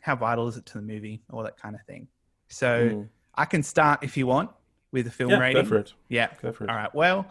how 0.00 0.16
vital 0.16 0.48
is 0.48 0.56
it 0.56 0.66
to 0.66 0.74
the 0.74 0.82
movie, 0.82 1.22
all 1.32 1.42
that 1.44 1.56
kind 1.56 1.74
of 1.74 1.82
thing. 1.86 2.08
So 2.48 2.88
Mm. 2.90 3.08
I 3.34 3.44
can 3.46 3.62
start 3.62 4.00
if 4.02 4.16
you 4.16 4.26
want 4.26 4.50
with 4.90 5.06
a 5.06 5.10
film 5.10 5.30
Yeah, 5.30 5.38
rating. 5.38 5.62
go 5.62 5.68
for 5.68 5.78
it. 5.78 5.94
Yeah. 6.08 6.28
Go 6.42 6.52
for 6.52 6.64
it. 6.64 6.70
All 6.70 6.76
right. 6.76 6.94
Well, 6.94 7.26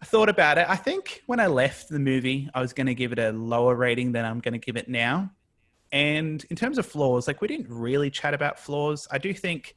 I 0.00 0.04
thought 0.06 0.28
about 0.30 0.56
it. 0.58 0.66
I 0.70 0.76
think 0.76 1.22
when 1.26 1.38
I 1.38 1.48
left 1.48 1.90
the 1.90 1.98
movie, 1.98 2.48
I 2.54 2.60
was 2.62 2.72
going 2.72 2.86
to 2.86 2.94
give 2.94 3.12
it 3.12 3.18
a 3.18 3.30
lower 3.32 3.74
rating 3.74 4.12
than 4.12 4.24
I'm 4.24 4.40
going 4.40 4.54
to 4.54 4.58
give 4.58 4.76
it 4.76 4.88
now. 4.88 5.30
And 5.92 6.44
in 6.48 6.56
terms 6.56 6.78
of 6.78 6.86
flaws, 6.86 7.26
like 7.26 7.40
we 7.42 7.48
didn't 7.48 7.68
really 7.68 8.10
chat 8.10 8.32
about 8.32 8.58
flaws. 8.58 9.06
I 9.10 9.18
do 9.18 9.34
think, 9.34 9.76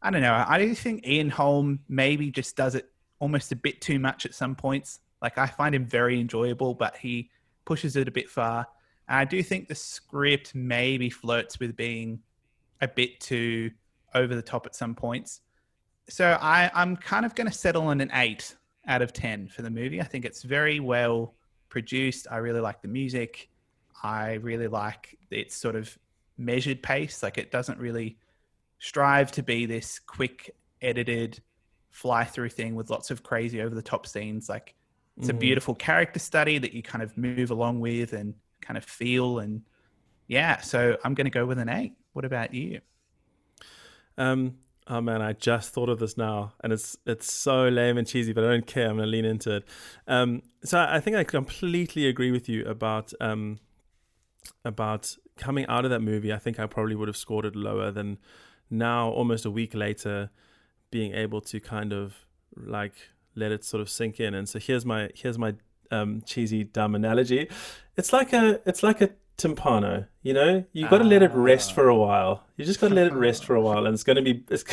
I 0.00 0.10
don't 0.10 0.22
know, 0.22 0.44
I 0.48 0.58
do 0.58 0.74
think 0.74 1.06
Ian 1.06 1.28
Holm 1.28 1.80
maybe 1.88 2.30
just 2.30 2.56
does 2.56 2.74
it 2.74 2.90
almost 3.18 3.52
a 3.52 3.56
bit 3.56 3.80
too 3.80 3.98
much 3.98 4.24
at 4.24 4.34
some 4.34 4.56
points. 4.56 5.00
Like 5.20 5.36
I 5.36 5.46
find 5.46 5.74
him 5.74 5.86
very 5.86 6.18
enjoyable, 6.18 6.74
but 6.74 6.96
he 6.96 7.30
pushes 7.66 7.96
it 7.96 8.08
a 8.08 8.10
bit 8.10 8.30
far. 8.30 8.66
And 9.08 9.18
I 9.18 9.24
do 9.26 9.42
think 9.42 9.68
the 9.68 9.74
script 9.74 10.54
maybe 10.54 11.10
flirts 11.10 11.60
with 11.60 11.76
being 11.76 12.20
a 12.80 12.88
bit 12.88 13.20
too 13.20 13.70
over 14.14 14.34
the 14.34 14.42
top 14.42 14.64
at 14.66 14.74
some 14.74 14.94
points. 14.94 15.42
So 16.08 16.38
I, 16.40 16.70
I'm 16.74 16.96
kind 16.96 17.26
of 17.26 17.34
going 17.34 17.46
to 17.48 17.52
settle 17.52 17.86
on 17.86 18.00
an 18.00 18.10
eight 18.14 18.54
out 18.86 19.02
of 19.02 19.12
10 19.12 19.48
for 19.48 19.62
the 19.62 19.70
movie. 19.70 20.00
I 20.00 20.04
think 20.04 20.24
it's 20.24 20.42
very 20.42 20.80
well 20.80 21.34
produced. 21.68 22.26
I 22.30 22.38
really 22.38 22.60
like 22.60 22.82
the 22.82 22.88
music. 22.88 23.48
I 24.02 24.34
really 24.34 24.68
like 24.68 25.18
its 25.30 25.56
sort 25.56 25.76
of 25.76 25.96
measured 26.36 26.82
pace. 26.82 27.22
Like 27.22 27.38
it 27.38 27.50
doesn't 27.50 27.78
really 27.78 28.18
strive 28.78 29.32
to 29.32 29.42
be 29.42 29.66
this 29.66 29.98
quick 30.00 30.54
edited 30.82 31.42
fly 31.90 32.24
through 32.24 32.50
thing 32.50 32.74
with 32.74 32.90
lots 32.90 33.10
of 33.10 33.22
crazy 33.22 33.62
over 33.62 33.74
the 33.74 33.82
top 33.82 34.06
scenes. 34.06 34.48
Like 34.48 34.74
it's 35.18 35.28
a 35.28 35.34
Mhm. 35.34 35.34
beautiful 35.34 35.74
character 35.74 36.18
study 36.20 36.58
that 36.58 36.72
you 36.74 36.82
kind 36.82 37.02
of 37.02 37.16
move 37.16 37.50
along 37.50 37.80
with 37.80 38.12
and 38.12 38.34
kind 38.60 38.76
of 38.78 38.84
feel. 38.84 39.38
And 39.40 39.62
yeah, 40.28 40.60
so 40.60 40.98
I'm 41.04 41.14
going 41.14 41.26
to 41.26 41.30
go 41.30 41.46
with 41.46 41.58
an 41.58 41.68
eight. 41.68 41.94
What 42.14 42.24
about 42.24 42.54
you? 42.54 42.80
Um, 44.16 44.56
oh 44.86 45.00
man, 45.00 45.22
I 45.22 45.32
just 45.32 45.70
thought 45.72 45.88
of 45.88 45.98
this 45.98 46.16
now, 46.16 46.54
and 46.62 46.72
it's 46.72 46.96
it's 47.06 47.32
so 47.32 47.68
lame 47.68 47.98
and 47.98 48.06
cheesy, 48.06 48.32
but 48.32 48.44
I 48.44 48.48
don't 48.48 48.66
care. 48.66 48.88
I'm 48.88 48.96
gonna 48.96 49.06
lean 49.08 49.24
into 49.24 49.56
it. 49.56 49.64
Um, 50.06 50.42
so 50.64 50.78
I 50.78 50.96
I 50.96 51.00
think 51.00 51.16
I 51.16 51.24
completely 51.24 52.06
agree 52.06 52.30
with 52.30 52.48
you 52.48 52.64
about 52.66 53.12
um, 53.20 53.58
about 54.64 55.16
coming 55.36 55.66
out 55.66 55.84
of 55.84 55.90
that 55.90 56.00
movie. 56.00 56.32
I 56.32 56.38
think 56.38 56.58
I 56.58 56.66
probably 56.66 56.94
would 56.94 57.08
have 57.08 57.16
scored 57.16 57.44
it 57.44 57.56
lower 57.56 57.90
than 57.90 58.18
now. 58.70 59.10
Almost 59.10 59.44
a 59.44 59.50
week 59.50 59.74
later, 59.74 60.30
being 60.90 61.12
able 61.14 61.40
to 61.42 61.60
kind 61.60 61.92
of 61.92 62.14
like 62.56 62.94
let 63.34 63.52
it 63.52 63.64
sort 63.64 63.80
of 63.80 63.90
sink 63.90 64.20
in. 64.20 64.34
And 64.34 64.48
so 64.48 64.58
here's 64.58 64.84
my 64.86 65.10
here's 65.14 65.38
my 65.38 65.54
um, 65.90 66.22
cheesy 66.24 66.64
dumb 66.64 66.94
analogy. 66.94 67.48
It's 67.96 68.12
like 68.12 68.32
a 68.32 68.60
it's 68.66 68.82
like 68.82 69.00
a 69.00 69.10
timpano. 69.36 70.08
You 70.22 70.34
know, 70.34 70.64
you've 70.72 70.90
got 70.90 70.98
to 70.98 71.04
let 71.04 71.22
it 71.22 71.32
rest 71.32 71.74
for 71.74 71.88
a 71.88 71.96
while. 71.96 72.44
You 72.56 72.64
just 72.64 72.80
got 72.80 72.88
to 72.88 72.94
let 72.94 73.06
it 73.06 73.14
rest 73.14 73.44
for 73.44 73.54
a 73.54 73.60
while, 73.60 73.86
and 73.86 73.94
it's 73.94 74.04
going 74.04 74.16
to 74.16 74.22
be. 74.22 74.44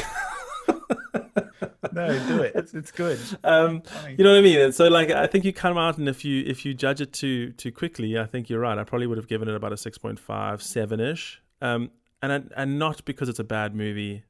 No, 1.94 2.08
do 2.28 2.41
it. 2.41 2.53
It's, 2.56 2.74
it's 2.74 2.91
good. 2.91 3.20
um, 3.44 3.84
you 4.18 4.24
know 4.24 4.32
what 4.32 4.38
I 4.38 4.41
mean? 4.41 4.60
And 4.60 4.74
so, 4.74 4.88
like, 4.88 5.10
I 5.10 5.28
think 5.28 5.44
you 5.44 5.52
come 5.52 5.78
out, 5.78 5.98
and 5.98 6.08
if 6.08 6.24
you 6.24 6.44
if 6.45 6.64
you 6.64 6.74
judge 6.74 7.02
it 7.02 7.12
too 7.12 7.52
too 7.53 7.72
quickly, 7.72 8.18
I 8.18 8.26
think 8.26 8.49
you're 8.49 8.60
right. 8.60 8.78
I 8.78 8.84
probably 8.84 9.08
would 9.08 9.18
have 9.18 9.28
given 9.28 9.49
it 9.49 9.56
about 9.56 9.74
a 9.74 9.76
6.5, 9.76 10.62
7 10.62 10.99
ish. 10.99 11.41
Um, 11.62 11.91
and 12.22 12.32
I, 12.32 12.41
and 12.56 12.80
not 12.80 13.03
because 13.03 13.30
it's 13.30 13.40
a 13.40 13.44
bad 13.44 13.76
movie. 13.76 14.24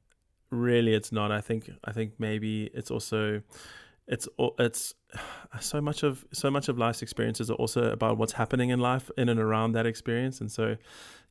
Really, 0.50 0.94
it's 0.94 1.12
not. 1.12 1.32
I 1.32 1.42
think 1.42 1.70
I 1.84 1.92
think 1.92 2.14
maybe 2.18 2.72
it's 2.74 2.90
also 2.90 3.42
it's 4.08 4.28
it's 4.60 4.94
so 5.60 5.82
much 5.82 6.04
of 6.04 6.26
so 6.32 6.52
much 6.52 6.70
of 6.70 6.78
life's 6.78 7.02
experiences 7.02 7.50
are 7.50 7.56
also 7.56 7.92
about 7.92 8.18
what's 8.18 8.34
happening 8.34 8.70
in 8.70 8.80
life 8.80 9.10
in 9.18 9.30
and 9.30 9.40
around 9.40 9.74
that 9.74 9.86
experience 9.86 10.42
and 10.42 10.52
so 10.52 10.76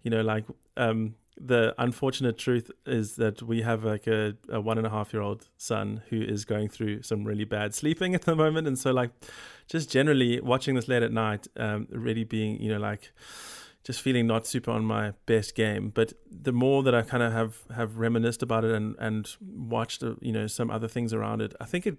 you 0.03 0.11
know 0.11 0.23
like 0.23 0.45
um 0.77 1.15
the 1.43 1.75
unfortunate 1.79 2.37
truth 2.37 2.71
is 2.85 3.17
that 3.17 3.43
we 3.43 3.63
have 3.63 3.83
like 3.83 4.07
a, 4.07 4.35
a 4.51 4.61
one 4.61 4.77
and 4.77 4.87
a 4.87 4.91
half 4.91 5.13
year 5.13 5.23
old 5.23 5.49
son 5.57 6.03
who 6.11 6.21
is 6.21 6.45
going 6.45 6.69
through 6.69 7.03
some 7.03 7.25
really 7.25 7.45
bad 7.45 7.75
sleeping 7.75 8.15
at 8.19 8.23
the 8.23 8.37
moment 8.37 8.67
and 8.67 8.79
so 8.79 8.91
like 8.93 9.11
just 9.67 9.91
generally 9.91 10.41
watching 10.41 10.75
this 10.75 10.87
late 10.87 11.03
at 11.03 11.13
night 11.13 11.49
um 11.57 11.87
really 11.91 12.25
being 12.25 12.61
you 12.61 12.71
know 12.71 12.79
like 12.79 13.13
just 13.83 14.03
feeling 14.03 14.27
not 14.27 14.47
super 14.47 14.71
on 14.71 14.85
my 14.85 15.13
best 15.25 15.55
game 15.55 15.89
but 15.89 16.13
the 16.31 16.53
more 16.53 16.83
that 16.83 16.95
i 16.95 17.01
kind 17.01 17.23
of 17.23 17.33
have 17.33 17.63
have 17.75 17.97
reminisced 17.97 18.43
about 18.43 18.65
it 18.65 18.73
and 18.73 18.95
and 18.99 19.37
watched 19.41 20.03
uh, 20.03 20.15
you 20.21 20.33
know 20.33 20.47
some 20.47 20.71
other 20.71 20.89
things 20.89 21.15
around 21.15 21.41
it 21.41 21.55
i 21.61 21.65
think 21.65 21.87
it 21.87 21.97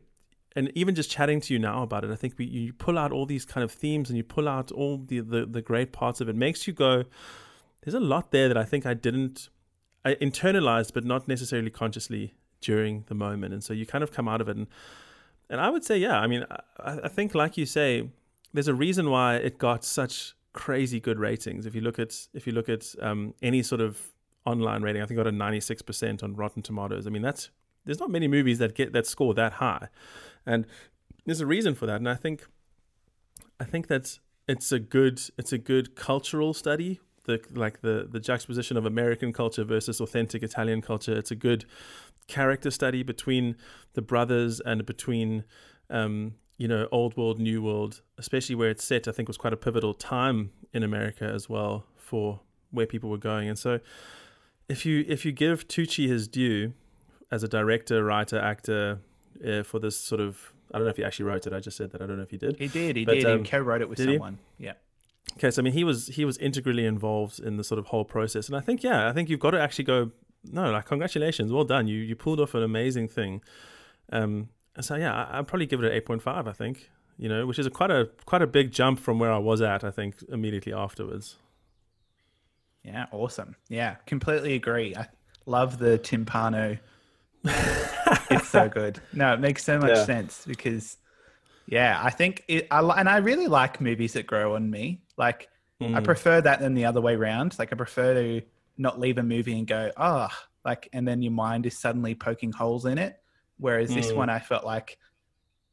and 0.55 0.71
even 0.75 0.95
just 0.95 1.09
chatting 1.09 1.39
to 1.41 1.53
you 1.53 1.59
now 1.59 1.81
about 1.81 2.03
it, 2.03 2.11
I 2.11 2.15
think 2.15 2.33
we, 2.37 2.45
you 2.45 2.73
pull 2.73 2.97
out 2.97 3.11
all 3.11 3.25
these 3.25 3.45
kind 3.45 3.63
of 3.63 3.71
themes 3.71 4.09
and 4.09 4.17
you 4.17 4.23
pull 4.25 4.49
out 4.49 4.69
all 4.71 4.97
the, 4.97 5.21
the, 5.21 5.45
the 5.45 5.61
great 5.61 5.93
parts 5.93 6.19
of 6.19 6.27
it. 6.27 6.31
it. 6.31 6.35
Makes 6.35 6.67
you 6.67 6.73
go, 6.73 7.05
there's 7.81 7.95
a 7.95 7.99
lot 7.99 8.31
there 8.31 8.47
that 8.47 8.57
I 8.57 8.63
think 8.63 8.85
I 8.85 8.93
didn't 8.93 9.49
I 10.03 10.15
internalized, 10.15 10.93
but 10.93 11.05
not 11.05 11.27
necessarily 11.27 11.69
consciously 11.69 12.33
during 12.59 13.03
the 13.07 13.15
moment. 13.15 13.53
And 13.53 13.63
so 13.63 13.73
you 13.73 13.85
kind 13.85 14.03
of 14.03 14.11
come 14.11 14.27
out 14.27 14.41
of 14.41 14.49
it, 14.49 14.57
and 14.57 14.67
and 15.49 15.59
I 15.59 15.69
would 15.69 15.83
say, 15.83 15.97
yeah, 15.97 16.19
I 16.19 16.27
mean, 16.27 16.45
I, 16.79 16.99
I 17.03 17.07
think 17.07 17.35
like 17.35 17.57
you 17.57 17.65
say, 17.65 18.09
there's 18.53 18.67
a 18.67 18.73
reason 18.73 19.09
why 19.09 19.35
it 19.35 19.57
got 19.57 19.83
such 19.83 20.33
crazy 20.53 20.99
good 20.99 21.19
ratings. 21.19 21.65
If 21.65 21.75
you 21.75 21.81
look 21.81 21.99
at 21.99 22.27
if 22.33 22.47
you 22.47 22.53
look 22.53 22.69
at 22.69 22.95
um, 23.01 23.33
any 23.41 23.61
sort 23.61 23.81
of 23.81 24.11
online 24.45 24.81
rating, 24.81 25.01
I 25.01 25.05
think 25.05 25.17
got 25.17 25.27
a 25.27 25.31
96% 25.31 26.23
on 26.23 26.35
Rotten 26.35 26.63
Tomatoes. 26.63 27.05
I 27.05 27.09
mean, 27.09 27.21
that's 27.21 27.49
there's 27.85 27.99
not 27.99 28.09
many 28.09 28.27
movies 28.27 28.59
that 28.59 28.75
get 28.75 28.93
that 28.93 29.05
score 29.05 29.33
that 29.35 29.53
high, 29.53 29.87
and 30.45 30.65
there's 31.25 31.41
a 31.41 31.45
reason 31.45 31.75
for 31.75 31.85
that. 31.85 31.97
And 31.97 32.09
I 32.09 32.15
think 32.15 32.45
I 33.59 33.65
think 33.65 33.87
that 33.87 34.19
it's 34.47 34.71
a 34.71 34.79
good 34.79 35.21
it's 35.37 35.53
a 35.53 35.57
good 35.57 35.95
cultural 35.95 36.53
study 36.53 36.99
the 37.23 37.41
like 37.53 37.81
the 37.81 38.07
the 38.09 38.19
juxtaposition 38.19 38.77
of 38.77 38.85
American 38.85 39.33
culture 39.33 39.63
versus 39.63 40.01
authentic 40.01 40.43
Italian 40.43 40.81
culture. 40.81 41.17
It's 41.17 41.31
a 41.31 41.35
good 41.35 41.65
character 42.27 42.71
study 42.71 43.03
between 43.03 43.55
the 43.93 44.01
brothers 44.01 44.59
and 44.59 44.85
between 44.85 45.43
um, 45.89 46.35
you 46.57 46.67
know 46.67 46.87
old 46.91 47.17
world, 47.17 47.39
new 47.39 47.61
world, 47.61 48.01
especially 48.17 48.55
where 48.55 48.69
it's 48.69 48.83
set. 48.83 49.07
I 49.07 49.11
think 49.11 49.27
was 49.27 49.37
quite 49.37 49.53
a 49.53 49.57
pivotal 49.57 49.93
time 49.93 50.51
in 50.73 50.83
America 50.83 51.25
as 51.25 51.49
well 51.49 51.85
for 51.97 52.39
where 52.71 52.85
people 52.85 53.09
were 53.09 53.17
going. 53.17 53.49
And 53.49 53.57
so, 53.57 53.79
if 54.69 54.85
you 54.85 55.05
if 55.07 55.25
you 55.25 55.31
give 55.31 55.67
Tucci 55.67 56.07
his 56.07 56.27
due 56.27 56.73
as 57.29 57.43
a 57.43 57.47
director, 57.47 58.03
writer, 58.03 58.39
actor 58.39 58.99
uh, 59.45 59.63
for 59.63 59.79
this 59.79 59.97
sort 59.97 60.21
of 60.21 60.53
I 60.73 60.77
don't 60.77 60.85
know 60.85 60.91
if 60.91 60.97
he 60.97 61.03
actually 61.03 61.25
wrote 61.25 61.47
it. 61.47 61.53
I 61.53 61.59
just 61.59 61.77
said 61.77 61.91
that. 61.91 62.01
I 62.01 62.07
don't 62.07 62.17
know 62.17 62.23
if 62.23 62.31
he 62.31 62.37
did. 62.37 62.57
He 62.57 62.67
did. 62.67 62.95
He 62.95 63.05
but, 63.05 63.15
did. 63.15 63.25
Um, 63.25 63.43
he 63.43 63.49
co-wrote 63.49 63.81
it 63.81 63.89
with 63.89 63.99
someone. 63.99 64.39
He? 64.57 64.65
Yeah. 64.65 64.73
Okay, 65.37 65.51
so 65.51 65.61
I 65.61 65.63
mean, 65.63 65.73
he 65.73 65.83
was 65.83 66.07
he 66.07 66.25
was 66.25 66.37
integrally 66.37 66.85
involved 66.85 67.39
in 67.39 67.57
the 67.57 67.63
sort 67.63 67.79
of 67.79 67.87
whole 67.87 68.05
process, 68.05 68.47
and 68.47 68.55
I 68.55 68.59
think 68.59 68.83
yeah, 68.83 69.07
I 69.07 69.13
think 69.13 69.29
you've 69.29 69.39
got 69.39 69.51
to 69.51 69.61
actually 69.61 69.85
go. 69.85 70.11
No, 70.43 70.71
like 70.71 70.85
congratulations, 70.85 71.51
well 71.51 71.63
done. 71.63 71.87
You 71.87 71.99
you 71.99 72.15
pulled 72.15 72.39
off 72.39 72.53
an 72.55 72.63
amazing 72.63 73.07
thing. 73.07 73.41
Um, 74.11 74.49
so 74.79 74.95
yeah, 74.95 75.13
I, 75.13 75.37
would 75.37 75.47
probably 75.47 75.67
give 75.67 75.81
it 75.81 75.85
an 75.85 75.91
eight 75.93 76.05
point 76.05 76.21
five. 76.21 76.47
I 76.47 76.53
think 76.53 76.89
you 77.17 77.29
know, 77.29 77.45
which 77.45 77.59
is 77.59 77.65
a 77.65 77.69
quite 77.69 77.91
a 77.91 78.09
quite 78.25 78.41
a 78.41 78.47
big 78.47 78.71
jump 78.71 78.99
from 78.99 79.19
where 79.19 79.31
I 79.31 79.37
was 79.37 79.61
at. 79.61 79.83
I 79.83 79.91
think 79.91 80.15
immediately 80.29 80.73
afterwards. 80.73 81.37
Yeah, 82.83 83.05
awesome. 83.11 83.55
Yeah, 83.69 83.95
completely 84.07 84.55
agree. 84.55 84.95
I 84.95 85.07
love 85.45 85.77
the 85.77 85.99
timpano. 85.99 86.79
it's 87.43 88.49
so 88.49 88.67
good. 88.69 88.99
No, 89.13 89.33
it 89.33 89.39
makes 89.39 89.63
so 89.63 89.79
much 89.79 89.95
yeah. 89.95 90.05
sense 90.05 90.43
because 90.47 90.97
yeah, 91.67 91.99
I 92.03 92.09
think 92.09 92.43
it, 92.47 92.67
I 92.71 92.81
and 92.81 93.07
I 93.07 93.17
really 93.17 93.47
like 93.47 93.81
movies 93.81 94.13
that 94.13 94.27
grow 94.27 94.55
on 94.55 94.69
me. 94.69 95.01
Like 95.17 95.49
mm. 95.81 95.95
I 95.95 96.01
prefer 96.01 96.41
that 96.41 96.59
than 96.59 96.73
the 96.73 96.85
other 96.85 97.01
way 97.01 97.15
around. 97.15 97.57
Like 97.57 97.71
I 97.71 97.75
prefer 97.75 98.13
to 98.13 98.41
not 98.77 98.99
leave 98.99 99.17
a 99.17 99.23
movie 99.23 99.57
and 99.57 99.67
go, 99.67 99.91
oh, 99.97 100.27
like, 100.65 100.89
and 100.93 101.07
then 101.07 101.21
your 101.21 101.31
mind 101.31 101.65
is 101.65 101.77
suddenly 101.77 102.15
poking 102.15 102.51
holes 102.51 102.85
in 102.85 102.97
it. 102.97 103.21
Whereas 103.57 103.91
mm. 103.91 103.95
this 103.95 104.11
one, 104.11 104.29
I 104.29 104.39
felt 104.39 104.65
like 104.65 104.97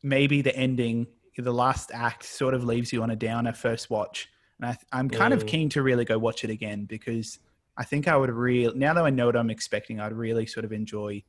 maybe 0.02 0.42
the 0.42 0.54
ending, 0.56 1.06
the 1.36 1.52
last 1.52 1.90
act, 1.92 2.24
sort 2.24 2.54
of 2.54 2.64
leaves 2.64 2.92
you 2.92 3.02
on 3.02 3.10
a 3.10 3.16
downer 3.16 3.52
first 3.52 3.90
watch. 3.90 4.28
And 4.60 4.76
I, 4.92 4.98
am 4.98 5.08
kind 5.08 5.32
mm. 5.32 5.36
of 5.36 5.46
keen 5.46 5.68
to 5.70 5.82
really 5.82 6.04
go 6.04 6.18
watch 6.18 6.44
it 6.44 6.50
again 6.50 6.84
because 6.84 7.38
I 7.76 7.84
think 7.84 8.08
I 8.08 8.16
would 8.16 8.30
really, 8.30 8.76
now 8.76 8.94
that 8.94 9.04
I 9.04 9.10
know 9.10 9.26
what 9.26 9.36
I'm 9.36 9.50
expecting, 9.50 10.00
I'd 10.00 10.12
really 10.12 10.46
sort 10.46 10.64
of 10.64 10.72
enjoy 10.72 11.22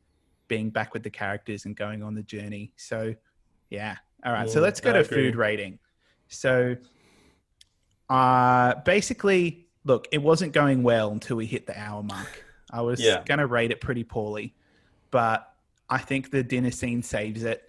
being 0.47 0.69
back 0.69 0.93
with 0.93 1.03
the 1.03 1.09
characters 1.09 1.65
and 1.65 1.75
going 1.75 2.01
on 2.01 2.15
the 2.15 2.23
journey. 2.23 2.73
So, 2.75 3.13
yeah, 3.69 3.97
all 4.25 4.33
right, 4.33 4.49
so 4.49 4.61
let's 4.61 4.81
go 4.81 4.91
I 4.91 4.93
to 4.93 4.99
agree. 4.99 5.25
food 5.25 5.35
rating. 5.35 5.79
So, 6.27 6.75
uh, 8.09 8.75
basically, 8.85 9.67
look, 9.83 10.07
it 10.11 10.21
wasn't 10.21 10.53
going 10.53 10.83
well 10.83 11.11
until 11.11 11.37
we 11.37 11.45
hit 11.45 11.65
the 11.65 11.79
hour 11.79 12.03
mark. 12.03 12.45
I 12.71 12.81
was 12.81 12.99
yeah. 12.99 13.23
going 13.25 13.39
to 13.39 13.47
rate 13.47 13.71
it 13.71 13.81
pretty 13.81 14.03
poorly, 14.03 14.53
but 15.11 15.51
I 15.89 15.97
think 15.97 16.31
the 16.31 16.43
dinner 16.43 16.71
scene 16.71 17.01
saves 17.01 17.43
it. 17.43 17.63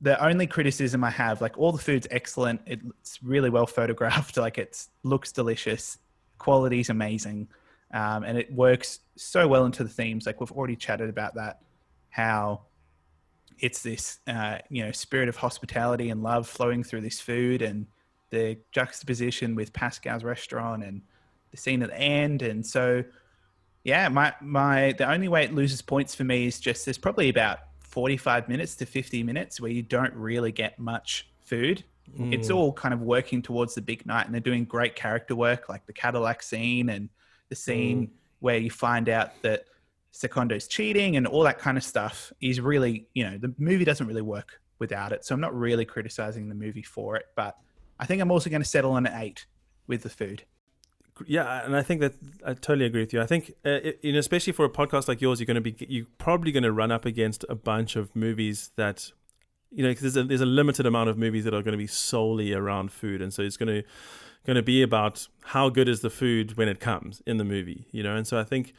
The 0.00 0.22
only 0.24 0.48
criticism 0.48 1.04
I 1.04 1.10
have, 1.10 1.40
like 1.40 1.56
all 1.56 1.70
the 1.70 1.78
food's 1.78 2.08
excellent. 2.10 2.60
It's 2.66 3.22
really 3.22 3.50
well 3.50 3.66
photographed. 3.66 4.36
Like 4.42 4.58
it 4.58 4.86
looks 5.04 5.30
delicious. 5.30 5.98
Quality's 6.38 6.90
amazing. 6.90 7.48
Um, 7.94 8.24
and 8.24 8.36
it 8.36 8.52
works 8.52 9.00
so 9.16 9.46
well 9.46 9.64
into 9.64 9.84
the 9.84 9.90
themes. 9.90 10.26
Like 10.26 10.40
we've 10.40 10.50
already 10.50 10.74
chatted 10.74 11.08
about 11.08 11.34
that, 11.34 11.60
how 12.10 12.62
it's 13.62 13.82
this 13.82 14.18
uh, 14.26 14.58
you 14.68 14.84
know 14.84 14.92
spirit 14.92 15.28
of 15.28 15.36
hospitality 15.36 16.10
and 16.10 16.22
love 16.22 16.46
flowing 16.46 16.82
through 16.82 17.00
this 17.00 17.20
food 17.20 17.62
and 17.62 17.86
the 18.30 18.58
juxtaposition 18.72 19.54
with 19.54 19.72
Pascal's 19.72 20.24
restaurant 20.24 20.82
and 20.84 21.00
the 21.52 21.56
scene 21.56 21.82
at 21.82 21.90
the 21.90 21.98
end 21.98 22.42
and 22.42 22.66
so 22.66 23.04
yeah 23.84 24.08
my 24.08 24.32
my 24.40 24.92
the 24.98 25.10
only 25.10 25.28
way 25.28 25.44
it 25.44 25.54
loses 25.54 25.80
points 25.80 26.14
for 26.14 26.24
me 26.24 26.46
is 26.46 26.58
just 26.58 26.84
there's 26.84 26.98
probably 26.98 27.28
about 27.28 27.58
45 27.80 28.48
minutes 28.48 28.74
to 28.76 28.86
50 28.86 29.22
minutes 29.22 29.60
where 29.60 29.70
you 29.70 29.82
don't 29.82 30.14
really 30.14 30.50
get 30.50 30.78
much 30.78 31.28
food 31.44 31.84
mm. 32.18 32.32
it's 32.32 32.50
all 32.50 32.72
kind 32.72 32.94
of 32.94 33.02
working 33.02 33.42
towards 33.42 33.74
the 33.74 33.82
big 33.82 34.04
night 34.06 34.24
and 34.24 34.34
they're 34.34 34.40
doing 34.40 34.64
great 34.64 34.96
character 34.96 35.36
work 35.36 35.68
like 35.68 35.86
the 35.86 35.92
Cadillac 35.92 36.42
scene 36.42 36.88
and 36.88 37.10
the 37.50 37.54
scene 37.54 38.06
mm. 38.06 38.10
where 38.40 38.56
you 38.56 38.70
find 38.70 39.10
out 39.10 39.30
that 39.42 39.66
Secondo's 40.12 40.68
cheating 40.68 41.16
and 41.16 41.26
all 41.26 41.42
that 41.42 41.58
kind 41.58 41.76
of 41.76 41.82
stuff 41.82 42.32
is 42.40 42.60
really, 42.60 43.06
you 43.14 43.24
know, 43.24 43.38
the 43.38 43.52
movie 43.58 43.84
doesn't 43.84 44.06
really 44.06 44.22
work 44.22 44.60
without 44.78 45.12
it. 45.12 45.24
So 45.24 45.34
I'm 45.34 45.40
not 45.40 45.54
really 45.54 45.84
criticizing 45.84 46.48
the 46.48 46.54
movie 46.54 46.82
for 46.82 47.16
it, 47.16 47.26
but 47.34 47.58
I 47.98 48.06
think 48.06 48.20
I'm 48.20 48.30
also 48.30 48.50
going 48.50 48.62
to 48.62 48.68
settle 48.68 48.92
on 48.92 49.06
an 49.06 49.20
eight 49.20 49.46
with 49.86 50.02
the 50.02 50.10
food. 50.10 50.44
Yeah, 51.26 51.64
and 51.64 51.76
I 51.76 51.82
think 51.82 52.00
that 52.00 52.14
I 52.44 52.54
totally 52.54 52.86
agree 52.86 53.02
with 53.02 53.12
you. 53.12 53.20
I 53.20 53.26
think, 53.26 53.52
uh, 53.64 53.78
you 54.02 54.12
know, 54.12 54.18
especially 54.18 54.52
for 54.52 54.64
a 54.64 54.70
podcast 54.70 55.08
like 55.08 55.20
yours, 55.20 55.40
you're 55.40 55.46
going 55.46 55.54
to 55.54 55.60
be 55.60 55.76
you're 55.86 56.06
probably 56.18 56.52
going 56.52 56.62
to 56.62 56.72
run 56.72 56.90
up 56.90 57.04
against 57.04 57.44
a 57.48 57.54
bunch 57.54 57.96
of 57.96 58.14
movies 58.16 58.70
that, 58.76 59.12
you 59.70 59.82
know, 59.82 59.90
because 59.90 60.14
there's 60.14 60.24
a, 60.24 60.26
there's 60.26 60.40
a 60.40 60.46
limited 60.46 60.86
amount 60.86 61.10
of 61.10 61.18
movies 61.18 61.44
that 61.44 61.54
are 61.54 61.62
going 61.62 61.72
to 61.72 61.78
be 61.78 61.86
solely 61.86 62.52
around 62.52 62.92
food, 62.92 63.20
and 63.20 63.32
so 63.32 63.42
it's 63.42 63.56
going 63.56 63.82
to 63.82 63.88
going 64.46 64.56
to 64.56 64.62
be 64.62 64.82
about 64.82 65.28
how 65.44 65.68
good 65.68 65.88
is 65.88 66.00
the 66.00 66.10
food 66.10 66.56
when 66.56 66.68
it 66.68 66.80
comes 66.80 67.22
in 67.26 67.36
the 67.36 67.44
movie, 67.44 67.86
you 67.92 68.02
know. 68.02 68.16
And 68.16 68.26
so 68.26 68.38
I 68.38 68.44
think 68.44 68.72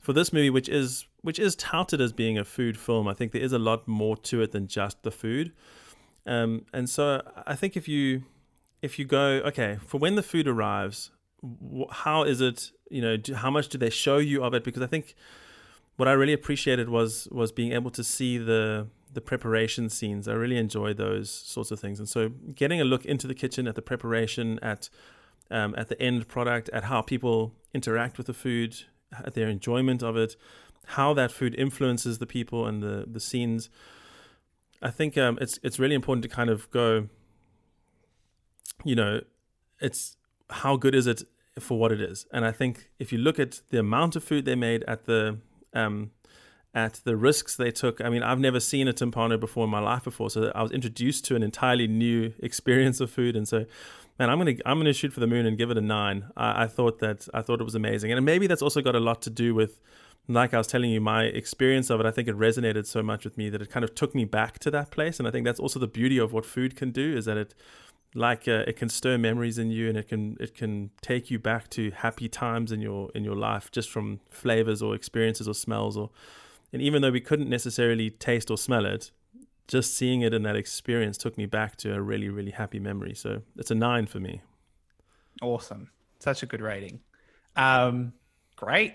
for 0.00 0.12
this 0.12 0.32
movie, 0.32 0.50
which 0.50 0.68
is 0.68 1.06
which 1.22 1.38
is 1.38 1.56
touted 1.56 2.00
as 2.00 2.12
being 2.12 2.38
a 2.38 2.44
food 2.44 2.78
film, 2.78 3.08
I 3.08 3.14
think 3.14 3.32
there 3.32 3.42
is 3.42 3.52
a 3.52 3.58
lot 3.58 3.88
more 3.88 4.16
to 4.16 4.40
it 4.40 4.52
than 4.52 4.66
just 4.66 5.02
the 5.02 5.10
food. 5.10 5.52
Um, 6.26 6.66
and 6.72 6.88
so 6.88 7.22
I 7.46 7.54
think 7.54 7.76
if 7.76 7.88
you 7.88 8.24
if 8.82 8.98
you 8.98 9.04
go 9.04 9.40
okay 9.46 9.78
for 9.84 9.98
when 9.98 10.14
the 10.14 10.22
food 10.22 10.46
arrives, 10.46 11.10
how 11.90 12.22
is 12.22 12.40
it? 12.40 12.70
You 12.90 13.02
know, 13.02 13.16
do, 13.16 13.34
how 13.34 13.50
much 13.50 13.68
do 13.68 13.78
they 13.78 13.90
show 13.90 14.18
you 14.18 14.42
of 14.44 14.54
it? 14.54 14.64
Because 14.64 14.82
I 14.82 14.86
think 14.86 15.14
what 15.96 16.08
I 16.08 16.12
really 16.12 16.32
appreciated 16.32 16.88
was 16.88 17.28
was 17.30 17.52
being 17.52 17.72
able 17.72 17.90
to 17.92 18.04
see 18.04 18.38
the 18.38 18.88
the 19.12 19.20
preparation 19.20 19.88
scenes. 19.88 20.28
I 20.28 20.34
really 20.34 20.58
enjoy 20.58 20.94
those 20.94 21.30
sorts 21.30 21.70
of 21.70 21.80
things, 21.80 21.98
and 21.98 22.08
so 22.08 22.28
getting 22.54 22.80
a 22.80 22.84
look 22.84 23.04
into 23.04 23.26
the 23.26 23.34
kitchen 23.34 23.66
at 23.66 23.74
the 23.74 23.82
preparation, 23.82 24.58
at 24.60 24.88
um, 25.50 25.74
at 25.76 25.88
the 25.88 26.00
end 26.00 26.28
product, 26.28 26.68
at 26.70 26.84
how 26.84 27.02
people 27.02 27.54
interact 27.74 28.18
with 28.18 28.26
the 28.26 28.34
food, 28.34 28.76
their 29.34 29.48
enjoyment 29.48 30.02
of 30.02 30.16
it, 30.16 30.36
how 30.86 31.14
that 31.14 31.30
food 31.30 31.54
influences 31.54 32.18
the 32.18 32.26
people 32.26 32.66
and 32.66 32.82
the 32.82 33.04
the 33.06 33.20
scenes. 33.20 33.70
I 34.80 34.90
think 34.90 35.18
um, 35.18 35.38
it's 35.40 35.58
it's 35.62 35.78
really 35.78 35.94
important 35.94 36.22
to 36.22 36.28
kind 36.28 36.50
of 36.50 36.70
go. 36.70 37.08
You 38.84 38.94
know, 38.94 39.20
it's 39.80 40.16
how 40.50 40.76
good 40.76 40.94
is 40.94 41.06
it 41.06 41.22
for 41.58 41.78
what 41.78 41.90
it 41.90 42.00
is, 42.00 42.26
and 42.32 42.44
I 42.44 42.52
think 42.52 42.90
if 42.98 43.12
you 43.12 43.18
look 43.18 43.38
at 43.38 43.60
the 43.70 43.78
amount 43.78 44.14
of 44.16 44.22
food 44.22 44.44
they 44.44 44.54
made 44.54 44.84
at 44.84 45.06
the 45.06 45.38
um, 45.74 46.12
at 46.74 47.00
the 47.04 47.16
risks 47.16 47.56
they 47.56 47.70
took. 47.70 48.00
I 48.00 48.08
mean, 48.08 48.22
I've 48.22 48.38
never 48.38 48.60
seen 48.60 48.88
a 48.88 48.92
timpano 48.92 49.38
before 49.38 49.64
in 49.64 49.70
my 49.70 49.80
life 49.80 50.04
before, 50.04 50.30
so 50.30 50.52
I 50.54 50.62
was 50.62 50.70
introduced 50.70 51.24
to 51.26 51.36
an 51.36 51.42
entirely 51.42 51.86
new 51.86 52.32
experience 52.40 53.00
of 53.00 53.10
food, 53.10 53.36
and 53.36 53.48
so 53.48 53.66
man, 54.18 54.30
I'm 54.30 54.38
gonna 54.38 54.54
I'm 54.66 54.78
gonna 54.78 54.92
shoot 54.92 55.12
for 55.12 55.20
the 55.20 55.26
moon 55.26 55.46
and 55.46 55.56
give 55.56 55.70
it 55.70 55.78
a 55.78 55.82
nine. 55.82 56.26
I, 56.36 56.64
I 56.64 56.66
thought 56.66 56.98
that 57.00 57.28
I 57.32 57.42
thought 57.42 57.60
it 57.60 57.64
was 57.64 57.74
amazing, 57.74 58.12
and 58.12 58.24
maybe 58.24 58.46
that's 58.46 58.62
also 58.62 58.80
got 58.80 58.94
a 58.94 59.00
lot 59.00 59.22
to 59.22 59.30
do 59.30 59.54
with 59.54 59.80
like 60.28 60.52
I 60.52 60.58
was 60.58 60.66
telling 60.66 60.90
you, 60.90 61.00
my 61.00 61.24
experience 61.24 61.88
of 61.88 62.00
it, 62.00 62.06
I 62.06 62.10
think 62.10 62.28
it 62.28 62.38
resonated 62.38 62.86
so 62.86 63.02
much 63.02 63.24
with 63.24 63.38
me 63.38 63.48
that 63.48 63.62
it 63.62 63.70
kind 63.70 63.82
of 63.82 63.94
took 63.94 64.14
me 64.14 64.24
back 64.26 64.58
to 64.60 64.70
that 64.70 64.90
place. 64.90 65.18
And 65.18 65.26
I 65.26 65.30
think 65.30 65.46
that's 65.46 65.58
also 65.58 65.78
the 65.78 65.86
beauty 65.86 66.18
of 66.18 66.32
what 66.34 66.44
food 66.44 66.76
can 66.76 66.90
do 66.90 67.16
is 67.16 67.24
that 67.24 67.38
it, 67.38 67.54
like, 68.14 68.46
uh, 68.46 68.64
it 68.66 68.76
can 68.76 68.90
stir 68.90 69.16
memories 69.16 69.56
in 69.58 69.70
you, 69.70 69.88
and 69.88 69.96
it 69.96 70.06
can 70.08 70.36
it 70.38 70.54
can 70.54 70.90
take 71.00 71.30
you 71.30 71.38
back 71.38 71.70
to 71.70 71.90
happy 71.92 72.28
times 72.28 72.72
in 72.72 72.82
your 72.82 73.10
in 73.14 73.24
your 73.24 73.36
life 73.36 73.70
just 73.70 73.90
from 73.90 74.20
flavors 74.28 74.82
or 74.82 74.94
experiences 74.94 75.48
or 75.48 75.54
smells 75.54 75.96
or, 75.96 76.10
and 76.74 76.82
even 76.82 77.00
though 77.00 77.10
we 77.10 77.20
couldn't 77.20 77.48
necessarily 77.48 78.10
taste 78.10 78.50
or 78.50 78.58
smell 78.58 78.84
it, 78.84 79.10
just 79.68 79.94
seeing 79.96 80.22
it 80.22 80.34
in 80.34 80.42
that 80.42 80.56
experience 80.56 81.16
took 81.16 81.36
me 81.38 81.46
back 81.46 81.76
to 81.76 81.94
a 81.94 82.00
really 82.00 82.28
really 82.28 82.50
happy 82.50 82.80
memory. 82.80 83.14
So 83.14 83.42
it's 83.56 83.70
a 83.70 83.74
nine 83.74 84.06
for 84.06 84.18
me. 84.18 84.40
Awesome, 85.42 85.90
such 86.18 86.42
a 86.42 86.46
good 86.46 86.60
rating. 86.60 87.00
Um, 87.56 88.12
great. 88.56 88.94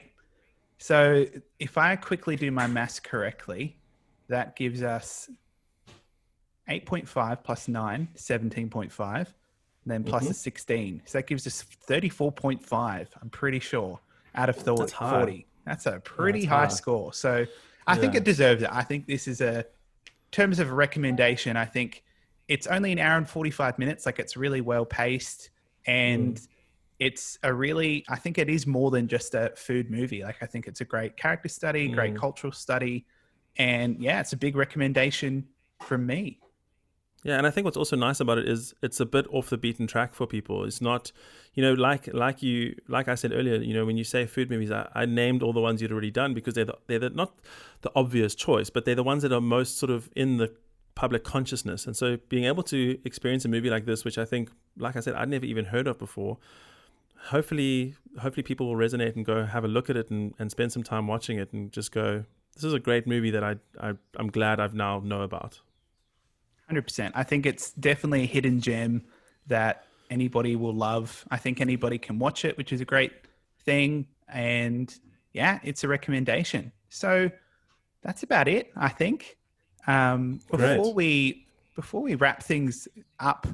So 0.78 1.26
if 1.60 1.78
I 1.78 1.96
quickly 1.96 2.36
do 2.36 2.52
my 2.52 2.68
maths 2.68 3.00
correctly, 3.00 3.78
that 4.28 4.56
gives 4.58 4.84
us 4.84 5.30
8.5 6.70 7.44
plus 7.44 7.68
9, 7.68 8.08
17.5, 8.16 9.34
then 9.86 10.04
plus 10.04 10.26
Mhm. 10.26 10.30
a 10.32 10.34
16. 10.34 11.02
So 11.06 11.18
that 11.18 11.28
gives 11.28 11.46
us 11.48 11.64
34.5, 11.88 13.10
I'm 13.22 13.30
pretty 13.30 13.60
sure, 13.60 14.00
out 14.36 14.50
of 14.50 14.64
the 14.64 14.76
That's 14.76 14.92
high. 14.94 15.20
40. 15.20 15.48
That's 15.66 15.86
a 15.86 16.00
pretty 16.00 16.42
that's 16.42 16.50
high 16.50 16.68
score. 16.68 17.14
So 17.14 17.46
I 17.88 17.96
think 17.98 18.16
it 18.16 18.24
deserves 18.24 18.64
it. 18.64 18.70
I 18.72 18.82
think 18.84 19.08
this 19.08 19.28
is 19.28 19.40
a, 19.42 19.66
terms 20.34 20.60
of 20.60 20.70
a 20.70 20.74
recommendation, 20.74 21.56
I 21.56 21.66
think 21.66 22.04
it's 22.50 22.68
only 22.68 22.92
an 22.92 23.00
hour 23.00 23.18
and 23.18 23.30
45 23.30 23.80
minutes. 23.80 24.06
Like 24.06 24.20
it's 24.20 24.36
really 24.36 24.60
well 24.62 24.86
paced 24.86 25.50
and 25.86 26.36
Mm. 26.36 26.48
it's 27.00 27.38
a 27.44 27.54
really, 27.54 28.04
I 28.10 28.18
think 28.18 28.38
it 28.38 28.50
is 28.50 28.68
more 28.68 28.92
than 28.92 29.08
just 29.08 29.34
a 29.36 29.54
food 29.56 29.90
movie. 29.90 30.24
Like 30.24 30.42
I 30.42 30.46
think 30.46 30.68
it's 30.68 30.82
a 30.82 30.86
great 30.86 31.16
character 31.16 31.50
study, 31.50 31.88
great 31.88 32.14
Mm. 32.14 32.18
cultural 32.20 32.52
study. 32.52 33.06
And 33.58 34.02
yeah, 34.02 34.20
it's 34.20 34.34
a 34.34 34.38
big 34.38 34.56
recommendation 34.56 35.48
from 35.82 36.06
me. 36.06 36.40
Yeah, 37.24 37.38
and 37.38 37.48
I 37.48 37.52
think 37.52 37.64
what's 37.64 37.78
also 37.78 37.96
nice 37.96 38.20
about 38.20 38.38
it 38.38 38.50
is 38.50 38.74
it's 38.82 39.00
a 39.00 39.06
bit 39.06 39.26
off 39.32 39.50
the 39.50 39.58
beaten 39.58 39.88
track 39.88 40.14
for 40.14 40.28
people. 40.28 40.66
It's 40.66 40.82
not, 40.82 41.12
you 41.54 41.64
know, 41.64 41.74
like 41.74 42.14
like 42.14 42.44
you 42.44 42.76
like 42.90 43.08
I 43.08 43.16
said 43.16 43.32
earlier, 43.32 43.56
you 43.56 43.74
know, 43.74 43.86
when 43.86 43.96
you 43.96 44.04
say 44.04 44.26
food 44.26 44.50
movies, 44.50 44.72
I, 44.72 44.90
I 44.94 45.06
named 45.06 45.42
all 45.42 45.54
the 45.54 45.62
ones 45.62 45.82
you'd 45.82 45.92
already 45.92 46.12
done 46.12 46.34
because 46.34 46.54
they're 46.54 46.66
the, 46.66 46.78
they're 46.88 47.00
the, 47.00 47.10
not 47.10 47.40
the 47.82 47.92
obvious 47.96 48.36
choice, 48.36 48.70
but 48.70 48.84
they're 48.84 48.96
the 48.96 49.04
ones 49.04 49.24
that 49.24 49.32
are 49.32 49.42
most 49.42 49.78
sort 49.78 49.90
of 49.90 50.10
in 50.16 50.38
the 50.38 50.54
public 50.96 51.24
consciousness. 51.24 51.86
And 51.86 51.96
so 51.96 52.18
being 52.28 52.44
able 52.44 52.64
to 52.64 53.00
experience 53.06 53.46
a 53.46 53.48
movie 53.48 53.70
like 53.70 53.86
this, 53.86 54.04
which 54.04 54.18
I 54.18 54.26
think, 54.26 54.52
like 54.78 54.96
I 54.98 55.00
said, 55.00 55.16
I'd 55.16 55.30
never 55.30 55.46
even 55.46 55.66
heard 55.66 55.88
of 55.88 55.98
before, 55.98 56.38
hopefully 57.28 57.96
hopefully 58.20 58.44
people 58.44 58.68
will 58.68 58.76
resonate 58.76 59.16
and 59.16 59.26
go 59.26 59.46
have 59.46 59.64
a 59.64 59.68
look 59.68 59.90
at 59.90 59.96
it 59.96 60.10
and, 60.10 60.34
and 60.40 60.52
spend 60.52 60.74
some 60.74 60.84
time 60.84 61.08
watching 61.08 61.38
it 61.40 61.54
and 61.54 61.72
just 61.72 61.94
go, 61.94 62.26
this 62.54 62.66
is 62.66 62.74
a 62.74 62.80
great 62.80 63.08
movie 63.08 63.32
that 63.32 63.44
I, 63.44 63.56
I 63.80 63.94
I'm 64.18 64.28
glad 64.28 64.60
I've 64.60 64.74
now 64.74 65.00
know 65.00 65.22
about. 65.22 65.62
Hundred 66.74 66.84
percent. 66.84 67.14
I 67.16 67.24
think 67.24 67.46
it's 67.46 67.72
definitely 67.74 68.24
a 68.24 68.26
hidden 68.26 68.60
gem 68.60 69.04
that 69.46 69.86
anybody 70.10 70.56
will 70.56 70.74
love. 70.74 71.24
I 71.30 71.38
think 71.38 71.62
anybody 71.62 72.00
can 72.00 72.18
watch 72.18 72.46
it, 72.46 72.58
which 72.58 72.74
is 72.74 72.82
a 72.82 72.86
great 72.86 73.12
thing. 73.64 74.08
And 74.28 74.92
yeah, 75.34 75.60
it's 75.64 75.84
a 75.84 75.88
recommendation. 75.88 76.72
So 76.90 77.30
that's 78.02 78.24
about 78.24 78.48
it. 78.48 78.72
I 78.76 78.90
think. 78.90 79.38
Um, 79.86 80.40
Great. 80.50 80.78
before 80.78 80.94
we 80.96 81.46
before 81.76 82.02
we 82.02 82.16
wrap 82.16 82.42
things 82.42 82.88
up, 83.20 83.46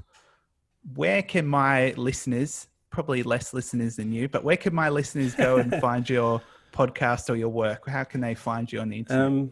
where 0.95 1.21
can 1.21 1.45
my 1.45 1.93
listeners, 1.97 2.67
probably 2.91 3.23
less 3.23 3.53
listeners 3.53 3.97
than 3.97 4.13
you, 4.13 4.29
but 4.29 4.45
where 4.45 4.57
can 4.57 4.73
my 4.73 4.87
listeners 4.87 5.35
go 5.35 5.57
and 5.57 5.75
find 5.81 6.09
your 6.09 6.41
podcast 6.71 7.29
or 7.29 7.35
your 7.35 7.49
work? 7.49 7.85
How 7.87 8.05
can 8.05 8.21
they 8.21 8.35
find 8.35 8.71
you 8.71 8.79
on 8.79 8.89
the 8.89 8.99
internet? 8.99 9.25
Um, 9.25 9.51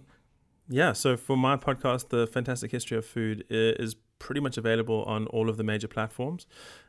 yeah, 0.69 0.93
so 0.93 1.17
for 1.17 1.37
my 1.37 1.55
podcast, 1.57 2.09
The 2.09 2.27
Fantastic 2.27 2.71
History 2.71 2.97
of 2.97 3.05
Food 3.05 3.45
is 3.49 3.95
pretty 4.19 4.41
much 4.41 4.57
available 4.57 5.03
on 5.03 5.27
all 5.27 5.49
of 5.49 5.57
the 5.57 5.63
major 5.63 5.87
platforms. 5.87 6.47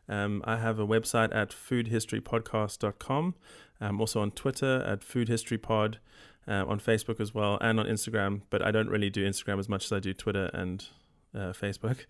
Um, 0.08 0.42
I 0.46 0.56
have 0.56 0.78
a 0.78 0.86
website 0.86 1.34
at 1.34 1.50
foodhistorypodcast.com. 1.50 3.34
I'm 3.80 4.00
also 4.00 4.20
on 4.20 4.30
Twitter 4.32 4.82
at 4.86 5.00
foodhistorypod, 5.00 5.96
uh, 6.48 6.64
on 6.66 6.80
Facebook 6.80 7.20
as 7.20 7.34
well, 7.34 7.58
and 7.60 7.78
on 7.78 7.86
Instagram, 7.86 8.42
but 8.50 8.62
I 8.62 8.70
don't 8.70 8.88
really 8.88 9.10
do 9.10 9.28
Instagram 9.28 9.58
as 9.58 9.68
much 9.68 9.84
as 9.84 9.92
I 9.92 10.00
do 10.00 10.14
Twitter 10.14 10.50
and 10.52 10.86
uh, 11.34 11.52
Facebook. 11.52 11.98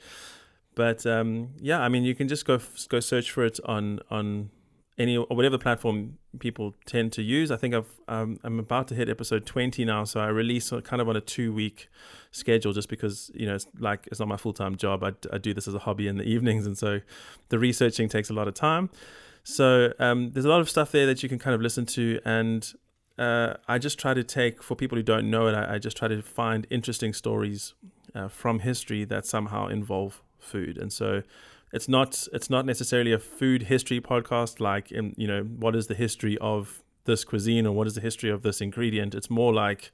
But 0.74 1.04
um, 1.06 1.54
yeah, 1.58 1.80
I 1.80 1.88
mean, 1.88 2.04
you 2.04 2.14
can 2.14 2.28
just 2.28 2.44
go 2.44 2.60
go 2.88 3.00
search 3.00 3.32
for 3.32 3.44
it 3.44 3.58
on 3.64 3.98
on 4.12 4.50
any 4.98 5.16
or 5.16 5.26
whatever 5.28 5.56
platform 5.58 6.18
people 6.40 6.74
tend 6.84 7.12
to 7.12 7.22
use. 7.22 7.50
I 7.50 7.56
think 7.56 7.74
I've 7.74 7.90
um, 8.08 8.38
I'm 8.42 8.58
about 8.58 8.88
to 8.88 8.94
hit 8.94 9.08
episode 9.08 9.46
20 9.46 9.84
now, 9.84 10.04
so 10.04 10.20
I 10.20 10.26
release 10.28 10.72
kind 10.84 11.00
of 11.00 11.08
on 11.08 11.16
a 11.16 11.20
two 11.20 11.52
week 11.52 11.88
schedule 12.30 12.72
just 12.72 12.88
because 12.88 13.30
you 13.34 13.46
know 13.46 13.54
it's 13.54 13.66
like 13.78 14.06
it's 14.08 14.18
not 14.18 14.28
my 14.28 14.36
full 14.36 14.52
time 14.52 14.76
job. 14.76 15.04
I, 15.04 15.12
I 15.32 15.38
do 15.38 15.54
this 15.54 15.68
as 15.68 15.74
a 15.74 15.78
hobby 15.78 16.08
in 16.08 16.18
the 16.18 16.24
evenings, 16.24 16.66
and 16.66 16.76
so 16.76 17.00
the 17.48 17.58
researching 17.58 18.08
takes 18.08 18.28
a 18.28 18.32
lot 18.32 18.48
of 18.48 18.54
time. 18.54 18.90
So 19.44 19.92
um, 19.98 20.32
there's 20.32 20.44
a 20.44 20.50
lot 20.50 20.60
of 20.60 20.68
stuff 20.68 20.92
there 20.92 21.06
that 21.06 21.22
you 21.22 21.28
can 21.28 21.38
kind 21.38 21.54
of 21.54 21.62
listen 21.62 21.86
to, 21.86 22.20
and 22.24 22.70
uh, 23.18 23.54
I 23.68 23.78
just 23.78 23.98
try 23.98 24.14
to 24.14 24.24
take 24.24 24.62
for 24.62 24.74
people 24.74 24.96
who 24.96 25.02
don't 25.02 25.30
know 25.30 25.46
it. 25.46 25.54
I, 25.54 25.74
I 25.74 25.78
just 25.78 25.96
try 25.96 26.08
to 26.08 26.22
find 26.22 26.66
interesting 26.70 27.12
stories 27.12 27.74
uh, 28.14 28.28
from 28.28 28.60
history 28.60 29.04
that 29.04 29.26
somehow 29.26 29.68
involve 29.68 30.22
food, 30.38 30.76
and 30.76 30.92
so 30.92 31.22
it's 31.72 31.88
not 31.88 32.26
it's 32.32 32.50
not 32.50 32.64
necessarily 32.66 33.12
a 33.12 33.18
food 33.18 33.64
history 33.64 34.00
podcast 34.00 34.60
like 34.60 34.90
in, 34.90 35.14
you 35.16 35.26
know 35.26 35.42
what 35.42 35.76
is 35.76 35.86
the 35.86 35.94
history 35.94 36.38
of 36.38 36.82
this 37.04 37.24
cuisine 37.24 37.66
or 37.66 37.72
what 37.72 37.86
is 37.86 37.94
the 37.94 38.00
history 38.00 38.30
of 38.30 38.42
this 38.42 38.60
ingredient. 38.60 39.14
It's 39.14 39.30
more 39.30 39.52
like 39.52 39.90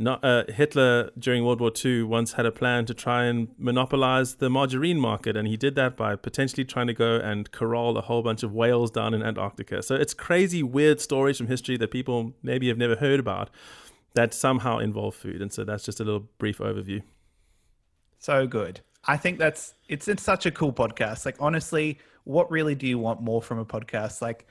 not 0.00 0.22
uh, 0.22 0.44
Hitler 0.48 1.10
during 1.18 1.44
World 1.44 1.60
War 1.60 1.72
II 1.84 2.04
once 2.04 2.34
had 2.34 2.46
a 2.46 2.52
plan 2.52 2.86
to 2.86 2.94
try 2.94 3.24
and 3.24 3.48
monopolize 3.58 4.36
the 4.36 4.48
margarine 4.48 5.00
market 5.00 5.36
and 5.36 5.48
he 5.48 5.56
did 5.56 5.74
that 5.74 5.96
by 5.96 6.14
potentially 6.14 6.64
trying 6.64 6.86
to 6.86 6.94
go 6.94 7.16
and 7.16 7.50
corral 7.50 7.98
a 7.98 8.02
whole 8.02 8.22
bunch 8.22 8.44
of 8.44 8.52
whales 8.52 8.92
down 8.92 9.12
in 9.12 9.24
Antarctica. 9.24 9.82
So 9.82 9.96
it's 9.96 10.14
crazy 10.14 10.62
weird 10.62 11.00
stories 11.00 11.36
from 11.36 11.48
history 11.48 11.76
that 11.78 11.90
people 11.90 12.34
maybe 12.44 12.68
have 12.68 12.78
never 12.78 12.94
heard 12.94 13.18
about 13.18 13.50
that 14.14 14.32
somehow 14.32 14.78
involve 14.78 15.16
food. 15.16 15.42
And 15.42 15.52
so 15.52 15.64
that's 15.64 15.84
just 15.84 15.98
a 15.98 16.04
little 16.04 16.28
brief 16.38 16.58
overview. 16.58 17.02
So 18.20 18.46
good. 18.46 18.80
I 19.04 19.16
think 19.16 19.38
that's 19.38 19.74
it's, 19.88 20.08
it's 20.08 20.22
such 20.22 20.46
a 20.46 20.50
cool 20.50 20.72
podcast. 20.72 21.24
Like 21.24 21.36
honestly, 21.40 21.98
what 22.24 22.50
really 22.50 22.74
do 22.74 22.86
you 22.86 22.98
want 22.98 23.22
more 23.22 23.40
from 23.42 23.58
a 23.58 23.64
podcast? 23.64 24.20
Like 24.20 24.46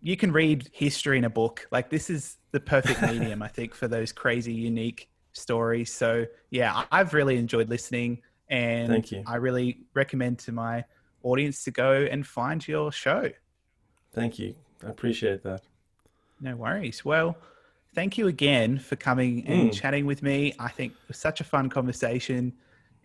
you 0.00 0.16
can 0.16 0.32
read 0.32 0.68
history 0.72 1.18
in 1.18 1.24
a 1.24 1.30
book. 1.30 1.66
Like 1.70 1.90
this 1.90 2.10
is 2.10 2.36
the 2.52 2.60
perfect 2.60 3.02
medium, 3.10 3.42
I 3.42 3.48
think, 3.48 3.74
for 3.74 3.88
those 3.88 4.12
crazy, 4.12 4.52
unique 4.52 5.08
stories. 5.32 5.92
So 5.92 6.26
yeah, 6.50 6.84
I've 6.92 7.14
really 7.14 7.36
enjoyed 7.38 7.68
listening, 7.68 8.22
and 8.48 8.88
Thank 8.88 9.12
you. 9.12 9.22
I 9.26 9.36
really 9.36 9.80
recommend 9.94 10.38
to 10.40 10.52
my 10.52 10.84
audience 11.22 11.64
to 11.64 11.70
go 11.70 12.06
and 12.10 12.26
find 12.26 12.66
your 12.66 12.92
show. 12.92 13.30
thank 14.12 14.38
you 14.38 14.54
I 14.84 14.90
appreciate 14.90 15.42
that 15.42 15.62
No 16.40 16.54
worries. 16.56 17.04
Well, 17.04 17.36
thank 17.94 18.16
you 18.16 18.28
again 18.28 18.78
for 18.78 18.96
coming 18.96 19.44
and 19.46 19.70
Mm. 19.70 19.72
chatting 19.72 20.06
with 20.06 20.22
me. 20.22 20.54
I 20.58 20.68
think 20.68 20.92
it 20.92 21.08
was 21.08 21.18
such 21.18 21.40
a 21.40 21.44
fun 21.44 21.68
conversation. 21.68 22.52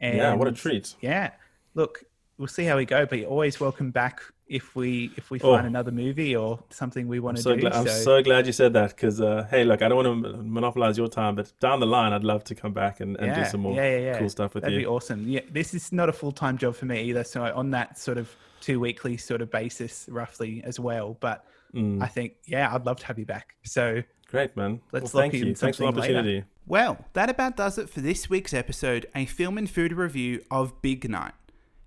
And 0.04 0.18
yeah 0.18 0.34
what 0.34 0.48
a 0.48 0.52
treat 0.52 0.96
Yeah. 1.02 1.32
Look, 1.76 2.04
we'll 2.38 2.48
see 2.48 2.66
how 2.66 2.78
we 2.78 2.86
go, 2.86 3.06
but 3.06 3.18
you're 3.20 3.30
always 3.30 3.60
welcome 3.60 3.90
back 3.92 4.22
if 4.48 4.76
we 4.76 5.12
if 5.16 5.32
we 5.32 5.40
find 5.40 5.64
Oh. 5.66 5.74
another 5.74 5.92
movie 5.92 6.36
or 6.36 6.60
something 6.70 7.08
we 7.08 7.20
want 7.20 7.38
I'm 7.38 7.44
to 7.44 7.50
so, 7.50 7.56
do. 7.56 7.62
glad, 7.62 7.74
I'm 7.74 7.88
so 7.88 8.22
glad 8.22 8.46
you 8.46 8.52
said 8.54 8.74
that 8.74 8.90
because, 8.96 9.22
uh, 9.22 9.48
hey, 9.50 9.64
look, 9.64 9.82
I 9.82 9.88
don't 9.88 10.00
want 10.06 10.24
to 10.26 10.38
monopolize 10.44 10.98
your 10.98 11.08
time, 11.08 11.34
but 11.36 11.52
down 11.60 11.80
the 11.80 11.88
line, 11.88 12.12
I'd 12.14 12.24
love 12.34 12.44
to 12.46 12.56
come 12.56 12.74
back 12.74 13.00
and, 13.00 13.18
and 13.20 13.34
do 13.34 13.46
some 13.46 13.62
more 13.62 13.76
yeah, 13.76 13.90
yeah, 13.92 13.98
yeah. 14.08 14.20
cool 14.20 14.30
stuff 14.30 14.54
with 14.54 14.64
you. 14.64 14.70
That'd 14.70 14.80
be 14.80 14.86
awesome. 14.86 15.28
Yeah, 15.28 15.42
this 15.52 15.74
is 15.74 15.92
not 15.92 16.10
a 16.10 16.14
full 16.14 16.32
time 16.34 16.58
job 16.58 16.76
for 16.76 16.86
me 16.86 17.02
either. 17.04 17.24
So 17.24 17.42
on 17.44 17.72
that 17.72 17.98
sort 17.98 18.18
of 18.18 18.30
two 18.62 18.80
weekly 18.80 19.16
sort 19.18 19.42
of 19.42 19.50
basis, 19.50 20.06
roughly 20.10 20.62
as 20.64 20.80
well. 20.80 21.18
But 21.20 21.46
Mm, 21.74 22.04
I 22.04 22.08
think 22.08 22.34
yeah, 22.46 22.72
I'd 22.72 22.86
love 22.86 23.00
to 23.00 23.06
have 23.08 23.18
you 23.18 23.26
back. 23.26 23.56
So 23.64 24.04
great, 24.34 24.58
man. 24.58 24.82
Let's 24.92 25.14
well, 25.14 25.22
thank 25.22 25.34
you. 25.36 25.54
Thanks 25.54 25.60
for 25.60 25.68
the 25.68 25.74
something 25.74 26.02
later. 26.02 26.18
opportunity. 26.18 26.46
Well, 26.66 27.06
that 27.14 27.30
about 27.30 27.56
does 27.56 27.78
it 27.78 27.88
for 27.88 28.02
this 28.02 28.30
week's 28.32 28.54
episode, 28.54 29.06
a 29.16 29.26
film 29.28 29.60
and 29.60 29.70
food 29.70 29.94
review 29.94 30.44
of 30.50 30.82
Big 30.82 31.08
Night. 31.08 31.34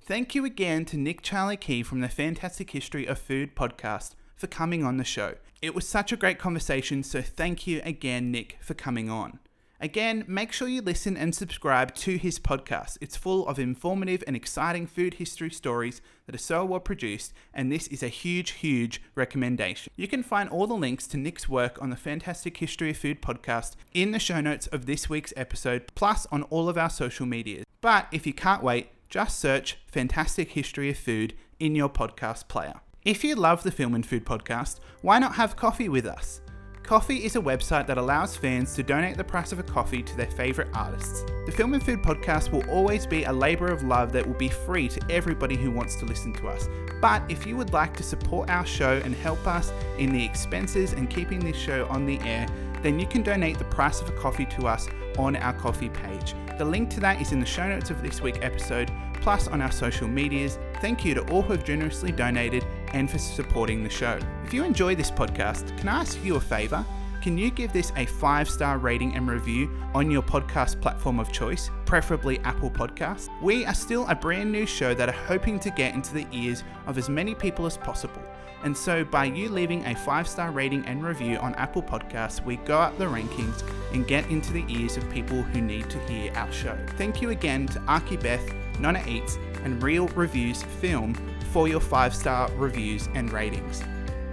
Thank 0.01 0.36
you 0.36 0.44
again 0.44 0.85
to 0.86 0.97
Nick 0.97 1.23
Charlie 1.23 1.56
Key 1.56 1.82
from 1.82 2.01
the 2.01 2.09
Fantastic 2.09 2.70
History 2.70 3.05
of 3.05 3.18
Food 3.18 3.56
podcast 3.56 4.14
for 4.36 4.47
coming 4.47 4.85
on 4.85 4.97
the 4.97 5.05
show. 5.05 5.35
It 5.60 5.74
was 5.74 5.89
such 5.89 6.12
a 6.12 6.16
great 6.16 6.39
conversation, 6.39 7.02
so 7.02 7.20
thank 7.20 7.66
you 7.66 7.81
again, 7.85 8.31
Nick, 8.31 8.59
for 8.60 8.74
coming 8.74 9.10
on. 9.10 9.40
Again, 9.81 10.24
make 10.27 10.53
sure 10.53 10.69
you 10.69 10.81
listen 10.81 11.16
and 11.16 11.35
subscribe 11.35 11.94
to 11.97 12.16
his 12.16 12.39
podcast. 12.39 12.97
It's 13.03 13.16
full 13.16 13.47
of 13.47 13.59
informative 13.59 14.24
and 14.27 14.35
exciting 14.35 14.86
food 14.86 15.15
history 15.15 15.51
stories 15.51 16.01
that 16.24 16.35
are 16.35 16.39
so 16.39 16.65
well 16.65 16.81
produced, 16.81 17.35
and 17.53 17.70
this 17.70 17.86
is 17.89 18.03
a 18.03 18.09
huge, 18.09 18.53
huge 18.53 19.03
recommendation. 19.15 19.93
You 19.94 20.09
can 20.09 20.23
find 20.23 20.48
all 20.48 20.66
the 20.66 20.74
links 20.74 21.07
to 21.09 21.19
Nick's 21.19 21.48
work 21.48 21.81
on 21.82 21.90
the 21.90 21.97
Fantastic 21.97 22.57
History 22.57 22.90
of 22.90 22.97
Food 22.97 23.20
podcast 23.20 23.77
in 23.93 24.12
the 24.12 24.19
show 24.19 24.40
notes 24.40 24.66
of 24.69 24.86
this 24.86 25.11
week's 25.11 25.35
episode, 25.36 25.85
plus 25.94 26.27
on 26.32 26.44
all 26.44 26.70
of 26.70 26.78
our 26.78 26.90
social 26.90 27.27
medias. 27.27 27.66
But 27.82 28.07
if 28.12 28.27
you 28.27 28.32
can't 28.32 28.62
wait, 28.62 28.89
just 29.11 29.39
search 29.39 29.78
Fantastic 29.86 30.53
History 30.53 30.89
of 30.89 30.97
Food 30.97 31.35
in 31.61 31.74
your 31.74 31.90
podcast 31.90 32.48
player. 32.48 32.81
If 33.05 33.23
you 33.23 33.35
love 33.35 33.62
the 33.62 33.70
Film 33.70 33.94
and 33.94 34.05
Food 34.05 34.24
podcast, 34.24 34.81
why 35.03 35.19
not 35.19 35.35
have 35.35 35.55
coffee 35.55 35.89
with 35.89 36.07
us? 36.07 36.40
Ko-fi 36.86 37.16
is 37.16 37.34
a 37.34 37.40
website 37.40 37.88
that 37.88 37.98
allows 37.98 38.36
fans 38.36 38.72
to 38.76 38.82
donate 38.84 39.16
the 39.16 39.24
price 39.24 39.50
of 39.50 39.58
a 39.58 39.64
coffee 39.64 40.04
to 40.04 40.16
their 40.16 40.30
favourite 40.30 40.70
artists. 40.72 41.24
The 41.44 41.50
Film 41.50 41.74
and 41.74 41.82
Food 41.82 42.00
podcast 42.00 42.52
will 42.52 42.62
always 42.70 43.08
be 43.08 43.24
a 43.24 43.32
labour 43.32 43.66
of 43.72 43.82
love 43.82 44.12
that 44.12 44.24
will 44.24 44.36
be 44.36 44.48
free 44.48 44.86
to 44.90 45.00
everybody 45.10 45.56
who 45.56 45.72
wants 45.72 45.96
to 45.96 46.04
listen 46.04 46.32
to 46.34 46.46
us. 46.46 46.68
But 47.00 47.24
if 47.28 47.44
you 47.44 47.56
would 47.56 47.72
like 47.72 47.96
to 47.96 48.04
support 48.04 48.50
our 48.50 48.64
show 48.64 49.00
and 49.04 49.16
help 49.16 49.48
us 49.48 49.72
in 49.98 50.12
the 50.12 50.24
expenses 50.24 50.92
and 50.92 51.10
keeping 51.10 51.40
this 51.40 51.56
show 51.56 51.88
on 51.88 52.06
the 52.06 52.20
air, 52.20 52.46
then 52.82 53.00
you 53.00 53.06
can 53.08 53.24
donate 53.24 53.58
the 53.58 53.64
price 53.64 54.00
of 54.00 54.08
a 54.08 54.12
coffee 54.12 54.46
to 54.46 54.68
us 54.68 54.86
on 55.18 55.34
our 55.34 55.54
Ko-fi 55.54 55.88
page. 55.88 56.36
The 56.58 56.64
link 56.64 56.88
to 56.90 57.00
that 57.00 57.20
is 57.20 57.32
in 57.32 57.40
the 57.40 57.46
show 57.46 57.68
notes 57.68 57.90
of 57.90 58.02
this 58.02 58.22
week's 58.22 58.38
episode, 58.40 58.90
plus 59.20 59.46
on 59.46 59.60
our 59.60 59.70
social 59.70 60.08
medias. 60.08 60.58
Thank 60.80 61.04
you 61.04 61.12
to 61.14 61.20
all 61.30 61.42
who 61.42 61.52
have 61.52 61.64
generously 61.64 62.12
donated 62.12 62.64
and 62.94 63.10
for 63.10 63.18
supporting 63.18 63.82
the 63.82 63.90
show. 63.90 64.18
If 64.44 64.54
you 64.54 64.64
enjoy 64.64 64.94
this 64.94 65.10
podcast, 65.10 65.76
can 65.76 65.88
I 65.88 66.00
ask 66.00 66.22
you 66.24 66.36
a 66.36 66.40
favour? 66.40 66.82
Can 67.20 67.36
you 67.36 67.50
give 67.50 67.72
this 67.72 67.92
a 67.96 68.06
five 68.06 68.48
star 68.48 68.78
rating 68.78 69.16
and 69.16 69.28
review 69.28 69.70
on 69.94 70.10
your 70.10 70.22
podcast 70.22 70.80
platform 70.80 71.18
of 71.18 71.30
choice, 71.30 71.70
preferably 71.84 72.38
Apple 72.40 72.70
Podcasts? 72.70 73.28
We 73.42 73.66
are 73.66 73.74
still 73.74 74.06
a 74.08 74.14
brand 74.14 74.50
new 74.50 74.64
show 74.64 74.94
that 74.94 75.08
are 75.10 75.24
hoping 75.26 75.58
to 75.60 75.70
get 75.70 75.94
into 75.94 76.14
the 76.14 76.26
ears 76.32 76.64
of 76.86 76.96
as 76.96 77.10
many 77.10 77.34
people 77.34 77.66
as 77.66 77.76
possible. 77.76 78.22
And 78.66 78.76
so, 78.76 79.05
by 79.05 79.26
you 79.26 79.48
leaving 79.48 79.86
a 79.86 79.94
five 79.94 80.26
star 80.26 80.51
rating 80.51 80.84
and 80.86 81.05
review 81.05 81.36
on 81.36 81.55
Apple 81.55 81.84
Podcasts, 81.84 82.44
we 82.44 82.56
go 82.56 82.80
up 82.80 82.98
the 82.98 83.05
rankings 83.05 83.62
and 83.94 84.05
get 84.05 84.28
into 84.28 84.52
the 84.52 84.64
ears 84.68 84.97
of 84.97 85.09
people 85.09 85.40
who 85.40 85.60
need 85.60 85.88
to 85.88 86.01
hear 86.09 86.32
our 86.34 86.51
show. 86.51 86.76
Thank 86.97 87.22
you 87.22 87.30
again 87.30 87.68
to 87.68 87.80
Archie 87.82 88.16
Beth, 88.16 88.43
Nonna 88.80 89.05
Eats, 89.06 89.38
and 89.62 89.80
Real 89.80 90.09
Reviews 90.09 90.64
Film 90.64 91.14
for 91.52 91.68
your 91.68 91.78
five 91.78 92.12
star 92.12 92.51
reviews 92.56 93.09
and 93.14 93.32
ratings. 93.32 93.84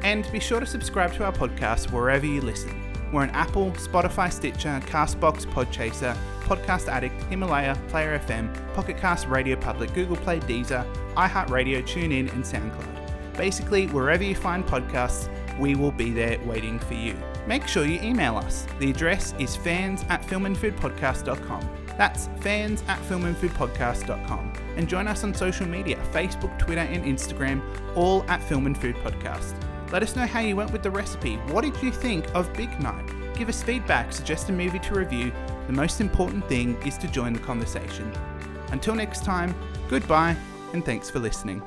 And 0.01 0.27
be 0.31 0.39
sure 0.39 0.59
to 0.59 0.65
subscribe 0.65 1.13
to 1.13 1.25
our 1.25 1.31
podcast 1.31 1.91
wherever 1.91 2.25
you 2.25 2.41
listen. 2.41 2.73
We're 3.11 3.21
on 3.21 3.29
Apple, 3.29 3.69
Spotify, 3.73 4.33
Stitcher, 4.33 4.81
Castbox, 4.87 5.45
Podchaser, 5.45 6.17
Podcast 6.41 6.87
Addict, 6.87 7.21
Himalaya, 7.25 7.79
Player 7.87 8.17
FM, 8.17 8.51
Pocket 8.73 8.97
Cast, 8.97 9.27
Radio 9.27 9.55
Public, 9.55 9.93
Google 9.93 10.17
Play, 10.17 10.39
Deezer, 10.39 10.91
iHeartRadio, 11.13 11.83
TuneIn, 11.83 12.33
and 12.33 12.43
SoundCloud. 12.43 13.02
Basically, 13.37 13.87
wherever 13.87 14.23
you 14.23 14.35
find 14.35 14.65
podcasts, 14.65 15.29
we 15.59 15.75
will 15.75 15.91
be 15.91 16.11
there 16.11 16.39
waiting 16.45 16.79
for 16.79 16.93
you. 16.93 17.15
Make 17.47 17.67
sure 17.67 17.85
you 17.85 17.99
email 18.01 18.37
us. 18.37 18.65
The 18.79 18.89
address 18.89 19.33
is 19.39 19.55
fans 19.55 20.03
at 20.09 20.21
filmandfoodpodcast.com. 20.23 21.69
That's 21.97 22.29
fans 22.39 22.83
at 22.87 22.99
filmandfoodpodcast.com. 23.03 24.53
And 24.77 24.89
join 24.89 25.07
us 25.07 25.23
on 25.23 25.33
social 25.33 25.67
media 25.67 25.97
Facebook, 26.11 26.57
Twitter, 26.57 26.81
and 26.81 27.03
Instagram, 27.03 27.61
all 27.95 28.23
at 28.29 28.41
Film 28.43 28.65
and 28.65 28.77
Food 28.77 28.95
Podcast. 28.97 29.53
Let 29.91 30.01
us 30.01 30.15
know 30.15 30.25
how 30.25 30.39
you 30.39 30.55
went 30.55 30.71
with 30.71 30.81
the 30.81 30.89
recipe. 30.89 31.35
What 31.51 31.61
did 31.61 31.81
you 31.83 31.91
think 31.91 32.25
of 32.33 32.51
Big 32.53 32.79
Night? 32.81 33.05
Give 33.35 33.49
us 33.49 33.61
feedback, 33.61 34.13
suggest 34.13 34.49
a 34.49 34.51
movie 34.51 34.79
to 34.79 34.95
review. 34.95 35.31
The 35.67 35.73
most 35.73 36.01
important 36.01 36.47
thing 36.47 36.75
is 36.83 36.97
to 36.99 37.07
join 37.07 37.33
the 37.33 37.39
conversation. 37.39 38.11
Until 38.71 38.95
next 38.95 39.23
time, 39.23 39.53
goodbye, 39.89 40.35
and 40.73 40.83
thanks 40.83 41.09
for 41.09 41.19
listening. 41.19 41.61